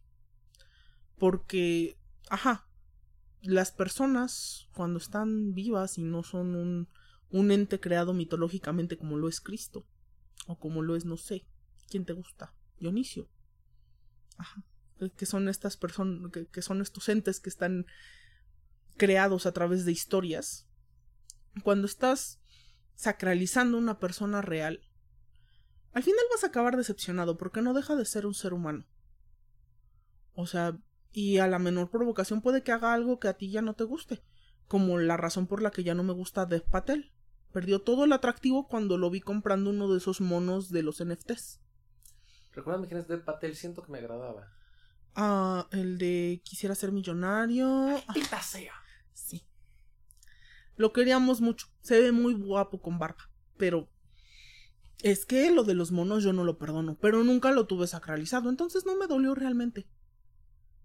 Porque, 1.19 1.99
ajá, 2.29 2.69
las 3.43 3.73
personas 3.73 4.69
cuando 4.75 4.99
están 4.99 5.55
vivas 5.55 5.99
y 5.99 6.03
no 6.03 6.23
son 6.23 6.89
un, 7.31 7.51
ente 7.51 7.81
creado 7.81 8.13
mitológicamente 8.13 8.99
como 8.99 9.17
lo 9.17 9.29
es 9.29 9.41
Cristo 9.41 9.87
o 10.47 10.59
como 10.59 10.83
lo 10.83 10.97
es 10.97 11.05
no 11.05 11.17
sé 11.17 11.47
quién 11.89 12.05
te 12.05 12.13
gusta 12.13 12.55
Dionisio. 12.79 13.29
Ajá. 14.37 14.65
que 15.17 15.27
son 15.27 15.49
estas 15.49 15.77
personas 15.77 16.31
que, 16.33 16.47
que 16.47 16.63
son 16.63 16.81
estos 16.81 17.09
entes 17.09 17.41
que 17.41 17.51
están 17.51 17.87
creados 18.97 19.47
a 19.47 19.53
través 19.53 19.85
de 19.85 19.93
historias. 19.93 20.67
Cuando 21.63 21.87
estás 21.87 22.41
sacralizando 22.95 23.77
una 23.79 23.99
persona 23.99 24.41
real 24.41 24.81
al 25.93 26.03
final 26.03 26.25
vas 26.33 26.45
a 26.45 26.49
acabar 26.49 26.77
decepcionado 26.77 27.37
porque 27.37 27.63
no 27.63 27.75
deja 27.75 27.97
de 27.97 28.05
ser 28.05 28.27
un 28.27 28.35
ser 28.35 28.53
humano. 28.53 28.85
O 30.35 30.47
sea 30.47 30.79
y 31.13 31.39
a 31.39 31.47
la 31.47 31.59
menor 31.59 31.91
provocación 31.91 32.41
puede 32.41 32.63
que 32.63 32.73
haga 32.73 32.93
algo 32.93 33.19
que 33.19 33.29
a 33.29 33.35
ti 33.35 33.51
ya 33.51 33.63
no 33.63 33.75
te 33.75 33.85
guste, 33.85 34.23
como 34.69 34.99
la 34.99 35.17
razón 35.17 35.47
por 35.47 35.63
la 35.63 35.71
que 35.71 35.85
ya 35.85 35.95
no 35.95 36.03
me 36.03 36.13
gusta 36.13 36.47
Dev 36.47 36.65
Patel. 36.69 37.13
Perdió 37.53 37.83
todo 37.83 38.05
el 38.05 38.13
atractivo 38.13 38.69
cuando 38.69 38.97
lo 38.97 39.11
vi 39.11 39.21
comprando 39.21 39.71
uno 39.71 39.91
de 39.91 39.99
esos 39.99 40.21
monos 40.21 40.71
de 40.71 40.83
los 40.85 41.05
NFTs. 41.05 41.61
Recuérdame 42.53 42.87
quién 42.87 43.01
es 43.01 43.09
Dev 43.09 43.25
Patel, 43.25 43.57
siento 43.57 43.83
que 43.83 43.91
me 43.91 43.99
agradaba. 43.99 44.53
Ah, 45.15 45.67
el 45.73 45.99
de 45.99 46.41
quisiera 46.45 46.75
ser 46.75 46.93
millonario. 46.93 47.67
¡Maldita 48.07 48.41
sea! 48.43 48.75
Sí. 49.13 49.45
Lo 50.77 50.93
queríamos 50.93 51.41
mucho. 51.41 51.67
Se 51.81 52.01
ve 52.01 52.13
muy 52.13 52.35
guapo 52.35 52.81
con 52.81 52.99
barba. 52.99 53.31
Pero 53.57 53.89
es 55.03 55.27
que 55.27 55.51
lo 55.51 55.65
de 55.65 55.75
los 55.75 55.91
monos 55.91 56.23
yo 56.23 56.33
no 56.33 56.45
lo 56.45 56.59
perdono. 56.59 56.97
Pero 57.01 57.25
nunca 57.25 57.51
lo 57.51 57.67
tuve 57.67 57.87
sacralizado. 57.87 58.49
Entonces 58.49 58.87
no 58.87 58.97
me 58.97 59.07
dolió 59.07 59.35
realmente. 59.35 59.89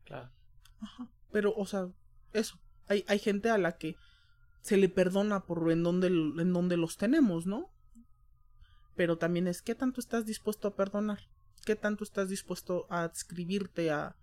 Claro. 0.06 0.32
Ajá. 0.80 1.10
Pero, 1.32 1.54
o 1.56 1.66
sea, 1.66 1.90
eso. 2.34 2.60
Hay, 2.88 3.04
hay 3.08 3.20
gente 3.20 3.50
a 3.50 3.58
la 3.58 3.78
que 3.78 3.96
se 4.62 4.78
le 4.78 4.90
perdona 4.90 5.46
por 5.46 5.72
en 5.72 5.84
donde, 5.84 6.08
en 6.08 6.54
donde 6.54 6.78
los 6.78 6.98
tenemos, 6.98 7.46
¿no? 7.46 7.72
Pero 8.96 9.18
también 9.18 9.48
es 9.48 9.62
qué 9.62 9.76
tanto 9.76 10.00
estás 10.00 10.26
dispuesto 10.26 10.68
a 10.68 10.76
perdonar. 10.76 11.28
¿Qué 11.66 11.76
tanto 11.76 12.04
estás 12.04 12.30
dispuesto 12.30 12.88
a 12.90 13.04
adscribirte 13.04 13.92
a, 13.92 14.16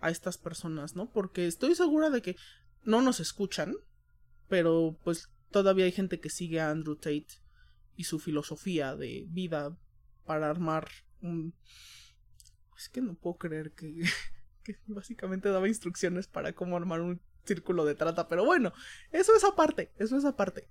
a 0.00 0.10
estas 0.10 0.36
personas, 0.36 0.94
¿no? 0.94 1.10
Porque 1.10 1.46
estoy 1.46 1.74
segura 1.74 2.10
de 2.10 2.22
que 2.22 2.36
no 2.84 3.00
nos 3.00 3.20
escuchan, 3.20 3.74
pero 4.48 4.98
pues 5.04 5.30
todavía 5.50 5.84
hay 5.84 5.92
gente 5.92 6.20
que 6.20 6.30
sigue 6.30 6.60
a 6.60 6.70
Andrew 6.70 6.96
Tate 6.96 7.28
y 7.96 8.04
su 8.04 8.18
filosofía 8.18 8.96
de 8.96 9.26
vida 9.28 9.76
para 10.24 10.50
armar 10.50 10.88
un... 11.20 11.54
Es 12.76 12.88
que 12.88 13.00
no 13.00 13.14
puedo 13.14 13.36
creer 13.36 13.72
que 13.72 14.02
que 14.62 14.78
básicamente 14.86 15.48
daba 15.48 15.68
instrucciones 15.68 16.26
para 16.26 16.52
cómo 16.52 16.76
armar 16.76 17.00
un 17.00 17.20
círculo 17.44 17.84
de 17.84 17.94
trata. 17.94 18.28
Pero 18.28 18.44
bueno, 18.44 18.72
eso 19.10 19.34
es 19.34 19.44
aparte, 19.44 19.92
eso 19.98 20.16
es 20.16 20.24
aparte. 20.24 20.68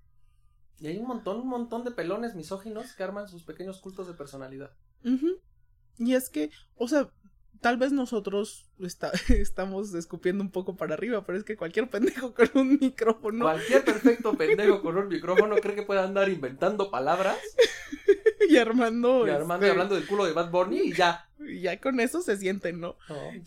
Y 0.80 0.88
hay 0.88 0.98
un 0.98 1.08
montón, 1.08 1.42
un 1.42 1.48
montón 1.48 1.84
de 1.84 1.92
pelones 1.92 2.34
misóginos 2.36 2.94
que 2.94 3.04
arman 3.04 3.28
sus 3.28 3.44
pequeños 3.44 3.80
cultos 3.80 4.08
de 4.08 4.14
personalidad. 4.14 4.72
Y 6.00 6.16
es 6.16 6.30
que, 6.30 6.50
o 6.76 6.88
sea, 6.88 7.12
tal 7.62 7.78
vez 7.78 7.92
nosotros 7.92 8.70
está, 8.80 9.12
estamos 9.30 9.94
escupiendo 9.94 10.44
un 10.44 10.52
poco 10.52 10.76
para 10.76 10.96
arriba, 10.96 11.24
pero 11.26 11.38
es 11.38 11.44
que 11.44 11.56
cualquier 11.56 11.90
pendejo 11.90 12.34
con 12.34 12.50
un 12.56 12.80
micrófono. 12.80 13.46
Cualquier 13.46 13.86
perfecto 13.86 14.36
pendejo 14.36 14.82
con 14.82 14.98
un 14.98 15.08
micrófono 15.08 15.56
cree 15.58 15.76
que 15.76 15.84
puede 15.84 16.02
andar 16.02 16.30
inventando 16.30 16.92
palabras. 16.92 17.38
y 18.50 18.58
armando. 18.58 19.28
Y 19.28 19.30
armando 19.30 19.66
y 19.66 19.70
este, 19.70 19.72
hablando 19.72 19.96
del 19.96 20.08
culo 20.08 20.26
de 20.26 20.34
Bad 20.34 20.52
Bunny 20.52 20.80
y 20.80 20.94
ya. 20.94 21.28
Y 21.40 21.62
ya 21.62 21.80
con 21.82 22.00
eso 22.00 22.22
se 22.22 22.38
sienten, 22.38 22.80
¿no? 22.80 22.98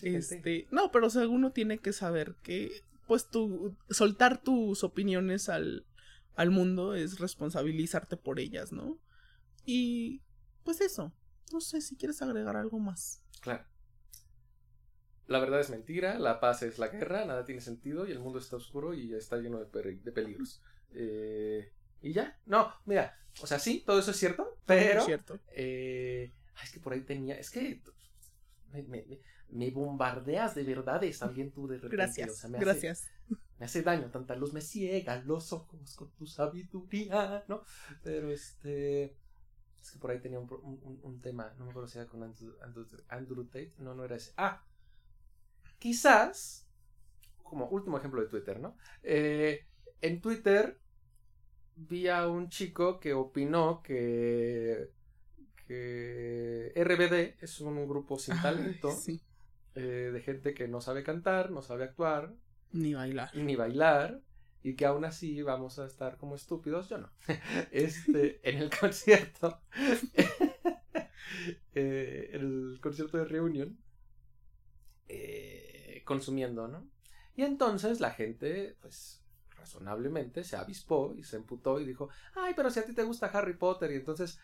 Este, 0.03 0.67
no, 0.73 0.91
pero 0.91 1.07
o 1.07 1.11
sea, 1.11 1.29
uno 1.29 1.53
tiene 1.53 1.79
que 1.79 1.93
saber 1.93 2.35
que, 2.43 2.83
pues, 3.07 3.29
tú, 3.29 3.77
soltar 3.89 4.43
tus 4.43 4.83
opiniones 4.83 5.49
al, 5.49 5.87
al 6.35 6.51
mundo 6.51 6.97
es 6.97 7.21
responsabilizarte 7.21 8.17
por 8.17 8.41
ellas, 8.41 8.73
¿no? 8.73 8.99
Y, 9.65 10.23
pues 10.65 10.81
eso. 10.81 11.13
No 11.53 11.61
sé 11.61 11.81
si 11.81 11.95
quieres 11.95 12.21
agregar 12.21 12.57
algo 12.57 12.81
más. 12.81 13.23
Claro. 13.41 13.65
La 15.29 15.39
verdad 15.39 15.61
es 15.61 15.71
mentira, 15.71 16.19
la 16.19 16.41
paz 16.41 16.63
es 16.63 16.79
la 16.81 16.89
guerra, 16.89 17.25
nada 17.25 17.45
tiene 17.45 17.61
sentido 17.61 18.09
y 18.09 18.11
el 18.11 18.19
mundo 18.19 18.41
está 18.41 18.57
oscuro 18.57 18.93
y 18.93 19.15
está 19.15 19.37
lleno 19.37 19.65
de, 19.65 19.97
de 19.97 20.13
peligros. 20.13 20.63
Eh, 20.93 21.73
y 22.05 22.13
ya, 22.13 22.39
no, 22.47 22.73
mira, 22.85 23.19
o 23.41 23.47
sea, 23.47 23.59
sí, 23.59 23.83
todo 23.85 23.99
eso 23.99 24.13
es 24.13 24.17
cierto, 24.17 24.59
pero... 24.67 25.01
Es 25.01 25.07
cierto. 25.07 25.41
Eh, 25.51 26.33
es 26.63 26.71
que 26.71 26.81
por 26.81 26.93
ahí 26.93 27.01
tenía, 27.01 27.37
es 27.37 27.51
que 27.51 27.83
me, 28.71 28.83
me, 28.85 29.21
me 29.49 29.71
bombardeas 29.71 30.55
de 30.55 30.65
verdades 30.65 31.19
también 31.19 31.51
tú 31.51 31.67
de 31.67 31.77
repente. 31.77 31.97
Gracias, 31.97 32.31
o 32.31 32.35
sea, 32.35 32.51
me 32.51 32.59
gracias. 32.59 33.03
Hace, 33.03 33.37
me 33.59 33.65
hace 33.67 33.83
daño, 33.83 34.11
tanta 34.11 34.37
luz 34.37 34.53
me 34.53 34.61
ciega 34.61 35.17
los 35.23 35.53
ojos 35.53 35.97
con 35.97 36.11
tu 36.13 36.27
sabiduría, 36.27 37.45
¿no? 37.49 37.63
Pero 38.03 38.31
este... 38.31 39.17
Es 39.81 39.91
que 39.91 39.99
por 39.99 40.11
ahí 40.13 40.19
tenía 40.19 40.39
un, 40.39 40.51
un, 40.51 41.01
un 41.03 41.21
tema, 41.21 41.53
no 41.59 41.67
me 41.67 41.71
acuerdo 41.71 41.89
si 41.89 41.99
era 41.99 42.07
con 42.07 42.23
Andrew, 42.23 42.55
Andrew, 42.63 42.87
Andrew 43.09 43.45
Tate. 43.45 43.75
No, 43.77 43.95
no 43.95 44.03
era 44.03 44.17
ese. 44.17 44.33
Ah, 44.39 44.65
quizás, 45.79 46.67
como 47.43 47.67
último 47.69 47.99
ejemplo 47.99 48.23
de 48.23 48.29
Twitter, 48.29 48.59
¿no? 48.61 48.79
Eh, 49.03 49.67
en 50.01 50.23
Twitter 50.23 50.81
vi 51.77 52.09
a 52.09 52.27
un 52.29 52.49
chico 52.49 52.99
que 53.01 53.15
opinó 53.15 53.83
que, 53.83 54.91
que 55.67 56.73
RBD 56.77 57.43
es 57.43 57.61
un 57.61 57.87
grupo 57.89 58.19
sin 58.19 58.41
talento. 58.41 58.91
Sí. 58.93 59.21
eh, 59.75 60.11
de 60.13 60.21
gente 60.23 60.55
que 60.55 60.69
no 60.69 60.81
sabe 60.81 61.03
cantar, 61.03 61.51
no 61.51 61.63
sabe 61.63 61.85
actuar, 61.85 62.35
Ni 62.73 62.95
bailar. 62.95 63.31
ni 63.35 63.57
bailar, 63.57 64.23
y 64.63 64.77
que 64.77 64.87
aún 64.87 65.05
así 65.05 65.43
vamos 65.43 65.79
a 65.79 65.87
estar 65.87 66.17
como 66.17 66.35
estúpidos, 66.37 66.89
yo 66.89 66.99
no. 66.99 67.11
Este, 67.71 68.41
en 68.49 68.59
el 68.59 68.71
concierto, 68.81 69.61
eh, 71.75 72.31
el 72.33 72.79
concierto 72.81 73.19
de 73.19 73.25
reunión, 73.25 73.79
eh, 75.09 76.03
consumiendo, 76.05 76.69
¿no? 76.69 76.89
Y 77.37 77.43
entonces 77.43 78.01
la 78.01 78.11
gente, 78.13 78.77
pues, 78.81 79.24
razonablemente 79.65 80.45
se 80.45 80.57
avispó 80.57 81.15
y 81.17 81.25
se 81.25 81.37
emputó 81.37 81.81
y 81.81 81.87
dijo, 81.87 82.11
ay, 82.35 82.53
pero 82.55 82.71
si 82.71 82.81
a 82.81 82.85
ti 82.85 82.93
te 82.93 83.03
gusta 83.03 83.27
Harry 83.27 83.55
Potter, 83.55 83.91
y 83.91 83.97
entonces 83.97 84.39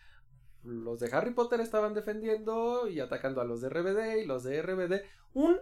los 0.63 0.99
de 0.99 1.09
Harry 1.11 1.31
Potter 1.33 1.61
estaban 1.61 1.93
defendiendo 1.93 2.87
y 2.87 2.99
atacando 2.99 3.39
a 3.41 3.45
los 3.45 3.61
de 3.61 3.69
RBD 3.69 4.23
y 4.23 4.25
los 4.25 4.43
de 4.43 4.61
RBD, 4.61 5.01
un 5.33 5.57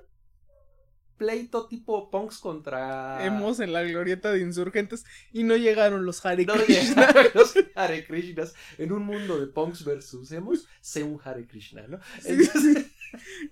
pleito 1.18 1.68
tipo 1.68 2.10
punks 2.10 2.40
contra... 2.40 3.26
Hemos 3.26 3.60
en 3.60 3.73
la 3.73 3.84
glorieta 3.84 4.31
de 4.31 4.40
insurgentes 4.40 5.06
y 5.34 5.44
no 5.44 5.57
llegaron 5.57 6.06
los 6.06 6.26
Hare 6.26 6.45
No 6.45 6.53
Krishna. 6.53 7.07
llegaron 7.07 7.31
los 7.36 7.53
Hare 7.76 8.06
Krishnas 8.06 8.56
en 8.77 8.94
un 8.94 9.03
mundo 9.03 9.38
de 9.38 9.48
punks 9.48 9.84
versus 9.84 10.31
hemos, 10.31 10.68
sé 10.80 11.03
un 11.03 11.19
Hare 11.22 11.45
Krishna, 11.45 11.86
¿no? 11.88 11.99
Sí, 12.22 12.38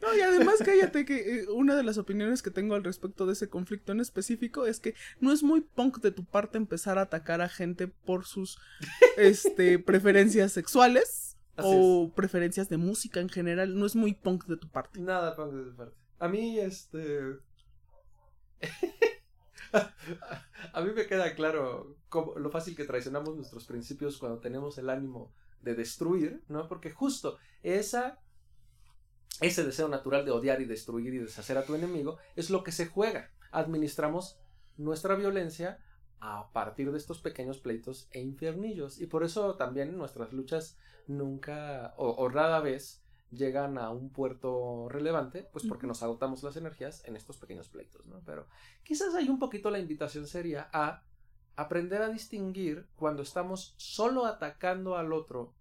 No, 0.01 0.15
y 0.15 0.21
además 0.21 0.55
cállate 0.63 1.05
que 1.05 1.39
eh, 1.41 1.47
una 1.49 1.75
de 1.75 1.83
las 1.83 1.97
opiniones 1.97 2.41
que 2.41 2.51
tengo 2.51 2.75
al 2.75 2.83
respecto 2.83 3.25
de 3.25 3.33
ese 3.33 3.49
conflicto 3.49 3.91
en 3.91 3.99
específico 3.99 4.65
es 4.65 4.79
que 4.79 4.95
no 5.19 5.31
es 5.31 5.43
muy 5.43 5.61
punk 5.61 5.99
de 5.99 6.11
tu 6.11 6.25
parte 6.25 6.57
empezar 6.57 6.97
a 6.97 7.03
atacar 7.03 7.41
a 7.41 7.49
gente 7.49 7.87
por 7.87 8.25
sus 8.25 8.59
este 9.17 9.79
preferencias 9.79 10.51
sexuales 10.51 11.37
Así 11.55 11.67
o 11.71 12.11
preferencias 12.15 12.69
de 12.69 12.77
música 12.77 13.19
en 13.19 13.29
general, 13.29 13.77
no 13.77 13.85
es 13.85 13.95
muy 13.95 14.13
punk 14.13 14.45
de 14.45 14.57
tu 14.57 14.69
parte. 14.69 14.99
Nada 14.99 15.35
punk 15.35 15.53
de 15.53 15.63
su 15.65 15.75
parte. 15.75 15.95
A 16.19 16.27
mí, 16.27 16.59
este... 16.59 17.37
A 20.73 20.81
mí 20.81 20.91
me 20.93 21.07
queda 21.07 21.33
claro 21.35 21.97
cómo- 22.09 22.37
lo 22.37 22.49
fácil 22.49 22.75
que 22.75 22.85
traicionamos 22.85 23.35
nuestros 23.35 23.65
principios 23.65 24.17
cuando 24.17 24.39
tenemos 24.39 24.77
el 24.77 24.89
ánimo 24.89 25.33
de 25.61 25.75
destruir, 25.75 26.41
¿no? 26.47 26.67
Porque 26.67 26.91
justo 26.91 27.37
esa, 27.63 28.19
ese 29.41 29.63
deseo 29.63 29.87
natural 29.87 30.25
de 30.25 30.31
odiar 30.31 30.61
y 30.61 30.65
destruir 30.65 31.13
y 31.13 31.19
deshacer 31.19 31.57
a 31.57 31.65
tu 31.65 31.75
enemigo 31.75 32.17
es 32.35 32.49
lo 32.49 32.63
que 32.63 32.71
se 32.71 32.87
juega. 32.87 33.31
Administramos 33.51 34.39
nuestra 34.77 35.15
violencia 35.15 35.79
a 36.19 36.51
partir 36.51 36.91
de 36.91 36.97
estos 36.97 37.19
pequeños 37.19 37.59
pleitos 37.59 38.07
e 38.11 38.21
infiernillos. 38.21 38.99
Y 38.99 39.07
por 39.07 39.23
eso 39.23 39.55
también 39.55 39.97
nuestras 39.97 40.33
luchas 40.33 40.77
nunca 41.07 41.93
o, 41.97 42.15
o 42.15 42.29
rara 42.29 42.59
vez 42.59 43.03
llegan 43.31 43.77
a 43.77 43.89
un 43.91 44.09
puerto 44.09 44.87
relevante, 44.89 45.47
pues 45.51 45.65
porque 45.67 45.87
nos 45.87 46.01
agotamos 46.01 46.43
las 46.43 46.55
energías 46.55 47.03
en 47.05 47.15
estos 47.15 47.37
pequeños 47.37 47.67
pleitos, 47.67 48.05
¿no? 48.05 48.21
Pero 48.25 48.47
quizás 48.83 49.13
hay 49.15 49.29
un 49.29 49.37
poquito 49.37 49.69
la 49.69 49.79
invitación 49.79 50.27
sería 50.27 50.69
a 50.71 51.03
aprender 51.55 52.01
a 52.01 52.09
distinguir 52.09 52.87
cuando 52.95 53.23
estamos 53.23 53.73
solo 53.77 54.25
atacando 54.25 54.95
al 54.95 55.11
otro 55.11 55.53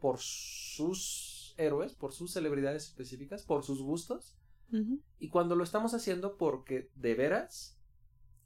por 0.00 0.18
sus 0.18 1.33
héroes, 1.56 1.94
por 1.94 2.12
sus 2.12 2.32
celebridades 2.32 2.84
específicas, 2.84 3.42
por 3.42 3.64
sus 3.64 3.80
gustos, 3.82 4.36
y 5.20 5.28
cuando 5.28 5.54
lo 5.54 5.62
estamos 5.62 5.94
haciendo 5.94 6.36
porque 6.36 6.90
de 6.96 7.14
veras, 7.14 7.78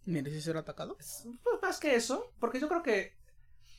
¿Mereces 0.04 0.44
ser 0.44 0.56
atacado? 0.58 0.96
es- 1.00 1.26
pues 1.42 1.56
más 1.62 1.78
que 1.80 1.94
eso, 1.94 2.32
porque 2.38 2.60
yo 2.60 2.68
creo 2.68 2.82
que 2.82 3.14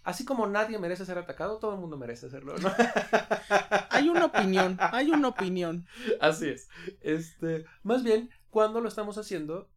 así 0.04 0.26
como 0.26 0.48
nadie 0.48 0.80
merece 0.80 1.06
ser 1.06 1.18
atacado, 1.20 1.60
todo 1.60 1.74
el 1.76 1.80
mundo 1.80 1.98
merece 1.98 2.26
hacerlo, 2.26 2.56
¿no? 2.58 2.70
Hay 3.92 4.10
una 4.10 4.26
opinión, 4.26 4.78
hay 4.80 5.12
una 5.12 5.28
opinión. 5.28 5.86
Así 6.20 6.48
es. 6.50 6.70
Este, 7.02 7.66
más 7.84 8.04
bien, 8.04 8.30
cuando 8.50 8.82
lo 8.82 8.88
estamos 8.88 9.18
haciendo 9.20 9.70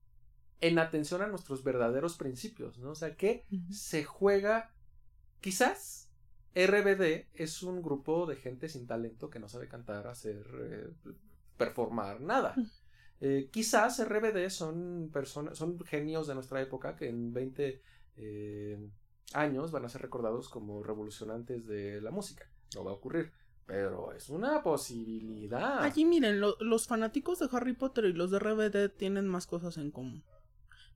en 0.61 0.79
atención 0.79 1.21
a 1.23 1.27
nuestros 1.27 1.65
verdaderos 1.65 2.17
principios, 2.17 2.79
¿no? 2.79 2.91
O 2.91 2.95
sea, 2.95 3.17
que 3.17 3.45
se 3.71 4.05
juega, 4.05 4.73
quizás 5.41 6.09
RBD 6.55 7.29
es 7.35 7.63
un 7.63 7.83
grupo 7.83 8.27
de 8.27 8.37
gente 8.37 8.69
sin 8.69 8.87
talento 8.87 9.31
que 9.31 9.39
no 9.39 9.49
sabe 9.49 9.69
cantar, 9.69 10.07
hacer, 10.07 10.45
eh, 10.61 10.89
performar, 11.57 12.21
nada. 12.21 12.55
Eh, 13.21 13.49
quizás 13.53 14.01
RBD 14.01 14.51
son 14.51 15.11
personas, 15.13 15.57
son 15.57 15.79
genios 15.85 16.27
de 16.27 16.35
nuestra 16.35 16.61
época 16.61 16.97
que 16.97 17.09
en 17.09 17.33
20 17.33 17.81
eh, 18.17 18.89
años 19.33 19.71
van 19.71 19.85
a 19.85 19.89
ser 19.89 20.03
recordados 20.03 20.49
como 20.49 20.83
revolucionantes 20.83 21.67
de 21.67 22.01
la 22.01 22.11
música. 22.11 22.51
No 22.75 22.85
va 22.85 22.91
a 22.91 22.95
ocurrir, 22.95 23.31
pero 23.65 24.13
es 24.13 24.29
una 24.29 24.63
posibilidad. 24.63 25.83
Allí 25.83 26.05
miren, 26.05 26.41
lo- 26.41 26.57
los 26.61 26.87
fanáticos 26.87 27.39
de 27.39 27.49
Harry 27.53 27.75
Potter 27.75 28.07
y 28.07 28.13
los 28.13 28.31
de 28.31 28.39
RBD 28.41 28.89
tienen 28.91 29.27
más 29.29 29.47
cosas 29.47 29.79
en 29.79 29.91
común. 29.91 30.25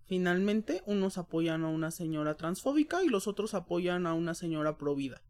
Finalmente, 0.04 0.82
unos 0.86 1.18
apoyan 1.18 1.64
a 1.64 1.68
una 1.68 1.90
señora 1.90 2.36
transfóbica 2.36 3.02
y 3.02 3.08
los 3.08 3.26
otros 3.26 3.54
apoyan 3.54 4.06
a 4.06 4.14
una 4.14 4.34
señora 4.34 4.76
provida. 4.78 5.22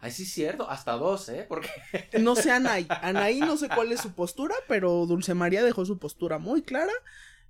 Ay, 0.00 0.10
sí, 0.12 0.22
es 0.22 0.32
cierto, 0.32 0.68
hasta 0.70 0.92
dos, 0.92 1.28
¿eh? 1.28 1.44
Porque 1.48 1.68
No 2.20 2.36
sé 2.36 2.50
Anaí. 2.52 2.86
Anaí 2.88 3.40
no 3.40 3.56
sé 3.56 3.68
cuál 3.68 3.90
es 3.92 4.00
su 4.00 4.12
postura, 4.12 4.54
pero 4.68 5.06
Dulce 5.06 5.34
María 5.34 5.64
dejó 5.64 5.84
su 5.84 5.98
postura 5.98 6.38
muy 6.38 6.62
clara. 6.62 6.92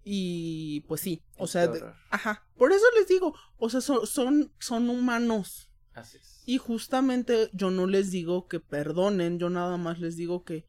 Y 0.05 0.81
pues 0.89 1.03
sí, 1.03 1.23
o 1.37 1.47
sea, 1.47 1.67
de- 1.67 1.85
ajá. 2.11 2.47
Por 2.57 2.73
eso 2.73 2.85
les 2.99 3.09
digo, 3.09 3.35
o 3.59 3.69
sea, 3.69 3.81
son, 3.83 4.07
son, 4.07 4.53
son 4.59 4.89
humanos. 4.89 5.71
Así 5.93 6.17
es. 6.17 6.43
Y 6.47 6.57
justamente 6.57 7.51
yo 7.53 7.71
no 7.71 7.87
les 7.87 8.11
digo 8.11 8.49
que 8.49 8.61
perdonen, 8.61 9.39
yo 9.39 9.51
nada 9.51 9.77
más 9.77 9.99
les 9.99 10.17
digo 10.17 10.45
que 10.45 10.65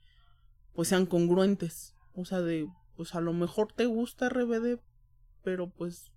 pues 0.73 0.89
sean 0.89 1.05
congruentes. 1.05 1.95
O 2.15 2.25
sea, 2.25 2.41
de 2.41 2.67
pues 2.97 3.15
a 3.15 3.21
lo 3.21 3.31
mejor 3.31 3.71
te 3.71 3.85
gusta 3.85 4.27
RBD, 4.27 4.79
pero 5.41 5.69
pues 5.69 6.11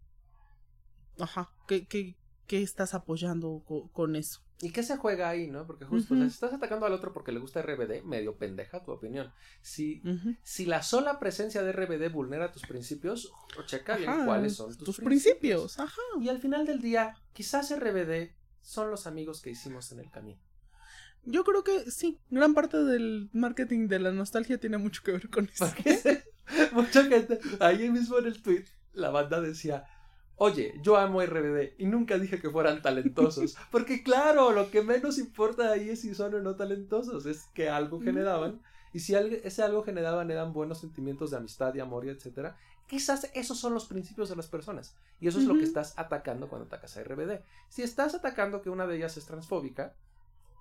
ajá, 1.21 1.53
¿qué, 1.69 1.87
qué, 1.87 2.17
qué 2.53 2.63
estás 2.63 2.93
apoyando 2.93 3.63
co- 3.65 3.89
con 3.93 4.15
eso? 4.15 4.43
¿Y 4.61 4.73
qué 4.73 4.83
se 4.83 4.99
juega 4.99 5.31
ahí, 5.31 5.51
no? 5.51 5.67
Porque 5.67 5.87
justo, 5.87 6.13
o 6.13 6.17
sea, 6.19 6.27
Ujú. 6.27 6.31
si 6.31 6.35
estás 6.35 6.53
atacando 6.53 6.85
al 6.85 6.93
otro 6.93 7.11
porque 7.15 7.33
le 7.33 7.41
gusta 7.41 7.61
RBD, 7.63 8.03
medio 8.05 8.37
pendeja 8.37 8.85
tu 8.85 8.91
opinión. 8.93 9.33
Si, 9.63 10.03
si 10.43 10.67
la 10.67 10.83
sola 10.83 11.19
presencia 11.19 11.63
de 11.63 11.73
RBD 11.73 12.13
vulnera 12.13 12.53
tus 12.53 12.63
principios, 12.67 13.33
checa 13.65 13.97
bien 13.97 14.11
Ajá, 14.11 14.27
cuáles 14.27 14.57
son 14.57 14.69
tus, 14.77 14.85
tus 14.85 14.97
principios. 14.99 15.79
Ajá. 15.79 15.97
Y 16.21 16.29
al 16.29 16.41
final 16.41 16.67
del 16.67 16.83
día, 16.83 17.15
quizás 17.33 17.71
RBD 17.71 18.35
son 18.61 18.91
los 18.91 19.07
amigos 19.07 19.41
que 19.41 19.49
hicimos 19.49 19.91
en 19.93 20.01
el 20.01 20.11
camino. 20.11 20.39
Yo 21.25 21.45
creo 21.45 21.65
que 21.65 21.91
sí, 21.91 22.21
gran 22.29 22.53
parte 22.53 22.85
del 22.85 23.31
marketing 23.33 23.89
de 23.89 23.99
la 23.99 24.13
nostalgia 24.13 24.59
tiene 24.61 24.77
mucho 24.77 25.03
que 25.03 25.13
ver 25.13 25.31
con 25.31 25.49
eso. 25.55 25.73
Mucha 26.73 27.05
gente, 27.05 27.41
ahí 27.61 27.89
mismo 27.89 28.19
en 28.19 28.27
el 28.27 28.43
tweet, 28.43 28.67
la 28.93 29.09
banda 29.09 29.41
decía, 29.41 29.85
oye, 30.43 30.75
yo 30.83 30.97
amo 30.97 31.23
RBD 31.23 31.75
y 31.79 31.87
nunca 31.87 32.19
dije 32.19 32.41
que 32.41 32.51
fueran 32.51 32.83
talentosos. 32.83 33.57
Porque 33.71 34.03
claro, 34.03 34.51
lo 34.51 34.73
que 34.73 34.83
menos 34.83 35.19
importa 35.19 35.71
ahí 35.71 35.91
es 35.91 36.01
si 36.01 36.17
son 36.17 36.35
o 36.35 36.41
no 36.41 36.57
talentosos, 36.57 37.27
es 37.27 37.45
que 37.55 37.69
algo 37.69 38.01
generaban. 38.01 38.61
Y 38.93 38.99
si 38.99 39.15
ese 39.15 39.63
algo 39.63 39.85
generaban 39.85 40.33
eran 40.33 40.53
buenos 40.53 40.81
sentimientos 40.81 41.31
de 41.31 41.37
amistad 41.37 41.73
y 41.77 41.81
amor 41.81 42.05
y 42.05 42.09
etcétera, 42.09 42.57
quizás 42.89 43.31
esos 43.35 43.59
son 43.59 43.73
los 43.73 43.87
principios 43.87 44.31
de 44.31 44.37
las 44.37 44.49
personas. 44.49 44.97
Y 45.21 45.29
eso 45.29 45.39
es 45.39 45.45
lo 45.45 45.55
que 45.55 45.63
estás 45.63 45.95
atacando 45.97 46.49
cuando 46.49 46.67
atacas 46.67 46.97
a 46.97 47.05
RBD. 47.05 47.41
Si 47.69 47.83
estás 47.83 48.17
atacando 48.17 48.63
que 48.63 48.69
una 48.69 48.89
de 48.89 48.97
ellas 48.97 49.17
es 49.17 49.27
transfóbica, 49.27 49.95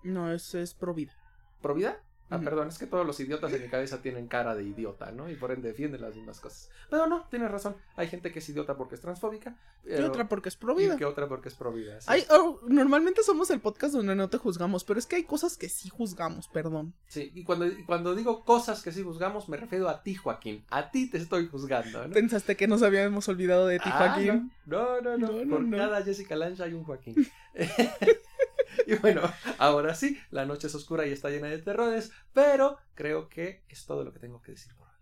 No, 0.03 0.31
eso 0.31 0.59
es 0.59 0.75
provida. 0.75 1.13
¿Provida? 1.59 2.03
Ah, 2.31 2.39
perdón, 2.39 2.69
es 2.69 2.77
que 2.77 2.87
todos 2.87 3.05
los 3.05 3.19
idiotas 3.19 3.51
en 3.53 3.61
mi 3.61 3.67
cabeza 3.69 4.01
tienen 4.01 4.27
cara 4.27 4.55
de 4.55 4.63
idiota, 4.63 5.11
¿no? 5.11 5.29
Y 5.29 5.35
por 5.35 5.51
ende 5.51 5.67
defienden 5.67 6.01
las 6.01 6.15
mismas 6.15 6.39
cosas. 6.39 6.69
Pero 6.89 7.05
no, 7.07 7.25
tienes 7.29 7.51
razón. 7.51 7.75
Hay 7.95 8.07
gente 8.07 8.31
que 8.31 8.39
es 8.39 8.49
idiota 8.49 8.75
porque 8.77 8.95
es 8.95 9.01
transfóbica. 9.01 9.55
Y 9.83 9.89
pero- 9.89 10.07
otra 10.07 10.27
porque 10.29 10.49
es 10.49 10.55
y 10.55 10.57
provida. 10.57 10.97
que 10.97 11.05
otra 11.05 11.27
porque 11.27 11.49
es 11.49 11.55
provida. 11.55 11.99
sí. 12.01 12.07
Hay, 12.09 12.23
oh, 12.29 12.59
normalmente 12.67 13.21
somos 13.23 13.49
el 13.51 13.59
podcast 13.59 13.93
donde 13.93 14.15
no 14.15 14.29
te 14.29 14.37
juzgamos, 14.37 14.83
pero 14.83 14.97
es 14.99 15.05
que 15.05 15.17
hay 15.17 15.23
cosas 15.23 15.57
que 15.57 15.69
sí 15.69 15.89
juzgamos, 15.89 16.47
perdón. 16.47 16.93
Sí, 17.07 17.31
y 17.35 17.43
cuando, 17.43 17.67
y 17.67 17.83
cuando 17.85 18.15
digo 18.15 18.45
cosas 18.45 18.81
que 18.81 18.91
sí 18.91 19.03
juzgamos, 19.03 19.49
me 19.49 19.57
refiero 19.57 19.89
a 19.89 20.01
ti, 20.01 20.15
Joaquín. 20.15 20.63
A 20.69 20.89
ti 20.91 21.09
te 21.09 21.17
estoy 21.17 21.47
juzgando, 21.47 22.07
¿no? 22.07 22.13
Pensaste 22.13 22.55
que 22.55 22.67
nos 22.67 22.81
habíamos 22.81 23.27
olvidado 23.27 23.67
de 23.67 23.79
ti, 23.79 23.89
Ah, 23.91 23.97
Joaquín. 24.13 24.51
No, 24.65 25.01
no, 25.01 25.17
no. 25.17 25.27
No, 25.27 25.45
no, 25.45 25.49
Por 25.57 25.63
no. 25.65 25.77
cada 25.77 26.01
Jessica 26.03 26.35
Lange 26.35 26.63
hay 26.63 26.73
un 26.73 26.83
Joaquín. 26.85 27.15
y 28.87 28.95
bueno, 28.95 29.21
ahora 29.57 29.95
sí, 29.95 30.17
la 30.29 30.45
noche 30.45 30.67
es 30.67 30.75
oscura 30.75 31.05
y 31.07 31.11
está 31.11 31.29
llena 31.29 31.47
de 31.47 31.59
terrores, 31.59 32.11
pero 32.33 32.77
creo 32.95 33.29
que 33.29 33.63
es 33.69 33.85
todo 33.85 34.03
lo 34.03 34.13
que 34.13 34.19
tengo 34.19 34.41
que 34.41 34.51
decir 34.51 34.75
por 34.75 34.87
hoy. 34.87 34.93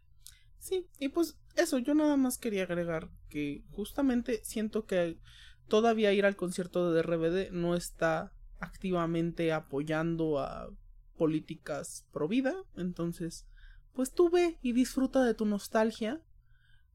Sí, 0.59 0.87
y 0.99 1.09
pues 1.09 1.37
eso, 1.55 1.77
yo 1.77 1.93
nada 1.93 2.17
más 2.17 2.37
quería 2.37 2.63
agregar 2.63 3.09
que 3.29 3.63
justamente 3.71 4.41
siento 4.43 4.85
que 4.85 5.17
todavía 5.67 6.13
ir 6.13 6.25
al 6.25 6.35
concierto 6.35 6.91
de 6.91 7.01
RBD 7.01 7.51
no 7.51 7.75
está 7.75 8.33
activamente 8.59 9.53
apoyando 9.53 10.39
a 10.39 10.69
políticas 11.17 12.05
pro 12.11 12.27
vida. 12.27 12.55
Entonces, 12.75 13.45
pues 13.93 14.11
tú 14.11 14.29
ve 14.29 14.57
y 14.61 14.73
disfruta 14.73 15.23
de 15.23 15.33
tu 15.33 15.45
nostalgia. 15.45 16.21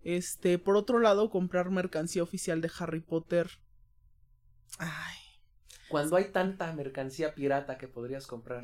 Este, 0.02 0.58
por 0.58 0.76
otro 0.76 0.98
lado, 0.98 1.30
comprar 1.30 1.70
mercancía 1.70 2.22
oficial 2.22 2.60
de 2.60 2.70
Harry 2.78 3.00
Potter. 3.00 3.50
Ay. 4.78 5.23
Cuando 5.88 6.16
hay 6.16 6.30
tanta 6.32 6.72
mercancía 6.72 7.34
pirata 7.34 7.78
que 7.78 7.88
podrías 7.88 8.26
comprar. 8.26 8.62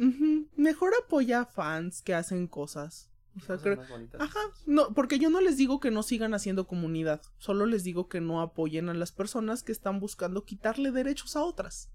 Mejor 0.56 0.92
apoya 1.04 1.40
a 1.40 1.46
fans 1.46 2.02
que 2.02 2.14
hacen 2.14 2.46
cosas. 2.46 3.10
O 3.36 3.40
sea, 3.40 3.58
creo-. 3.58 3.80
Ajá, 4.18 4.40
no, 4.66 4.92
porque 4.92 5.18
yo 5.18 5.30
no 5.30 5.40
les 5.40 5.56
digo 5.56 5.80
que 5.80 5.90
no 5.90 6.02
sigan 6.02 6.34
haciendo 6.34 6.66
comunidad, 6.66 7.22
solo 7.38 7.66
les 7.66 7.84
digo 7.84 8.08
que 8.08 8.20
no 8.20 8.40
apoyen 8.40 8.88
a 8.88 8.94
las 8.94 9.12
personas 9.12 9.62
que 9.62 9.72
están 9.72 10.00
buscando 10.00 10.44
quitarle 10.44 10.90
derechos 10.90 11.36
a 11.36 11.44
otras. 11.44 11.90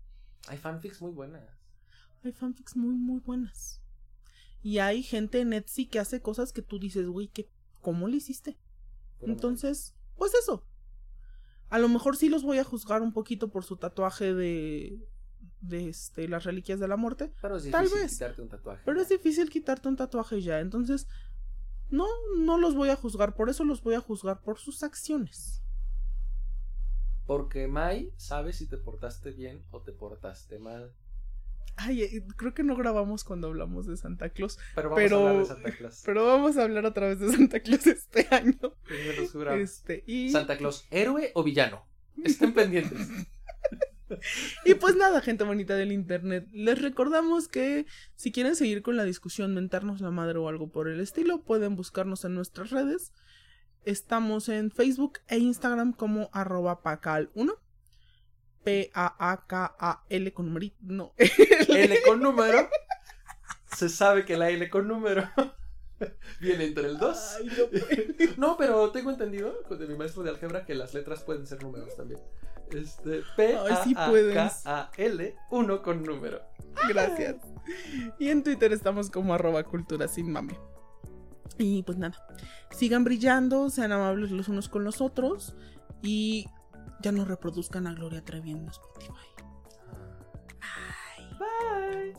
Hay 0.47 0.57
fanfics 0.57 1.01
muy 1.01 1.11
buenas. 1.11 1.43
Hay 2.23 2.31
fanfics 2.31 2.75
muy, 2.75 2.95
muy 2.95 3.19
buenas. 3.19 3.81
Y 4.61 4.79
hay 4.79 5.03
gente 5.03 5.41
en 5.41 5.53
Etsy 5.53 5.87
que 5.87 5.99
hace 5.99 6.21
cosas 6.21 6.51
que 6.51 6.61
tú 6.61 6.79
dices, 6.79 7.05
güey, 7.07 7.27
que 7.27 7.49
¿cómo 7.81 8.07
le 8.07 8.17
hiciste? 8.17 8.57
Entonces, 9.21 9.95
pues 10.17 10.33
eso. 10.33 10.65
A 11.69 11.79
lo 11.79 11.89
mejor 11.89 12.15
sí 12.15 12.29
los 12.29 12.43
voy 12.43 12.57
a 12.57 12.63
juzgar 12.63 13.01
un 13.01 13.13
poquito 13.13 13.49
por 13.51 13.63
su 13.63 13.77
tatuaje 13.77 14.33
de 14.33 15.07
de 15.67 15.89
este 15.89 16.27
las 16.27 16.43
reliquias 16.43 16.79
de 16.79 16.87
la 16.87 16.97
muerte. 16.97 17.31
Pero 17.41 17.57
es 17.57 17.69
tal 17.69 17.83
difícil 17.85 18.01
vez. 18.03 18.11
quitarte 18.13 18.41
un 18.41 18.49
tatuaje. 18.49 18.81
pero 18.85 19.01
es 19.01 19.09
difícil 19.09 19.49
quitarte 19.49 19.87
un 19.87 19.95
tatuaje 19.95 20.41
ya, 20.41 20.59
entonces 20.59 21.07
no 21.89 22.05
no 22.37 22.57
los 22.57 22.75
voy 22.75 22.89
a 22.89 22.95
juzgar, 22.95 23.35
por 23.35 23.49
eso 23.49 23.63
los 23.63 23.81
voy 23.83 23.95
a 23.95 24.01
juzgar 24.01 24.41
por 24.41 24.57
sus 24.59 24.83
acciones. 24.83 25.61
Porque 27.25 27.67
Mai 27.67 28.11
sabe 28.17 28.53
si 28.53 28.67
te 28.67 28.77
portaste 28.77 29.31
bien 29.31 29.63
o 29.71 29.81
te 29.81 29.91
portaste 29.91 30.59
mal. 30.59 30.93
Ay, 31.77 32.03
eh, 32.03 32.23
creo 32.37 32.53
que 32.53 32.63
no 32.63 32.75
grabamos 32.77 33.23
cuando 33.23 33.47
hablamos 33.47 33.85
de 33.87 33.97
Santa 33.97 34.29
Claus, 34.29 34.57
Pero 34.75 34.89
vamos 34.91 35.03
Pero- 35.03 35.17
a 35.17 35.29
hablar 35.29 35.41
de 35.41 35.45
Santa 35.47 35.71
Claus. 35.71 36.01
pero 36.05 36.25
vamos 36.25 36.57
a 36.57 36.63
hablar 36.63 36.85
otra 36.85 37.07
vez 37.07 37.19
de 37.19 37.31
Santa 37.33 37.59
Claus 37.59 37.85
este 37.87 38.27
año. 38.31 38.57
Este, 39.59 40.03
y 40.07 40.29
Santa 40.29 40.55
Claus, 40.57 40.85
¿héroe 40.91 41.31
o 41.33 41.43
villano? 41.43 41.83
Estén 42.23 42.53
pendientes. 42.53 43.09
Y 44.65 44.75
pues 44.75 44.95
nada, 44.95 45.21
gente 45.21 45.43
bonita 45.43 45.75
del 45.75 45.91
internet. 45.91 46.47
Les 46.51 46.81
recordamos 46.81 47.47
que 47.47 47.85
si 48.15 48.31
quieren 48.31 48.55
seguir 48.55 48.81
con 48.81 48.97
la 48.97 49.03
discusión, 49.03 49.53
mentarnos 49.53 50.01
la 50.01 50.11
madre 50.11 50.37
o 50.39 50.47
algo 50.47 50.71
por 50.71 50.87
el 50.87 50.99
estilo, 50.99 51.43
pueden 51.43 51.75
buscarnos 51.75 52.25
en 52.25 52.35
nuestras 52.35 52.69
redes. 52.69 53.13
Estamos 53.83 54.49
en 54.49 54.71
Facebook 54.71 55.19
e 55.27 55.37
Instagram 55.37 55.93
como 55.93 56.29
arroba 56.33 56.81
pacal1. 56.81 57.55
P-A-A-K-A-L 58.63 60.33
con 60.33 60.47
numerito. 60.47 60.75
No. 60.81 61.13
L 61.69 62.01
con 62.03 62.19
número. 62.19 62.67
Se 63.75 63.89
sabe 63.89 64.25
que 64.25 64.37
la 64.37 64.49
L 64.49 64.69
con 64.69 64.87
número 64.87 65.29
viene 66.41 66.65
entre 66.65 66.87
el 66.87 66.97
2. 66.97 67.35
Ay, 67.37 67.45
no. 67.45 68.35
No, 68.37 68.57
pero 68.57 68.91
tengo 68.91 69.11
entendido 69.11 69.61
de 69.69 69.87
mi 69.87 69.95
maestro 69.95 70.23
de 70.23 70.31
álgebra 70.31 70.65
que 70.65 70.75
las 70.75 70.93
letras 70.93 71.23
pueden 71.23 71.45
ser 71.45 71.61
números 71.63 71.95
también. 71.95 72.19
Este, 72.71 73.21
P 73.35 73.55
A 73.55 73.83
A 74.65 74.79
A 74.79 74.91
L 74.97 75.35
1 75.51 75.81
con 75.81 76.03
número. 76.03 76.41
Gracias. 76.89 77.35
Y 78.19 78.29
en 78.29 78.43
Twitter 78.43 78.71
estamos 78.73 79.09
como 79.09 79.33
arroba 79.33 79.63
cultura 79.63 80.07
sin 80.07 80.31
mame. 80.31 80.57
Y 81.57 81.83
pues 81.83 81.97
nada, 81.97 82.15
sigan 82.71 83.03
brillando, 83.03 83.69
sean 83.69 83.91
amables 83.91 84.31
los 84.31 84.49
unos 84.49 84.67
con 84.67 84.83
los 84.83 84.99
otros 84.99 85.55
y 86.01 86.47
ya 87.01 87.11
no 87.11 87.23
reproduzcan 87.23 87.87
a 87.87 87.93
Gloria 87.93 88.23
Trevi 88.23 88.51
en 88.51 88.67
Spotify. 88.67 89.13
Bye. 91.39 92.13